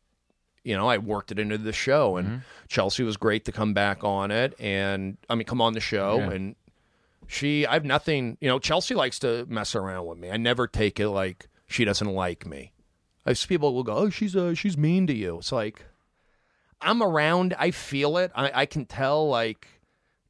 you 0.68 0.76
know, 0.76 0.86
I 0.88 0.98
worked 0.98 1.32
it 1.32 1.38
into 1.38 1.56
the 1.56 1.72
show, 1.72 2.16
and 2.18 2.42
Chelsea 2.68 3.02
was 3.02 3.16
great 3.16 3.46
to 3.46 3.52
come 3.52 3.72
back 3.72 4.04
on 4.04 4.30
it, 4.30 4.54
and 4.60 5.16
I 5.30 5.34
mean, 5.34 5.46
come 5.46 5.62
on 5.62 5.72
the 5.72 5.80
show, 5.80 6.18
Yeah. 6.18 6.30
and 6.32 6.56
she, 7.26 7.64
I 7.66 7.72
have 7.72 7.84
nothing. 7.86 8.36
You 8.40 8.48
know, 8.48 8.58
Chelsea 8.58 8.94
likes 8.94 9.18
to 9.20 9.46
mess 9.48 9.74
around 9.74 10.06
with 10.06 10.18
me. 10.18 10.30
I 10.30 10.36
never 10.36 10.66
take 10.66 11.00
it 11.00 11.08
like 11.08 11.48
she 11.66 11.84
doesn't 11.86 12.12
like 12.12 12.46
me. 12.46 12.72
I 13.24 13.32
see 13.32 13.46
people 13.46 13.72
will 13.74 13.82
go, 13.82 13.94
"Oh, 13.94 14.10
she's 14.10 14.36
uh, 14.36 14.54
she's 14.54 14.76
mean 14.76 15.06
to 15.06 15.14
you." 15.14 15.38
It's 15.38 15.52
like 15.52 15.86
I'm 16.80 17.02
around. 17.02 17.54
I 17.58 17.70
feel 17.70 18.18
it. 18.18 18.30
I, 18.34 18.62
I 18.62 18.66
can 18.66 18.84
tell 18.84 19.26
like 19.28 19.66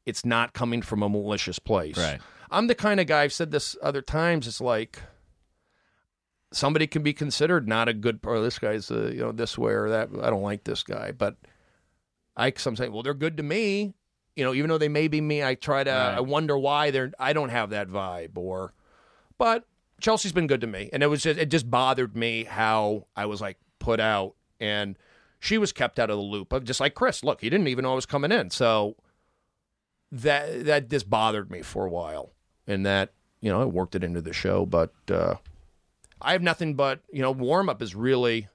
it's 0.06 0.24
not 0.24 0.52
coming 0.54 0.82
from 0.82 1.02
a 1.02 1.08
malicious 1.08 1.58
place. 1.58 1.96
Right. 1.98 2.20
I'm 2.50 2.66
the 2.68 2.74
kind 2.74 2.98
of 3.00 3.06
guy. 3.06 3.22
I've 3.22 3.32
said 3.32 3.50
this 3.50 3.76
other 3.82 4.02
times. 4.02 4.46
It's 4.46 4.60
like 4.60 5.02
somebody 6.52 6.86
can 6.86 7.02
be 7.02 7.12
considered 7.12 7.68
not 7.68 7.88
a 7.88 7.94
good. 7.94 8.20
Or 8.24 8.40
this 8.40 8.58
guy's 8.58 8.90
uh, 8.90 9.10
you 9.12 9.20
know 9.20 9.32
this 9.32 9.58
way 9.58 9.72
or 9.72 9.90
that. 9.90 10.10
I 10.20 10.30
don't 10.30 10.42
like 10.42 10.64
this 10.64 10.82
guy, 10.82 11.12
but 11.12 11.36
I 12.36 12.52
sometimes 12.56 12.90
well 12.90 13.02
they're 13.02 13.14
good 13.14 13.36
to 13.36 13.42
me. 13.42 13.94
You 14.36 14.44
know, 14.44 14.54
even 14.54 14.68
though 14.68 14.78
they 14.78 14.88
may 14.88 15.08
be 15.08 15.20
me, 15.20 15.42
I 15.42 15.56
try 15.56 15.82
to. 15.84 15.90
Right. 15.90 16.14
I 16.14 16.20
wonder 16.20 16.56
why 16.56 16.90
they're. 16.90 17.12
I 17.18 17.32
don't 17.32 17.48
have 17.48 17.70
that 17.70 17.88
vibe 17.88 18.36
or, 18.36 18.72
but 19.36 19.64
Chelsea's 20.00 20.32
been 20.32 20.46
good 20.46 20.60
to 20.60 20.66
me, 20.66 20.90
and 20.92 21.02
it 21.02 21.08
was 21.08 21.22
just 21.22 21.38
it 21.38 21.50
just 21.50 21.70
bothered 21.70 22.16
me 22.16 22.44
how 22.44 23.06
I 23.16 23.26
was 23.26 23.40
like 23.40 23.58
put 23.78 24.00
out, 24.00 24.34
and 24.60 24.96
she 25.40 25.58
was 25.58 25.72
kept 25.72 25.98
out 25.98 26.10
of 26.10 26.16
the 26.16 26.22
loop. 26.22 26.52
Of 26.52 26.64
just 26.64 26.80
like 26.80 26.94
Chris, 26.94 27.24
look, 27.24 27.40
he 27.40 27.50
didn't 27.50 27.68
even 27.68 27.82
know 27.82 27.92
I 27.92 27.96
was 27.96 28.06
coming 28.06 28.30
in, 28.30 28.50
so 28.50 28.96
that 30.12 30.66
that 30.66 30.88
just 30.88 31.10
bothered 31.10 31.50
me 31.50 31.62
for 31.62 31.84
a 31.84 31.90
while, 31.90 32.30
and 32.66 32.86
that 32.86 33.12
you 33.40 33.50
know 33.50 33.60
I 33.60 33.64
worked 33.64 33.96
it 33.96 34.04
into 34.04 34.20
the 34.20 34.32
show, 34.32 34.64
but 34.64 34.92
uh, 35.10 35.34
I 36.20 36.32
have 36.32 36.42
nothing 36.42 36.74
but 36.74 37.00
you 37.12 37.22
know 37.22 37.30
warm 37.30 37.68
up 37.68 37.82
is 37.82 37.94
really 37.94 38.48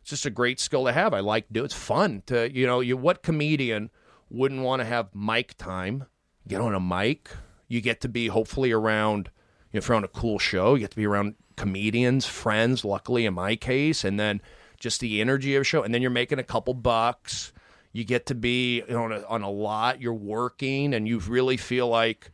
it's 0.00 0.10
just 0.10 0.26
a 0.26 0.30
great 0.30 0.60
skill 0.60 0.84
to 0.86 0.92
have. 0.92 1.14
I 1.14 1.20
like 1.20 1.46
do 1.52 1.64
it's 1.64 1.74
fun 1.74 2.22
to 2.26 2.52
you 2.52 2.66
know 2.66 2.80
you 2.80 2.96
what 2.96 3.22
comedian 3.22 3.90
wouldn't 4.30 4.62
want 4.62 4.80
to 4.80 4.86
have 4.86 5.14
mic 5.14 5.56
time? 5.58 6.06
Get 6.48 6.60
on 6.60 6.74
a 6.74 6.80
mic, 6.80 7.30
you 7.68 7.80
get 7.80 8.00
to 8.00 8.08
be 8.08 8.26
hopefully 8.26 8.72
around 8.72 9.30
you 9.72 9.76
know, 9.76 9.78
if 9.78 9.88
you're 9.88 9.96
on 9.96 10.04
a 10.04 10.08
cool 10.08 10.38
show, 10.38 10.74
you 10.74 10.80
get 10.80 10.90
to 10.90 10.96
be 10.96 11.06
around 11.06 11.36
comedians, 11.56 12.26
friends, 12.26 12.84
luckily 12.84 13.24
in 13.26 13.34
my 13.34 13.56
case, 13.56 14.04
and 14.04 14.18
then 14.18 14.42
just 14.80 15.00
the 15.00 15.20
energy 15.20 15.54
of 15.54 15.62
a 15.62 15.64
show. 15.64 15.82
And 15.82 15.94
then 15.94 16.02
you're 16.02 16.10
making 16.10 16.38
a 16.40 16.44
couple 16.44 16.74
bucks. 16.74 17.52
You 17.92 18.04
get 18.04 18.26
to 18.26 18.34
be 18.34 18.82
on, 18.82 19.12
a, 19.12 19.22
on 19.26 19.42
a 19.42 19.50
lot. 19.50 20.00
You're 20.00 20.12
working, 20.12 20.92
and 20.92 21.06
you 21.06 21.20
really 21.20 21.56
feel 21.56 21.88
like 21.88 22.31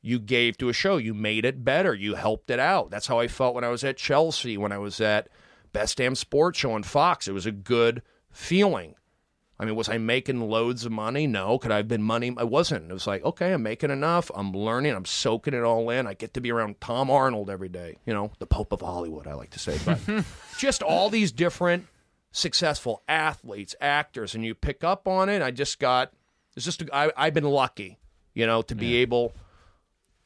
you 0.00 0.18
gave 0.18 0.56
to 0.58 0.68
a 0.68 0.72
show. 0.72 0.96
You 0.96 1.14
made 1.14 1.44
it 1.44 1.64
better. 1.64 1.94
You 1.94 2.14
helped 2.14 2.50
it 2.50 2.60
out. 2.60 2.90
That's 2.90 3.06
how 3.06 3.18
I 3.18 3.28
felt 3.28 3.54
when 3.54 3.64
I 3.64 3.68
was 3.68 3.84
at 3.84 3.96
Chelsea, 3.96 4.56
when 4.56 4.72
I 4.72 4.78
was 4.78 5.00
at 5.00 5.28
Best 5.72 5.98
Damn 5.98 6.14
Sports 6.14 6.58
Show 6.58 6.72
on 6.72 6.82
Fox. 6.82 7.28
It 7.28 7.32
was 7.32 7.46
a 7.46 7.52
good 7.52 8.02
feeling. 8.30 8.94
I 9.60 9.64
mean, 9.64 9.74
was 9.74 9.88
I 9.88 9.98
making 9.98 10.48
loads 10.48 10.84
of 10.84 10.92
money? 10.92 11.26
No. 11.26 11.58
Could 11.58 11.72
I 11.72 11.78
have 11.78 11.88
been 11.88 12.02
money? 12.02 12.32
I 12.36 12.44
wasn't. 12.44 12.90
It 12.90 12.94
was 12.94 13.08
like, 13.08 13.24
okay, 13.24 13.52
I'm 13.52 13.64
making 13.64 13.90
enough. 13.90 14.30
I'm 14.32 14.52
learning. 14.52 14.94
I'm 14.94 15.04
soaking 15.04 15.52
it 15.52 15.64
all 15.64 15.90
in. 15.90 16.06
I 16.06 16.14
get 16.14 16.34
to 16.34 16.40
be 16.40 16.52
around 16.52 16.80
Tom 16.80 17.10
Arnold 17.10 17.50
every 17.50 17.68
day. 17.68 17.96
You 18.06 18.14
know, 18.14 18.30
the 18.38 18.46
Pope 18.46 18.72
of 18.72 18.82
Hollywood, 18.82 19.26
I 19.26 19.34
like 19.34 19.50
to 19.50 19.58
say. 19.58 19.78
But 19.84 19.98
just 20.58 20.84
all 20.84 21.10
these 21.10 21.32
different 21.32 21.86
successful 22.30 23.02
athletes, 23.08 23.74
actors, 23.80 24.36
and 24.36 24.44
you 24.44 24.54
pick 24.54 24.84
up 24.84 25.08
on 25.08 25.28
it. 25.28 25.42
I 25.42 25.50
just 25.50 25.80
got, 25.80 26.12
it's 26.54 26.64
just, 26.64 26.84
I, 26.92 27.10
I've 27.16 27.34
been 27.34 27.44
lucky, 27.44 27.98
you 28.34 28.46
know, 28.46 28.62
to 28.62 28.76
be 28.76 28.96
able 28.96 29.32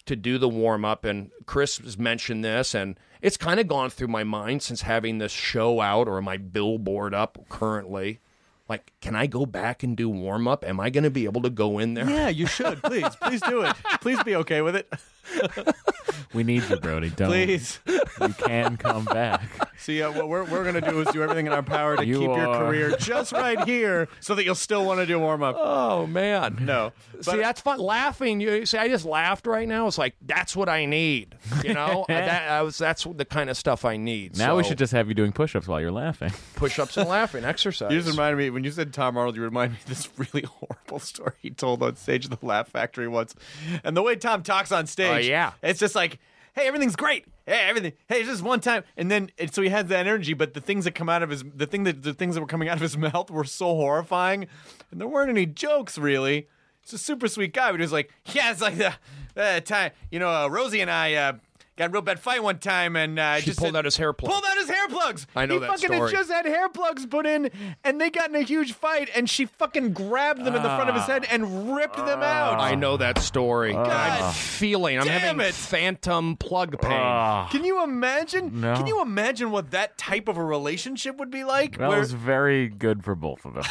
to 0.06 0.16
do 0.16 0.38
the 0.38 0.48
warm 0.48 0.84
up. 0.84 1.04
And 1.04 1.30
Chris 1.46 1.78
has 1.78 1.98
mentioned 1.98 2.44
this, 2.44 2.74
and 2.74 2.98
it's 3.20 3.36
kind 3.36 3.60
of 3.60 3.68
gone 3.68 3.90
through 3.90 4.08
my 4.08 4.24
mind 4.24 4.62
since 4.62 4.82
having 4.82 5.18
this 5.18 5.32
show 5.32 5.80
out 5.80 6.08
or 6.08 6.20
my 6.22 6.36
billboard 6.36 7.14
up 7.14 7.38
currently. 7.48 8.20
Like, 8.68 8.92
can 9.00 9.14
I 9.14 9.26
go 9.26 9.44
back 9.44 9.82
and 9.82 9.96
do 9.96 10.08
warm 10.08 10.48
up? 10.48 10.64
Am 10.64 10.80
I 10.80 10.88
going 10.88 11.04
to 11.04 11.10
be 11.10 11.24
able 11.24 11.42
to 11.42 11.50
go 11.50 11.78
in 11.78 11.94
there? 11.94 12.08
Yeah, 12.08 12.28
you 12.28 12.46
should. 12.46 12.82
Please, 12.82 13.14
please 13.16 13.42
do 13.42 13.62
it. 13.62 13.76
Please 14.00 14.22
be 14.22 14.36
okay 14.36 14.62
with 14.62 14.76
it. 14.76 14.90
we 16.34 16.42
need 16.44 16.68
you, 16.68 16.76
Brody. 16.76 17.10
Don't. 17.10 17.28
Please. 17.28 17.80
You 17.86 18.28
can 18.38 18.76
come 18.76 19.04
back. 19.04 19.42
See, 19.78 20.00
uh, 20.02 20.12
what 20.12 20.28
we're, 20.28 20.44
we're 20.44 20.62
going 20.62 20.80
to 20.80 20.90
do 20.90 21.00
is 21.00 21.08
do 21.08 21.22
everything 21.22 21.46
in 21.46 21.52
our 21.52 21.62
power 21.62 21.96
to 21.96 22.04
You 22.06 22.18
keep 22.20 22.28
your 22.28 22.46
are- 22.46 22.58
career 22.66 22.94
just 22.98 23.32
right 23.32 23.60
here 23.64 24.08
so 24.20 24.34
that 24.36 24.44
you'll 24.44 24.54
still 24.54 24.84
want 24.84 25.00
to 25.00 25.06
do 25.06 25.18
warm 25.18 25.42
up. 25.42 25.56
Oh 25.58 26.06
man. 26.06 26.58
No. 26.60 26.92
see, 27.20 27.36
that's 27.36 27.60
fun. 27.60 27.80
Laughing. 27.80 28.40
You 28.40 28.64
see, 28.66 28.78
I 28.78 28.88
just 28.88 29.04
laughed 29.04 29.46
right 29.46 29.66
now. 29.66 29.86
It's 29.88 29.98
like 29.98 30.14
that's 30.22 30.54
what 30.54 30.68
I 30.68 30.84
need. 30.86 31.34
You 31.64 31.74
know, 31.74 32.04
that 32.08 32.50
I 32.50 32.62
was. 32.62 32.78
That's 32.78 33.04
the 33.04 33.24
kind 33.24 33.50
of 33.50 33.56
stuff 33.56 33.84
I 33.84 33.96
need. 33.96 34.36
Now 34.38 34.56
we 34.56 34.62
So, 34.62 34.70
should 34.70 34.78
just 34.78 34.92
have 34.92 35.08
you 35.08 35.14
doing 35.14 35.32
push-ups 35.32 35.66
while 35.66 35.80
you're 35.80 35.90
laughing. 35.92 36.30
push-ups 36.54 36.96
and 36.96 37.08
laughing 37.08 37.44
exercise. 37.44 37.90
You 37.92 37.98
just 37.98 38.10
reminded 38.10 38.36
me 38.38 38.50
when 38.50 38.62
you 38.64 38.70
said 38.70 38.92
Tom 38.92 39.16
Arnold. 39.16 39.34
You 39.36 39.42
reminded 39.42 39.72
me 39.74 39.78
of 39.82 39.88
this 39.88 40.08
really 40.16 40.46
horrible 40.46 41.00
story 41.00 41.32
he 41.40 41.50
told 41.50 41.82
on 41.82 41.96
stage 41.96 42.26
at 42.30 42.38
the 42.38 42.46
Laugh 42.46 42.68
Factory 42.68 43.08
once, 43.08 43.34
and 43.82 43.96
the 43.96 44.02
way 44.02 44.14
Tom 44.16 44.42
talks 44.44 44.70
on 44.70 44.86
stage. 44.86 45.11
Oh, 45.14 45.18
yeah. 45.18 45.52
it's 45.62 45.80
just 45.80 45.94
like, 45.94 46.18
hey, 46.54 46.66
everything's 46.66 46.96
great. 46.96 47.26
Hey, 47.46 47.66
everything. 47.68 47.92
Hey, 48.08 48.20
it's 48.20 48.28
just 48.28 48.42
one 48.42 48.60
time, 48.60 48.84
and 48.96 49.10
then 49.10 49.30
and 49.38 49.52
so 49.52 49.62
he 49.62 49.68
has 49.70 49.86
that 49.86 50.06
energy, 50.06 50.32
but 50.32 50.54
the 50.54 50.60
things 50.60 50.84
that 50.84 50.94
come 50.94 51.08
out 51.08 51.22
of 51.22 51.30
his, 51.30 51.42
the 51.54 51.66
thing 51.66 51.84
that 51.84 52.02
the 52.02 52.14
things 52.14 52.34
that 52.34 52.40
were 52.40 52.46
coming 52.46 52.68
out 52.68 52.76
of 52.76 52.82
his 52.82 52.96
mouth 52.98 53.30
were 53.30 53.44
so 53.44 53.66
horrifying, 53.74 54.46
and 54.90 55.00
there 55.00 55.08
weren't 55.08 55.30
any 55.30 55.46
jokes 55.46 55.98
really. 55.98 56.48
He's 56.82 56.92
a 56.94 56.98
super 56.98 57.28
sweet 57.28 57.52
guy, 57.52 57.70
but 57.70 57.80
he 57.80 57.84
was 57.84 57.92
like, 57.92 58.10
yeah, 58.26 58.50
it's 58.50 58.60
like 58.60 58.76
the 58.76 58.92
uh, 59.36 59.60
time, 59.60 59.92
you 60.10 60.18
know, 60.18 60.28
uh, 60.28 60.48
Rosie 60.48 60.80
and 60.80 60.90
I. 60.90 61.14
Uh, 61.14 61.32
Got 61.76 61.88
a 61.88 61.92
real 61.92 62.02
bad 62.02 62.20
fight 62.20 62.42
one 62.42 62.58
time, 62.58 62.96
and 62.96 63.18
uh, 63.18 63.38
She 63.38 63.46
just 63.46 63.58
pulled 63.58 63.72
said- 63.72 63.78
out 63.78 63.84
his 63.86 63.96
hair 63.96 64.12
plug. 64.12 64.30
Pulled 64.30 64.44
out 64.46 64.58
his 64.58 64.68
hair 64.68 64.88
plugs. 64.88 65.26
I 65.34 65.46
know 65.46 65.54
he 65.54 65.60
that 65.60 65.70
fucking 65.70 65.90
had 65.90 65.96
story. 65.96 66.12
just 66.12 66.30
had 66.30 66.44
hair 66.44 66.68
plugs 66.68 67.06
put 67.06 67.24
in, 67.24 67.50
and 67.82 67.98
they 67.98 68.10
got 68.10 68.28
in 68.28 68.36
a 68.36 68.42
huge 68.42 68.74
fight, 68.74 69.08
and 69.14 69.28
she 69.28 69.46
fucking 69.46 69.94
grabbed 69.94 70.40
them 70.44 70.54
in 70.54 70.62
the 70.62 70.68
front 70.68 70.90
of 70.90 70.94
his 70.94 71.06
head 71.06 71.26
and 71.30 71.74
ripped 71.74 71.96
them 71.96 72.22
out. 72.22 72.60
I 72.60 72.74
know 72.74 72.98
that 72.98 73.18
story. 73.18 73.72
God 73.72 73.88
I'm 73.88 74.32
feeling. 74.34 74.98
I'm 74.98 75.06
damn 75.06 75.20
having 75.20 75.40
it. 75.46 75.54
phantom 75.54 76.36
plug 76.36 76.78
pain. 76.78 76.92
Ah. 76.92 77.48
Can 77.50 77.64
you 77.64 77.82
imagine? 77.82 78.60
No. 78.60 78.76
Can 78.76 78.86
you 78.86 79.00
imagine 79.00 79.50
what 79.50 79.70
that 79.70 79.96
type 79.96 80.28
of 80.28 80.36
a 80.36 80.44
relationship 80.44 81.16
would 81.16 81.30
be 81.30 81.42
like? 81.42 81.78
That 81.78 81.88
where- 81.88 82.00
was 82.00 82.12
very 82.12 82.68
good 82.68 83.02
for 83.02 83.14
both 83.14 83.46
of 83.46 83.56
us. 83.56 83.68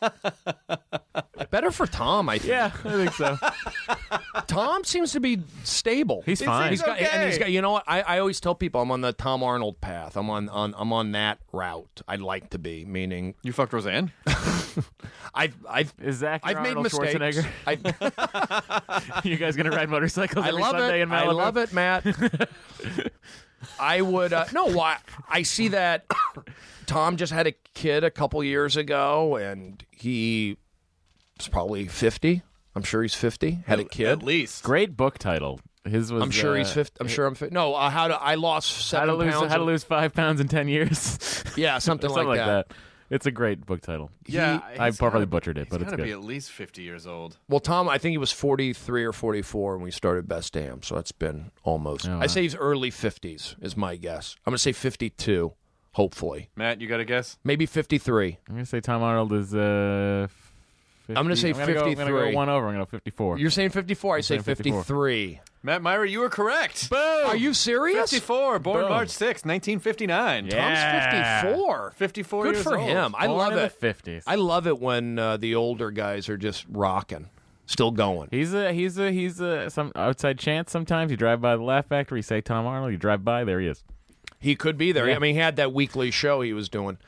Better 1.50 1.70
for 1.70 1.86
Tom, 1.86 2.28
I 2.28 2.38
think. 2.38 2.50
Yeah, 2.50 2.70
I 2.84 2.90
think 2.90 3.12
so. 3.12 3.38
Tom 4.46 4.84
seems 4.84 5.12
to 5.12 5.20
be 5.20 5.40
stable. 5.64 6.22
He's 6.26 6.42
fine. 6.42 6.70
He's 6.70 6.82
got, 6.82 6.98
and 6.98 7.24
he's 7.24 7.34
okay. 7.34 7.44
got. 7.44 7.50
You 7.50 7.62
know 7.62 7.72
what? 7.72 7.84
I, 7.86 8.02
I 8.02 8.18
always 8.18 8.38
tell 8.40 8.54
people 8.54 8.80
I'm 8.82 8.90
on 8.90 9.00
the 9.00 9.12
Tom 9.12 9.42
Arnold 9.42 9.80
path. 9.80 10.16
I'm 10.16 10.28
on, 10.28 10.48
on 10.50 10.74
I'm 10.76 10.92
on 10.92 11.12
that 11.12 11.38
route. 11.52 12.02
I'd 12.06 12.20
like 12.20 12.50
to 12.50 12.58
be. 12.58 12.84
Meaning, 12.84 13.34
You 13.42 13.52
fucked 13.52 13.72
Roseanne? 13.72 14.12
I've 15.34 15.56
I've 15.68 15.94
Is 16.00 16.16
Zach 16.16 16.42
I've 16.44 16.60
made 16.62 16.76
Arnold 16.76 16.84
mistakes. 16.84 17.14
Schwarzenegger? 17.14 17.46
I, 19.16 19.20
you 19.24 19.36
guys 19.36 19.56
gonna 19.56 19.70
ride 19.70 19.88
motorcycles 19.88 20.44
I 20.44 20.48
every 20.48 20.60
love 20.60 20.72
Sunday 20.72 21.00
it. 21.00 21.04
in 21.04 21.12
I 21.12 21.24
love 21.24 21.56
it, 21.56 21.72
Matt. 21.72 22.04
I 23.80 24.02
would 24.02 24.32
uh, 24.32 24.46
no. 24.52 24.66
Why? 24.66 24.98
I 25.28 25.42
see 25.42 25.68
that 25.68 26.04
Tom 26.86 27.16
just 27.16 27.32
had 27.32 27.46
a 27.46 27.52
kid 27.74 28.04
a 28.04 28.10
couple 28.10 28.42
years 28.44 28.76
ago, 28.76 29.36
and 29.36 29.82
he 29.90 30.56
was 31.38 31.48
probably 31.48 31.86
fifty. 31.86 32.42
I'm 32.74 32.82
sure 32.82 33.02
he's 33.02 33.14
fifty. 33.14 33.58
Had 33.66 33.80
a 33.80 33.84
kid. 33.84 34.06
At 34.08 34.22
least. 34.22 34.62
Great 34.64 34.96
book 34.96 35.18
title. 35.18 35.60
His 35.84 36.12
was. 36.12 36.22
I'm 36.22 36.30
sure 36.30 36.56
he's 36.56 36.70
uh, 36.70 36.74
fifty. 36.74 36.96
I'm 37.00 37.08
sure 37.08 37.26
I'm 37.26 37.34
fifty. 37.34 37.54
No, 37.54 37.74
uh, 37.74 37.88
how 37.90 38.08
to? 38.08 38.14
I 38.20 38.34
lost 38.34 38.70
How 38.76 38.82
seven 38.82 39.08
to 39.08 39.14
lose 39.14 39.32
pounds. 39.34 39.52
How 39.52 39.58
to 39.58 39.64
lose 39.64 39.84
five 39.84 40.12
pounds 40.14 40.40
in 40.40 40.48
ten 40.48 40.68
years. 40.68 41.44
Yeah, 41.56 41.78
something, 41.78 42.08
Something 42.08 42.28
like, 42.28 42.38
like 42.38 42.46
that. 42.46 42.68
that. 42.68 42.76
It's 43.10 43.26
a 43.26 43.32
great 43.32 43.66
book 43.66 43.80
title. 43.80 44.12
Yeah, 44.26 44.60
I 44.78 44.86
he's 44.86 44.98
probably 44.98 45.20
gotta- 45.20 45.26
butchered 45.26 45.58
it, 45.58 45.64
he's 45.64 45.70
but 45.70 45.80
it's 45.80 45.90
gotta 45.90 45.96
good. 45.96 46.04
be 46.06 46.12
at 46.12 46.20
least 46.22 46.52
50 46.52 46.82
years 46.82 47.04
old. 47.04 47.36
Well, 47.48 47.58
Tom, 47.58 47.88
I 47.88 47.98
think 47.98 48.12
he 48.12 48.18
was 48.18 48.30
43 48.30 49.04
or 49.04 49.12
44 49.12 49.76
when 49.76 49.82
we 49.84 49.90
started 49.90 50.28
Best 50.28 50.52
Damn, 50.52 50.82
so 50.82 50.94
that's 50.94 51.10
been 51.10 51.50
almost. 51.64 52.06
Oh, 52.08 52.20
I 52.20 52.28
say 52.28 52.42
he's 52.42 52.54
early 52.54 52.92
50s 52.92 53.56
is 53.60 53.76
my 53.76 53.96
guess. 53.96 54.36
I'm 54.46 54.50
going 54.52 54.56
to 54.56 54.62
say 54.62 54.70
52, 54.72 55.52
hopefully. 55.92 56.50
Matt, 56.54 56.80
you 56.80 56.86
got 56.86 57.00
a 57.00 57.04
guess? 57.04 57.38
Maybe 57.42 57.66
53. 57.66 58.38
I'm 58.48 58.54
gonna 58.54 58.66
say 58.66 58.80
Tom 58.80 59.02
Arnold 59.02 59.32
is. 59.32 59.52
Uh, 59.54 60.28
50, 61.08 61.18
I'm 61.18 61.24
gonna 61.24 61.34
say 61.36 61.48
I'm 61.50 61.56
gonna 61.58 61.72
go- 61.74 61.80
I'm 61.86 61.94
gonna 61.94 62.10
go 62.10 62.16
53. 62.18 62.34
one 62.36 62.48
over. 62.48 62.66
I'm 62.68 62.74
gonna 62.74 62.84
go 62.84 62.90
54. 62.90 63.38
You're 63.38 63.50
saying 63.50 63.70
54. 63.70 64.16
I 64.16 64.20
say 64.20 64.26
saying 64.36 64.42
54. 64.44 64.80
53. 64.84 65.40
Matt 65.64 65.82
Mira, 65.82 66.08
you 66.08 66.20
were 66.20 66.28
correct. 66.30 66.88
Boom! 66.88 67.26
Are 67.26 67.34
you 67.36 67.52
serious? 67.52 68.10
54, 68.10 68.60
born 68.60 68.80
Boom. 68.82 68.88
March 68.90 69.08
6, 69.08 69.44
1959. 69.44 70.46
Yeah. 70.46 71.32
Tom's 71.32 71.52
54. 71.52 71.90
54 71.96 72.42
Good 72.44 72.54
years 72.54 72.62
for 72.62 72.78
old. 72.78 72.88
him. 72.88 73.14
I 73.18 73.26
Born 73.26 73.38
love 73.38 73.52
in 73.54 73.58
it. 73.58 73.80
The 73.80 73.86
50s. 73.94 74.22
I 74.26 74.36
love 74.36 74.66
it 74.68 74.78
when 74.78 75.18
uh, 75.18 75.36
the 75.36 75.56
older 75.56 75.90
guys 75.90 76.28
are 76.28 76.36
just 76.36 76.64
rocking, 76.70 77.28
still 77.66 77.90
going. 77.90 78.28
He's 78.30 78.54
a 78.54 78.72
he's 78.72 78.98
a 78.98 79.10
he's 79.10 79.40
a 79.40 79.68
some 79.70 79.90
outside 79.96 80.38
chance. 80.38 80.70
Sometimes 80.70 81.10
you 81.10 81.16
drive 81.16 81.40
by 81.40 81.56
the 81.56 81.62
Laugh 81.62 81.86
Factory, 81.86 82.18
you 82.20 82.22
say 82.22 82.40
Tom 82.40 82.64
Arnold, 82.66 82.92
you 82.92 82.98
drive 82.98 83.24
by, 83.24 83.42
there 83.44 83.60
he 83.60 83.66
is. 83.66 83.82
He 84.38 84.54
could 84.54 84.78
be 84.78 84.92
there. 84.92 85.08
Yeah. 85.08 85.16
I 85.16 85.18
mean, 85.18 85.34
he 85.34 85.40
had 85.40 85.56
that 85.56 85.72
weekly 85.72 86.12
show 86.12 86.40
he 86.42 86.52
was 86.52 86.68
doing. 86.68 86.98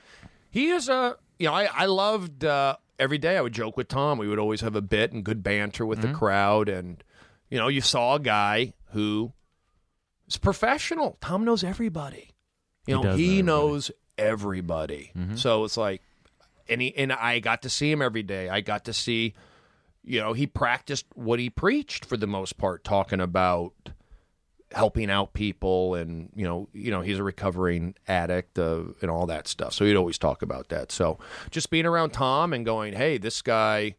He 0.51 0.71
is 0.71 0.89
a, 0.89 1.17
you 1.39 1.47
know, 1.47 1.55
I, 1.55 1.69
I 1.73 1.87
loved 1.87 2.45
uh, 2.45 2.77
every 3.01 3.19
day 3.19 3.37
I 3.37 3.41
would 3.41 3.53
joke 3.53 3.77
with 3.77 3.89
Tom. 3.89 4.19
We 4.19 4.29
would 4.29 4.39
always 4.39 4.61
have 4.61 4.77
a 4.77 4.81
bit 4.83 5.11
and 5.13 5.25
good 5.25 5.43
banter 5.43 5.85
with 5.85 5.99
Mm-hmm. 6.01 6.13
the 6.13 6.19
crowd. 6.19 6.69
And, 6.69 7.03
you 7.49 7.59
know, 7.59 7.67
you 7.69 7.81
saw 7.81 8.15
a 8.15 8.21
guy 8.21 8.75
who 8.93 9.33
is 10.29 10.37
professional. 10.37 11.19
Tom 11.21 11.45
knows 11.45 11.65
everybody. 11.65 12.31
You 12.87 12.99
He 12.99 13.03
know, 13.03 13.03
he 13.17 13.25
everybody. 13.25 13.43
knows 13.43 13.91
everybody. 14.19 15.11
Mm-hmm. 15.17 15.37
So 15.37 15.65
it's 15.65 15.77
like, 15.77 16.03
and, 16.69 16.81
he, 16.81 16.97
and 16.97 17.13
I 17.13 17.41
got 17.41 17.63
to 17.63 17.71
see 17.71 17.91
him 17.91 18.01
every 18.03 18.23
day. 18.23 18.49
I 18.49 18.61
got 18.61 18.85
to 18.85 18.93
see, 18.93 19.35
you 20.05 20.21
know, 20.21 20.33
he 20.33 20.47
practiced 20.47 21.07
what 21.15 21.39
he 21.41 21.51
preached 21.51 22.05
for 22.05 22.17
the 22.17 22.27
most 22.29 22.57
part, 22.59 22.85
talking 22.85 23.21
about 23.21 23.73
helping 24.73 25.11
out 25.11 25.33
people 25.33 25.95
and 25.97 26.31
you 26.35 26.45
know 26.45 26.69
you 26.73 26.91
know 26.91 27.01
he's 27.01 27.19
a 27.19 27.23
recovering 27.23 27.95
addict 28.07 28.59
uh, 28.59 28.83
and 29.03 29.11
all 29.11 29.27
that 29.27 29.49
stuff. 29.49 29.73
So 29.73 29.85
he'd 29.85 29.97
always 29.97 30.19
talk 30.19 30.43
about 30.43 30.69
that. 30.69 30.93
So 30.93 31.19
just 31.51 31.71
being 31.71 31.87
around 31.87 32.11
tom 32.11 32.53
and 32.53 32.65
going 32.65 32.93
hey 32.95 33.19
this 33.19 33.43
guy 33.43 33.97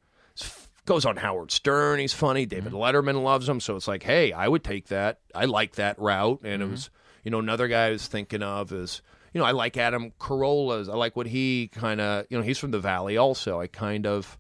goes 0.86 1.06
on 1.06 1.18
howard 1.18 1.52
stern. 1.52 2.00
He's 2.00 2.14
funny. 2.14 2.46
David 2.46 2.74
letterman 2.74 3.24
loves 3.24 3.48
him. 3.50 3.60
So 3.60 3.76
it's 3.76 3.88
like 3.88 4.04
hey 4.04 4.32
i 4.32 4.48
would 4.48 4.64
take 4.64 4.88
that. 4.88 5.20
I 5.36 5.46
like 5.46 5.76
that 5.76 6.00
route. 6.00 6.40
And 6.44 6.62
it 6.64 6.70
was 6.70 6.90
you 7.24 7.32
know 7.32 7.40
another 7.40 7.68
guy 7.68 7.88
i 7.88 7.92
was 7.92 8.08
thinking 8.08 8.42
of 8.42 8.72
is 8.72 9.02
you 9.34 9.40
know 9.40 9.46
i 9.46 9.52
like 9.52 9.76
adam 9.78 10.12
carolla's. 10.20 10.88
I 10.88 10.96
like 10.96 11.16
what 11.16 11.28
he 11.28 11.70
kind 11.74 12.00
of 12.00 12.26
you 12.30 12.38
know 12.38 12.44
he's 12.44 12.58
from 12.58 12.72
the 12.72 12.80
valley 12.80 13.18
also. 13.18 13.60
I 13.60 13.68
kind 13.68 14.08
of 14.08 14.38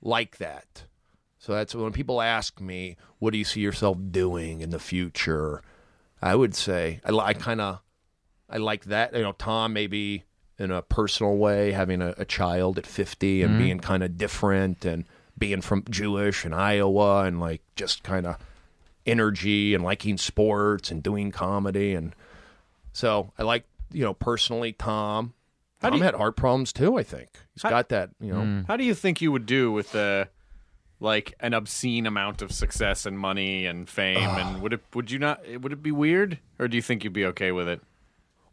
like 0.00 0.38
that. 0.38 0.84
So 1.44 1.52
that's 1.52 1.74
when 1.74 1.92
people 1.92 2.22
ask 2.22 2.58
me, 2.58 2.96
"What 3.24 3.32
do 3.32 3.38
you 3.38 3.44
see 3.44 3.60
yourself 3.60 3.98
doing 4.10 4.60
in 4.60 4.70
the 4.70 4.78
future?" 4.78 5.62
I 6.22 6.34
would 6.34 6.54
say 6.54 7.00
I, 7.04 7.12
I 7.12 7.34
kind 7.34 7.60
of 7.60 7.80
I 8.48 8.58
like 8.58 8.84
that. 8.84 9.14
You 9.14 9.22
know, 9.22 9.32
Tom 9.32 9.72
maybe 9.72 10.24
in 10.58 10.70
a 10.70 10.82
personal 10.82 11.36
way, 11.36 11.72
having 11.72 12.00
a, 12.00 12.14
a 12.18 12.24
child 12.24 12.78
at 12.78 12.86
fifty 12.86 13.42
and 13.42 13.52
mm-hmm. 13.52 13.62
being 13.62 13.80
kind 13.80 14.02
of 14.02 14.16
different 14.16 14.84
and 14.84 15.04
being 15.36 15.60
from 15.60 15.84
Jewish 15.90 16.44
and 16.44 16.54
Iowa 16.54 17.24
and 17.24 17.40
like 17.40 17.62
just 17.76 18.02
kind 18.02 18.26
of 18.26 18.36
energy 19.06 19.74
and 19.74 19.82
liking 19.82 20.16
sports 20.16 20.90
and 20.90 21.02
doing 21.02 21.30
comedy 21.30 21.94
and 21.94 22.14
so 22.92 23.32
I 23.38 23.42
like 23.42 23.64
you 23.92 24.04
know 24.04 24.14
personally 24.14 24.72
Tom. 24.72 25.34
How 25.82 25.90
do 25.90 25.94
Tom 25.94 25.98
you- 25.98 26.04
had 26.04 26.14
heart 26.14 26.36
problems 26.36 26.72
too. 26.72 26.96
I 26.96 27.02
think 27.02 27.28
he's 27.52 27.62
How- 27.62 27.70
got 27.70 27.88
that. 27.90 28.10
You 28.20 28.32
know, 28.32 28.40
mm. 28.40 28.66
How 28.66 28.76
do 28.76 28.84
you 28.84 28.94
think 28.94 29.20
you 29.20 29.32
would 29.32 29.46
do 29.46 29.72
with 29.72 29.92
the 29.92 30.28
like 31.00 31.34
an 31.40 31.54
obscene 31.54 32.06
amount 32.06 32.42
of 32.42 32.52
success 32.52 33.06
and 33.06 33.18
money 33.18 33.66
and 33.66 33.88
fame 33.88 34.28
and 34.28 34.62
would 34.62 34.72
it 34.72 34.80
would 34.94 35.10
you 35.10 35.18
not 35.18 35.40
would 35.60 35.72
it 35.72 35.82
be 35.82 35.92
weird 35.92 36.38
or 36.58 36.68
do 36.68 36.76
you 36.76 36.82
think 36.82 37.04
you'd 37.04 37.12
be 37.12 37.26
okay 37.26 37.52
with 37.52 37.68
it? 37.68 37.80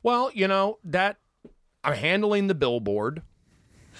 Well, 0.03 0.31
you 0.33 0.47
know, 0.47 0.79
that 0.83 1.17
I'm 1.83 1.93
handling 1.93 2.47
the 2.47 2.55
billboard. 2.55 3.21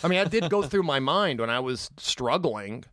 I 0.03 0.07
mean, 0.07 0.19
i 0.19 0.23
did 0.23 0.49
go 0.49 0.63
through 0.63 0.83
my 0.83 0.99
mind 1.15 1.39
when 1.39 1.49
I 1.49 1.59
was 1.59 1.91
struggling, 1.97 2.85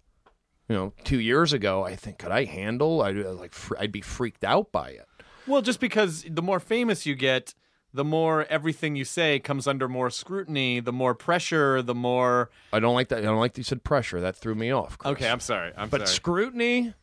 you 0.69 0.77
know, 0.77 0.93
2 1.05 1.19
years 1.19 1.53
ago. 1.53 1.85
I 1.85 1.97
think 1.97 2.19
could 2.19 2.33
I 2.33 2.45
handle 2.45 3.03
I'd 3.03 3.19
uh, 3.19 3.33
like 3.33 3.55
fr- 3.55 3.77
I'd 3.79 3.93
be 3.93 4.03
freaked 4.03 4.45
out 4.45 4.73
by 4.73 4.91
it. 4.91 5.07
Well, 5.47 5.63
just 5.63 5.81
because 5.81 6.25
the 6.29 6.43
more 6.43 6.61
famous 6.61 7.07
you 7.07 7.15
get, 7.15 7.55
the 7.93 8.05
more 8.05 8.45
everything 8.51 8.97
you 8.97 9.05
say 9.05 9.39
comes 9.39 9.67
under 9.67 9.89
more 9.89 10.11
scrutiny, 10.11 10.81
the 10.81 10.93
more 10.93 11.15
pressure, 11.15 11.83
the 11.83 11.95
more 11.95 12.51
I 12.73 12.81
don't 12.81 12.95
like 12.95 13.09
that. 13.09 13.19
I 13.19 13.23
don't 13.23 13.39
like 13.39 13.55
that 13.55 13.61
you 13.61 13.65
said 13.65 13.83
pressure. 13.85 14.21
That 14.21 14.37
threw 14.37 14.55
me 14.55 14.71
off. 14.71 14.99
Chris. 14.99 15.13
Okay, 15.13 15.29
I'm 15.29 15.41
sorry. 15.41 15.73
I'm 15.77 15.89
but 15.89 16.03
sorry. 16.03 16.09
scrutiny, 16.09 16.95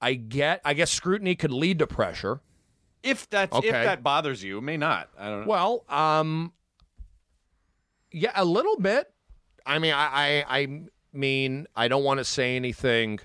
I 0.00 0.14
get. 0.14 0.60
I 0.64 0.74
guess 0.74 0.90
scrutiny 0.90 1.34
could 1.34 1.52
lead 1.52 1.80
to 1.80 1.86
pressure. 1.86 2.40
if 3.02 3.28
that's 3.28 3.56
if 3.58 3.72
that 3.72 4.02
bothers 4.02 4.42
you, 4.42 4.58
it 4.58 4.62
may 4.62 4.76
not. 4.76 5.08
I 5.18 5.28
don't 5.28 5.40
know. 5.42 5.46
Well, 5.46 5.84
um, 5.88 6.52
yeah, 8.12 8.32
a 8.34 8.44
little 8.44 8.76
bit. 8.78 9.12
I 9.66 9.78
mean, 9.78 9.92
I, 9.92 10.44
I, 10.48 10.60
I 10.60 10.80
mean, 11.12 11.66
I 11.76 11.88
don't 11.88 12.04
want 12.04 12.18
to 12.18 12.24
say 12.24 12.56
anything 12.56 13.20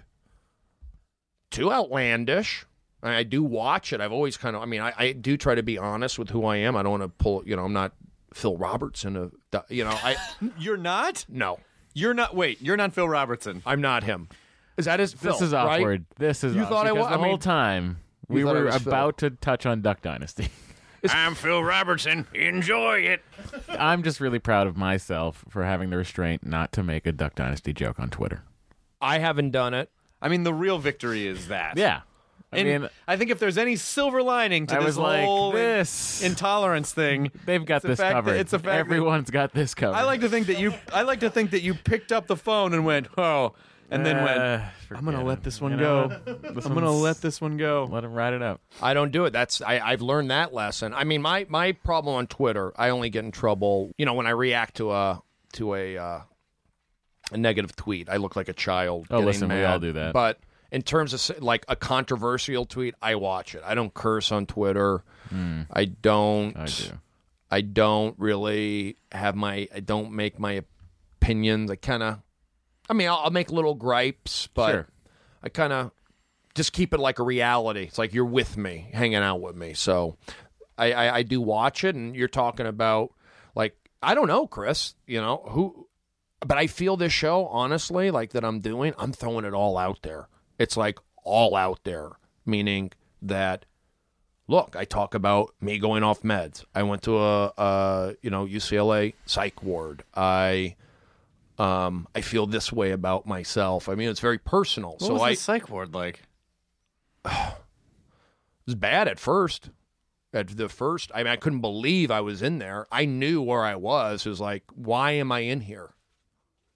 too 1.50 1.72
outlandish. 1.72 2.66
I, 3.06 3.18
I 3.18 3.24
do 3.24 3.44
watch 3.44 3.94
it. 3.94 4.02
I've 4.02 4.12
always 4.12 4.38
kind 4.38 4.56
of. 4.56 4.62
I 4.62 4.66
mean, 4.66 4.82
I, 4.82 4.94
I 4.98 5.12
do 5.14 5.38
try 5.38 5.56
to 5.56 5.64
be 5.64 5.78
honest 5.78 6.18
with 6.20 6.30
who 6.30 6.46
I 6.46 6.58
am. 6.58 6.76
I 6.76 6.84
don't 6.84 6.92
want 6.92 7.04
to 7.04 7.10
pull. 7.10 7.44
You 7.46 7.56
know, 7.56 7.66
I'm 7.66 7.74
not 7.74 7.94
Phil 8.34 8.58
Robertson. 8.58 9.16
Of, 9.16 9.34
you 9.70 9.84
know, 9.84 9.92
I 9.92 10.16
You're 10.60 10.78
not? 10.78 11.26
no, 11.30 11.60
You're 11.94 12.14
not 12.14 12.36
wait, 12.36 12.62
you're 12.62 12.78
not 12.78 12.94
Phil 12.94 13.08
Robertson. 13.08 13.62
I'm 13.66 13.82
not 13.82 14.04
him. 14.04 14.28
Is 14.78 14.86
that 14.86 15.00
his? 15.00 15.14
This 15.14 15.22
Phil, 15.38 15.44
is 15.48 15.54
right? 15.54 15.80
awkward. 15.80 16.06
This 16.18 16.44
is 16.44 16.56
You 16.56 16.64
off- 16.64 16.70
thought 16.70 16.88
I 16.88 16.92
was? 16.92 17.04
wa- 17.04 17.10
the 17.10 17.14
I 17.16 17.18
mean- 17.18 17.26
whole 17.28 17.38
time 17.38 17.98
we 18.28 18.44
were 18.44 18.66
was 18.66 18.78
Phil. 18.80 18.92
about 18.92 19.18
to 19.20 19.30
touch 19.30 19.66
on 19.66 19.82
Duck 19.82 20.02
Dynasty. 20.02 20.50
I'm 21.10 21.36
Phil 21.36 21.64
Robertson. 21.64 22.26
Enjoy 22.34 22.96
it. 22.98 23.22
I'm 23.70 24.02
just 24.02 24.20
really 24.20 24.40
proud 24.40 24.66
of 24.66 24.76
myself 24.76 25.46
for 25.50 25.64
having 25.64 25.92
the 25.92 25.98
restraint 25.98 26.44
not 26.46 26.72
to 26.74 26.82
make 26.84 27.06
a 27.06 27.12
Duck 27.12 27.36
Dynasty 27.36 27.74
joke 27.74 28.00
on 28.00 28.10
Twitter. 28.10 28.42
I 29.00 29.20
haven't 29.20 29.52
done 29.52 29.76
it. 29.76 29.92
I 30.22 30.30
mean 30.30 30.44
the 30.44 30.54
real 30.54 30.80
victory 30.80 31.28
is 31.28 31.48
that. 31.50 31.78
Yeah. 31.78 32.02
I 32.56 32.60
And 32.60 32.82
mean, 32.84 32.90
I 33.08 33.18
think 33.18 33.32
if 33.32 33.40
there's 33.40 33.58
any 33.58 33.76
silver 33.76 34.24
lining 34.24 34.68
to 34.68 34.76
I 34.76 34.78
this 34.80 34.86
was 34.86 34.98
like, 34.98 35.24
whole 35.26 35.52
this. 35.52 36.24
intolerance 36.24 36.92
thing, 36.94 37.32
they've 37.46 37.66
got 37.66 37.82
this 37.82 38.00
fact 38.00 38.14
covered. 38.14 38.38
it's 38.38 38.52
the 38.52 38.60
fact 38.60 38.66
that- 38.66 38.80
Everyone's 38.80 39.30
got 39.30 39.54
this 39.54 39.74
covered. 39.74 39.96
I 39.98 40.04
like 40.04 40.22
to 40.22 40.30
think 40.30 40.48
that 40.48 40.60
you 40.60 40.74
I 40.94 41.04
like 41.04 41.20
to 41.22 41.30
think 41.30 41.52
that 41.52 41.62
you 41.62 41.74
picked 41.74 42.12
up 42.12 42.28
the 42.28 42.36
phone 42.38 42.74
and 42.74 42.86
went, 42.86 43.08
"Oh," 43.18 43.54
and 43.92 44.06
then 44.06 44.24
went, 44.24 44.40
Uh, 44.40 44.60
"I'm 44.92 45.04
going 45.06 45.06
to 45.06 45.12
forget 45.20 45.26
let 45.26 45.44
this 45.44 45.62
one 45.62 45.72
You 45.74 45.78
go. 45.78 46.08
know 46.08 46.08
what? 46.08 46.26
This 46.56 46.66
I'm 46.66 46.74
going 46.74 46.86
to 46.86 46.92
one's- 46.92 47.02
let 47.04 47.22
this 47.22 47.40
one 47.42 47.58
go." 47.58 47.88
Let 47.92 48.04
him 48.04 48.14
ride 48.14 48.34
it 48.34 48.42
out. 48.42 48.62
I 48.82 48.94
don't 48.94 49.12
do 49.12 49.26
it. 49.26 49.32
That's 49.32 49.62
I, 49.62 49.80
I've 49.80 50.02
learned 50.02 50.32
that 50.32 50.54
lesson. 50.54 50.94
I 50.94 51.04
mean, 51.04 51.22
my 51.22 51.46
my 51.50 51.72
problem 51.74 52.16
on 52.16 52.28
Twitter, 52.28 52.72
I 52.76 52.90
only 52.90 53.10
get 53.10 53.24
in 53.26 53.32
trouble, 53.32 53.92
you 53.98 54.06
know, 54.06 54.14
when 54.16 54.26
I 54.28 54.32
react 54.32 54.78
to 54.78 54.92
a 54.92 55.22
to 55.54 55.76
a 55.76 55.98
uh, 55.98 56.20
a 57.32 57.38
negative 57.38 57.76
tweet. 57.76 58.10
I 58.10 58.18
look 58.18 58.36
like 58.36 58.50
a 58.50 58.54
child. 58.54 59.08
Oh, 59.10 59.16
getting 59.16 59.26
listen, 59.26 59.50
we 59.50 59.56
mad. 59.56 59.66
all 59.72 59.80
do 59.80 59.94
that. 59.94 60.14
But 60.14 60.40
in 60.76 60.82
terms 60.82 61.14
of 61.14 61.42
like 61.42 61.64
a 61.70 61.76
controversial 61.78 62.66
tweet, 62.66 62.96
I 63.02 63.16
watch 63.16 63.56
it. 63.56 63.64
I 63.66 63.76
don't 63.76 63.94
curse 63.94 64.30
on 64.34 64.46
Twitter. 64.46 65.06
Hmm. 65.30 65.62
I 65.72 65.86
don't. 65.86 66.58
I 66.58 66.66
do. 66.66 67.00
I 67.50 67.62
don't 67.62 68.14
really 68.20 68.98
have 69.10 69.36
my. 69.36 69.70
I 69.74 69.80
don't 69.80 70.12
make 70.12 70.38
my 70.38 70.64
opinions. 71.22 71.72
I 71.72 71.78
kind 71.78 72.04
of. 72.04 72.20
I 72.90 72.94
mean, 72.94 73.08
I'll, 73.08 73.22
I'll 73.24 73.32
make 73.32 73.52
little 73.54 73.74
gripes, 73.74 74.50
but 74.54 74.72
Sure. 74.72 74.88
I 75.42 75.48
kind 75.48 75.72
of 75.72 75.92
just 76.56 76.74
keep 76.74 76.94
it 76.94 77.00
like 77.00 77.20
a 77.20 77.24
reality. 77.24 77.84
It's 77.84 77.98
like 77.98 78.14
you're 78.14 78.26
with 78.26 78.58
me, 78.58 78.90
hanging 78.92 79.16
out 79.16 79.40
with 79.40 79.56
me. 79.56 79.76
So 79.76 80.18
I, 80.78 80.92
I, 80.92 81.16
I 81.16 81.24
do 81.24 81.40
watch 81.40 81.86
it, 81.86 81.96
and 81.96 82.18
you're 82.18 82.28
talking 82.28 82.66
about 82.66 83.14
like 83.56 83.78
I 84.04 84.14
don't 84.14 84.28
know, 84.28 84.46
Chris. 84.46 84.94
You 85.08 85.22
know 85.22 85.42
who 85.48 85.88
but 86.46 86.58
I 86.58 86.68
feel 86.68 86.98
this 86.98 87.14
show, 87.14 87.46
honestly, 87.48 88.12
like 88.12 88.32
that 88.34 88.44
I'm 88.44 88.60
doing, 88.60 88.94
I'm 88.98 89.14
throwing 89.14 89.46
it 89.46 89.54
all 89.54 89.78
out 89.78 90.00
there. 90.04 90.28
It's 90.58 90.78
like 90.78 91.00
all 91.24 91.56
out 91.56 91.80
there, 91.84 92.12
meaning 92.46 92.92
that 93.22 93.66
look, 94.48 94.76
I 94.76 94.86
talk 94.86 95.14
about 95.14 95.54
me 95.60 95.80
going 95.80 96.04
off 96.04 96.22
meds. 96.22 96.64
I 96.74 96.84
went 96.84 97.02
to 97.04 97.18
a, 97.18 97.54
a 97.58 98.16
you 98.22 98.30
know 98.30 98.46
UCLA 98.46 99.14
psych 99.26 99.64
ward. 99.64 100.04
I 100.14 100.76
um 101.58 102.08
I 102.16 102.22
feel 102.22 102.46
this 102.46 102.72
way 102.72 102.92
about 102.92 103.26
myself. 103.26 103.90
I 103.90 103.96
mean, 103.96 104.10
it's 104.10 104.20
very 104.20 104.38
personal. 104.38 104.92
What 104.92 105.02
so 105.02 105.14
was 105.14 105.22
I 105.22 105.30
the 105.32 105.36
psych 105.36 105.70
ward 105.70 105.94
like? 105.94 106.22
it 107.26 107.56
was 108.66 108.76
bad 108.76 109.08
at 109.08 109.20
first. 109.20 109.70
At 110.34 110.58
the 110.58 110.68
first, 110.68 111.12
I 111.16 111.20
mean, 111.20 111.28
I 111.28 111.38
couldn't 111.38 111.62
believe 111.62 112.12
I 112.12 112.20
was 112.20 112.42
in 112.42 112.60
there. 112.60 112.88
I 112.92 113.06
knew 113.06 113.42
where 113.42 113.64
I 113.64 113.78
was. 113.78 114.26
It 114.26 114.30
was 114.30 114.42
like, 114.42 114.64
why 114.76 115.12
am 115.12 115.32
I 115.32 115.40
in 115.40 115.62
here? 115.62 115.96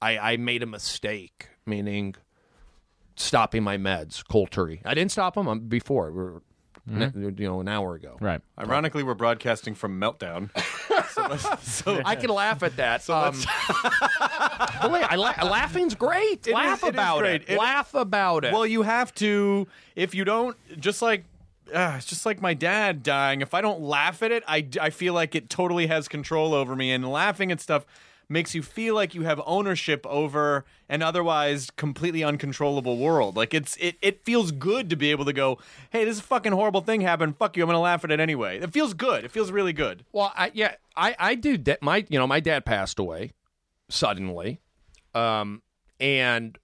I, 0.01 0.17
I 0.17 0.37
made 0.37 0.63
a 0.63 0.65
mistake, 0.65 1.49
meaning 1.65 2.15
stopping 3.19 3.63
my 3.63 3.77
meds 3.77 4.23
cold 4.27 4.51
turkey. 4.51 4.81
I 4.85 4.93
didn't 4.93 5.11
stop 5.11 5.35
them 5.35 5.47
um, 5.47 5.59
before. 5.61 6.11
We 6.11 6.23
were, 6.23 6.41
you 6.87 7.47
know, 7.47 7.59
an 7.59 7.67
hour 7.67 7.95
ago. 7.95 8.17
Right. 8.19 8.41
Ironically, 8.57 9.03
we're 9.03 9.13
broadcasting 9.13 9.75
from 9.75 9.99
Meltdown. 9.99 10.49
so, 11.09 11.57
so 11.61 12.01
I 12.05 12.15
can 12.15 12.29
laugh 12.29 12.63
at 12.63 12.77
that. 12.77 13.03
So 13.03 13.15
um, 13.15 13.35
but 14.81 14.91
wait, 14.91 15.03
I 15.03 15.15
la- 15.15 15.35
laughing's 15.43 15.95
great. 15.95 16.47
It 16.47 16.53
laugh 16.53 16.79
is- 16.79 16.83
it 16.83 16.87
is 16.87 16.93
about 16.93 17.19
great. 17.19 17.41
it. 17.43 17.49
It- 17.51 17.59
laugh 17.59 17.93
about 17.93 18.45
it. 18.45 18.53
Well, 18.53 18.65
you 18.65 18.83
have 18.83 19.13
to. 19.15 19.67
If 19.95 20.15
you 20.15 20.23
don't, 20.25 20.55
just 20.79 21.01
like. 21.01 21.25
Uh, 21.71 21.93
it's 21.97 22.07
just 22.07 22.25
like 22.25 22.41
my 22.41 22.55
dad 22.55 23.03
dying. 23.03 23.41
If 23.41 23.53
I 23.53 23.61
don't 23.61 23.79
laugh 23.81 24.23
at 24.23 24.31
it, 24.31 24.43
I, 24.47 24.65
I 24.81 24.89
feel 24.89 25.13
like 25.13 25.35
it 25.35 25.51
totally 25.51 25.85
has 25.85 26.07
control 26.07 26.55
over 26.55 26.75
me. 26.75 26.91
And 26.91 27.07
laughing 27.07 27.51
at 27.51 27.61
stuff 27.61 27.85
makes 28.29 28.53
you 28.53 28.61
feel 28.61 28.93
like 28.93 29.15
you 29.15 29.23
have 29.23 29.41
ownership 29.45 30.05
over 30.05 30.63
an 30.87 31.01
otherwise 31.01 31.69
completely 31.75 32.23
uncontrollable 32.23 32.97
world. 32.97 33.35
Like 33.35 33.53
it's 33.53 33.75
it, 33.77 33.97
it 34.01 34.23
feels 34.23 34.51
good 34.51 34.89
to 34.91 34.95
be 34.95 35.11
able 35.11 35.25
to 35.25 35.33
go, 35.33 35.57
hey, 35.89 36.05
this 36.05 36.19
fucking 36.19 36.51
horrible 36.51 36.81
thing 36.81 37.01
happened. 37.01 37.37
Fuck 37.37 37.57
you. 37.57 37.63
I'm 37.63 37.67
gonna 37.67 37.79
laugh 37.79 38.03
at 38.03 38.11
it 38.11 38.19
anyway. 38.19 38.59
It 38.59 38.71
feels 38.71 38.93
good. 38.93 39.25
It 39.25 39.31
feels 39.31 39.51
really 39.51 39.73
good. 39.73 40.05
Well, 40.11 40.31
I, 40.35 40.51
yeah, 40.53 40.75
I, 40.95 41.15
I 41.19 41.35
do. 41.35 41.57
Da- 41.57 41.77
my, 41.81 42.05
you 42.07 42.19
know, 42.19 42.27
my 42.27 42.39
dad 42.39 42.65
passed 42.65 42.99
away 42.99 43.33
suddenly, 43.89 44.61
um, 45.15 45.61
and 45.99 46.57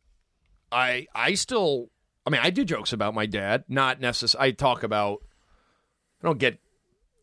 I, 0.72 1.08
I 1.16 1.34
still, 1.34 1.90
I 2.26 2.30
mean, 2.30 2.42
I 2.44 2.52
do 2.52 2.64
jokes 2.64 2.94
about 2.94 3.16
my 3.16 3.26
dad. 3.26 3.64
Not 3.68 4.00
necessarily. 4.00 4.50
I 4.50 4.52
talk 4.52 4.84
about. 4.84 5.24
I 6.22 6.28
don't 6.28 6.40
get, 6.40 6.60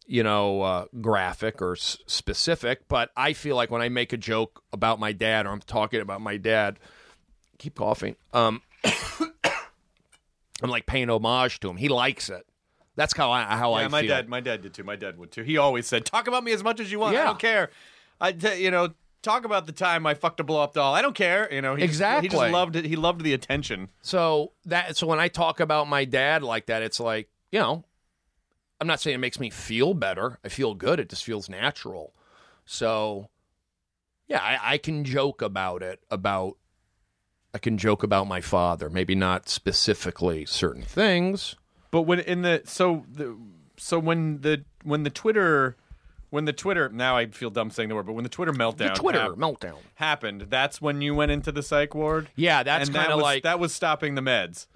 you 0.06 0.22
know, 0.22 0.62
uh, 0.62 0.84
graphic 1.00 1.62
or 1.62 1.72
s- 1.72 1.98
specific, 2.06 2.88
but 2.88 3.10
I 3.16 3.32
feel 3.32 3.56
like 3.56 3.70
when 3.70 3.82
I 3.82 3.88
make 3.88 4.12
a 4.12 4.16
joke 4.16 4.62
about 4.72 4.98
my 4.98 5.12
dad 5.12 5.46
or 5.46 5.50
I'm 5.50 5.60
talking 5.60 6.00
about 6.00 6.20
my 6.20 6.36
dad, 6.36 6.78
keep 7.58 7.74
coughing. 7.76 8.16
Um, 8.32 8.62
I'm 10.62 10.70
like 10.70 10.86
paying 10.86 11.10
homage 11.10 11.60
to 11.60 11.70
him. 11.70 11.76
He 11.76 11.88
likes 11.88 12.28
it. 12.28 12.46
That's 12.94 13.16
how 13.16 13.30
I 13.30 13.44
how 13.44 13.76
yeah, 13.78 13.86
I 13.86 13.88
my 13.88 14.00
feel. 14.02 14.08
dad, 14.10 14.28
my 14.28 14.40
dad 14.40 14.62
did 14.62 14.74
too. 14.74 14.84
My 14.84 14.96
dad 14.96 15.18
would 15.18 15.30
too. 15.30 15.42
He 15.42 15.56
always 15.56 15.86
said, 15.86 16.04
"Talk 16.04 16.28
about 16.28 16.44
me 16.44 16.52
as 16.52 16.62
much 16.62 16.78
as 16.78 16.92
you 16.92 16.98
want. 16.98 17.16
I 17.16 17.24
don't 17.24 17.38
care. 17.38 17.70
I, 18.20 18.32
t- 18.32 18.62
you 18.62 18.70
know, 18.70 18.90
talk 19.22 19.44
about 19.44 19.66
the 19.66 19.72
time 19.72 20.06
I 20.06 20.14
fucked 20.14 20.40
a 20.40 20.44
blow 20.44 20.60
up 20.62 20.74
doll. 20.74 20.94
I 20.94 21.00
don't 21.00 21.14
care. 21.14 21.52
You 21.52 21.62
know, 21.62 21.74
he 21.74 21.86
Just, 21.86 22.22
he 22.22 22.28
just 22.28 22.52
loved 22.52 22.76
it. 22.76 22.84
He 22.84 22.96
loved 22.96 23.22
the 23.22 23.32
attention. 23.32 23.88
So 24.02 24.52
that 24.66 24.96
so 24.96 25.06
when 25.06 25.18
I 25.18 25.28
talk 25.28 25.58
about 25.58 25.88
my 25.88 26.04
dad 26.04 26.42
like 26.42 26.66
that, 26.66 26.82
it's 26.82 27.00
like 27.00 27.28
you 27.50 27.60
know, 27.60 27.84
I'm 28.82 28.88
not 28.88 29.00
saying 29.00 29.14
it 29.14 29.18
makes 29.18 29.38
me 29.38 29.48
feel 29.48 29.94
better. 29.94 30.40
I 30.44 30.48
feel 30.48 30.74
good. 30.74 30.98
It 30.98 31.08
just 31.08 31.22
feels 31.24 31.48
natural. 31.48 32.12
So 32.66 33.28
yeah, 34.26 34.40
I, 34.40 34.74
I 34.74 34.78
can 34.78 35.04
joke 35.04 35.40
about 35.40 35.84
it. 35.84 36.00
About 36.10 36.56
I 37.54 37.58
can 37.58 37.78
joke 37.78 38.02
about 38.02 38.26
my 38.26 38.40
father. 38.40 38.90
Maybe 38.90 39.14
not 39.14 39.48
specifically 39.48 40.44
certain 40.46 40.82
things. 40.82 41.54
But 41.92 42.02
when 42.02 42.18
in 42.18 42.42
the 42.42 42.62
so 42.64 43.04
the 43.08 43.38
so 43.76 44.00
when 44.00 44.40
the 44.40 44.64
when 44.82 45.04
the 45.04 45.10
Twitter 45.10 45.76
when 46.30 46.44
the 46.46 46.52
Twitter 46.52 46.88
now 46.88 47.16
I 47.16 47.26
feel 47.26 47.50
dumb 47.50 47.70
saying 47.70 47.88
the 47.88 47.94
word, 47.94 48.06
but 48.06 48.14
when 48.14 48.24
the 48.24 48.30
Twitter 48.30 48.52
meltdown 48.52 48.78
The 48.78 49.00
Twitter 49.00 49.20
hap- 49.20 49.30
meltdown. 49.32 49.76
happened, 49.94 50.46
that's 50.48 50.80
when 50.82 51.02
you 51.02 51.14
went 51.14 51.30
into 51.30 51.52
the 51.52 51.62
psych 51.62 51.94
ward. 51.94 52.30
Yeah, 52.34 52.64
that's 52.64 52.88
kind 52.88 53.12
of 53.12 53.18
was- 53.18 53.22
like 53.22 53.42
that 53.44 53.60
was 53.60 53.72
stopping 53.72 54.16
the 54.16 54.22
meds. 54.22 54.66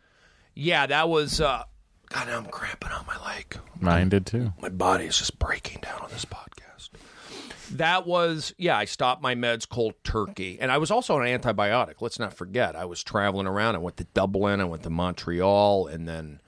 yeah, 0.54 0.86
that 0.86 1.08
was. 1.08 1.40
uh 1.40 1.64
God, 2.08 2.26
now 2.28 2.38
I'm 2.38 2.46
cramping 2.46 2.90
on 2.90 3.04
my 3.06 3.16
leg. 3.26 3.58
Mine 3.80 4.08
did 4.08 4.26
too. 4.26 4.52
My 4.60 4.68
body 4.68 5.04
is 5.06 5.18
just 5.18 5.38
breaking 5.38 5.80
down 5.82 6.00
on 6.02 6.10
this 6.10 6.24
podcast. 6.24 6.90
That 7.72 8.06
was, 8.06 8.54
yeah, 8.58 8.76
I 8.78 8.84
stopped 8.84 9.22
my 9.22 9.34
meds 9.34 9.68
cold 9.68 9.94
turkey. 10.04 10.58
And 10.60 10.70
I 10.70 10.78
was 10.78 10.90
also 10.90 11.16
on 11.16 11.26
an 11.26 11.40
antibiotic. 11.40 11.94
Let's 12.00 12.18
not 12.18 12.32
forget. 12.32 12.76
I 12.76 12.84
was 12.84 13.02
traveling 13.02 13.46
around. 13.48 13.74
I 13.74 13.78
went 13.78 13.96
to 13.96 14.04
Dublin, 14.14 14.60
I 14.60 14.64
went 14.64 14.84
to 14.84 14.90
Montreal, 14.90 15.88
and 15.88 16.06
then 16.08 16.40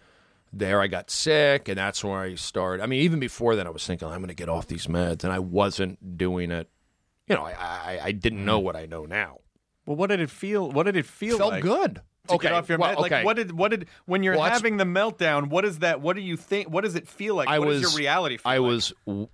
there 0.53 0.81
I 0.81 0.87
got 0.87 1.11
sick. 1.11 1.69
And 1.69 1.77
that's 1.77 2.05
where 2.05 2.21
I 2.21 2.37
started. 2.37 2.83
I 2.83 2.87
mean, 2.87 3.03
even 3.03 3.19
before 3.19 3.57
then, 3.57 3.67
I 3.67 3.71
was 3.71 3.85
thinking, 3.85 4.07
I'm 4.07 4.19
going 4.19 4.29
to 4.29 4.35
get 4.35 4.49
off 4.49 4.69
these 4.69 4.87
meds. 4.87 5.25
And 5.25 5.33
I 5.33 5.41
wasn't 5.41 6.17
doing 6.17 6.53
it. 6.53 6.69
You 7.27 7.35
know, 7.35 7.45
I, 7.45 7.53
I, 7.59 8.01
I 8.05 8.13
didn't 8.13 8.45
know 8.45 8.61
what 8.61 8.77
I 8.77 8.87
know 8.87 9.05
now. 9.05 9.41
Well, 9.87 9.97
what 9.97 10.07
did 10.07 10.21
it 10.21 10.31
feel? 10.31 10.71
What 10.71 10.85
did 10.87 10.97
it 10.97 11.05
feel 11.07 11.37
Felt 11.39 11.51
like? 11.51 11.63
good. 11.63 12.01
To 12.29 12.35
okay. 12.35 12.49
get 12.49 12.53
off 12.53 12.69
your 12.69 12.79
well, 12.79 12.91
med- 12.91 12.99
like 12.99 13.13
okay. 13.13 13.25
what 13.25 13.37
did 13.37 13.53
what 13.53 13.71
did 13.71 13.87
when 14.07 14.23
you're 14.23 14.37
Well, 14.37 14.51
having 14.51 14.77
the 14.77 14.85
meltdown? 14.85 15.49
What 15.49 15.65
is 15.65 15.81
that? 15.81 16.01
What 16.01 16.17
do 16.17 16.23
you 16.23 16.37
think? 16.37 16.69
What 16.71 16.85
does 16.85 16.95
it 16.95 17.09
feel 17.09 17.35
like? 17.35 17.49
I 17.49 17.59
What 17.59 17.69
was 17.69 17.81
your 17.83 17.93
reality 17.93 18.39
I 18.45 18.59
like? 18.59 18.69
was 18.69 18.93
w- 19.07 19.29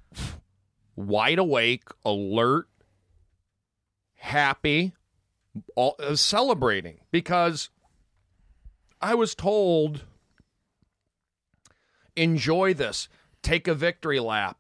wide 0.97 1.39
awake, 1.39 1.85
alert, 2.05 2.69
happy, 4.17 4.93
all, 5.75 5.97
uh, 5.99 6.15
celebrating 6.17 7.01
because 7.11 7.71
I 9.01 9.15
was 9.15 9.35
told 9.35 10.05
enjoy 12.17 12.75
this, 12.75 13.09
take 13.43 13.67
a 13.69 13.75
victory 13.75 14.21
lap. 14.21 14.59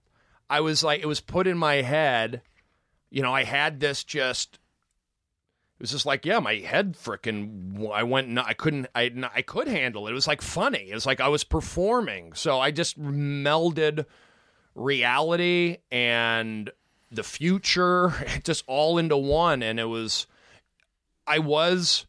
I 0.50 0.60
was 0.60 0.84
like 0.84 1.00
it 1.00 1.06
was 1.06 1.20
put 1.20 1.46
in 1.46 1.56
my 1.56 1.76
head, 1.76 2.42
you 3.10 3.22
know, 3.22 3.32
I 3.32 3.44
had 3.44 3.80
this 3.80 4.04
just 4.04 4.58
was 5.84 5.90
just 5.90 6.06
like, 6.06 6.24
yeah, 6.24 6.38
my 6.38 6.54
head 6.54 6.94
freaking. 6.94 7.90
I 7.92 8.04
went. 8.04 8.38
I 8.38 8.54
couldn't. 8.54 8.86
I 8.94 9.12
I 9.34 9.42
could 9.42 9.68
handle 9.68 10.06
it. 10.06 10.12
It 10.12 10.14
was 10.14 10.26
like 10.26 10.40
funny. 10.40 10.88
It 10.90 10.94
was 10.94 11.04
like 11.04 11.20
I 11.20 11.28
was 11.28 11.44
performing. 11.44 12.32
So 12.32 12.58
I 12.58 12.70
just 12.70 12.98
melded 12.98 14.06
reality 14.74 15.76
and 15.92 16.70
the 17.10 17.22
future 17.22 18.14
just 18.44 18.64
all 18.66 18.96
into 18.96 19.18
one, 19.18 19.62
and 19.62 19.78
it 19.78 19.84
was. 19.84 20.26
I 21.26 21.38
was. 21.38 22.06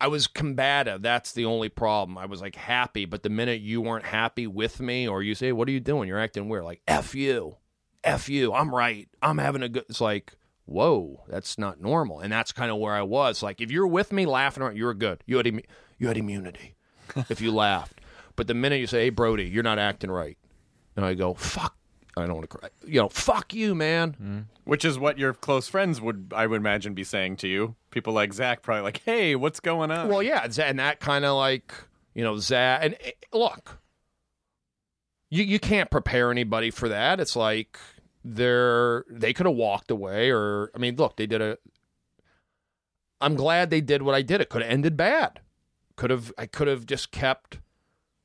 I 0.00 0.08
was 0.08 0.26
combative. 0.26 1.02
That's 1.02 1.30
the 1.30 1.44
only 1.44 1.68
problem. 1.68 2.18
I 2.18 2.26
was 2.26 2.40
like 2.40 2.56
happy, 2.56 3.04
but 3.04 3.22
the 3.22 3.30
minute 3.30 3.60
you 3.60 3.80
weren't 3.80 4.06
happy 4.06 4.48
with 4.48 4.80
me, 4.80 5.06
or 5.06 5.22
you 5.22 5.36
say, 5.36 5.52
"What 5.52 5.68
are 5.68 5.72
you 5.72 5.78
doing? 5.78 6.08
You're 6.08 6.18
acting 6.18 6.48
weird." 6.48 6.64
Like 6.64 6.82
"f 6.88 7.14
you, 7.14 7.58
f 8.02 8.28
you." 8.28 8.52
I'm 8.52 8.74
right. 8.74 9.08
I'm 9.22 9.38
having 9.38 9.62
a 9.62 9.68
good. 9.68 9.84
It's 9.88 10.00
like, 10.00 10.32
whoa, 10.72 11.22
that's 11.28 11.58
not 11.58 11.80
normal, 11.80 12.20
and 12.20 12.32
that's 12.32 12.52
kind 12.52 12.70
of 12.70 12.78
where 12.78 12.94
I 12.94 13.02
was. 13.02 13.42
Like, 13.42 13.60
if 13.60 13.70
you're 13.70 13.86
with 13.86 14.12
me 14.12 14.26
laughing, 14.26 14.76
you're 14.76 14.94
good. 14.94 15.22
You 15.26 15.36
had 15.36 15.46
immu- 15.46 15.64
you 15.98 16.08
had 16.08 16.16
immunity 16.16 16.74
if 17.28 17.40
you 17.40 17.52
laughed. 17.52 18.00
But 18.36 18.46
the 18.46 18.54
minute 18.54 18.80
you 18.80 18.86
say, 18.86 19.04
"Hey, 19.04 19.10
Brody, 19.10 19.44
you're 19.44 19.62
not 19.62 19.78
acting 19.78 20.10
right," 20.10 20.38
and 20.96 21.04
I 21.04 21.14
go, 21.14 21.34
"Fuck," 21.34 21.76
I 22.16 22.22
don't 22.26 22.34
want 22.34 22.50
to 22.50 22.56
cry. 22.58 22.68
You 22.86 23.02
know, 23.02 23.08
"Fuck 23.08 23.52
you, 23.54 23.74
man." 23.74 24.48
Which 24.64 24.84
is 24.84 24.98
what 24.98 25.18
your 25.18 25.34
close 25.34 25.68
friends 25.68 26.00
would, 26.00 26.32
I 26.34 26.46
would 26.46 26.56
imagine, 26.56 26.94
be 26.94 27.04
saying 27.04 27.36
to 27.38 27.48
you. 27.48 27.74
People 27.90 28.12
like 28.12 28.32
Zach 28.32 28.62
probably 28.62 28.82
like, 28.82 29.02
"Hey, 29.04 29.36
what's 29.36 29.60
going 29.60 29.90
on?" 29.90 30.08
Well, 30.08 30.22
yeah, 30.22 30.48
and 30.58 30.78
that 30.78 31.00
kind 31.00 31.24
of 31.24 31.36
like 31.36 31.74
you 32.14 32.24
know 32.24 32.38
Zach. 32.38 32.80
And 32.82 32.96
eh, 33.00 33.10
look, 33.32 33.78
you 35.28 35.44
you 35.44 35.58
can't 35.58 35.90
prepare 35.90 36.30
anybody 36.30 36.70
for 36.70 36.88
that. 36.88 37.20
It's 37.20 37.36
like 37.36 37.78
they're 38.24 39.04
they 39.10 39.32
could 39.32 39.46
have 39.46 39.54
walked 39.54 39.90
away, 39.90 40.30
or 40.30 40.70
I 40.74 40.78
mean, 40.78 40.96
look, 40.96 41.16
they 41.16 41.26
did 41.26 41.40
a. 41.40 41.58
I'm 43.20 43.34
glad 43.36 43.70
they 43.70 43.80
did 43.80 44.02
what 44.02 44.14
I 44.14 44.22
did. 44.22 44.40
It 44.40 44.48
could 44.48 44.62
have 44.62 44.70
ended 44.70 44.96
bad. 44.96 45.40
Could 45.96 46.10
have 46.10 46.32
I 46.36 46.46
could 46.46 46.68
have 46.68 46.86
just 46.86 47.10
kept 47.10 47.60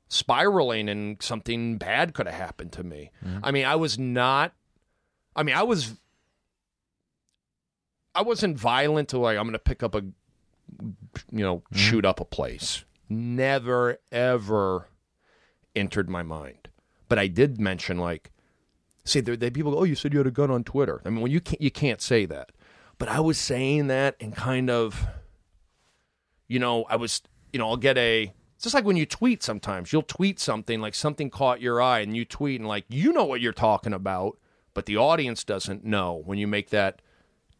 spiraling, 0.07 0.89
and 0.89 1.21
something 1.21 1.77
bad 1.77 2.13
could 2.13 2.27
have 2.27 2.35
happened 2.35 2.71
to 2.73 2.83
me. 2.83 3.11
Mm-hmm. 3.25 3.39
I 3.43 3.51
mean, 3.51 3.65
I 3.65 3.75
was 3.75 3.99
not. 3.99 4.53
I 5.35 5.43
mean, 5.43 5.55
I 5.55 5.63
was. 5.63 5.93
I 8.15 8.23
wasn't 8.23 8.57
violent 8.57 9.09
to 9.09 9.19
like 9.19 9.37
I'm 9.37 9.43
going 9.43 9.53
to 9.53 9.59
pick 9.59 9.83
up 9.83 9.93
a 9.93 10.03
you 11.31 11.43
know, 11.43 11.57
mm-hmm. 11.57 11.75
shoot 11.77 12.05
up 12.05 12.19
a 12.19 12.25
place. 12.25 12.83
Never, 13.09 13.99
ever 14.11 14.89
entered 15.75 16.09
my 16.09 16.23
mind. 16.23 16.69
But 17.09 17.19
I 17.19 17.27
did 17.27 17.59
mention, 17.59 17.97
like, 17.97 18.31
see, 19.07 19.21
there, 19.21 19.35
there 19.35 19.51
people 19.51 19.71
go, 19.71 19.79
oh, 19.79 19.83
you 19.83 19.95
said 19.95 20.13
you 20.13 20.19
had 20.19 20.27
a 20.27 20.31
gun 20.31 20.51
on 20.51 20.63
Twitter. 20.63 21.01
I 21.05 21.09
mean, 21.09 21.21
when 21.21 21.31
you 21.31 21.41
can't, 21.41 21.61
you 21.61 21.71
can't 21.71 22.01
say 22.01 22.25
that. 22.25 22.51
But 22.97 23.09
I 23.09 23.19
was 23.19 23.37
saying 23.37 23.87
that 23.87 24.15
and 24.19 24.35
kind 24.35 24.69
of, 24.69 25.05
you 26.47 26.59
know, 26.59 26.85
I 26.89 26.95
was, 26.95 27.21
you 27.53 27.59
know, 27.59 27.69
I'll 27.69 27.77
get 27.77 27.97
a, 27.97 28.33
it's 28.55 28.63
just 28.63 28.73
like 28.73 28.85
when 28.85 28.97
you 28.97 29.05
tweet 29.05 29.43
sometimes. 29.43 29.93
You'll 29.93 30.01
tweet 30.01 30.39
something, 30.39 30.81
like 30.81 30.95
something 30.95 31.29
caught 31.29 31.61
your 31.61 31.81
eye, 31.81 31.99
and 31.99 32.15
you 32.15 32.25
tweet, 32.25 32.59
and 32.59 32.67
like, 32.67 32.85
you 32.89 33.13
know 33.13 33.25
what 33.25 33.39
you're 33.39 33.53
talking 33.53 33.93
about, 33.93 34.39
but 34.73 34.87
the 34.87 34.97
audience 34.97 35.43
doesn't 35.43 35.85
know 35.85 36.21
when 36.25 36.39
you 36.39 36.47
make 36.47 36.71
that 36.71 37.01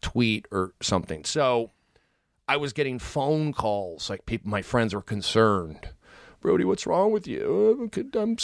tweet 0.02 0.48
or 0.52 0.74
something. 0.82 1.24
So 1.24 1.72
I 2.48 2.58
was 2.58 2.74
getting 2.74 2.98
phone 2.98 3.54
calls. 3.54 4.10
Like 4.10 4.26
people, 4.26 4.50
my 4.50 4.62
friends 4.62 4.96
were 4.96 5.02
concerned. 5.02 5.90
Brody, 6.48 6.64
what's 6.64 6.88
wrong 6.88 7.12
with 7.12 7.28
you? 7.28 7.90
Uh, 7.94 8.02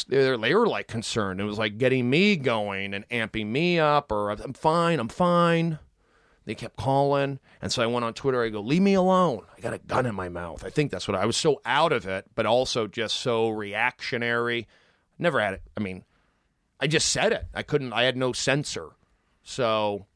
they 0.09 0.35
they 0.35 0.53
were 0.53 0.67
like 0.67 0.87
concerned. 0.89 1.39
It 1.39 1.45
was 1.45 1.57
like 1.57 1.77
getting 1.77 2.09
me 2.09 2.35
going 2.35 2.93
and 2.93 3.07
amping 3.07 3.45
me 3.47 3.79
up, 3.79 4.11
or 4.11 4.29
I'm 4.29 4.51
fine, 4.51 4.99
I'm 4.99 5.07
fine. 5.07 5.79
They 6.43 6.53
kept 6.53 6.75
calling. 6.75 7.39
And 7.61 7.71
so 7.71 7.81
I 7.81 7.85
went 7.85 8.03
on 8.03 8.13
Twitter. 8.13 8.43
I 8.43 8.49
go, 8.49 8.59
leave 8.59 8.81
me 8.81 8.95
alone. 8.95 9.45
I 9.57 9.61
got 9.61 9.73
a 9.73 9.77
gun 9.77 10.05
in 10.05 10.15
my 10.15 10.27
mouth. 10.27 10.65
I 10.65 10.69
think 10.69 10.91
that's 10.91 11.07
what 11.07 11.15
I 11.15 11.25
was 11.25 11.37
so 11.37 11.61
out 11.63 11.93
of 11.93 12.05
it, 12.05 12.25
but 12.35 12.45
also 12.45 12.87
just 12.87 13.15
so 13.21 13.47
reactionary. 13.47 14.67
Never 15.17 15.39
had 15.39 15.53
it. 15.53 15.61
I 15.77 15.79
mean, 15.79 16.03
I 16.81 16.87
just 16.87 17.07
said 17.07 17.31
it. 17.31 17.45
I 17.53 17.63
couldn't, 17.63 17.93
I 17.93 18.03
had 18.03 18.17
no 18.17 18.33
censor. 18.33 18.89
So, 19.43 20.07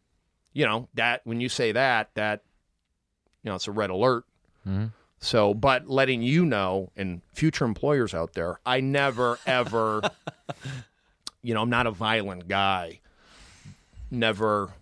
you 0.51 0.65
know, 0.65 0.89
that, 0.95 1.22
when 1.23 1.39
you 1.39 1.47
say 1.47 1.72
that, 1.72 2.09
that, 2.15 2.43
you 3.43 3.49
know, 3.49 3.55
it's 3.55 3.69
a 3.69 3.72
red 3.72 3.91
alert. 3.91 4.26
So, 5.19 5.53
but 5.53 5.89
letting 5.89 6.22
you 6.22 6.45
know, 6.45 6.91
and 6.95 7.22
future 7.34 7.65
employers 7.65 8.14
out 8.14 8.34
there, 8.34 8.60
I 8.65 8.81
never, 8.81 9.39
ever, 9.45 10.02
you 11.41 11.53
know, 11.53 11.61
I'm 11.61 11.69
not 11.69 11.88
a 11.88 11.91
violent 11.91 12.48
guy. 12.48 12.99
Never. 14.11 14.73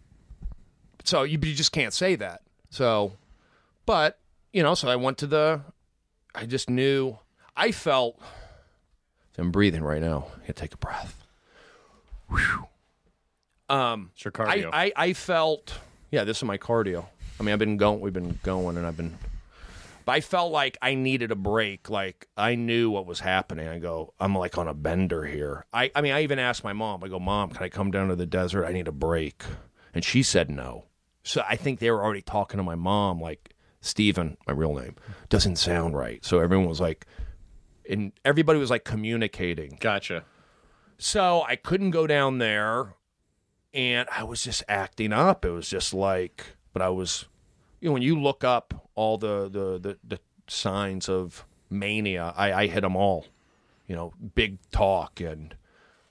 So 1.03 1.23
you, 1.23 1.39
you 1.41 1.53
just 1.53 1.71
can't 1.71 1.93
say 1.93 2.15
that. 2.15 2.41
So, 2.69 3.13
but, 3.85 4.19
you 4.51 4.61
know, 4.61 4.73
so 4.75 4.89
I 4.89 4.97
went 4.97 5.19
to 5.19 5.27
the, 5.27 5.61
I 6.33 6.45
just 6.45 6.69
knew, 6.69 7.17
I 7.55 7.71
felt, 7.71 8.19
I'm 9.37 9.51
breathing 9.51 9.83
right 9.83 10.01
now. 10.01 10.27
I 10.47 10.51
take 10.51 10.73
a 10.73 10.77
breath. 10.77 11.25
Whew. 12.29 12.67
Um, 13.69 14.11
It's 14.15 14.25
your 14.25 14.33
I. 14.37 14.65
I, 14.71 14.91
I 14.95 15.13
felt, 15.13 15.73
yeah, 16.11 16.23
this 16.23 16.37
is 16.37 16.43
my 16.43 16.57
cardio. 16.57 17.05
I 17.39 17.43
mean, 17.43 17.53
I've 17.53 17.59
been 17.59 17.77
going, 17.77 17.99
we've 17.99 18.13
been 18.13 18.39
going, 18.43 18.77
and 18.77 18.85
I've 18.85 18.95
been, 18.97 19.17
but 20.05 20.13
I 20.13 20.21
felt 20.21 20.51
like 20.51 20.77
I 20.81 20.93
needed 20.93 21.31
a 21.31 21.35
break. 21.35 21.89
Like 21.89 22.27
I 22.37 22.55
knew 22.55 22.91
what 22.91 23.07
was 23.07 23.19
happening. 23.19 23.67
I 23.67 23.79
go, 23.79 24.13
I'm 24.19 24.35
like 24.35 24.57
on 24.57 24.67
a 24.67 24.73
bender 24.73 25.25
here. 25.25 25.65
I, 25.73 25.91
I 25.95 26.01
mean, 26.01 26.13
I 26.13 26.23
even 26.23 26.39
asked 26.39 26.63
my 26.63 26.73
mom. 26.73 27.03
I 27.03 27.07
go, 27.07 27.19
Mom, 27.19 27.49
can 27.49 27.63
I 27.63 27.69
come 27.69 27.91
down 27.91 28.09
to 28.09 28.15
the 28.15 28.25
desert? 28.27 28.65
I 28.65 28.71
need 28.71 28.87
a 28.87 28.93
break, 28.93 29.43
and 29.93 30.03
she 30.05 30.23
said 30.23 30.49
no. 30.49 30.85
So 31.23 31.43
I 31.47 31.55
think 31.55 31.79
they 31.79 31.89
were 31.89 32.03
already 32.03 32.21
talking 32.21 32.57
to 32.59 32.63
my 32.63 32.75
mom. 32.75 33.19
Like 33.19 33.55
Stephen, 33.81 34.37
my 34.47 34.53
real 34.53 34.75
name, 34.75 34.95
doesn't 35.29 35.57
sound 35.57 35.95
right. 35.95 36.23
So 36.23 36.39
everyone 36.39 36.69
was 36.69 36.79
like, 36.79 37.07
and 37.89 38.11
everybody 38.23 38.59
was 38.59 38.69
like 38.69 38.83
communicating. 38.83 39.77
Gotcha. 39.79 40.23
So 40.97 41.43
I 41.47 41.55
couldn't 41.55 41.91
go 41.91 42.07
down 42.07 42.37
there, 42.37 42.93
and 43.73 44.07
I 44.15 44.23
was 44.23 44.43
just 44.43 44.63
acting 44.69 45.11
up. 45.11 45.43
It 45.43 45.49
was 45.49 45.67
just 45.67 45.93
like, 45.93 46.45
but 46.73 46.81
I 46.81 46.89
was, 46.89 47.25
know, 47.89 47.93
when 47.93 48.01
you 48.01 48.19
look 48.19 48.43
up 48.43 48.89
all 48.95 49.17
the 49.17 49.49
the 49.49 49.79
the, 49.79 49.97
the 50.03 50.19
signs 50.47 51.09
of 51.09 51.45
mania, 51.69 52.33
I, 52.35 52.53
I 52.53 52.67
hit 52.67 52.81
them 52.81 52.95
all. 52.95 53.25
You 53.87 53.95
know, 53.95 54.13
big 54.33 54.57
talk 54.71 55.21
and 55.21 55.55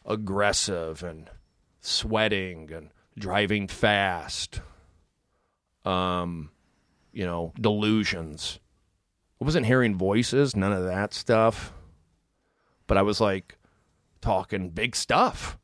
aggressive 0.06 1.02
and 1.02 1.28
sweating 1.80 2.70
and 2.72 2.90
driving 3.18 3.68
fast. 3.68 4.60
Um, 5.84 6.50
you 7.12 7.24
know, 7.26 7.52
delusions. 7.60 8.60
I 9.40 9.44
wasn't 9.44 9.66
hearing 9.66 9.96
voices, 9.96 10.54
none 10.56 10.72
of 10.72 10.84
that 10.84 11.12
stuff. 11.12 11.72
But 12.86 12.96
I 12.96 13.02
was 13.02 13.20
like 13.20 13.56
talking 14.20 14.70
big 14.70 14.94
stuff, 14.94 15.58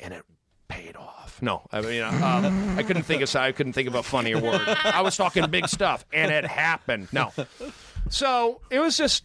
and 0.00 0.14
it 0.14 0.24
paid 0.68 0.96
off. 0.96 1.17
No, 1.40 1.62
I 1.70 1.80
mean, 1.80 2.02
um, 2.02 2.78
I 2.78 2.82
couldn't 2.82 3.04
think 3.04 3.22
of 3.22 3.34
I 3.36 3.52
couldn't 3.52 3.72
think 3.72 3.88
of 3.88 3.94
a 3.94 4.02
funnier 4.02 4.40
word. 4.40 4.62
I 4.66 5.02
was 5.02 5.16
talking 5.16 5.48
big 5.50 5.68
stuff, 5.68 6.04
and 6.12 6.32
it 6.32 6.44
happened. 6.44 7.08
No, 7.12 7.32
so 8.10 8.60
it 8.70 8.80
was 8.80 8.96
just. 8.96 9.24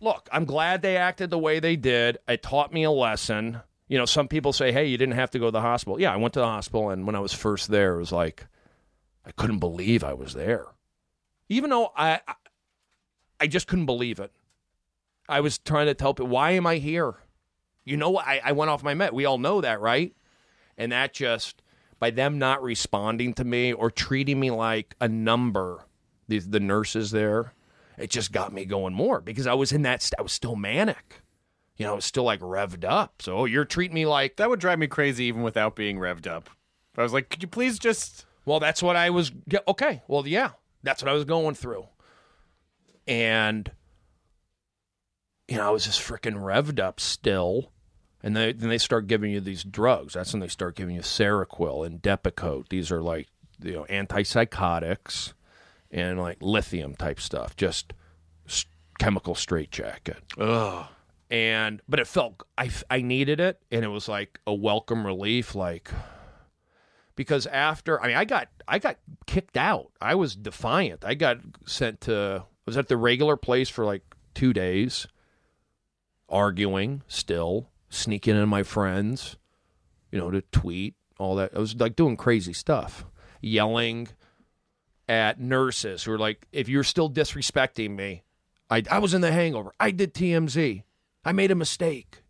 Look, 0.00 0.28
I'm 0.30 0.44
glad 0.44 0.82
they 0.82 0.96
acted 0.96 1.30
the 1.30 1.38
way 1.38 1.58
they 1.58 1.74
did. 1.74 2.18
It 2.28 2.40
taught 2.40 2.72
me 2.72 2.84
a 2.84 2.90
lesson. 2.90 3.60
You 3.88 3.98
know, 3.98 4.04
some 4.04 4.28
people 4.28 4.52
say, 4.52 4.70
"Hey, 4.70 4.86
you 4.86 4.96
didn't 4.96 5.14
have 5.14 5.30
to 5.30 5.40
go 5.40 5.46
to 5.46 5.50
the 5.50 5.60
hospital." 5.60 6.00
Yeah, 6.00 6.12
I 6.12 6.16
went 6.16 6.34
to 6.34 6.40
the 6.40 6.46
hospital, 6.46 6.90
and 6.90 7.04
when 7.04 7.16
I 7.16 7.20
was 7.20 7.32
first 7.32 7.68
there, 7.68 7.96
it 7.96 7.98
was 7.98 8.12
like 8.12 8.46
I 9.28 9.32
couldn't 9.32 9.58
believe 9.58 10.02
I 10.02 10.14
was 10.14 10.32
there. 10.32 10.64
Even 11.50 11.70
though 11.70 11.92
I, 11.94 12.20
I, 13.38 13.46
just 13.46 13.66
couldn't 13.66 13.86
believe 13.86 14.20
it. 14.20 14.32
I 15.28 15.40
was 15.40 15.58
trying 15.58 15.86
to 15.86 15.94
tell 15.94 16.14
people, 16.14 16.28
why 16.28 16.52
am 16.52 16.66
I 16.66 16.76
here? 16.76 17.14
You 17.84 17.98
know, 17.98 18.18
I, 18.18 18.40
I 18.42 18.52
went 18.52 18.70
off 18.70 18.82
my 18.82 18.94
met. 18.94 19.12
We 19.12 19.26
all 19.26 19.38
know 19.38 19.60
that, 19.60 19.80
right? 19.80 20.14
And 20.78 20.92
that 20.92 21.12
just, 21.12 21.60
by 21.98 22.10
them 22.10 22.38
not 22.38 22.62
responding 22.62 23.34
to 23.34 23.44
me 23.44 23.74
or 23.74 23.90
treating 23.90 24.40
me 24.40 24.50
like 24.50 24.94
a 25.00 25.08
number, 25.08 25.84
the, 26.28 26.38
the 26.38 26.60
nurses 26.60 27.10
there, 27.10 27.52
it 27.98 28.08
just 28.08 28.32
got 28.32 28.52
me 28.52 28.64
going 28.64 28.94
more 28.94 29.20
because 29.20 29.46
I 29.46 29.54
was 29.54 29.72
in 29.72 29.82
that, 29.82 30.00
st- 30.00 30.18
I 30.18 30.22
was 30.22 30.32
still 30.32 30.56
manic. 30.56 31.20
You 31.76 31.84
know, 31.84 31.92
I 31.92 31.96
was 31.96 32.04
still 32.06 32.24
like 32.24 32.40
revved 32.40 32.84
up. 32.84 33.20
So 33.20 33.38
oh, 33.38 33.44
you're 33.44 33.64
treating 33.66 33.94
me 33.94 34.06
like, 34.06 34.36
That 34.36 34.48
would 34.48 34.60
drive 34.60 34.78
me 34.78 34.86
crazy 34.86 35.24
even 35.24 35.42
without 35.42 35.76
being 35.76 35.98
revved 35.98 36.26
up. 36.26 36.48
I 36.98 37.02
was 37.02 37.12
like, 37.12 37.30
could 37.30 37.42
you 37.42 37.48
please 37.48 37.78
just. 37.78 38.26
Well, 38.44 38.60
that's 38.60 38.82
what 38.82 38.96
I 38.96 39.10
was. 39.10 39.30
Okay. 39.68 40.02
Well, 40.08 40.26
yeah, 40.26 40.50
that's 40.82 41.02
what 41.02 41.08
I 41.08 41.12
was 41.12 41.24
going 41.24 41.54
through. 41.54 41.86
And, 43.06 43.70
you 45.46 45.56
know, 45.56 45.66
I 45.66 45.70
was 45.70 45.84
just 45.84 46.00
freaking 46.00 46.34
revved 46.34 46.80
up 46.80 46.98
still. 46.98 47.70
And 48.28 48.36
they, 48.36 48.52
then 48.52 48.68
they 48.68 48.76
start 48.76 49.06
giving 49.06 49.30
you 49.30 49.40
these 49.40 49.64
drugs. 49.64 50.12
That's 50.12 50.34
when 50.34 50.40
they 50.40 50.48
start 50.48 50.76
giving 50.76 50.94
you 50.94 51.00
Seroquel 51.00 51.86
and 51.86 52.02
Depakote. 52.02 52.68
These 52.68 52.92
are 52.92 53.00
like, 53.00 53.28
you 53.62 53.72
know, 53.72 53.86
antipsychotics 53.88 55.32
and 55.90 56.20
like 56.20 56.36
lithium 56.42 56.94
type 56.94 57.20
stuff. 57.20 57.56
Just 57.56 57.94
chemical 58.98 59.34
straitjacket. 59.34 60.22
Ugh. 60.36 60.84
And, 61.30 61.80
but 61.88 62.00
it 62.00 62.06
felt, 62.06 62.42
I, 62.58 62.70
I 62.90 63.00
needed 63.00 63.40
it. 63.40 63.62
And 63.72 63.82
it 63.82 63.88
was 63.88 64.08
like 64.08 64.38
a 64.46 64.52
welcome 64.52 65.06
relief. 65.06 65.54
Like, 65.54 65.90
because 67.16 67.46
after 67.46 67.98
I 68.02 68.08
mean 68.08 68.16
I 68.18 68.26
got 68.26 68.48
I 68.68 68.78
got 68.78 68.96
kicked 69.26 69.56
out. 69.56 69.90
I 70.02 70.14
was 70.16 70.36
defiant. 70.36 71.02
I 71.02 71.14
got 71.14 71.38
sent 71.64 72.02
to 72.02 72.44
I 72.44 72.50
was 72.66 72.76
at 72.76 72.88
the 72.88 72.98
regular 72.98 73.38
place 73.38 73.70
for 73.70 73.86
like 73.86 74.02
2 74.34 74.52
days 74.52 75.08
arguing 76.28 77.02
still, 77.08 77.70
sneaking 77.88 78.36
in 78.36 78.48
my 78.48 78.62
friends, 78.62 79.36
you 80.10 80.18
know, 80.18 80.30
to 80.30 80.42
tweet, 80.52 80.94
all 81.18 81.36
that. 81.36 81.54
I 81.54 81.58
was 81.58 81.74
like 81.76 81.96
doing 81.96 82.16
crazy 82.16 82.52
stuff, 82.52 83.04
yelling 83.40 84.08
at 85.08 85.40
nurses 85.40 86.04
who 86.04 86.12
were 86.12 86.18
like 86.18 86.46
if 86.52 86.68
you're 86.68 86.84
still 86.84 87.10
disrespecting 87.10 87.96
me, 87.96 88.22
I 88.70 88.82
I 88.90 88.98
was 88.98 89.14
in 89.14 89.20
the 89.20 89.32
hangover. 89.32 89.72
I 89.80 89.90
did 89.90 90.14
TMZ. 90.14 90.82
I 91.24 91.32
made 91.32 91.50
a 91.50 91.56
mistake. 91.56 92.22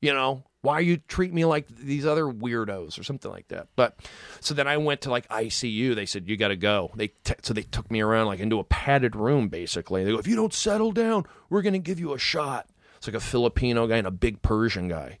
You 0.00 0.14
know, 0.14 0.44
why 0.62 0.80
you 0.80 0.96
treat 0.96 1.32
me 1.32 1.44
like 1.44 1.68
these 1.68 2.06
other 2.06 2.24
weirdos 2.24 2.98
or 2.98 3.02
something 3.02 3.30
like 3.30 3.48
that. 3.48 3.68
But 3.76 3.98
so 4.40 4.54
then 4.54 4.66
I 4.66 4.76
went 4.76 5.02
to 5.02 5.10
like 5.10 5.28
ICU. 5.28 5.94
They 5.94 6.06
said 6.06 6.28
you 6.28 6.36
got 6.36 6.48
to 6.48 6.56
go. 6.56 6.90
They 6.94 7.08
t- 7.08 7.34
so 7.42 7.54
they 7.54 7.62
took 7.62 7.90
me 7.90 8.00
around 8.00 8.26
like 8.26 8.40
into 8.40 8.58
a 8.58 8.64
padded 8.64 9.16
room 9.16 9.48
basically. 9.48 10.04
They 10.04 10.12
go 10.12 10.18
if 10.18 10.26
you 10.26 10.36
don't 10.36 10.54
settle 10.54 10.92
down, 10.92 11.24
we're 11.48 11.62
gonna 11.62 11.78
give 11.78 12.00
you 12.00 12.12
a 12.12 12.18
shot. 12.18 12.68
It's 13.00 13.08
like 13.08 13.16
a 13.16 13.20
Filipino 13.20 13.86
guy 13.86 13.96
and 13.96 14.06
a 14.06 14.10
big 14.10 14.42
Persian 14.42 14.86
guy, 14.86 15.18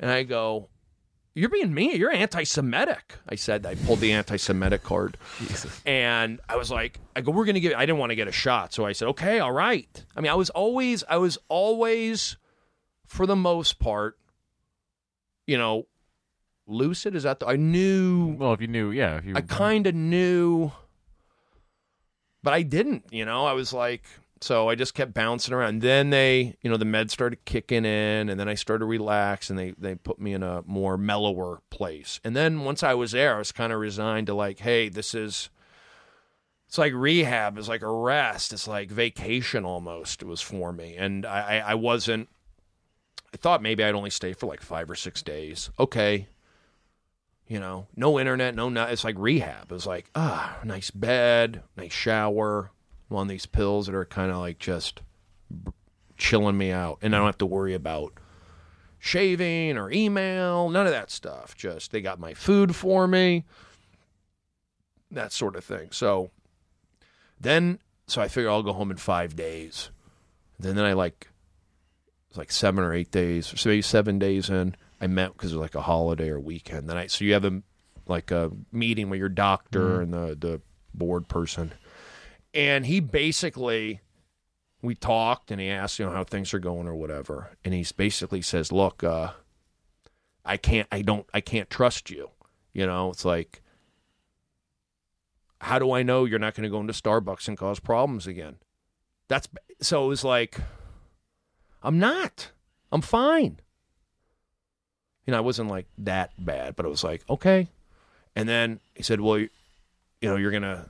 and 0.00 0.10
I 0.10 0.22
go. 0.22 0.70
You're 1.34 1.50
being 1.50 1.72
mean. 1.72 1.96
You're 1.96 2.10
anti-Semitic. 2.10 3.14
I 3.28 3.34
said. 3.36 3.64
I 3.64 3.74
pulled 3.76 4.00
the 4.00 4.12
anti-Semitic 4.12 4.82
card, 4.82 5.18
and 5.86 6.40
I 6.48 6.56
was 6.56 6.70
like, 6.70 6.98
"I 7.14 7.20
go, 7.20 7.30
we're 7.30 7.44
gonna 7.44 7.60
give." 7.60 7.74
I 7.74 7.86
didn't 7.86 7.98
want 7.98 8.10
to 8.10 8.16
get 8.16 8.28
a 8.28 8.32
shot, 8.32 8.72
so 8.72 8.86
I 8.86 8.92
said, 8.92 9.08
"Okay, 9.08 9.38
all 9.38 9.52
right." 9.52 10.04
I 10.16 10.20
mean, 10.22 10.32
I 10.32 10.34
was 10.34 10.48
always, 10.50 11.04
I 11.08 11.18
was 11.18 11.38
always, 11.48 12.38
for 13.06 13.26
the 13.26 13.36
most 13.36 13.78
part, 13.78 14.18
you 15.46 15.58
know, 15.58 15.86
lucid. 16.66 17.14
Is 17.14 17.22
that 17.24 17.38
the, 17.40 17.46
I 17.46 17.56
knew? 17.56 18.34
Well, 18.38 18.54
if 18.54 18.60
you 18.60 18.66
knew, 18.66 18.90
yeah, 18.90 19.18
if 19.18 19.26
you 19.26 19.36
I 19.36 19.42
kind 19.42 19.86
of 19.86 19.94
knew, 19.94 20.72
but 22.42 22.52
I 22.54 22.62
didn't. 22.62 23.04
You 23.12 23.26
know, 23.26 23.44
I 23.44 23.52
was 23.52 23.72
like, 23.72 24.02
so 24.40 24.68
I 24.68 24.74
just 24.74 24.94
kept 24.94 25.14
bouncing 25.14 25.54
around. 25.54 25.82
Then 25.82 26.10
they, 26.10 26.56
you 26.62 26.70
know, 26.70 26.76
the 26.76 26.84
meds 26.84 27.10
started 27.10 27.44
kicking 27.44 27.84
in, 27.84 28.28
and 28.28 28.38
then 28.38 28.48
I 28.48 28.54
started 28.54 28.80
to 28.80 28.86
relax, 28.86 29.50
and 29.50 29.58
they 29.58 29.72
they 29.78 29.94
put 29.94 30.20
me 30.20 30.32
in 30.32 30.42
a 30.42 30.62
more 30.66 30.96
mellower 30.96 31.60
place. 31.70 32.20
And 32.24 32.34
then 32.36 32.64
once 32.64 32.82
I 32.82 32.94
was 32.94 33.12
there, 33.12 33.36
I 33.36 33.38
was 33.38 33.52
kind 33.52 33.72
of 33.72 33.80
resigned 33.80 34.26
to 34.28 34.34
like, 34.34 34.60
hey, 34.60 34.88
this 34.88 35.14
is. 35.14 35.50
It's 36.66 36.76
like 36.76 36.92
rehab. 36.94 37.56
It's 37.56 37.68
like 37.68 37.80
a 37.80 37.90
rest. 37.90 38.52
It's 38.52 38.68
like 38.68 38.90
vacation 38.90 39.64
almost. 39.64 40.20
It 40.20 40.26
was 40.26 40.42
for 40.42 40.70
me, 40.70 40.96
and 40.96 41.24
I, 41.24 41.62
I, 41.66 41.74
wasn't. 41.74 42.28
I 43.32 43.38
thought 43.38 43.62
maybe 43.62 43.82
I'd 43.82 43.94
only 43.94 44.10
stay 44.10 44.34
for 44.34 44.44
like 44.44 44.60
five 44.60 44.90
or 44.90 44.94
six 44.94 45.22
days. 45.22 45.70
Okay, 45.78 46.28
you 47.46 47.58
know, 47.58 47.86
no 47.96 48.20
internet, 48.20 48.54
no 48.54 48.68
not. 48.68 48.92
It's 48.92 49.02
like 49.02 49.16
rehab. 49.18 49.64
It 49.70 49.74
was 49.74 49.86
like 49.86 50.10
ah, 50.14 50.58
nice 50.62 50.90
bed, 50.90 51.62
nice 51.74 51.92
shower. 51.94 52.70
I'm 53.10 53.16
on 53.16 53.28
these 53.28 53.46
pills 53.46 53.86
that 53.86 53.94
are 53.94 54.04
kind 54.04 54.30
of 54.30 54.38
like 54.38 54.58
just 54.58 55.00
chilling 56.16 56.58
me 56.58 56.70
out, 56.70 56.98
and 57.02 57.14
I 57.14 57.18
don't 57.18 57.26
have 57.26 57.38
to 57.38 57.46
worry 57.46 57.74
about 57.74 58.12
shaving 58.98 59.78
or 59.78 59.90
email, 59.90 60.68
none 60.68 60.86
of 60.86 60.92
that 60.92 61.10
stuff. 61.10 61.56
Just 61.56 61.92
they 61.92 62.00
got 62.00 62.18
my 62.18 62.34
food 62.34 62.74
for 62.74 63.06
me. 63.06 63.44
that 65.10 65.32
sort 65.32 65.56
of 65.56 65.64
thing. 65.64 65.88
So 65.90 66.30
then, 67.40 67.78
so 68.06 68.20
I 68.20 68.28
figure 68.28 68.50
I'll 68.50 68.62
go 68.62 68.72
home 68.72 68.90
in 68.90 68.96
five 68.96 69.36
days. 69.36 69.90
Then, 70.58 70.76
then 70.76 70.84
I 70.84 70.92
like, 70.92 71.28
it's 72.28 72.38
like 72.38 72.52
seven 72.52 72.84
or 72.84 72.92
eight 72.92 73.10
days, 73.10 73.46
so 73.46 73.68
maybe 73.68 73.82
seven 73.82 74.18
days 74.18 74.50
in. 74.50 74.76
I 75.00 75.06
met 75.06 75.32
because 75.32 75.52
it 75.52 75.56
was 75.56 75.62
like 75.62 75.76
a 75.76 75.82
holiday 75.82 76.28
or 76.28 76.40
weekend. 76.40 76.88
Then 76.88 76.96
I, 76.96 77.06
so 77.06 77.24
you 77.24 77.32
have 77.34 77.44
a 77.44 77.62
like 78.06 78.30
a 78.30 78.50
meeting 78.72 79.10
with 79.10 79.20
your 79.20 79.28
doctor 79.28 80.00
mm-hmm. 80.00 80.02
and 80.02 80.12
the 80.12 80.34
the 80.34 80.60
board 80.92 81.28
person, 81.28 81.72
and 82.54 82.86
he 82.86 83.00
basically 83.00 84.00
we 84.80 84.94
talked 84.94 85.50
and 85.50 85.60
he 85.60 85.68
asked 85.68 85.98
you 85.98 86.06
know 86.06 86.12
how 86.12 86.24
things 86.24 86.54
are 86.54 86.58
going 86.58 86.86
or 86.86 86.94
whatever, 86.94 87.50
and 87.64 87.74
he 87.74 87.84
basically 87.96 88.42
says, 88.42 88.72
look, 88.72 89.02
uh, 89.02 89.32
I 90.44 90.56
can't, 90.56 90.88
I 90.90 91.02
don't, 91.02 91.26
I 91.34 91.40
can't 91.40 91.68
trust 91.68 92.10
you. 92.10 92.30
You 92.72 92.86
know, 92.86 93.10
it's 93.10 93.24
like 93.24 93.62
how 95.60 95.78
do 95.78 95.92
I 95.92 96.02
know 96.02 96.24
you're 96.24 96.38
not 96.38 96.54
going 96.54 96.64
to 96.64 96.70
go 96.70 96.80
into 96.80 96.92
Starbucks 96.92 97.48
and 97.48 97.58
cause 97.58 97.80
problems 97.80 98.26
again? 98.26 98.56
That's 99.28 99.48
so 99.80 100.04
it 100.04 100.08
was 100.08 100.24
like, 100.24 100.60
I'm 101.82 101.98
not. 101.98 102.50
I'm 102.90 103.02
fine. 103.02 103.58
You 105.26 105.32
know, 105.32 105.38
I 105.38 105.42
wasn't 105.42 105.68
like 105.68 105.86
that 105.98 106.32
bad, 106.38 106.76
but 106.76 106.86
it 106.86 106.88
was 106.88 107.04
like, 107.04 107.22
okay. 107.28 107.68
And 108.34 108.48
then 108.48 108.80
he 108.94 109.02
said, 109.02 109.20
well, 109.20 109.38
you, 109.38 109.50
you 110.20 110.28
know, 110.28 110.36
you're 110.36 110.50
going 110.50 110.62
to, 110.62 110.88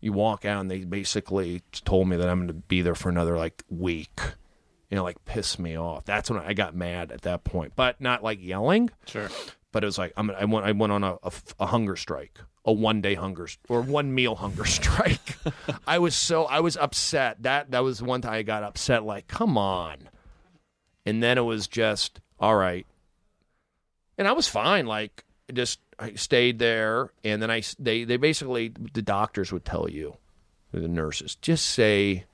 you 0.00 0.12
walk 0.12 0.44
out 0.44 0.60
and 0.60 0.70
they 0.70 0.84
basically 0.84 1.62
told 1.72 2.08
me 2.08 2.16
that 2.16 2.28
I'm 2.28 2.38
going 2.38 2.48
to 2.48 2.54
be 2.54 2.82
there 2.82 2.94
for 2.94 3.08
another 3.08 3.36
like 3.36 3.62
week. 3.68 4.20
You 4.90 4.96
know, 4.96 5.02
like 5.02 5.22
piss 5.24 5.58
me 5.58 5.76
off. 5.76 6.04
That's 6.04 6.30
when 6.30 6.40
I 6.40 6.54
got 6.54 6.74
mad 6.74 7.12
at 7.12 7.22
that 7.22 7.44
point, 7.44 7.72
but 7.76 8.00
not 8.00 8.22
like 8.22 8.42
yelling. 8.42 8.90
Sure. 9.06 9.28
But 9.70 9.84
it 9.84 9.86
was 9.86 9.98
like 9.98 10.14
I'm, 10.16 10.30
I 10.30 10.46
went. 10.46 10.64
I 10.64 10.72
went 10.72 10.92
on 10.92 11.04
a, 11.04 11.18
a, 11.22 11.32
a 11.60 11.66
hunger 11.66 11.94
strike, 11.94 12.38
a 12.64 12.72
one 12.72 13.02
day 13.02 13.14
hunger 13.14 13.48
or 13.68 13.82
one 13.82 14.14
meal 14.14 14.34
hunger 14.34 14.64
strike. 14.66 15.36
I 15.86 15.98
was 15.98 16.14
so 16.14 16.44
I 16.44 16.60
was 16.60 16.78
upset. 16.78 17.42
That 17.42 17.72
that 17.72 17.80
was 17.80 18.00
one 18.00 18.22
time 18.22 18.32
I 18.32 18.42
got 18.42 18.62
upset. 18.62 19.04
Like, 19.04 19.26
come 19.26 19.58
on. 19.58 20.08
And 21.04 21.22
then 21.22 21.36
it 21.36 21.42
was 21.42 21.68
just 21.68 22.20
all 22.40 22.56
right. 22.56 22.86
And 24.16 24.26
I 24.26 24.32
was 24.32 24.48
fine. 24.48 24.86
Like, 24.86 25.24
just 25.52 25.80
I 25.98 26.14
stayed 26.14 26.58
there, 26.58 27.10
and 27.24 27.42
then 27.42 27.50
I 27.50 27.62
they 27.78 28.04
they 28.04 28.16
basically 28.16 28.72
the 28.92 29.02
doctors 29.02 29.52
would 29.52 29.64
tell 29.64 29.88
you, 29.90 30.16
the 30.72 30.86
nurses, 30.88 31.34
just 31.36 31.66
say 31.66 32.24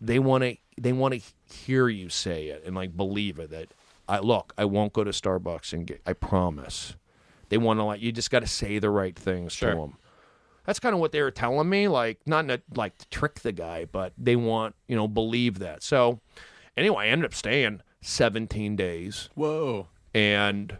they 0.00 0.18
want 0.18 0.44
to 0.44 0.56
they 0.80 0.92
want 0.92 1.14
to 1.14 1.20
hear 1.54 1.88
you 1.88 2.08
say 2.08 2.46
it 2.48 2.62
and 2.64 2.74
like 2.74 2.96
believe 2.96 3.38
it 3.38 3.50
that 3.50 3.68
I 4.08 4.18
look 4.20 4.52
I 4.56 4.64
won't 4.64 4.92
go 4.92 5.04
to 5.04 5.10
Starbucks 5.10 5.72
and 5.72 5.86
get 5.86 6.00
I 6.06 6.12
promise. 6.12 6.94
They 7.48 7.58
want 7.58 7.78
to 7.80 7.84
like 7.84 8.00
you 8.00 8.12
just 8.12 8.30
got 8.30 8.40
to 8.40 8.46
say 8.46 8.78
the 8.78 8.88
right 8.90 9.16
things 9.18 9.52
Sure. 9.52 9.70
to 9.72 9.76
them. 9.76 9.96
That's 10.64 10.78
kind 10.78 10.94
of 10.94 11.00
what 11.00 11.10
they 11.12 11.20
were 11.20 11.30
telling 11.32 11.68
me, 11.68 11.88
like 11.88 12.20
not 12.24 12.48
a, 12.50 12.62
like 12.74 12.96
to 12.98 13.08
trick 13.08 13.40
the 13.40 13.52
guy, 13.52 13.84
but 13.84 14.12
they 14.16 14.36
want 14.36 14.74
you 14.86 14.96
know 14.96 15.08
believe 15.08 15.58
that. 15.58 15.82
So 15.82 16.20
anyway, 16.76 17.06
I 17.06 17.08
ended 17.08 17.26
up 17.26 17.34
staying 17.34 17.82
17 18.00 18.76
days 18.76 19.28
Whoa. 19.34 19.88
and 20.14 20.76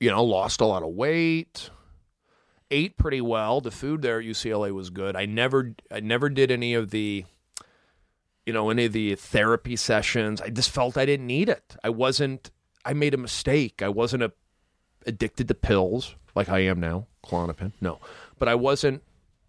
you 0.00 0.10
know 0.10 0.24
lost 0.24 0.60
a 0.60 0.66
lot 0.66 0.82
of 0.82 0.88
weight 0.90 1.70
ate 2.70 2.96
pretty 2.96 3.20
well. 3.20 3.60
The 3.60 3.70
food 3.70 4.02
there 4.02 4.20
at 4.20 4.24
ucla 4.24 4.72
was 4.72 4.90
good. 4.90 5.16
I 5.16 5.26
never 5.26 5.74
i 5.90 6.00
never 6.00 6.28
did 6.28 6.50
any 6.50 6.74
of 6.74 6.90
the 6.90 7.24
you 8.46 8.52
know 8.52 8.70
any 8.70 8.86
of 8.86 8.92
the 8.92 9.14
therapy 9.14 9.76
sessions. 9.76 10.40
I 10.40 10.50
just 10.50 10.70
felt 10.70 10.96
i 10.96 11.04
didn't 11.04 11.26
need 11.26 11.48
it. 11.48 11.76
I 11.84 11.90
wasn't 11.90 12.50
i 12.84 12.92
made 12.92 13.14
a 13.14 13.18
mistake. 13.18 13.82
I 13.82 13.88
wasn't 13.88 14.22
a, 14.22 14.32
addicted 15.06 15.48
to 15.48 15.54
pills 15.54 16.14
like 16.34 16.48
i 16.48 16.60
am 16.60 16.80
now 16.80 17.06
Klonopin 17.24 17.72
no. 17.80 18.00
But 18.38 18.48
i 18.48 18.54
wasn't 18.54 19.02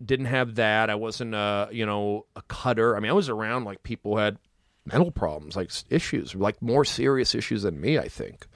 didn't 0.03 0.25
have 0.25 0.55
that. 0.55 0.89
I 0.89 0.95
wasn't 0.95 1.35
a 1.35 1.69
you 1.71 1.85
know 1.85 2.25
a 2.35 2.41
cutter. 2.43 2.95
I 2.95 2.99
mean 2.99 3.11
i 3.11 3.15
was 3.15 3.29
around 3.29 3.65
like 3.65 3.83
people 3.83 4.17
had 4.17 4.37
mental 4.83 5.11
problems 5.11 5.55
like 5.55 5.69
issues 5.91 6.33
like 6.33 6.59
more 6.59 6.83
serious 6.83 7.35
issues 7.35 7.61
than 7.61 7.79
me 7.79 7.99
i 7.99 8.07
think 8.07 8.47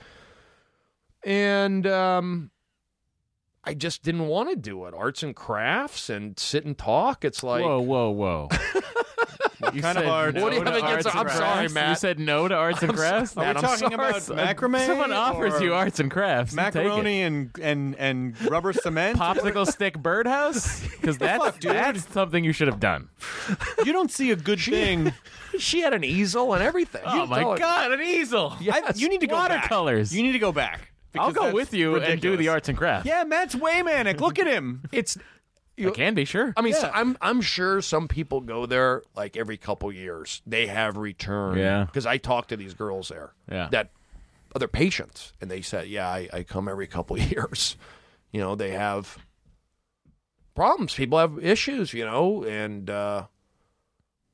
and 1.26 1.86
um 1.88 2.52
I 3.68 3.74
just 3.74 4.04
didn't 4.04 4.28
want 4.28 4.50
to 4.52 4.56
do 4.56 4.86
it. 4.86 4.94
Arts 4.94 5.24
and 5.24 5.36
crafts 5.36 6.08
and 6.10 6.38
sit 6.40 6.66
and 6.66 6.78
talk. 6.78 7.26
It's 7.26 7.44
like 7.44 7.64
whoa, 7.64 7.82
whoa, 7.82 8.12
whoa. 8.12 8.50
you 9.74 9.82
kind 9.82 9.98
of 9.98 10.04
said 10.04 10.36
no 10.36 10.44
What 10.44 10.52
do 10.52 10.58
you 10.60 10.64
have 10.64 10.76
against- 10.76 11.16
I'm 11.16 11.26
and 11.26 11.32
sorry. 11.36 11.68
Matt. 11.70 11.90
You 11.90 11.96
said 11.96 12.20
no 12.20 12.48
to 12.48 12.54
arts 12.54 12.84
and 12.84 12.94
crafts. 12.94 13.36
Are 13.36 13.40
we 13.42 13.46
Matt, 13.48 13.58
I'm 13.58 13.64
talking 13.64 13.78
sorry. 13.90 13.94
about 13.96 14.22
macrame? 14.22 14.86
Someone 14.86 15.12
offers 15.14 15.60
you 15.62 15.74
arts 15.74 16.00
and 16.00 16.12
crafts. 16.12 16.54
you 16.54 16.58
take 16.60 16.76
it. 16.76 16.78
macaroni 16.78 17.22
and 17.24 17.50
and 17.60 17.96
and 17.96 18.40
rubber 18.52 18.72
cement. 18.72 19.18
popsicle 19.18 19.66
stick 19.66 19.98
birdhouse 19.98 20.82
because 21.02 21.18
that's 21.18 21.44
fuck, 21.44 21.60
that's 21.60 22.08
something 22.14 22.44
you 22.44 22.52
should 22.54 22.68
have 22.68 22.80
done. 22.80 23.10
You 23.84 23.94
don't 23.94 24.12
see 24.12 24.30
a 24.30 24.36
good 24.36 24.60
thing. 24.60 25.12
she 25.58 25.80
had 25.82 25.96
an 25.96 26.04
easel 26.04 26.54
and 26.54 26.62
everything. 26.62 27.02
Oh 27.04 27.24
You 27.24 27.28
my 27.28 27.40
tell 27.40 27.52
her- 27.54 27.58
god, 27.58 27.92
an 27.94 28.02
easel! 28.02 28.54
I- 28.62 28.92
you 28.96 29.10
need 29.10 29.22
to 29.22 29.28
go 29.28 29.36
watercolors. 29.38 30.12
Back. 30.12 30.18
You 30.18 30.22
need 30.24 30.34
to 30.34 30.40
go 30.40 30.52
back. 30.52 30.92
I'll 31.20 31.32
go 31.32 31.54
with 31.54 31.74
you 31.74 31.96
and 31.98 32.22
do 32.22 32.38
the 32.38 32.50
arts 32.50 32.70
and 32.70 32.78
crafts. 32.78 33.08
Yeah, 33.08 33.24
Matt's 33.24 33.56
Waymanic. 33.56 34.20
Look 34.20 34.40
at 34.40 34.48
him. 34.48 34.84
It's 34.92 35.18
I 35.78 35.90
can 35.90 36.14
be 36.14 36.26
sure. 36.26 36.54
I 36.56 36.62
mean, 36.62 36.74
so 36.74 36.90
I'm 36.94 37.18
I'm 37.22 37.42
sure 37.42 37.82
some 37.82 38.08
people 38.08 38.40
go 38.42 38.66
there 38.66 39.04
like 39.16 39.36
every 39.36 39.58
couple 39.58 39.92
years. 39.92 40.42
They 40.48 40.68
have 40.68 40.96
returned. 40.98 41.60
Yeah. 41.60 41.84
Because 41.86 42.06
I 42.06 42.18
talk 42.18 42.48
to 42.48 42.58
these 42.58 42.74
girls 42.74 43.10
there. 43.10 43.34
Yeah. 43.52 43.68
That 43.72 43.90
other 44.56 44.68
patients, 44.70 45.34
and 45.42 45.52
they 45.52 45.62
said, 45.62 45.88
"Yeah, 45.88 46.08
I, 46.08 46.30
I 46.32 46.44
come 46.44 46.68
every 46.70 46.88
couple 46.88 47.18
years." 47.34 47.76
You 48.32 48.40
know, 48.40 48.56
they 48.56 48.72
have 48.72 49.18
problems. 50.56 50.94
People 50.96 51.20
have 51.20 51.44
issues. 51.44 51.94
You 51.94 52.06
know, 52.06 52.44
and 52.44 52.90
uh, 52.90 53.26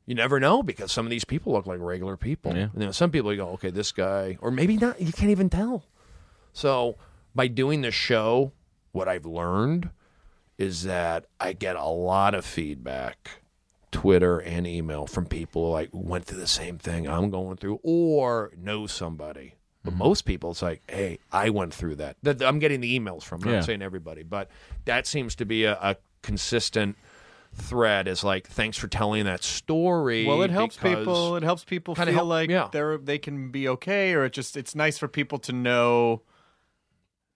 you 0.06 0.14
never 0.14 0.40
know 0.40 0.62
because 0.62 0.92
some 0.92 1.06
of 1.06 1.10
these 1.10 1.26
people 1.26 1.54
look 1.54 1.66
like 1.66 1.80
regular 1.80 2.18
people. 2.18 2.56
Yeah. 2.56 2.64
And, 2.74 2.82
you 2.82 2.86
know, 2.86 2.92
some 2.92 3.10
people 3.10 3.32
you 3.32 3.38
go, 3.38 3.50
"Okay, 3.54 3.72
this 3.72 3.92
guy," 3.92 4.38
or 4.42 4.52
maybe 4.52 4.78
not. 4.78 5.02
You 5.02 5.12
can't 5.12 5.32
even 5.32 5.50
tell. 5.50 5.86
So 6.54 6.98
by 7.34 7.48
doing 7.48 7.82
this 7.82 7.96
show, 7.96 8.52
what 8.92 9.08
I've 9.08 9.26
learned 9.26 9.90
is 10.58 10.84
that 10.84 11.26
I 11.40 11.54
get 11.54 11.76
a 11.76 11.86
lot 11.86 12.34
of 12.36 12.46
feedback, 12.46 13.42
Twitter 13.92 14.40
and 14.40 14.68
email 14.68 15.08
from 15.08 15.26
people 15.26 15.68
who 15.68 15.72
like 15.72 15.90
went 15.92 16.26
through 16.26 16.40
the 16.40 16.48
same 16.48 16.78
thing 16.78 17.08
I'm 17.08 17.30
going 17.30 17.58
through 17.58 17.80
or 17.84 18.52
know 18.58 18.88
somebody. 18.88 19.56
But 19.84 19.92
mm-hmm. 19.92 20.00
most 20.00 20.22
people, 20.26 20.52
it's 20.52 20.62
like, 20.62 20.84
hey, 20.88 21.18
I 21.32 21.50
went 21.50 21.74
through 21.74 21.96
that. 21.96 22.18
That 22.22 22.44
I'm 22.44 22.60
getting 22.60 22.82
the 22.82 23.00
emails 23.00 23.24
from. 23.24 23.42
I'm 23.42 23.50
Yeah. 23.50 23.56
not 23.56 23.66
saying 23.66 23.82
everybody, 23.82 24.24
but 24.24 24.50
that 24.86 25.08
seems 25.08 25.36
to 25.36 25.46
be 25.46 25.64
a, 25.64 25.74
a 25.82 25.96
consistent 26.22 26.98
thread. 27.56 28.08
Is 28.08 28.24
like, 28.24 28.48
thanks 28.48 28.78
for 28.78 28.88
telling 28.88 29.26
that 29.26 29.44
story. 29.44 30.26
Well, 30.28 30.44
it 30.44 30.52
helps 30.52 30.78
people. 30.78 31.36
It 31.36 31.44
helps 31.44 31.64
people 31.64 31.96
feel 31.96 32.06
help- 32.06 32.28
like 32.28 32.50
yeah. 32.52 32.70
they're 32.72 33.00
they 33.00 33.18
can 33.18 33.50
be 33.50 33.68
okay, 33.70 34.14
or 34.14 34.26
it 34.26 34.34
just 34.34 34.56
it's 34.56 34.76
nice 34.76 35.00
for 35.00 35.08
people 35.08 35.40
to 35.40 35.52
know 35.52 36.22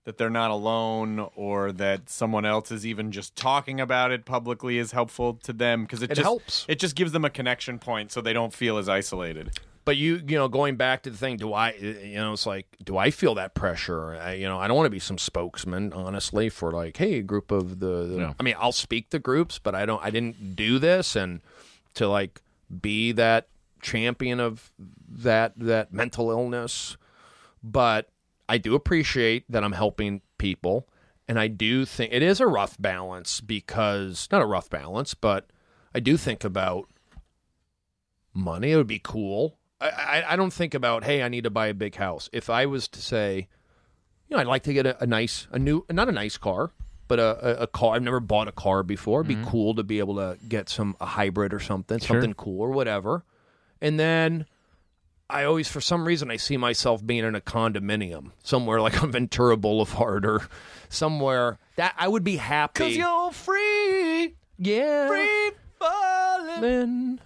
that 0.05 0.17
they're 0.17 0.29
not 0.29 0.51
alone, 0.51 1.27
or 1.35 1.71
that 1.73 2.09
someone 2.09 2.45
else 2.45 2.71
is 2.71 2.85
even 2.85 3.11
just 3.11 3.35
talking 3.35 3.81
about 3.81 4.11
it 4.11 4.23
publicly 4.25 4.77
is 4.77 4.91
helpful 4.91 5.33
to 5.43 5.51
them 5.51 5.83
because 5.83 6.01
it, 6.01 6.11
It 6.11 6.15
just 6.15 6.23
helps. 6.23 6.65
It 6.69 6.79
just 6.79 6.95
gives 6.95 7.11
them 7.11 7.25
a 7.25 7.29
connection 7.29 7.77
point, 7.79 8.11
so 8.11 8.21
they 8.21 8.33
don't 8.33 8.53
feel 8.53 8.77
as 8.77 8.87
isolated. 8.87 9.59
But 9.83 9.97
you, 9.97 10.15
you 10.27 10.35
know, 10.35 10.47
going 10.47 10.77
back 10.77 11.03
to 11.03 11.11
the 11.11 11.17
thing, 11.17 11.37
do 11.37 11.53
I, 11.53 11.73
you 11.73 12.15
know, 12.15 12.33
it's 12.33 12.47
like, 12.47 12.65
do 12.83 12.97
I 12.97 13.11
feel 13.11 13.35
that 13.35 13.53
pressure? 13.53 14.15
I, 14.15 14.33
you 14.33 14.47
know, 14.47 14.57
I 14.59 14.67
don't 14.67 14.75
want 14.77 14.87
to 14.87 14.91
be 14.91 14.97
some 14.97 15.19
spokesman, 15.19 15.93
honestly, 15.93 16.49
for 16.49 16.71
like, 16.71 16.97
hey, 16.97 17.19
a 17.19 17.21
group 17.21 17.51
of 17.51 17.79
the. 17.79 18.05
the- 18.05 18.17
No. 18.17 18.35
I 18.39 18.43
mean, 18.43 18.55
I'll 18.57 18.71
speak 18.71 19.09
to 19.11 19.19
groups, 19.19 19.59
but 19.59 19.75
I 19.75 19.85
don't. 19.85 20.03
I 20.03 20.09
didn't 20.09 20.55
do 20.55 20.79
this, 20.79 21.15
and 21.15 21.39
to 21.95 22.07
like 22.07 22.41
be 22.81 23.11
that 23.11 23.47
champion 23.81 24.39
of 24.39 24.71
that 25.07 25.53
that 25.57 25.93
mental 25.93 26.31
illness. 26.31 26.97
But 27.63 28.09
I 28.47 28.57
do 28.57 28.75
appreciate 28.75 29.49
that 29.51 29.63
I'm 29.63 29.71
helping 29.71 30.21
people, 30.37 30.87
and 31.27 31.39
I 31.39 31.47
do 31.47 31.85
think 31.85 32.13
it 32.13 32.21
is 32.21 32.39
a 32.39 32.47
rough 32.47 32.77
balance 32.79 33.41
because 33.41 34.27
not 34.31 34.41
a 34.41 34.45
rough 34.45 34.69
balance, 34.69 35.13
but 35.13 35.49
I 35.93 35.99
do 35.99 36.17
think 36.17 36.43
about 36.43 36.87
money. 38.33 38.71
It 38.71 38.77
would 38.77 38.87
be 38.87 39.01
cool. 39.03 39.57
I, 39.81 39.89
I, 39.89 40.33
I 40.33 40.35
don't 40.35 40.53
think 40.53 40.73
about, 40.73 41.03
hey, 41.03 41.23
I 41.23 41.27
need 41.29 41.45
to 41.45 41.49
buy 41.49 41.67
a 41.67 41.73
big 41.73 41.95
house. 41.95 42.29
If 42.31 42.49
I 42.49 42.65
was 42.65 42.87
to 42.89 43.01
say, 43.01 43.47
you 44.27 44.35
know, 44.35 44.41
I'd 44.41 44.47
like 44.47 44.63
to 44.63 44.73
get 44.73 44.85
a, 44.85 45.01
a 45.03 45.07
nice, 45.07 45.47
a 45.51 45.59
new, 45.59 45.85
not 45.89 46.09
a 46.09 46.11
nice 46.11 46.37
car, 46.37 46.71
but 47.07 47.19
a, 47.19 47.59
a, 47.59 47.63
a 47.63 47.67
car. 47.67 47.95
I've 47.95 48.03
never 48.03 48.19
bought 48.19 48.47
a 48.47 48.51
car 48.51 48.83
before. 48.83 49.21
It'd 49.21 49.27
be 49.27 49.35
mm-hmm. 49.35 49.45
cool 49.45 49.75
to 49.75 49.83
be 49.83 49.99
able 49.99 50.15
to 50.15 50.37
get 50.47 50.69
some 50.69 50.95
a 50.99 51.05
hybrid 51.05 51.53
or 51.53 51.59
something, 51.59 51.99
Sure. 51.99 52.15
something 52.15 52.33
cool 52.33 52.61
or 52.61 52.71
whatever. 52.71 53.23
And 53.81 53.99
then 53.99 54.45
I 55.29 55.43
always, 55.45 55.67
for 55.67 55.81
some 55.81 56.05
reason, 56.05 56.29
I 56.29 56.37
see 56.37 56.55
myself 56.57 57.05
being 57.05 57.23
in 57.23 57.33
a 57.35 57.41
condominium 57.41 58.31
somewhere 58.43 58.79
like 58.81 59.01
on 59.01 59.11
Ventura 59.11 59.57
Boulevard 59.57 60.25
or 60.25 60.47
somewhere 60.89 61.57
that 61.77 61.95
I 61.97 62.07
would 62.07 62.23
be 62.23 62.35
happy. 62.37 62.79
Cause 62.83 62.95
you're 62.95 63.31
free, 63.31 64.35
yeah, 64.59 65.07
free 65.07 65.51
falling. 65.79 67.19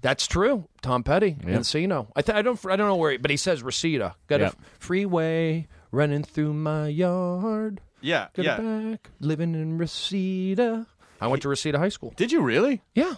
that's 0.00 0.26
true. 0.26 0.68
Tom 0.82 1.02
Petty, 1.02 1.36
Yeah. 1.46 1.56
Encino. 1.58 2.08
I 2.16 2.22
th- 2.22 2.36
I 2.36 2.42
don't 2.42 2.58
I 2.66 2.76
don't 2.76 2.88
know 2.88 2.96
where, 2.96 3.12
he, 3.12 3.16
but 3.18 3.30
he 3.30 3.36
says 3.36 3.62
Reseda. 3.62 4.16
Got 4.26 4.40
Yep. 4.40 4.52
a 4.52 4.56
freeway 4.80 5.68
running 5.90 6.24
through 6.24 6.54
my 6.54 6.88
yard. 6.88 7.80
Yeah, 8.00 8.28
Get 8.34 8.44
yeah. 8.44 8.56
back. 8.58 9.10
Living 9.20 9.54
in 9.54 9.78
Reseda. 9.78 10.86
I 11.20 11.26
went 11.28 11.42
to 11.42 11.48
Reseda 11.48 11.78
High 11.78 11.88
School. 11.88 12.12
Did 12.16 12.32
you 12.32 12.42
really? 12.42 12.82
Yeah. 12.94 13.14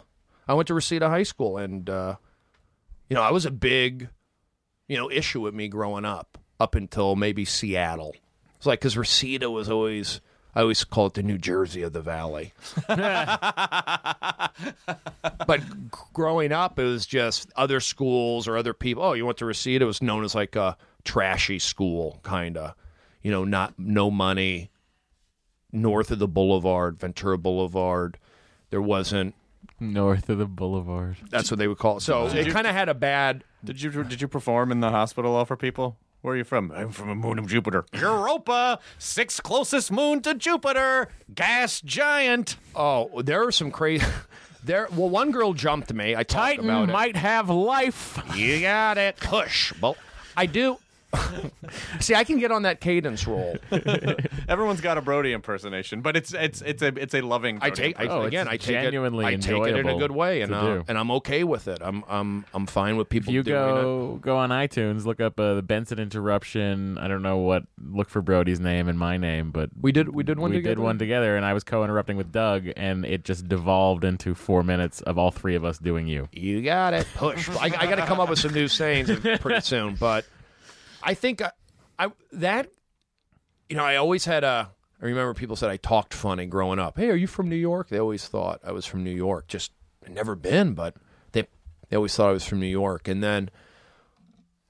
I 0.47 0.55
went 0.55 0.69
to 0.69 0.75
Reseda 0.75 1.09
High 1.09 1.25
School 1.25 1.57
and 1.59 1.89
uh, 1.91 2.17
you 3.09 3.15
know, 3.17 3.23
I 3.23 3.31
was 3.33 3.47
a 3.47 3.51
big 3.51 4.09
you 4.89 4.97
know, 4.97 5.11
issue 5.11 5.41
with 5.41 5.55
me 5.55 5.69
growing 5.69 6.05
up 6.05 6.39
up 6.59 6.75
until 6.75 7.17
maybe 7.17 7.45
Seattle. 7.45 8.15
It's 8.57 8.67
like 8.67 8.81
cuz 8.81 8.97
Reseda 8.97 9.51
was 9.51 9.69
always 9.71 10.21
I 10.55 10.61
always 10.63 10.85
call 10.85 11.07
it 11.07 11.15
the 11.15 11.23
New 11.23 11.37
Jersey 11.37 11.83
of 11.83 11.93
the 11.93 12.01
Valley. 12.01 12.55
but 15.47 15.61
g- 15.61 15.67
growing 16.15 16.51
up, 16.51 16.79
it 16.79 16.85
was 16.85 17.05
just 17.05 17.53
other 17.57 17.79
schools 17.79 18.49
or 18.49 18.57
other 18.57 18.73
people. 18.73 19.03
Oh, 19.03 19.13
you 19.13 19.27
went 19.27 19.37
to 19.39 19.45
Reseda? 19.45 19.85
It 19.85 19.87
was 19.87 20.01
known 20.01 20.25
as 20.25 20.35
like 20.35 20.57
a 20.57 20.79
trashy 21.05 21.59
school, 21.59 22.21
kind 22.23 22.57
of. 22.57 22.75
You 23.23 23.31
know, 23.31 23.45
not 23.45 23.75
no 23.79 24.11
money. 24.11 24.71
North 25.73 26.11
of 26.11 26.19
the 26.19 26.29
Boulevard, 26.29 26.99
Ventura 26.99 27.37
Boulevard, 27.37 28.19
there 28.71 28.81
wasn't. 28.81 29.35
North 29.79 30.31
of 30.31 30.39
the 30.39 30.47
boulevard. 30.47 31.17
That's 31.31 31.51
what 31.51 31.59
they 31.59 31.69
would 31.69 31.77
call 31.77 31.99
it. 31.99 32.01
So 32.01 32.29
it 32.29 32.51
kind 32.51 32.67
of 32.67 32.75
had 32.75 32.89
a 32.89 32.95
bad. 32.95 33.45
Did 33.67 33.83
you 33.83 34.05
did 34.05 34.21
you 34.21 34.29
perform 34.29 34.71
in 34.71 34.81
the 34.81 34.91
hospital 34.91 35.35
all 35.35 35.45
for 35.45 35.57
people? 35.57 35.99
Where 36.23 36.35
are 36.35 36.37
you 36.37 36.45
from? 36.45 36.73
I'm 36.73 36.91
from 36.91 37.09
a 37.09 37.15
moon 37.15 37.39
of 37.39 37.47
Jupiter. 37.47 37.85
Europa, 37.93 38.79
sixth 38.99 39.43
closest 39.43 39.91
moon 39.93 40.23
to 40.23 40.35
Jupiter, 40.35 41.09
gas 41.35 41.81
giant. 41.81 42.57
Oh, 42.75 43.23
there 43.23 43.47
are 43.47 43.53
some 43.53 43.71
crazy. 43.71 44.07
There, 44.65 44.89
well, 44.97 45.09
one 45.09 45.31
girl 45.31 45.53
jumped 45.53 45.93
me. 45.93 46.17
I 46.17 46.25
talked 46.25 46.29
Titan 46.57 46.65
about 46.65 46.89
it. 46.89 46.93
might 46.93 47.15
have 47.17 47.49
life. 47.49 48.19
You 48.35 48.61
got 48.61 48.99
it. 48.99 49.17
Push. 49.19 49.73
Well, 49.81 49.97
I 50.37 50.47
do. 50.47 50.79
See, 52.01 52.15
I 52.15 52.25
can 52.25 52.39
get 52.39 52.51
on 52.53 52.63
that 52.63 52.81
cadence 52.81 53.27
roll. 53.27 53.57
Everyone's 54.49 54.81
got 54.81 54.99
a 54.99 55.01
Brody 55.03 55.33
impersonation, 55.33 56.01
but 56.03 56.17
it's 56.17 56.35
it's 56.35 56.61
it's 56.63 56.83
a 56.83 56.89
it's 56.89 57.15
a 57.15 57.21
loving. 57.23 57.59
I 57.63 57.71
take 57.71 57.99
I, 57.99 58.07
Oh, 58.07 58.23
again. 58.23 58.49
I 58.49 58.53
take 58.59 58.83
genuinely 58.83 59.25
it. 59.25 59.29
I 59.29 59.37
take 59.37 59.63
it 59.63 59.77
in 59.77 59.89
a 59.89 59.97
good 59.97 60.11
way, 60.11 60.43
and 60.43 60.55
uh, 60.55 60.83
and 60.89 60.99
I'm 60.99 61.11
okay 61.13 61.45
with 61.45 61.69
it. 61.69 61.79
I'm 61.81 62.05
I'm 62.09 62.45
I'm 62.53 62.67
fine 62.67 62.97
with 62.97 63.09
people 63.09 63.31
If 63.31 63.35
you 63.35 63.43
doing 63.43 63.57
it. 63.57 63.83
go 63.83 64.19
go 64.21 64.37
on 64.37 64.51
iTunes, 64.51 65.05
look 65.07 65.21
up 65.21 65.39
uh, 65.41 65.55
the 65.55 65.63
Benson 65.63 65.99
interruption. 65.99 66.99
I 66.99 67.09
don't 67.09 67.23
know 67.23 67.39
what. 67.39 67.65
Look 67.83 68.09
for 68.11 68.21
Brody's 68.23 68.61
name 68.61 68.89
and 68.89 68.99
my 68.99 69.17
name, 69.17 69.51
but 69.53 69.71
We 69.81 69.93
did 69.93 70.09
we 70.15 70.23
did 70.23 70.39
one 70.39 70.51
we 70.51 70.57
together. 70.59 70.75
did 70.77 70.81
one 70.83 70.99
together, 70.99 71.37
and 71.37 71.45
I 71.47 71.53
was 71.55 71.65
co-interrupting 71.65 72.17
with 72.17 72.31
Doug, 72.33 72.69
and 72.77 73.05
it 73.07 73.25
just 73.25 73.49
devolved 73.49 74.05
into 74.05 74.35
four 74.35 74.63
minutes 74.63 75.01
of 75.03 75.19
all 75.19 75.31
three 75.31 75.55
of 75.55 75.65
us 75.65 75.79
doing 75.79 76.07
you. 76.07 76.29
You 76.33 76.63
got 76.63 76.95
it. 76.95 77.07
Push. 77.17 77.49
I, 77.51 77.65
I 77.67 77.87
got 77.87 77.97
to 77.97 78.07
come 78.07 78.21
up 78.21 78.29
with 78.29 78.39
some 78.39 78.53
new 78.53 78.69
sayings 78.69 79.11
pretty 79.41 79.61
soon, 79.61 79.95
but 79.95 80.25
I 81.07 81.15
think 81.15 81.41
I, 81.41 81.53
I 81.99 82.09
that 82.33 82.69
you 83.69 83.77
know 83.77 83.85
I 83.85 83.97
always 83.97 84.25
had 84.27 84.45
a. 84.45 84.71
I 85.01 85.05
remember 85.05 85.35
people 85.35 85.57
said 85.57 85.71
I 85.71 85.77
talked 85.77 86.13
funny 86.13 86.47
growing 86.47 86.79
up. 86.79 86.99
Hey, 86.99 87.11
are 87.11 87.17
you 87.17 87.27
from 87.27 87.49
New 87.49 87.57
York? 87.57 87.89
They 87.89 87.99
always 87.99 88.27
thought 88.27 88.61
I 88.65 88.73
was 88.73 88.87
from 88.87 89.05
New 89.05 89.15
York. 89.15 89.47
Just 89.47 89.73
never 90.09 90.35
been, 90.35 90.75
but 90.75 90.97
they 91.33 91.47
they 91.89 91.97
always 91.97 92.15
thought 92.15 92.29
I 92.31 92.33
was 92.33 92.45
from 92.45 92.61
New 92.61 92.67
York. 92.67 93.07
And 93.09 93.23
then 93.23 93.51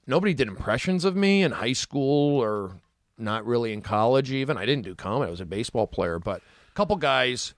nobody 0.05 0.33
did 0.33 0.47
impressions 0.47 1.03
of 1.05 1.15
me 1.15 1.43
in 1.43 1.53
high 1.53 1.73
school 1.73 2.39
or 2.41 2.73
not 3.17 3.45
really 3.45 3.73
in 3.73 3.81
college. 3.81 4.31
Even 4.31 4.57
I 4.57 4.65
didn't 4.65 4.83
do 4.83 4.95
comedy. 4.95 5.29
I 5.29 5.31
was 5.31 5.41
a 5.41 5.45
baseball 5.45 5.87
player, 5.87 6.19
but 6.19 6.41
a 6.69 6.73
couple 6.73 6.95
guys 6.97 7.55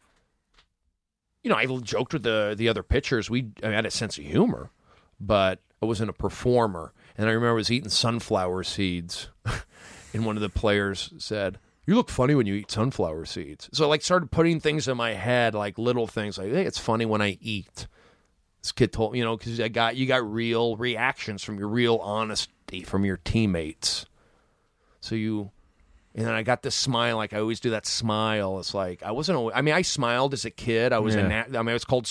you 1.43 1.49
know, 1.49 1.55
I 1.55 1.65
joked 1.81 2.13
with 2.13 2.23
the 2.23 2.53
the 2.57 2.69
other 2.69 2.83
pitchers. 2.83 3.29
We 3.29 3.47
I 3.63 3.69
had 3.69 3.85
a 3.85 3.91
sense 3.91 4.17
of 4.17 4.25
humor, 4.25 4.69
but 5.19 5.59
I 5.81 5.85
wasn't 5.85 6.09
a 6.09 6.13
performer. 6.13 6.93
And 7.19 7.27
I 7.27 7.33
remember 7.33 7.49
I 7.49 7.53
was 7.53 7.69
eating 7.69 7.89
sunflower 7.89 8.63
seeds, 8.63 9.27
and 10.13 10.25
one 10.25 10.37
of 10.37 10.41
the 10.41 10.47
players 10.47 11.11
said, 11.17 11.59
"You 11.85 11.95
look 11.95 12.09
funny 12.09 12.33
when 12.33 12.45
you 12.47 12.53
eat 12.53 12.71
sunflower 12.71 13.25
seeds." 13.25 13.69
So 13.73 13.83
I 13.83 13.87
like 13.89 14.03
started 14.03 14.31
putting 14.31 14.61
things 14.61 14.87
in 14.87 14.95
my 14.95 15.11
head, 15.15 15.53
like 15.53 15.77
little 15.77 16.07
things, 16.07 16.37
like, 16.37 16.49
"Hey, 16.51 16.63
it's 16.63 16.79
funny 16.79 17.05
when 17.05 17.21
I 17.21 17.37
eat." 17.41 17.87
This 18.61 18.71
kid 18.71 18.93
told 18.93 19.17
you 19.17 19.23
know 19.25 19.35
because 19.35 19.59
I 19.59 19.67
got 19.67 19.97
you 19.97 20.05
got 20.05 20.23
real 20.31 20.77
reactions 20.77 21.43
from 21.43 21.59
your 21.59 21.67
real 21.67 21.97
honesty 21.97 22.83
from 22.85 23.03
your 23.03 23.17
teammates. 23.17 24.05
So 25.01 25.15
you 25.15 25.51
and 26.15 26.25
then 26.25 26.33
I 26.33 26.43
got 26.43 26.61
this 26.63 26.75
smile, 26.75 27.17
like 27.17 27.33
I 27.33 27.39
always 27.39 27.59
do 27.59 27.71
that 27.71 27.85
smile. 27.85 28.59
It's 28.59 28.73
like 28.73 29.03
I 29.03 29.11
wasn't. 29.11 29.37
alwa- 29.39 29.51
I 29.53 29.61
mean, 29.61 29.73
I 29.73 29.81
smiled 29.81 30.33
as 30.33 30.45
a 30.45 30.51
kid. 30.51 30.93
I 30.93 30.99
was 30.99 31.15
Yeah. 31.15 31.27
nat- 31.27 31.47
I 31.49 31.61
mean, 31.63 31.69
I 31.69 31.73
was 31.73 31.83
called. 31.85 32.09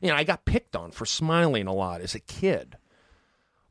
You 0.00 0.08
know, 0.08 0.14
I 0.14 0.22
got 0.24 0.44
picked 0.44 0.76
on 0.76 0.92
for 0.92 1.04
smiling 1.04 1.66
a 1.66 1.74
lot 1.74 2.00
as 2.00 2.14
a 2.14 2.20
kid, 2.20 2.76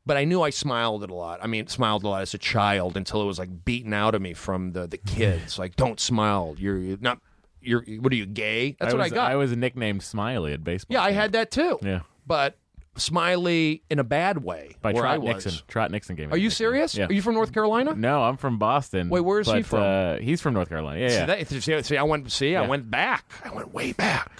but 0.06 0.16
I 0.16 0.24
knew 0.24 0.42
I 0.42 0.50
smiled 0.50 1.02
at 1.04 1.10
a 1.10 1.14
lot. 1.14 1.40
I 1.42 1.46
mean, 1.46 1.66
smiled 1.66 2.04
a 2.04 2.08
lot 2.08 2.22
as 2.22 2.34
a 2.34 2.38
child 2.38 2.96
until 2.96 3.22
it 3.22 3.26
was 3.26 3.38
like 3.38 3.64
beaten 3.64 3.92
out 3.92 4.14
of 4.14 4.22
me 4.22 4.34
from 4.34 4.72
the 4.72 4.86
the 4.86 4.98
kids. 4.98 5.58
like, 5.58 5.76
don't 5.76 6.00
smile. 6.00 6.54
You're, 6.58 6.78
you're 6.78 6.98
not. 7.00 7.20
You're. 7.60 7.82
What 8.00 8.12
are 8.12 8.16
you 8.16 8.26
gay? 8.26 8.76
That's 8.80 8.94
I 8.94 8.96
what 8.96 9.04
was, 9.04 9.12
I 9.12 9.14
got. 9.14 9.30
I 9.32 9.36
was 9.36 9.54
nicknamed 9.56 10.02
Smiley 10.02 10.52
at 10.52 10.64
baseball. 10.64 10.94
yeah, 10.94 11.02
I 11.02 11.10
had 11.12 11.32
that 11.32 11.50
too. 11.50 11.78
Yeah, 11.82 12.00
But 12.26 12.56
smiley 12.96 13.82
in 13.90 13.98
a 13.98 14.04
bad 14.04 14.42
way. 14.42 14.76
by 14.82 14.92
where 14.92 15.06
I 15.06 15.16
Trot 15.16 15.22
was. 15.26 15.44
Nixon. 15.46 15.64
Trot 15.68 15.90
Nixon 15.90 16.16
gave 16.16 16.28
me. 16.28 16.34
Are 16.34 16.38
you 16.38 16.50
serious? 16.50 16.94
Yeah. 16.94 17.06
Are 17.06 17.12
you 17.12 17.22
from 17.22 17.34
North 17.34 17.52
Carolina? 17.52 17.94
No, 17.94 18.22
I'm 18.22 18.36
from 18.36 18.58
Boston. 18.58 19.08
Wait, 19.08 19.20
where's 19.20 19.50
he 19.50 19.62
from? 19.62 19.80
Uh, 19.82 20.16
he's 20.16 20.40
from 20.40 20.54
North 20.54 20.68
Carolina. 20.68 21.00
Yeah, 21.00 21.08
See, 21.08 21.14
yeah. 21.14 21.26
that, 21.26 21.48
see, 21.48 21.82
see, 21.82 21.96
I 21.96 22.02
went. 22.02 22.30
See, 22.32 22.56
I 22.56 22.66
went 22.66 22.90
back. 22.90 23.30
I 23.44 23.52
went 23.54 23.72
way 23.72 23.92
back. 23.92 24.32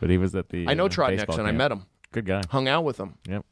but 0.00 0.10
he 0.10 0.18
was 0.18 0.34
at 0.34 0.48
the. 0.48 0.66
I 0.68 0.74
know 0.74 0.86
uh, 0.86 0.88
Trot 0.88 1.14
Nixon. 1.14 1.46
I 1.46 1.52
met 1.52 1.72
him. 1.72 1.86
Good 2.12 2.26
guy. 2.26 2.42
Hung 2.50 2.68
out 2.68 2.84
with 2.84 2.98
him. 2.98 3.14
Yep. 3.28 3.44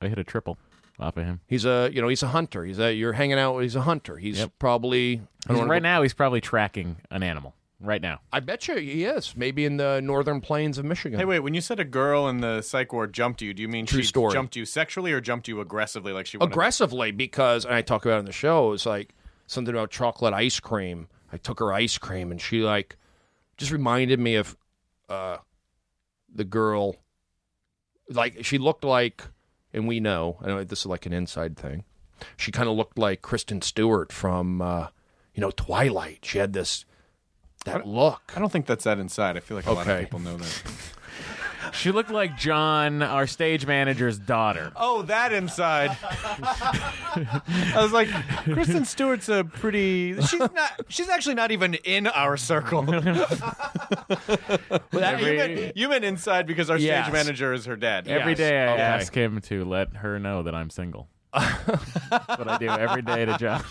I 0.00 0.08
hit 0.08 0.18
a 0.18 0.24
triple 0.24 0.56
off 1.00 1.16
of 1.16 1.24
him. 1.24 1.40
He's 1.46 1.64
a 1.64 1.90
you 1.92 2.00
know 2.02 2.08
he's 2.08 2.22
a 2.22 2.28
hunter. 2.28 2.64
He's 2.64 2.78
a 2.78 2.92
you're 2.94 3.12
hanging 3.12 3.38
out. 3.38 3.58
He's 3.60 3.76
a 3.76 3.82
hunter. 3.82 4.16
He's 4.16 4.38
Yep. 4.38 4.52
probably 4.58 5.22
I, 5.48 5.52
He's- 5.54 5.66
right 5.66 5.80
go- 5.82 5.88
now, 5.88 6.02
he's 6.02 6.14
probably 6.14 6.40
tracking 6.40 6.96
an 7.10 7.22
animal. 7.22 7.54
Right 7.80 8.02
now. 8.02 8.20
I 8.32 8.40
bet 8.40 8.66
you 8.66 8.74
he 8.74 9.04
is. 9.04 9.36
Maybe 9.36 9.64
in 9.64 9.76
the 9.76 10.00
northern 10.02 10.40
plains 10.40 10.78
of 10.78 10.84
Michigan. 10.84 11.16
Hey, 11.16 11.24
wait. 11.24 11.38
When 11.38 11.54
you 11.54 11.60
said 11.60 11.78
a 11.78 11.84
girl 11.84 12.26
in 12.26 12.40
the 12.40 12.60
psych 12.60 12.92
ward 12.92 13.12
jumped 13.12 13.40
you, 13.40 13.54
do 13.54 13.62
you 13.62 13.68
mean 13.68 13.86
True 13.86 14.00
she 14.02 14.08
story. 14.08 14.32
jumped 14.32 14.56
you 14.56 14.64
sexually 14.64 15.12
or 15.12 15.20
jumped 15.20 15.46
you 15.46 15.60
aggressively, 15.60 16.12
like 16.12 16.26
she 16.26 16.38
wanted? 16.38 16.50
aggressively 16.52 17.12
because 17.12 17.64
and 17.64 17.72
I 17.74 17.82
talk 17.82 18.04
about 18.04 18.16
it 18.16 18.20
in 18.20 18.24
the 18.24 18.32
show. 18.32 18.72
It's 18.72 18.84
like 18.84 19.14
something 19.46 19.72
about 19.72 19.92
chocolate 19.92 20.34
ice 20.34 20.58
cream. 20.58 21.06
I 21.32 21.36
took 21.36 21.60
her 21.60 21.72
ice 21.72 21.98
cream 21.98 22.32
and 22.32 22.40
she 22.40 22.62
like 22.62 22.96
just 23.58 23.70
reminded 23.70 24.18
me 24.18 24.34
of 24.34 24.56
uh 25.08 25.36
the 26.34 26.42
girl. 26.44 26.96
Like 28.10 28.44
she 28.44 28.58
looked 28.58 28.82
like, 28.84 29.22
and 29.72 29.86
we 29.88 30.00
know. 30.00 30.36
I 30.40 30.46
know 30.48 30.64
this 30.64 30.80
is 30.80 30.86
like 30.86 31.06
an 31.06 31.12
inside 31.12 31.56
thing. 31.56 31.84
She 32.36 32.50
kind 32.50 32.68
of 32.68 32.76
looked 32.76 32.98
like 32.98 33.22
Kristen 33.22 33.62
Stewart 33.62 34.12
from 34.12 34.60
uh, 34.62 34.88
you 35.34 35.40
know 35.40 35.50
Twilight. 35.52 36.24
She 36.24 36.38
had 36.38 36.52
this 36.52 36.84
that 37.64 37.86
look. 37.86 38.32
I 38.34 38.38
don't 38.40 38.50
think 38.50 38.66
that's 38.66 38.84
that 38.84 38.98
inside. 38.98 39.36
I 39.36 39.40
feel 39.40 39.56
like 39.56 39.66
a 39.66 39.72
lot 39.72 39.82
of 39.86 39.88
Okay. 39.92 40.04
people 40.04 40.20
know 40.20 40.36
that. 40.36 40.62
She 41.72 41.90
looked 41.92 42.10
like 42.10 42.36
John, 42.36 43.02
our 43.02 43.26
stage 43.26 43.66
manager's 43.66 44.18
daughter. 44.18 44.72
Oh, 44.76 45.02
that 45.02 45.32
inside. 45.32 45.96
I 46.02 47.72
was 47.76 47.92
like, 47.92 48.08
Kristen 48.44 48.84
Stewart's 48.84 49.28
a 49.28 49.44
pretty. 49.44 50.20
She's 50.22 50.38
not. 50.40 50.80
She's 50.88 51.08
actually 51.08 51.34
not 51.34 51.50
even 51.50 51.74
in 51.74 52.06
our 52.06 52.36
circle. 52.36 52.84
you, 52.92 53.00
meant, 54.92 55.76
you 55.76 55.88
meant 55.88 56.04
inside 56.04 56.46
because 56.46 56.70
our 56.70 56.76
Yes. 56.78 57.04
stage 57.06 57.12
manager 57.12 57.52
is 57.52 57.64
her 57.66 57.76
dad. 57.76 58.08
Every 58.08 58.32
Yes, 58.32 58.38
day 58.38 58.58
I 58.60 58.72
okay. 58.74 58.82
ask 58.82 59.14
him 59.14 59.40
to 59.42 59.64
let 59.64 59.96
her 59.96 60.18
know 60.18 60.42
that 60.44 60.54
I'm 60.54 60.70
single. 60.70 61.08
That's 61.32 62.28
what 62.38 62.48
I 62.48 62.58
do 62.58 62.68
every 62.68 63.02
day 63.02 63.24
to 63.26 63.36
John. 63.38 63.62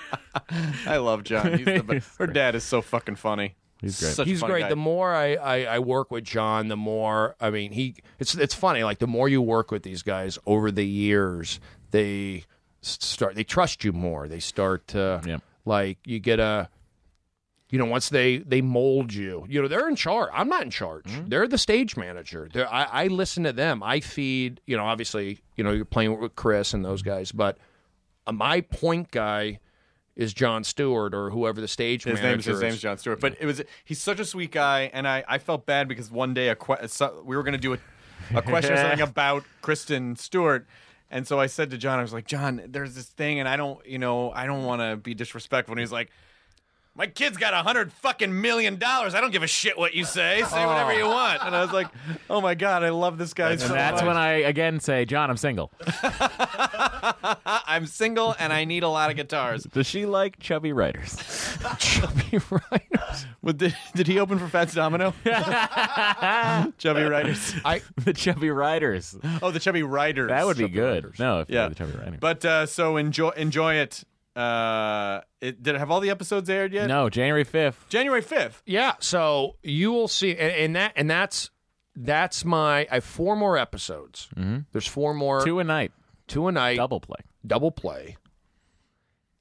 I 0.86 0.96
love 0.96 1.24
John. 1.24 1.56
He's 1.56 1.64
the 1.66 1.82
best. 1.86 2.18
Her 2.18 2.26
dad 2.26 2.54
is 2.54 2.64
so 2.64 2.82
fucking 2.82 3.16
funny. 3.16 3.54
He's 3.80 4.00
great. 4.00 4.14
Such 4.14 4.26
He's 4.26 4.40
fun 4.40 4.50
great. 4.50 4.62
guy. 4.62 4.68
The 4.70 4.76
more 4.76 5.14
I, 5.14 5.34
I, 5.34 5.64
I 5.64 5.78
work 5.78 6.10
with 6.10 6.24
John, 6.24 6.68
the 6.68 6.76
more 6.76 7.36
I 7.40 7.50
mean 7.50 7.72
he. 7.72 7.94
It's 8.18 8.34
it's 8.34 8.54
funny. 8.54 8.82
Like 8.84 8.98
the 8.98 9.06
more 9.06 9.28
you 9.28 9.40
work 9.40 9.70
with 9.70 9.82
these 9.84 10.02
guys 10.02 10.38
over 10.46 10.70
the 10.70 10.86
years, 10.86 11.60
they 11.92 12.44
start 12.82 13.34
they 13.36 13.44
trust 13.44 13.84
you 13.84 13.92
more. 13.92 14.26
They 14.28 14.40
start 14.40 14.88
to 14.88 15.20
Yep. 15.24 15.42
like 15.64 15.98
you 16.04 16.18
get 16.18 16.40
a. 16.40 16.68
You 17.70 17.78
know, 17.78 17.84
once 17.84 18.08
they 18.08 18.38
they 18.38 18.62
mold 18.62 19.12
you, 19.12 19.44
you 19.46 19.60
know 19.60 19.68
they're 19.68 19.88
in 19.90 19.94
charge. 19.96 20.30
I'm 20.32 20.48
not 20.48 20.62
in 20.62 20.70
charge. 20.70 21.04
They're 21.26 21.46
the 21.46 21.58
stage 21.58 21.98
manager. 21.98 22.48
They're, 22.50 22.66
I, 22.72 22.84
I 22.84 23.06
listen 23.08 23.44
to 23.44 23.52
them. 23.52 23.82
I 23.82 24.00
feed. 24.00 24.62
You 24.66 24.78
know, 24.78 24.86
obviously, 24.86 25.40
you 25.54 25.62
know 25.64 25.72
you're 25.72 25.84
playing 25.84 26.18
with 26.18 26.34
Chris 26.34 26.72
and 26.72 26.82
those 26.82 27.02
guys, 27.02 27.30
but 27.30 27.58
uh, 28.26 28.32
my 28.32 28.62
point 28.62 29.10
guy 29.10 29.60
is 30.18 30.34
John 30.34 30.64
Stewart 30.64 31.14
or 31.14 31.30
whoever 31.30 31.60
the 31.62 31.68
stage 31.68 32.04
His 32.04 32.14
manager 32.14 32.28
name's 32.30 32.44
his 32.44 32.56
is. 32.56 32.62
name's 32.62 32.80
John 32.80 32.98
Stewart, 32.98 33.20
but 33.20 33.36
it 33.40 33.46
was 33.46 33.62
he's 33.84 34.00
such 34.00 34.20
a 34.20 34.24
sweet 34.24 34.50
guy, 34.50 34.90
and 34.92 35.08
I, 35.08 35.24
I 35.26 35.38
felt 35.38 35.64
bad 35.64 35.88
because 35.88 36.10
one 36.10 36.34
day 36.34 36.48
a 36.50 36.56
que- 36.56 36.88
so, 36.88 37.22
we 37.24 37.36
were 37.36 37.42
going 37.42 37.52
to 37.52 37.58
do 37.58 37.72
a, 37.72 37.78
a 38.34 38.42
question 38.42 38.74
or 38.74 38.76
something 38.76 39.00
about 39.08 39.44
Kristen 39.62 40.16
Stewart, 40.16 40.66
and 41.10 41.26
so 41.26 41.38
I 41.40 41.46
said 41.46 41.70
to 41.70 41.78
John, 41.78 42.00
I 42.00 42.02
was 42.02 42.12
like, 42.12 42.26
John, 42.26 42.60
there's 42.66 42.94
this 42.96 43.06
thing, 43.06 43.38
and 43.38 43.48
I 43.48 43.56
don't, 43.56 43.84
you 43.86 43.98
know, 43.98 44.30
I 44.32 44.44
don't 44.46 44.64
want 44.64 44.82
to 44.82 44.96
be 44.96 45.14
disrespectful, 45.14 45.72
and 45.72 45.80
he's 45.80 45.92
like. 45.92 46.10
My 46.98 47.06
kid's 47.06 47.36
got 47.36 47.54
a 47.54 47.58
hundred 47.58 47.92
fucking 47.92 48.40
million 48.40 48.76
dollars. 48.76 49.14
I 49.14 49.20
don't 49.20 49.30
give 49.30 49.44
a 49.44 49.46
shit 49.46 49.78
what 49.78 49.94
you 49.94 50.04
say. 50.04 50.42
Say 50.42 50.66
whatever 50.66 50.92
you 50.92 51.06
want. 51.06 51.40
And 51.44 51.54
I 51.54 51.62
was 51.62 51.72
like, 51.72 51.86
"Oh 52.28 52.40
my 52.40 52.56
god, 52.56 52.82
I 52.82 52.88
love 52.88 53.18
this 53.18 53.32
guy 53.32 53.54
so 53.54 53.66
and 53.66 53.74
that's 53.74 54.02
much." 54.02 54.04
when 54.08 54.16
I 54.16 54.32
again 54.40 54.80
say, 54.80 55.04
John, 55.04 55.30
I'm 55.30 55.36
single. 55.36 55.70
I 55.86 57.36
I'm 57.68 57.86
single 57.86 58.34
and 58.40 58.52
I 58.52 58.64
need 58.64 58.82
a 58.82 58.88
lot 58.88 59.10
of 59.10 59.16
guitars. 59.16 59.62
Does 59.62 59.86
she 59.86 60.06
like 60.06 60.40
chubby 60.40 60.72
writers? 60.72 61.16
Chubby 61.78 62.40
writers. 62.50 63.26
Well, 63.42 63.52
did, 63.54 63.76
did 63.94 64.06
he 64.06 64.18
open 64.18 64.38
for 64.38 64.48
Fats 64.48 64.74
Domino? 64.74 65.12
chubby 66.78 67.02
Writers. 67.02 67.54
I 67.64 67.82
the 67.96 68.12
chubby 68.12 68.50
writers. 68.50 69.16
Oh, 69.42 69.50
the 69.50 69.60
Chubby 69.60 69.82
Writers. 69.82 70.28
That 70.28 70.46
would 70.46 70.56
be 70.56 70.64
Chubby 70.64 70.74
good. 70.74 71.04
Writers. 71.04 71.18
No, 71.18 71.40
if 71.40 71.50
Yeah. 71.50 71.62
yeah. 71.62 71.68
the 71.68 71.74
chubby 71.74 71.92
writers. 71.92 72.18
But 72.20 72.44
uh, 72.44 72.66
so 72.66 72.96
enjoy 72.96 73.30
enjoy 73.30 73.74
it. 73.74 74.04
Uh, 74.38 75.20
it. 75.40 75.62
Did 75.62 75.74
it 75.74 75.78
have 75.78 75.90
all 75.90 76.00
the 76.00 76.10
episodes 76.10 76.48
aired 76.48 76.72
yet? 76.72 76.86
no, 76.86 77.08
January 77.10 77.44
fifth. 77.44 77.86
January 77.88 78.22
fifth. 78.22 78.62
yeah. 78.66 78.94
So 79.00 79.56
you 79.62 79.90
will 79.90 80.08
see, 80.08 80.30
and, 80.36 80.52
and 80.52 80.76
that 80.76 80.92
and 80.96 81.10
that's 81.10 81.50
that's 81.96 82.44
my. 82.44 82.86
I 82.90 82.94
have 82.96 83.04
four 83.04 83.34
more 83.36 83.58
episodes. 83.58 84.28
Mm-hmm. 84.36 84.58
There's 84.72 84.86
four 84.86 85.12
more. 85.14 85.44
Two 85.44 85.58
a 85.58 85.64
night. 85.64 85.92
two 86.28 86.46
a 86.46 86.52
night. 86.52 86.76
Double 86.76 87.00
play. 87.00 87.18
double 87.46 87.70
play. 87.72 88.16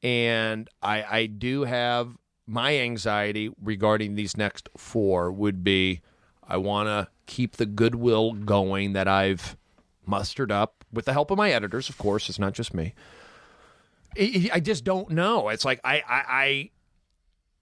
And 0.03 0.69
I 0.81 1.03
I 1.03 1.25
do 1.25 1.63
have 1.63 2.17
my 2.45 2.77
anxiety 2.79 3.51
regarding 3.61 4.15
these 4.15 4.37
next 4.37 4.69
four 4.77 5.31
would 5.31 5.63
be 5.63 6.01
I 6.47 6.57
want 6.57 6.87
to 6.87 7.07
keep 7.25 7.57
the 7.57 7.65
goodwill 7.65 8.31
going 8.33 8.93
that 8.93 9.07
I've 9.07 9.57
mustered 10.05 10.51
up 10.51 10.85
with 10.93 11.05
the 11.05 11.13
help 11.13 11.29
of 11.29 11.37
my 11.37 11.51
editors, 11.51 11.89
of 11.89 11.97
course. 11.97 12.29
It's 12.29 12.39
not 12.39 12.53
just 12.53 12.73
me. 12.73 12.85
I, 12.85 12.93
I 14.17 14.59
just 14.61 14.83
don't 14.83 15.09
know. 15.11 15.49
It's 15.49 15.65
like 15.65 15.79
I, 15.83 15.97
I, 16.07 16.23
I 16.29 16.69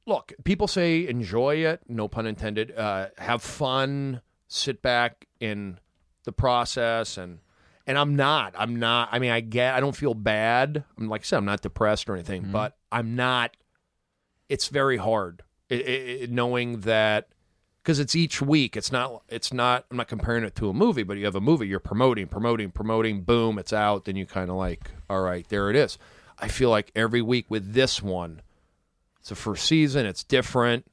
look. 0.06 0.34
People 0.44 0.68
say 0.68 1.08
enjoy 1.08 1.58
it, 1.66 1.82
no 1.88 2.08
pun 2.08 2.26
intended. 2.26 2.76
Uh, 2.76 3.08
have 3.18 3.42
fun, 3.42 4.22
sit 4.48 4.82
back 4.82 5.28
in 5.40 5.80
the 6.24 6.32
process, 6.32 7.18
and 7.18 7.40
and 7.88 7.98
I'm 7.98 8.16
not. 8.16 8.54
I'm 8.58 8.76
not. 8.78 9.10
I 9.12 9.20
mean, 9.20 9.32
I 9.32 9.40
get. 9.42 9.76
I 9.76 9.80
don't 9.80 9.96
feel 9.96 10.14
bad. 10.14 10.84
I'm 10.98 11.10
like 11.10 11.22
I 11.22 11.24
said, 11.26 11.38
I'm 11.38 11.46
not 11.46 11.62
depressed 11.62 12.10
or 12.10 12.14
anything, 12.14 12.52
but 12.52 12.78
I'm 12.92 13.16
not. 13.16 13.56
It's 14.48 14.68
very 14.68 14.98
hard 14.98 15.42
it, 15.70 15.82
it, 15.82 16.22
it- 16.24 16.32
knowing 16.32 16.82
that 16.82 17.30
because 17.84 18.00
it's 18.00 18.16
each 18.16 18.42
week. 18.42 18.76
It's 18.78 18.92
not. 18.92 19.24
It's 19.30 19.52
not. 19.54 19.86
I'm 19.92 19.98
not 19.98 20.08
comparing 20.08 20.44
it 20.44 20.56
to 20.56 20.70
a 20.70 20.74
movie, 20.74 21.04
but 21.04 21.18
you 21.18 21.26
have 21.26 21.36
a 21.36 21.42
movie. 21.42 21.68
You're 21.68 21.80
promoting, 21.80 22.28
promoting, 22.28 22.72
promoting. 22.72 23.22
Boom, 23.22 23.60
it's 23.60 23.74
out. 23.74 24.06
Then 24.06 24.16
you 24.16 24.26
kind 24.26 24.50
of 24.50 24.56
like, 24.56 24.92
all 25.10 25.22
right, 25.22 25.48
there 25.50 25.70
it 25.70 25.76
is. 25.76 25.98
I 26.38 26.48
feel 26.48 26.70
like 26.70 26.92
every 26.96 27.22
week 27.22 27.46
with 27.50 27.74
this 27.74 28.02
one, 28.02 28.42
it's 29.20 29.30
the 29.30 29.36
first 29.36 29.66
season. 29.66 30.06
It's 30.06 30.24
different. 30.24 30.86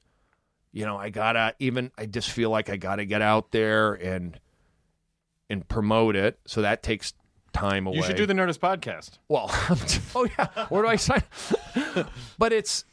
You 0.72 0.86
know, 0.86 0.96
I 0.96 1.10
gotta 1.10 1.54
even. 1.58 1.90
I 1.98 2.06
just 2.06 2.30
feel 2.30 2.50
like 2.50 2.70
I 2.70 2.76
gotta 2.76 3.04
get 3.04 3.22
out 3.22 3.50
there 3.50 3.92
and 3.92 4.38
and 5.50 5.68
promote 5.68 6.16
it. 6.16 6.38
So 6.46 6.62
that 6.62 6.82
takes 6.82 7.12
time 7.52 7.86
away. 7.86 7.98
You 7.98 8.02
should 8.02 8.16
do 8.16 8.26
the 8.26 8.32
Nerdist 8.32 8.58
podcast. 8.58 9.18
Well, 9.28 9.50
oh 10.14 10.26
yeah. 10.38 10.66
Where 10.68 10.82
do 10.82 10.88
I 10.88 10.96
sign? 10.96 11.22
but 12.38 12.52
it's. 12.52 12.84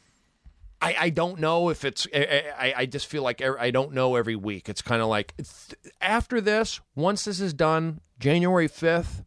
I, 0.82 0.96
I 0.98 1.10
don't 1.10 1.40
know 1.40 1.70
if 1.70 1.84
it's. 1.84 2.08
I, 2.14 2.74
I, 2.78 2.86
just 2.86 3.08
feel 3.08 3.22
like 3.22 3.42
I 3.42 3.70
don't 3.70 3.94
know 3.94 4.16
every 4.16 4.38
week. 4.38 4.70
It's 4.70 4.82
kind 4.82 5.02
of 5.02 5.10
like 5.10 5.34
it's, 5.38 5.74
after 6.00 6.40
this, 6.40 6.80
once 6.96 7.26
this 7.26 7.42
is 7.42 7.54
done, 7.54 8.00
January 8.18 8.70
fifth, 8.70 9.26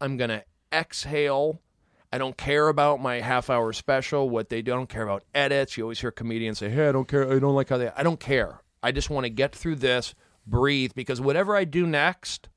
I'm 0.00 0.16
gonna 0.16 0.42
exhale. 0.72 1.60
I 2.12 2.18
don't 2.18 2.36
care 2.36 2.68
about 2.68 3.00
my 3.00 3.20
half 3.20 3.50
hour 3.50 3.72
special. 3.72 4.28
What 4.28 4.48
they 4.48 4.62
do, 4.62 4.72
I 4.72 4.76
don't 4.76 4.88
care 4.88 5.04
about 5.04 5.24
edits. 5.34 5.76
You 5.76 5.84
always 5.84 6.00
hear 6.00 6.10
comedians 6.10 6.58
say, 6.58 6.68
"Hey, 6.68 6.88
I 6.88 6.92
don't 6.92 7.06
care. 7.06 7.30
I 7.30 7.38
don't 7.38 7.54
like 7.54 7.68
how 7.68 7.78
they." 7.78 7.90
I 7.96 8.02
don't 8.02 8.18
care. 8.18 8.62
I 8.82 8.92
just 8.92 9.10
want 9.10 9.24
to 9.24 9.30
get 9.30 9.54
through 9.54 9.76
this, 9.76 10.14
breathe, 10.46 10.92
because 10.94 11.20
whatever 11.20 11.54
I 11.54 11.64
do 11.64 11.86
next, 11.86 12.48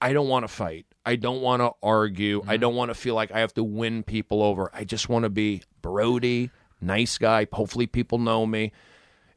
I 0.00 0.12
don't 0.12 0.28
want 0.28 0.44
to 0.44 0.48
fight. 0.48 0.86
I 1.04 1.16
don't 1.16 1.42
want 1.42 1.62
to 1.62 1.72
argue. 1.82 2.42
I 2.46 2.54
mm-hmm. 2.54 2.60
don't 2.60 2.74
want 2.74 2.90
to 2.90 2.94
feel 2.94 3.14
like 3.14 3.30
I 3.30 3.40
have 3.40 3.54
to 3.54 3.64
win 3.64 4.02
people 4.02 4.42
over. 4.42 4.70
I 4.72 4.84
just 4.84 5.08
want 5.08 5.24
to 5.24 5.30
be 5.30 5.62
Brody, 5.80 6.50
nice 6.80 7.18
guy. 7.18 7.46
Hopefully, 7.52 7.86
people 7.86 8.18
know 8.18 8.46
me. 8.46 8.72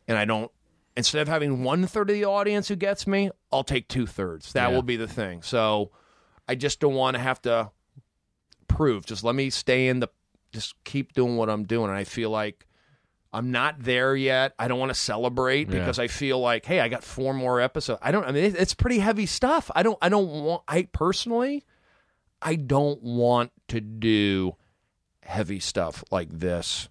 And 0.08 0.18
I 0.18 0.26
don't, 0.26 0.52
instead 0.96 1.22
of 1.22 1.28
having 1.28 1.64
one 1.64 1.86
third 1.88 2.10
of 2.10 2.16
the 2.16 2.26
audience 2.26 2.68
who 2.68 2.76
gets 2.76 3.06
me, 3.08 3.32
I'll 3.52 3.64
take 3.64 3.88
two 3.88 4.06
thirds. 4.06 4.54
That 4.54 4.70
Yeah. 4.70 4.76
will 4.76 4.84
be 4.84 4.96
the 4.96 5.08
thing. 5.08 5.42
So 5.42 5.92
I 6.48 6.56
just 6.56 6.80
don't 6.80 6.94
want 6.94 7.16
to 7.16 7.22
have 7.22 7.42
to 7.44 7.72
prove. 8.76 9.06
Just 9.06 9.24
let 9.24 9.36
me 9.36 9.50
stay 9.50 9.88
in 9.88 10.00
the, 10.00 10.10
just 10.52 10.76
keep 10.84 11.14
doing 11.14 11.38
what 11.38 11.50
I'm 11.50 11.64
doing. 11.64 11.90
And 11.90 11.98
I 11.98 12.04
feel 12.04 12.30
like 12.30 12.68
I'm 13.34 13.52
not 13.52 13.76
there 13.84 14.16
yet. 14.16 14.54
I 14.58 14.68
don't 14.68 14.80
want 14.80 14.92
to 14.92 14.96
celebrate 15.00 15.70
Yeah. 15.70 15.80
because 15.80 16.00
I 16.00 16.08
feel 16.08 16.40
like, 16.40 16.66
hey, 16.66 16.80
I 16.80 16.88
got 16.88 17.04
four 17.04 17.34
more 17.34 17.60
episodes. 17.60 18.00
I 18.02 18.12
don't. 18.12 18.24
I 18.26 18.32
mean, 18.32 18.46
it- 18.46 18.56
it's 18.56 18.74
pretty 18.74 19.00
heavy 19.00 19.26
stuff. 19.26 19.70
I 19.76 19.84
don't. 19.84 19.98
I 20.02 20.10
don't 20.10 20.28
want. 20.44 20.64
I 20.68 20.84
personally, 20.92 21.66
I 22.42 22.56
don't 22.56 23.02
want 23.04 23.52
to 23.70 23.82
do 23.82 24.56
heavy 25.24 25.60
stuff 25.60 26.04
like 26.12 26.30
this 26.32 26.88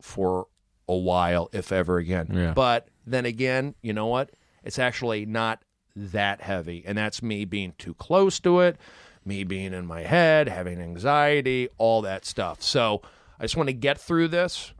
for 0.00 0.46
a 0.88 0.96
while, 0.96 1.48
if 1.52 1.72
ever 1.72 1.98
again. 1.98 2.28
Yeah. 2.32 2.52
But 2.52 2.88
then 3.06 3.26
again, 3.26 3.74
you 3.82 3.92
know 3.92 4.06
what? 4.06 4.30
It's 4.64 4.78
actually 4.78 5.26
not 5.26 5.62
that 5.94 6.40
heavy, 6.40 6.82
and 6.86 6.96
that's 6.96 7.22
me 7.22 7.44
being 7.44 7.74
too 7.78 7.94
close 7.94 8.40
to 8.40 8.60
it, 8.60 8.76
me 9.24 9.44
being 9.44 9.72
in 9.72 9.86
my 9.86 10.02
head, 10.02 10.48
having 10.48 10.80
anxiety, 10.80 11.68
all 11.78 12.02
that 12.02 12.24
stuff. 12.24 12.62
So 12.62 13.02
I 13.38 13.44
just 13.44 13.56
want 13.56 13.68
to 13.68 13.74
get 13.74 13.98
through 13.98 14.28
this. 14.28 14.72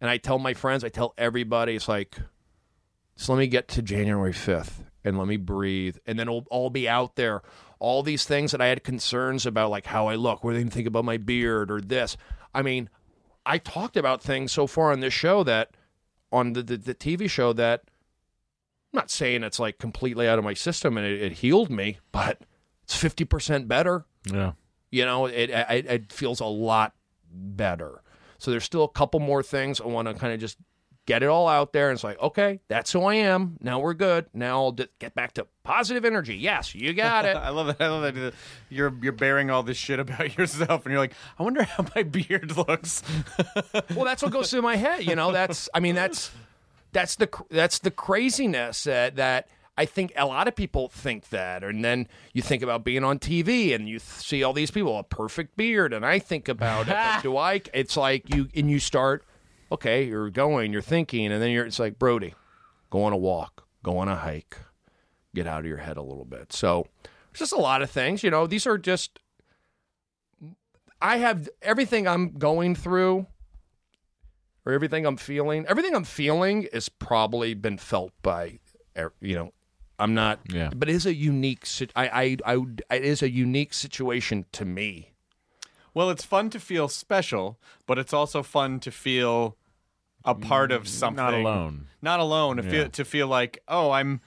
And 0.00 0.10
I 0.10 0.18
tell 0.18 0.38
my 0.38 0.54
friends, 0.54 0.84
I 0.84 0.88
tell 0.88 1.14
everybody, 1.16 1.74
it's 1.74 1.88
like, 1.88 2.18
just 3.16 3.28
let 3.28 3.38
me 3.38 3.46
get 3.46 3.68
to 3.68 3.82
January 3.82 4.32
5th 4.32 4.84
and 5.04 5.18
let 5.18 5.26
me 5.26 5.38
breathe. 5.38 5.96
And 6.06 6.18
then 6.18 6.28
it'll 6.28 6.46
all 6.50 6.68
be 6.70 6.88
out 6.88 7.16
there. 7.16 7.42
All 7.78 8.02
these 8.02 8.24
things 8.24 8.52
that 8.52 8.60
I 8.60 8.66
had 8.66 8.84
concerns 8.84 9.46
about, 9.46 9.70
like 9.70 9.86
how 9.86 10.08
I 10.08 10.16
look, 10.16 10.44
what 10.44 10.54
they 10.54 10.64
think 10.64 10.86
about 10.86 11.04
my 11.04 11.16
beard 11.16 11.70
or 11.70 11.80
this. 11.80 12.16
I 12.54 12.62
mean, 12.62 12.90
I 13.44 13.58
talked 13.58 13.96
about 13.96 14.22
things 14.22 14.52
so 14.52 14.66
far 14.66 14.92
on 14.92 15.00
this 15.00 15.14
show 15.14 15.42
that, 15.44 15.70
on 16.32 16.52
the, 16.52 16.62
the, 16.62 16.76
the 16.76 16.94
TV 16.94 17.30
show, 17.30 17.52
that 17.54 17.82
I'm 18.92 18.98
not 18.98 19.10
saying 19.10 19.44
it's 19.44 19.60
like 19.60 19.78
completely 19.78 20.28
out 20.28 20.38
of 20.38 20.44
my 20.44 20.54
system 20.54 20.96
and 20.98 21.06
it, 21.06 21.22
it 21.22 21.32
healed 21.32 21.70
me, 21.70 21.98
but 22.12 22.42
it's 22.86 22.96
50% 22.96 23.68
better. 23.68 24.04
Yeah. 24.32 24.52
you 24.90 25.04
know 25.04 25.26
it, 25.26 25.50
it 25.50 25.86
it 25.86 26.12
feels 26.12 26.40
a 26.40 26.46
lot 26.46 26.94
better. 27.30 28.02
So 28.38 28.50
there's 28.50 28.64
still 28.64 28.84
a 28.84 28.88
couple 28.88 29.20
more 29.20 29.42
things. 29.42 29.80
I 29.80 29.86
want 29.86 30.08
to 30.08 30.14
kind 30.14 30.32
of 30.32 30.40
just 30.40 30.56
get 31.06 31.22
it 31.22 31.26
all 31.26 31.46
out 31.46 31.72
there. 31.72 31.90
And 31.90 31.96
it's 31.96 32.02
like 32.04 32.20
okay 32.20 32.60
that's 32.68 32.92
who 32.92 33.02
i 33.02 33.14
am. 33.14 33.56
Now 33.60 33.78
we're 33.80 33.94
good. 33.94 34.26
Now 34.34 34.62
i'll 34.64 34.72
d- 34.72 34.88
get 34.98 35.14
back 35.14 35.34
to 35.34 35.46
positive 35.62 36.04
energy. 36.04 36.36
Yes 36.36 36.74
you 36.74 36.92
got 36.92 37.24
it. 37.24 37.36
I 37.48 37.50
love 37.50 37.68
it. 37.68 37.76
I 37.80 37.88
love 37.88 38.14
that 38.14 38.34
you're 38.70 38.92
you're 39.02 39.12
bearing 39.12 39.50
all 39.50 39.62
this 39.62 39.76
shit 39.76 40.00
about 40.00 40.36
yourself, 40.38 40.84
and 40.84 40.92
you're 40.92 41.00
like, 41.00 41.14
I 41.38 41.42
wonder 41.42 41.62
how 41.64 41.84
my 41.94 42.02
beard 42.02 42.56
looks. 42.56 43.02
well 43.94 44.04
that's 44.04 44.22
what 44.22 44.32
goes 44.32 44.50
through 44.50 44.62
my 44.62 44.76
head 44.76 45.04
you 45.04 45.14
know? 45.14 45.30
That's 45.32 45.68
i 45.74 45.80
mean 45.80 45.94
that's 45.94 46.30
that's 46.92 47.16
the 47.16 47.28
that's 47.50 47.78
the 47.80 47.90
craziness 47.90 48.84
that 48.84 49.16
that 49.16 49.48
I 49.78 49.84
think 49.84 50.12
a 50.16 50.26
lot 50.26 50.48
of 50.48 50.56
people 50.56 50.88
think 50.88 51.28
that, 51.28 51.62
and 51.62 51.84
then 51.84 52.08
you 52.32 52.40
think 52.40 52.62
about 52.62 52.82
being 52.82 53.04
on 53.04 53.18
TV 53.18 53.74
and 53.74 53.86
you 53.86 53.98
th- 53.98 54.02
see 54.02 54.42
all 54.42 54.54
these 54.54 54.70
people 54.70 54.98
a 54.98 55.04
perfect 55.04 55.56
beard, 55.56 55.92
and 55.92 56.04
I 56.04 56.18
think 56.18 56.48
about 56.48 56.88
it. 56.88 56.96
Do 57.22 57.36
I? 57.36 57.60
It's 57.74 57.96
like 57.96 58.34
you 58.34 58.48
and 58.54 58.70
you 58.70 58.78
start. 58.78 59.24
Okay, 59.70 60.04
you're 60.04 60.30
going, 60.30 60.72
you're 60.72 60.80
thinking, 60.80 61.30
and 61.30 61.42
then 61.42 61.50
you're. 61.50 61.66
It's 61.66 61.78
like 61.78 61.98
Brody, 61.98 62.34
go 62.90 63.04
on 63.04 63.12
a 63.12 63.16
walk, 63.18 63.66
go 63.82 63.98
on 63.98 64.08
a 64.08 64.16
hike, 64.16 64.56
get 65.34 65.46
out 65.46 65.60
of 65.60 65.66
your 65.66 65.78
head 65.78 65.98
a 65.98 66.02
little 66.02 66.24
bit. 66.24 66.52
So 66.52 66.86
there's 67.04 67.40
just 67.40 67.52
a 67.52 67.56
lot 67.56 67.82
of 67.82 67.90
things. 67.90 68.22
You 68.22 68.30
know, 68.30 68.46
these 68.46 68.66
are 68.66 68.78
just. 68.78 69.18
I 71.02 71.18
have 71.18 71.50
everything 71.60 72.08
I'm 72.08 72.38
going 72.38 72.74
through 72.74 73.26
or 74.64 74.72
everything 74.72 75.04
I'm 75.04 75.18
feeling. 75.18 75.66
Everything 75.68 75.94
I'm 75.94 76.04
feeling 76.04 76.66
has 76.72 76.88
probably 76.88 77.52
been 77.52 77.76
felt 77.76 78.12
by, 78.22 78.58
you 79.20 79.34
know, 79.34 79.52
I'm 79.98 80.14
not. 80.14 80.40
Yeah. 80.52 80.70
But 80.74 80.88
it 80.88 80.94
is 80.94 81.06
a 81.06 81.14
unique. 81.14 81.66
I, 81.94 82.08
I, 82.08 82.36
I, 82.44 82.56
would- 82.56 82.82
it 82.90 83.04
is 83.04 83.22
a 83.22 83.30
unique 83.30 83.72
situation 83.74 84.44
to 84.52 84.64
me. 84.64 85.12
Well, 85.94 86.10
it's 86.10 86.24
fun 86.24 86.50
to 86.50 86.60
feel 86.60 86.88
special, 86.88 87.58
but 87.86 87.98
it's 87.98 88.12
also 88.12 88.42
fun 88.42 88.80
to 88.80 88.90
feel 88.90 89.56
a 90.24 90.34
part 90.34 90.70
of 90.72 90.86
something. 90.86 91.16
Not 91.24 91.32
alone. 91.34 91.86
Not 92.02 92.20
alone. 92.20 92.56
To 92.58 92.62
Yeah. 92.64 92.70
feel 92.70 92.88
to 92.90 93.04
feel 93.04 93.26
like, 93.28 93.62
oh, 93.68 93.90
I'm 93.92 94.20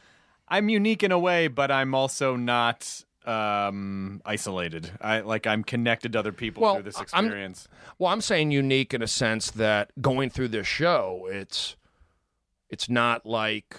I'm 0.48 0.70
unique 0.70 1.04
in 1.04 1.12
a 1.12 1.20
way, 1.20 1.48
but 1.48 1.70
I'm 1.70 1.94
also 1.94 2.36
not 2.36 3.04
um 3.26 4.22
isolated. 4.26 4.90
I 5.02 5.20
like 5.20 5.46
I'm 5.46 5.64
connected 5.64 6.14
to 6.14 6.20
other 6.20 6.32
people 6.32 6.64
Well, 6.64 6.76
through 6.76 6.84
this 6.84 6.96
I'm- 6.98 7.04
experience. 7.26 7.68
Well, 8.00 8.12
I'm 8.12 8.22
saying 8.22 8.50
unique 8.50 8.94
in 8.96 9.04
a 9.04 9.08
sense 9.08 9.52
that 9.52 9.91
going 10.02 10.30
through 10.32 10.48
this 10.48 10.66
show, 10.66 11.28
it's, 11.30 11.76
it's 12.70 12.90
not 12.90 13.26
like, 13.26 13.76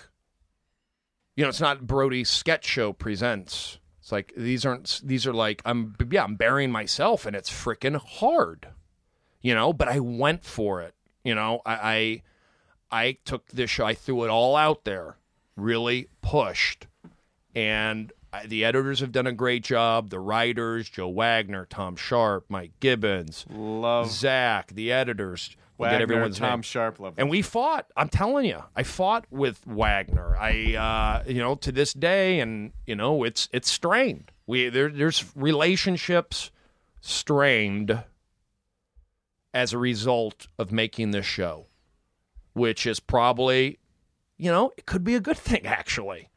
you 1.40 1.46
know, 1.46 1.48
it's 1.48 1.60
not 1.62 1.86
Brody's 1.86 2.28
sketch 2.28 2.66
show 2.66 2.92
presents. 2.92 3.78
It's 4.02 4.12
like 4.12 4.34
these 4.36 4.66
aren't. 4.66 5.00
These 5.02 5.26
are 5.26 5.32
like 5.32 5.62
I'm. 5.64 5.96
Yeah, 6.10 6.22
I'm 6.22 6.34
burying 6.34 6.70
myself, 6.70 7.24
and 7.24 7.34
it's 7.34 7.48
freaking 7.48 7.96
hard. 7.96 8.68
You 9.40 9.54
know, 9.54 9.72
but 9.72 9.88
I 9.88 10.00
went 10.00 10.44
for 10.44 10.82
it. 10.82 10.94
You 11.24 11.34
know, 11.34 11.62
I, 11.64 12.22
I, 12.92 13.04
I 13.04 13.18
took 13.24 13.48
this 13.48 13.70
show. 13.70 13.86
I 13.86 13.94
threw 13.94 14.24
it 14.24 14.28
all 14.28 14.54
out 14.54 14.84
there. 14.84 15.16
Really 15.56 16.08
pushed, 16.20 16.88
and 17.54 18.12
I, 18.34 18.44
the 18.44 18.62
editors 18.66 19.00
have 19.00 19.10
done 19.10 19.26
a 19.26 19.32
great 19.32 19.64
job. 19.64 20.10
The 20.10 20.20
writers, 20.20 20.90
Joe 20.90 21.08
Wagner, 21.08 21.64
Tom 21.64 21.96
Sharp, 21.96 22.44
Mike 22.50 22.72
Gibbons, 22.80 23.46
Love 23.48 24.10
Zach, 24.10 24.74
the 24.74 24.92
editors. 24.92 25.56
Wagner, 25.80 25.98
get 25.98 26.02
everyone's 26.02 26.38
Tom 26.38 26.58
name. 26.58 26.62
Sharp. 26.62 27.00
Love 27.00 27.14
And 27.16 27.30
we 27.30 27.42
fought. 27.42 27.86
I'm 27.96 28.08
telling 28.08 28.44
you, 28.44 28.62
I 28.76 28.82
fought 28.82 29.24
with 29.30 29.60
Wagner. 29.66 30.36
I, 30.36 30.74
uh, 30.74 31.30
you 31.30 31.38
know, 31.40 31.54
to 31.56 31.72
this 31.72 31.92
day, 31.92 32.40
and 32.40 32.72
you 32.86 32.94
know, 32.94 33.24
it's 33.24 33.48
it's 33.52 33.70
strained. 33.70 34.30
We 34.46 34.68
there, 34.68 34.90
there's 34.90 35.24
relationships 35.34 36.50
strained 37.00 38.04
as 39.54 39.72
a 39.72 39.78
result 39.78 40.48
of 40.58 40.70
making 40.70 41.10
this 41.10 41.26
show, 41.26 41.66
which 42.52 42.86
is 42.86 43.00
probably, 43.00 43.78
you 44.36 44.50
know, 44.50 44.72
it 44.76 44.86
could 44.86 45.02
be 45.02 45.14
a 45.14 45.20
good 45.20 45.38
thing 45.38 45.66
actually, 45.66 46.28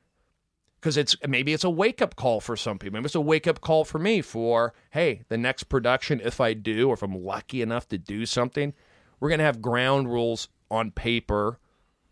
because 0.80 0.96
it's 0.96 1.16
maybe 1.28 1.54
it's 1.54 1.66
a 1.66 1.70
wake 1.70 2.02
up 2.02 2.16
call 2.16 2.40
for 2.40 2.56
some 2.56 2.80
people. 2.80 2.96
Maybe 2.98 3.06
it's 3.06 3.16
a 3.16 3.22
wake 3.22 3.48
up 3.48 3.62
call 3.62 3.84
for 3.84 4.00
me 4.00 4.22
for 4.22 4.74
hey, 4.92 5.24
the 5.28 5.38
next 5.38 5.64
production, 5.64 6.22
if 6.24 6.40
I 6.40 6.54
do, 6.54 6.90
or 6.90 6.94
if 6.94 7.04
I'm 7.04 7.24
lucky 7.24 7.62
enough 7.62 7.88
to 7.90 7.98
do 7.98 8.26
something, 8.26 8.74
we're 9.24 9.30
gonna 9.30 9.44
have 9.44 9.62
ground 9.62 10.12
rules 10.12 10.50
on 10.70 10.92
paper 10.92 11.58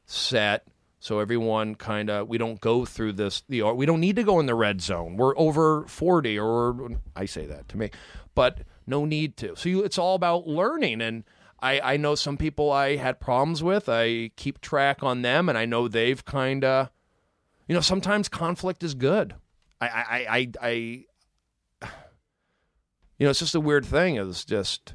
set. 0.05 0.65
So 1.01 1.19
everyone 1.19 1.75
kind 1.75 2.09
of 2.09 2.29
we 2.29 2.37
don't 2.37 2.61
go 2.61 2.85
through 2.85 3.13
this. 3.13 3.43
The 3.49 3.63
we 3.63 3.85
don't 3.85 3.99
need 3.99 4.15
to 4.15 4.23
go 4.23 4.39
in 4.39 4.45
the 4.45 4.55
red 4.55 4.79
zone. 4.79 5.17
We're 5.17 5.37
over 5.37 5.85
forty, 5.87 6.39
or 6.39 6.91
I 7.13 7.25
say 7.25 7.45
that 7.47 7.67
to 7.67 7.77
me, 7.77 7.89
but 8.33 8.59
no 8.87 9.03
need 9.03 9.35
to. 9.37 9.57
So 9.57 9.67
you, 9.67 9.83
it's 9.83 9.97
all 9.97 10.15
about 10.15 10.47
learning. 10.47 11.01
And 11.01 11.25
I, 11.59 11.81
I 11.81 11.97
know 11.97 12.15
some 12.15 12.37
people 12.37 12.71
I 12.71 12.95
had 12.95 13.19
problems 13.19 13.61
with. 13.61 13.89
I 13.89 14.31
keep 14.37 14.61
track 14.61 15.03
on 15.03 15.21
them, 15.21 15.49
and 15.49 15.57
I 15.57 15.65
know 15.65 15.89
they've 15.89 16.23
kind 16.23 16.63
of, 16.63 16.91
you 17.67 17.75
know, 17.75 17.81
sometimes 17.81 18.29
conflict 18.29 18.83
is 18.83 18.93
good. 18.93 19.35
I, 19.81 19.87
I, 19.87 20.25
I, 20.29 20.51
I, 20.61 21.87
you 23.19 23.25
know, 23.25 23.31
it's 23.31 23.39
just 23.39 23.53
a 23.53 23.59
weird 23.59 23.85
thing. 23.85 24.15
It's 24.15 24.45
just 24.45 24.93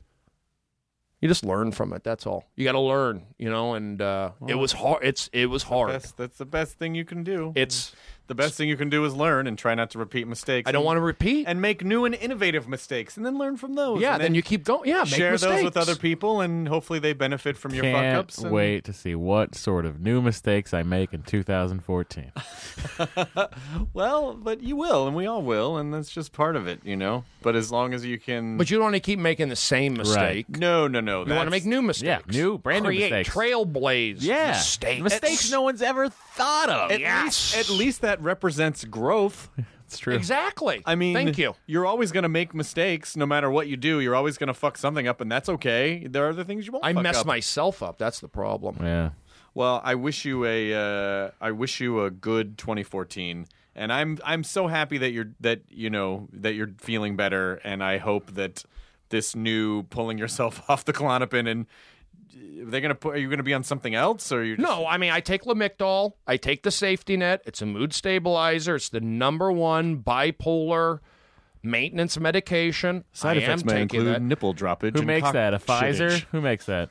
you 1.21 1.29
just 1.29 1.45
learn 1.45 1.73
from 1.73 1.93
it. 1.93 2.05
That's 2.05 2.27
all. 2.27 2.45
You 2.57 2.65
got 2.65 2.73
to 2.73 2.81
learn, 2.81 3.23
you 3.39 3.51
know. 3.51 3.75
And 3.75 4.01
uh, 4.01 4.33
it 4.47 4.55
was 4.55 4.73
hard. 4.73 5.05
It's 5.05 5.31
it 5.33 5.47
was 5.47 5.63
hard. 5.65 5.91
Best, 5.91 6.17
that's 6.17 6.39
the 6.39 6.45
best 6.45 6.79
thing 6.79 6.95
you 6.95 7.05
can 7.05 7.25
do. 7.25 7.53
It's 7.55 7.95
the 8.29 8.35
best 8.35 8.55
thing 8.57 8.69
you 8.69 8.77
can 8.77 8.89
do 8.91 9.05
is 9.05 9.15
learn 9.15 9.47
and 9.47 9.57
try 9.59 9.75
not 9.75 9.91
to 9.91 9.99
repeat 9.99 10.27
mistakes. 10.27 10.69
I 10.69 10.73
don't 10.73 10.81
and- 10.81 10.87
want 10.87 10.97
to 10.97 11.01
repeat. 11.03 11.47
and 11.49 11.61
make 11.61 11.85
new 11.85 12.05
and 12.05 12.15
innovative 12.15 12.69
mistakes, 12.69 13.17
and 13.17 13.25
then 13.25 13.39
learn 13.39 13.57
from 13.57 13.75
those. 13.75 14.01
yeah, 14.01 14.15
and 14.15 14.23
then 14.23 14.35
you 14.35 14.43
keep 14.43 14.65
going. 14.65 14.89
Yeah, 14.89 14.99
make 15.05 15.07
share 15.09 15.37
those 15.37 15.63
with 15.63 15.77
other 15.77 15.97
people, 15.97 16.41
and 16.41 16.69
hopefully 16.69 16.99
they 16.99 17.13
benefit 17.13 17.57
from 17.57 17.75
your 17.75 17.85
fuck 17.85 18.05
ups. 18.17 18.39
and- 18.39 18.51
wait 18.53 18.85
to 18.85 18.93
see 18.93 19.15
what 19.15 19.55
sort 19.55 19.87
of 19.87 20.01
new 20.01 20.21
mistakes 20.21 20.73
I 20.75 20.83
make 20.83 21.13
in 21.15 21.23
2014. 21.23 22.33
Well, 23.93 24.35
but 24.35 24.63
you 24.63 24.77
will, 24.77 25.07
and 25.07 25.17
we 25.17 25.27
all 25.27 25.43
will, 25.43 25.77
and 25.77 25.93
that's 25.93 26.11
just 26.11 26.33
part 26.33 26.57
of 26.57 26.67
it, 26.67 26.81
you 26.85 26.97
know. 26.97 27.25
But 27.43 27.57
as 27.57 27.71
long 27.71 27.95
as 27.95 28.05
you 28.05 28.19
can, 28.19 28.57
But 28.59 28.71
you 28.71 28.77
don't 28.77 28.85
want 28.85 28.95
to 28.95 29.01
keep 29.01 29.19
making 29.19 29.49
the 29.49 29.57
same 29.57 29.95
mistake. 29.95 30.49
no, 30.59 30.87
no, 30.89 31.01
no. 31.01 31.25
You 31.27 31.35
want 31.35 31.47
to 31.47 31.51
make 31.51 31.65
new 31.65 31.83
mistakes. 31.83 32.07
Yeah, 32.07 32.19
new, 32.41 32.59
brand 32.59 32.85
new 32.85 32.91
mistakes. 32.91 33.29
trailblaze 33.31 34.17
Yeah, 34.21 34.53
mistakes. 34.53 35.03
mistakes 35.03 35.51
no 35.51 35.63
one's 35.63 35.83
ever 35.83 36.09
thought 36.09 36.69
of. 36.69 36.91
At 36.91 37.01
Yes. 37.01 37.55
least, 37.57 37.71
at 37.71 37.77
least 37.77 38.01
that 38.03 38.16
represents 38.21 38.85
growth. 38.85 39.49
It's 39.87 40.01
true. 40.01 40.15
Exactly. 40.15 40.83
I 40.85 40.97
mean, 40.97 41.15
thank 41.15 41.39
you. 41.39 41.55
You're 41.67 41.87
always 41.87 42.11
going 42.11 42.25
to 42.25 42.29
make 42.29 42.53
mistakes, 42.55 43.17
no 43.17 43.25
matter 43.25 43.49
what 43.49 43.69
you 43.69 43.77
do. 43.77 44.01
You're 44.01 44.17
always 44.17 44.37
going 44.37 44.49
to 44.49 44.55
fuck 44.55 44.77
something 44.77 45.07
up, 45.07 45.21
and 45.21 45.31
that's 45.31 45.49
okay. 45.49 46.05
There 46.09 46.27
are 46.27 46.31
other 46.31 46.43
things 46.43 46.67
you 46.67 46.73
won't. 46.73 46.85
I 46.85 46.93
fuck 46.93 47.05
mess 47.05 47.19
up. 47.19 47.27
myself 47.27 47.85
up. 47.85 47.97
That's 47.97 48.19
the 48.19 48.27
problem. 48.27 48.79
Yeah. 48.81 49.11
Well, 49.55 49.81
I 49.85 49.95
wish 49.95 50.25
you 50.25 50.45
a 50.45 50.75
uh, 50.75 51.31
I 51.41 51.53
wish 51.53 51.81
you 51.81 52.03
a 52.03 52.11
good 52.11 52.59
2014, 52.59 53.47
and 53.77 53.93
I'm 53.93 54.19
I'm 54.25 54.43
so 54.43 54.67
happy 54.67 54.99
that 54.99 55.13
you're 55.13 55.31
that 55.39 55.61
you 55.71 55.89
know 55.89 56.29
that 56.33 56.55
you're 56.55 56.73
feeling 56.79 57.15
better, 57.15 57.61
and 57.63 57.83
I 57.83 57.99
hope 57.99 58.35
that 58.35 58.65
this 59.09 59.37
new 59.37 59.85
pulling 59.85 60.19
yourself 60.19 60.63
off 60.69 60.85
the 60.85 60.93
Klonopin 60.93 61.49
and 61.49 61.67
they're 62.65 62.81
gonna 62.81 62.95
put. 62.95 63.15
Are 63.15 63.19
you 63.19 63.31
gonna 63.31 63.43
be 63.43 63.55
on 63.55 63.63
something 63.63 63.95
else, 63.95 64.31
or 64.33 64.43
you? 64.45 64.57
Just, 64.57 64.69
No, 64.69 64.87
I 64.87 64.99
mean, 64.99 65.11
I 65.13 65.21
take 65.21 65.43
Lamictal. 65.45 66.13
I 66.27 66.37
take 66.37 66.63
the 66.63 66.71
safety 66.71 67.17
net. 67.17 67.43
It's 67.47 67.63
a 67.63 67.67
mood 67.67 67.93
stabilizer. 67.93 68.77
It's 68.77 68.89
the 68.89 69.01
number 69.01 69.51
one 69.53 69.99
bipolar 70.03 71.01
maintenance 71.63 72.19
medication. 72.19 73.05
Side 73.13 73.39
I 73.39 73.41
effects 73.41 73.63
am 73.63 73.67
may 73.67 73.73
taking 73.73 73.83
include 74.01 74.15
that. 74.17 74.23
nipple 74.23 74.55
droppage. 74.55 74.93
Who 74.93 74.99
and 74.99 75.07
makes 75.07 75.25
cock 75.25 75.33
that? 75.35 75.55
A 75.55 75.59
Pfizer? 75.59 76.11
shittage. 76.11 76.27
Who 76.33 76.41
makes 76.41 76.67
that? 76.67 76.91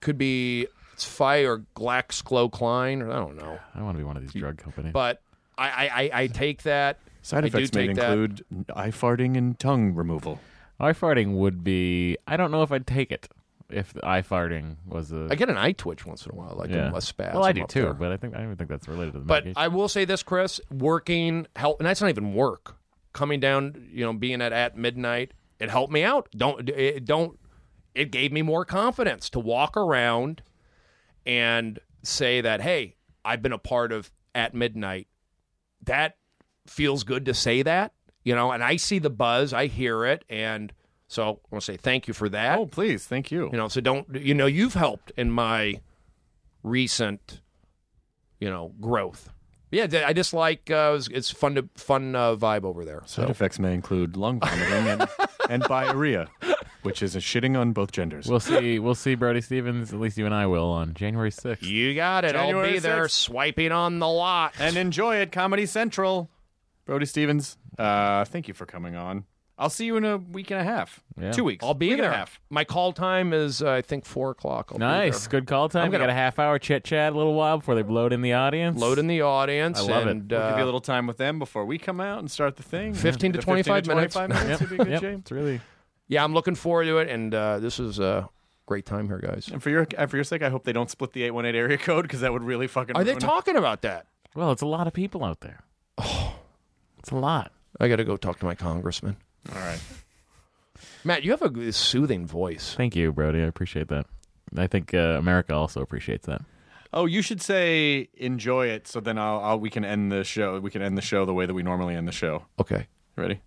Could 0.00 0.18
be 0.18 0.66
it's 0.92 1.06
Pfi 1.06 1.46
or 1.46 1.64
GlaxoSmithKline, 1.76 3.02
or 3.02 3.10
I 3.10 3.16
don't 3.16 3.36
know. 3.36 3.58
I 3.74 3.82
want 3.82 3.96
to 3.96 3.98
be 3.98 4.04
one 4.04 4.16
of 4.16 4.22
these 4.22 4.32
drug 4.32 4.56
companies. 4.58 4.92
But 4.92 5.20
I, 5.58 5.68
I, 5.68 5.88
I, 5.88 6.10
I 6.22 6.26
take 6.28 6.62
that. 6.62 6.98
Side 7.22 7.44
I 7.44 7.46
effects 7.48 7.72
may 7.74 7.88
take 7.88 7.96
that. 7.96 8.12
include 8.12 8.44
eye 8.74 8.88
farting 8.90 9.36
and 9.36 9.58
tongue 9.58 9.94
removal. 9.94 10.38
eye 10.78 10.92
farting 10.92 11.34
would 11.36 11.64
be. 11.64 12.16
I 12.26 12.36
don't 12.36 12.50
know 12.50 12.62
if 12.62 12.70
I'd 12.72 12.86
take 12.86 13.10
it 13.10 13.28
if 13.70 13.92
the 13.92 14.06
eye 14.06 14.22
farting 14.22 14.76
was 14.86 15.12
a. 15.12 15.28
I 15.30 15.34
get 15.34 15.48
an 15.48 15.56
eye 15.56 15.72
twitch 15.72 16.06
once 16.06 16.26
in 16.26 16.32
a 16.32 16.34
while, 16.34 16.54
like 16.56 16.70
yeah. 16.70 16.92
a, 16.94 17.00
spasm. 17.00 17.34
Well, 17.34 17.44
I 17.44 17.52
do 17.52 17.66
too, 17.66 17.82
there. 17.82 17.94
but 17.94 18.12
I 18.12 18.16
think 18.16 18.34
I 18.34 18.40
don't 18.40 18.56
think 18.56 18.70
that's 18.70 18.88
related 18.88 19.12
to 19.14 19.18
the 19.20 19.24
But 19.24 19.44
medication. 19.44 19.54
I 19.56 19.68
will 19.68 19.88
say 19.88 20.04
this, 20.04 20.22
Chris, 20.22 20.60
working 20.70 21.46
help, 21.56 21.80
and 21.80 21.86
that's 21.86 22.00
not 22.00 22.10
even 22.10 22.34
work. 22.34 22.76
Coming 23.12 23.40
down, 23.40 23.88
you 23.92 24.04
know, 24.04 24.12
being 24.12 24.42
at 24.42 24.52
at 24.52 24.76
midnight, 24.76 25.32
it 25.58 25.70
helped 25.70 25.92
me 25.92 26.02
out. 26.02 26.28
Don't 26.36 26.68
it 26.68 27.04
don't. 27.04 27.38
It 27.94 28.10
gave 28.10 28.30
me 28.30 28.42
more 28.42 28.64
confidence 28.64 29.30
to 29.30 29.40
walk 29.40 29.76
around 29.76 30.42
and 31.24 31.78
say 32.02 32.42
that, 32.42 32.60
hey, 32.60 32.96
I've 33.24 33.42
been 33.42 33.52
a 33.52 33.58
part 33.58 33.90
of 33.90 34.10
at 34.34 34.54
midnight. 34.54 35.08
That 35.84 36.16
feels 36.66 37.04
good 37.04 37.24
to 37.26 37.34
say 37.34 37.62
that, 37.62 37.92
you 38.22 38.34
know. 38.34 38.52
And 38.52 38.62
I 38.62 38.76
see 38.76 38.98
the 38.98 39.10
buzz, 39.10 39.52
I 39.52 39.66
hear 39.66 40.04
it, 40.04 40.24
and 40.28 40.72
so 41.08 41.22
I 41.22 41.26
want 41.26 41.42
to 41.52 41.60
say 41.60 41.76
thank 41.76 42.08
you 42.08 42.14
for 42.14 42.28
that. 42.30 42.58
Oh, 42.58 42.66
please, 42.66 43.06
thank 43.06 43.30
you. 43.30 43.50
You 43.52 43.58
know, 43.58 43.68
so 43.68 43.80
don't 43.80 44.06
you 44.14 44.34
know 44.34 44.46
you've 44.46 44.74
helped 44.74 45.12
in 45.16 45.30
my 45.30 45.80
recent, 46.62 47.40
you 48.40 48.50
know, 48.50 48.72
growth. 48.80 49.30
Yeah, 49.70 50.04
I 50.06 50.12
just 50.12 50.32
like 50.32 50.70
uh, 50.70 50.94
it's, 50.96 51.08
it's 51.08 51.30
fun 51.30 51.56
to 51.56 51.68
fun 51.74 52.14
uh, 52.14 52.36
vibe 52.36 52.64
over 52.64 52.84
there. 52.84 53.02
Side 53.06 53.24
So 53.26 53.30
effects 53.30 53.58
may 53.58 53.74
include 53.74 54.16
lung 54.16 54.40
vomiting 54.40 54.86
and, 54.86 55.08
and 55.50 55.62
diarrhea, 55.64 56.28
which 56.82 57.02
is 57.02 57.16
a 57.16 57.18
shitting 57.18 57.58
on 57.58 57.72
both 57.72 57.90
genders. 57.92 58.28
we'll 58.28 58.40
see. 58.40 58.78
We'll 58.78 58.94
see 58.94 59.16
Brody 59.16 59.40
Stevens. 59.40 59.92
At 59.92 59.98
least 60.00 60.16
you 60.18 60.24
and 60.24 60.34
I 60.34 60.46
will 60.46 60.70
on 60.70 60.94
January 60.94 61.32
sixth. 61.32 61.64
you 61.66 61.94
got 61.94 62.24
it. 62.24 62.36
I'll 62.36 62.46
January 62.46 62.72
be 62.74 62.78
there 62.78 63.08
swiping 63.08 63.72
on 63.72 63.98
the 63.98 64.08
lot. 64.08 64.54
and 64.60 64.76
enjoy 64.76 65.16
it, 65.16 65.32
Comedy 65.32 65.66
Central. 65.66 66.30
Brody 66.86 67.06
Stevens, 67.06 67.58
uh, 67.78 68.24
thank 68.24 68.46
you 68.46 68.54
for 68.54 68.66
coming 68.66 68.94
on. 68.94 69.24
I'll 69.58 69.70
see 69.70 69.86
you 69.86 69.96
in 69.96 70.04
a 70.04 70.18
week 70.18 70.50
and 70.50 70.60
a 70.60 70.64
half. 70.64 71.02
Yeah. 71.18 71.32
Two 71.32 71.44
weeks. 71.44 71.64
I'll 71.64 71.72
be 71.72 71.88
week 71.88 71.96
there. 71.96 72.06
And 72.06 72.14
a 72.14 72.18
half. 72.18 72.40
My 72.50 72.64
call 72.64 72.92
time 72.92 73.32
is 73.32 73.62
uh, 73.62 73.70
I 73.70 73.80
think 73.82 74.04
four 74.04 74.30
o'clock. 74.30 74.68
I'll 74.72 74.78
Nice, 74.78 75.26
good 75.26 75.46
call 75.46 75.68
time. 75.70 75.84
I'm 75.86 75.90
gonna- 75.90 76.04
got 76.04 76.10
a 76.10 76.14
half 76.14 76.38
hour 76.38 76.58
chit 76.58 76.84
chat, 76.84 77.14
a 77.14 77.16
little 77.16 77.34
while 77.34 77.58
before 77.58 77.74
they 77.74 77.82
load 77.82 78.12
in 78.12 78.20
the 78.20 78.34
audience. 78.34 78.78
Load 78.78 78.98
in 78.98 79.06
the 79.06 79.22
audience. 79.22 79.78
I 79.78 79.82
love 79.82 80.06
it. 80.06 80.10
and, 80.10 80.30
We'll 80.30 80.40
give 80.40 80.50
you 80.50 80.56
a 80.58 80.62
uh, 80.62 80.64
little 80.66 80.80
time 80.80 81.06
with 81.06 81.16
them 81.16 81.38
before 81.38 81.64
we 81.64 81.78
come 81.78 82.00
out 82.00 82.18
and 82.18 82.30
start 82.30 82.56
the 82.56 82.62
thing. 82.62 82.92
15 82.92 83.32
to 83.32 83.38
The 83.38 83.42
25 83.42 83.86
minutes. 83.86 84.14
25 84.14 84.28
minutes 84.28 84.60
Yep. 84.60 84.60
would 84.60 84.70
be 84.70 84.76
good, 84.84 84.88
yep. 84.92 85.00
Jay. 85.00 85.12
It's 85.14 85.32
really 85.32 85.60
yeah, 86.08 86.22
I'm 86.22 86.34
looking 86.34 86.54
forward 86.54 86.84
to 86.84 86.98
it, 86.98 87.08
and 87.08 87.34
uh, 87.34 87.58
this 87.58 87.80
is 87.80 87.98
a 87.98 88.28
great 88.66 88.86
time 88.86 89.08
here, 89.08 89.18
guys. 89.18 89.48
And 89.52 89.62
for 89.62 89.70
your 89.70 89.86
and 89.98 90.10
for 90.10 90.16
your 90.16 90.24
sake, 90.24 90.42
I 90.42 90.50
hope 90.50 90.64
they 90.64 90.72
don't 90.72 90.90
split 90.90 91.12
the 91.12 91.24
818 91.24 91.58
area 91.58 91.78
code 91.78 92.02
because 92.02 92.20
that 92.20 92.32
would 92.32 92.44
really 92.44 92.66
fucking. 92.66 92.94
Are 92.96 93.02
they 93.04 93.12
ruin 93.12 93.22
it. 93.22 93.26
talking 93.26 93.56
about 93.56 93.82
that? 93.82 94.06
well. 94.34 94.52
It's 94.52 94.62
a 94.62 94.66
lot 94.66 94.86
of 94.86 94.92
people 94.92 95.24
out 95.24 95.40
there. 95.40 95.64
it's 95.98 97.10
a 97.10 97.16
lot. 97.16 97.52
I 97.80 97.88
got 97.88 97.96
to 97.96 98.04
go 98.04 98.16
talk 98.16 98.38
to 98.40 98.44
my 98.44 98.54
congressman. 98.54 99.16
All 99.54 99.60
right. 99.60 99.80
Matt, 101.04 101.22
you 101.22 101.30
have 101.30 101.42
a 101.42 101.72
soothing 101.72 102.26
voice. 102.26 102.74
Thank 102.76 102.96
you, 102.96 103.12
Brody. 103.12 103.42
I 103.42 103.46
appreciate 103.46 103.88
that. 103.88 104.06
I 104.56 104.66
think 104.66 104.92
uh, 104.94 105.16
America 105.18 105.54
also 105.54 105.80
appreciates 105.80 106.26
that. 106.26 106.42
Oh, 106.92 107.06
you 107.06 107.20
should 107.22 107.42
say 107.42 108.08
enjoy 108.14 108.68
it, 108.68 108.88
so 108.88 109.00
then 109.00 109.18
I'll, 109.18 109.40
I'll 109.40 109.60
we 109.60 109.70
can 109.70 109.84
end 109.84 110.10
the 110.10 110.24
show. 110.24 110.58
We 110.60 110.70
can 110.70 110.82
end 110.82 110.96
the 110.96 111.02
show 111.02 111.24
the 111.24 111.34
way 111.34 111.46
that 111.46 111.54
we 111.54 111.62
normally 111.62 111.94
end 111.94 112.08
the 112.08 112.12
show. 112.12 112.46
Okay. 112.58 112.86
Ready? 113.16 113.40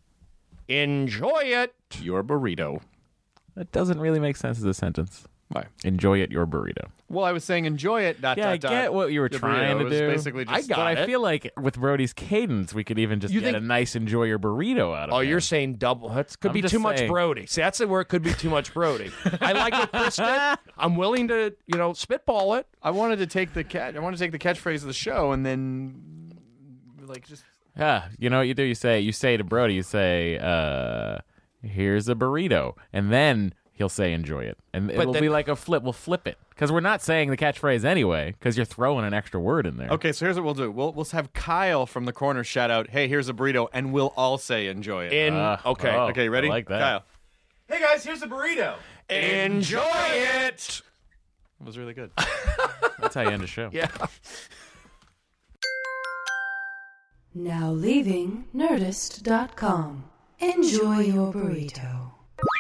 Enjoy 0.68 1.42
it. 1.44 1.74
Your 2.00 2.24
burrito. 2.24 2.82
That 3.56 3.72
doesn't 3.72 4.00
really 4.00 4.20
make 4.20 4.38
sense 4.38 4.58
as 4.60 4.66
a 4.66 4.74
sentence. 4.74 5.26
Why? 5.50 5.66
Enjoy 5.84 6.20
it, 6.20 6.32
your 6.32 6.46
burrito. 6.46 6.90
Well, 7.10 7.26
I 7.26 7.32
was 7.32 7.44
saying 7.44 7.66
enjoy 7.66 8.04
it. 8.04 8.22
Dot, 8.22 8.38
Yeah, 8.38 8.50
I 8.52 8.58
dot, 8.58 8.62
dot. 8.62 8.72
get 8.72 8.94
what 8.94 9.12
you 9.12 9.20
were 9.22 9.30
Your 9.32 9.40
trying 9.40 9.76
burrito 9.78 9.80
to 9.80 9.84
was 9.86 9.94
do. 9.98 10.08
Basically, 10.08 10.46
just 10.46 10.56
I 10.56 10.62
got 10.68 10.76
but 10.78 10.86
I 10.86 10.92
it. 11.02 11.06
feel 11.08 11.22
like 11.22 11.52
with 11.60 11.80
Brody's 11.80 12.14
cadence, 12.14 12.74
we 12.74 12.84
could 12.84 13.00
even 13.00 13.20
just 13.20 13.34
You 13.34 13.40
get 13.40 13.54
think- 13.54 13.58
a 13.58 13.66
nice 13.68 13.96
enjoy 13.96 14.26
your 14.26 14.38
burrito 14.38 14.96
out 14.96 15.10
of 15.10 15.14
it. 15.14 15.16
Oh, 15.16 15.20
him. 15.22 15.30
you're 15.30 15.40
saying 15.40 15.76
double. 15.76 16.10
That 16.10 16.40
could 16.40 16.50
I'm 16.50 16.54
be 16.54 16.62
just 16.62 16.72
too 16.72 16.80
much 16.80 17.00
saying. 17.00 17.12
Brody. 17.12 17.46
See, 17.48 17.62
that's 17.62 17.84
where 17.84 18.02
it 18.02 18.06
could 18.06 18.22
be 18.22 18.34
too 18.34 18.50
much 18.50 18.74
Brody. 18.74 19.12
I 19.42 19.54
like 19.54 19.74
what 19.74 19.92
Chris 19.92 20.18
did. 20.18 20.26
I'm 20.78 20.96
willing 20.96 21.28
to, 21.30 21.56
you 21.66 21.78
know, 21.78 21.94
spitball 21.94 22.54
it. 22.54 22.68
I 22.84 22.92
wanted 22.92 23.18
to 23.20 23.28
take 23.28 23.54
the 23.54 23.64
catch. 23.64 23.96
I 23.96 24.00
wanted 24.00 24.18
to 24.18 24.24
take 24.24 24.32
the 24.32 24.40
catchphrase 24.40 24.82
of 24.82 24.88
the 24.88 24.94
show 24.94 25.32
and 25.32 25.46
then 25.46 26.32
like 27.02 27.28
just 27.28 27.44
Yeah, 27.76 28.06
you 28.20 28.30
know 28.30 28.38
what 28.38 28.48
you 28.48 28.54
do? 28.54 28.64
You 28.64 28.76
say 28.76 29.00
you 29.00 29.12
say 29.12 29.36
to 29.36 29.44
Brody, 29.44 29.74
you 29.74 29.84
say, 29.84 30.38
uh, 30.38 31.18
"Here's 31.64 32.08
a 32.08 32.14
burrito," 32.16 32.76
and 32.94 33.12
then 33.12 33.54
he'll 33.80 33.90
say 33.90 34.14
enjoy 34.14 34.44
it, 34.44 34.58
and 34.74 34.88
But 34.88 34.98
it'll 35.00 35.14
then- 35.14 35.24
be 35.24 35.30
like 35.30 35.48
a 35.48 35.56
flip. 35.56 35.82
We'll 35.82 35.94
flip 35.94 36.28
it 36.28 36.38
because 36.52 36.72
we're 36.72 36.82
not 36.82 37.02
saying 37.02 37.32
the 37.32 37.38
catchphrase 37.38 37.84
anyway 37.84 38.36
because 38.38 38.56
you're 38.58 38.66
throwing 38.66 39.04
an 39.06 39.14
extra 39.16 39.40
word 39.40 39.66
in 39.66 39.78
there. 39.78 39.90
Okay, 39.90 40.12
so 40.12 40.26
here's 40.26 40.36
what 40.36 40.46
we'll 40.46 40.54
do. 40.54 40.70
We'll 40.70 40.94
we'll 40.94 41.06
have 41.06 41.34
Kyle 41.34 41.88
from 41.88 42.06
the 42.06 42.14
corner 42.14 42.44
shout 42.44 42.70
out, 42.70 42.92
"Hey, 42.92 43.08
here's 43.08 43.28
a 43.30 43.34
burrito," 43.34 43.68
and 43.74 43.92
we'll 43.92 44.14
all 44.16 44.38
say 44.38 44.68
enjoy 44.68 45.06
it. 45.06 45.14
In 45.14 45.34
Ah, 45.34 45.60
okay, 45.66 45.90
oh. 45.96 46.10
okay, 46.10 46.30
ready? 46.30 46.48
I 46.48 46.52
like 46.52 46.68
that. 46.68 46.80
Kyle. 46.80 47.04
Hey 47.68 47.80
guys, 47.80 48.04
here's 48.04 48.22
a 48.22 48.28
burrito. 48.28 48.76
enjoy 49.10 49.82
it. 49.82 50.82
That 51.60 51.66
was 51.66 51.78
really 51.78 51.94
good. 51.94 52.12
That's 53.00 53.16
how 53.16 53.22
you 53.22 53.30
end 53.30 53.44
a 53.44 53.48
show. 53.48 53.70
Yeah. 53.74 53.88
Now 57.34 57.72
leaving 57.72 58.46
Nerdist.com. 58.56 60.04
Enjoy 60.40 61.00
your 61.00 61.32
burrito. 61.34 62.12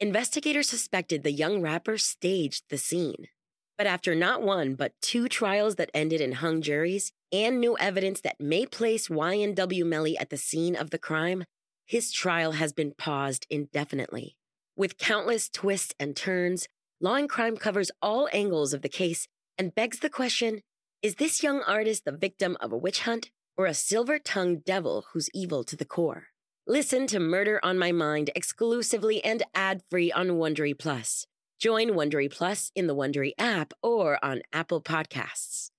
investigators 0.00 0.68
suspected 0.68 1.22
the 1.22 1.32
young 1.32 1.60
rapper 1.60 1.98
staged 1.98 2.64
the 2.70 2.78
scene. 2.78 3.28
But 3.76 3.86
after 3.86 4.14
not 4.14 4.42
one, 4.42 4.74
but 4.74 4.92
two 5.00 5.28
trials 5.28 5.76
that 5.76 5.90
ended 5.94 6.20
in 6.20 6.32
hung 6.32 6.62
juries 6.62 7.12
and 7.32 7.60
new 7.60 7.76
evidence 7.78 8.20
that 8.22 8.40
may 8.40 8.66
place 8.66 9.08
YNW 9.08 9.84
Melly 9.84 10.16
at 10.16 10.30
the 10.30 10.36
scene 10.36 10.74
of 10.74 10.90
the 10.90 10.98
crime, 10.98 11.44
his 11.86 12.12
trial 12.12 12.52
has 12.52 12.72
been 12.72 12.92
paused 12.96 13.46
indefinitely. 13.50 14.36
With 14.76 14.98
countless 14.98 15.48
twists 15.48 15.94
and 15.98 16.16
turns, 16.16 16.68
Law 17.00 17.14
and 17.14 17.28
Crime 17.28 17.56
covers 17.56 17.90
all 18.02 18.28
angles 18.32 18.72
of 18.72 18.82
the 18.82 18.88
case 18.88 19.28
and 19.56 19.74
begs 19.74 20.00
the 20.00 20.10
question 20.10 20.60
is 21.00 21.14
this 21.14 21.44
young 21.44 21.62
artist 21.62 22.04
the 22.04 22.12
victim 22.12 22.56
of 22.60 22.72
a 22.72 22.76
witch 22.76 23.02
hunt 23.02 23.30
or 23.56 23.66
a 23.66 23.74
silver 23.74 24.18
tongued 24.18 24.64
devil 24.64 25.04
who's 25.12 25.30
evil 25.32 25.62
to 25.64 25.76
the 25.76 25.84
core? 25.84 26.28
Listen 26.70 27.06
to 27.06 27.18
Murder 27.18 27.58
on 27.62 27.78
My 27.78 27.92
Mind 27.92 28.28
exclusively 28.34 29.24
and 29.24 29.42
ad 29.54 29.80
free 29.88 30.12
on 30.12 30.32
Wondery 30.32 30.78
Plus. 30.78 31.26
Join 31.58 31.92
Wondery 31.92 32.30
Plus 32.30 32.70
in 32.74 32.86
the 32.86 32.94
Wondery 32.94 33.32
app 33.38 33.72
or 33.82 34.22
on 34.22 34.42
Apple 34.52 34.82
Podcasts. 34.82 35.70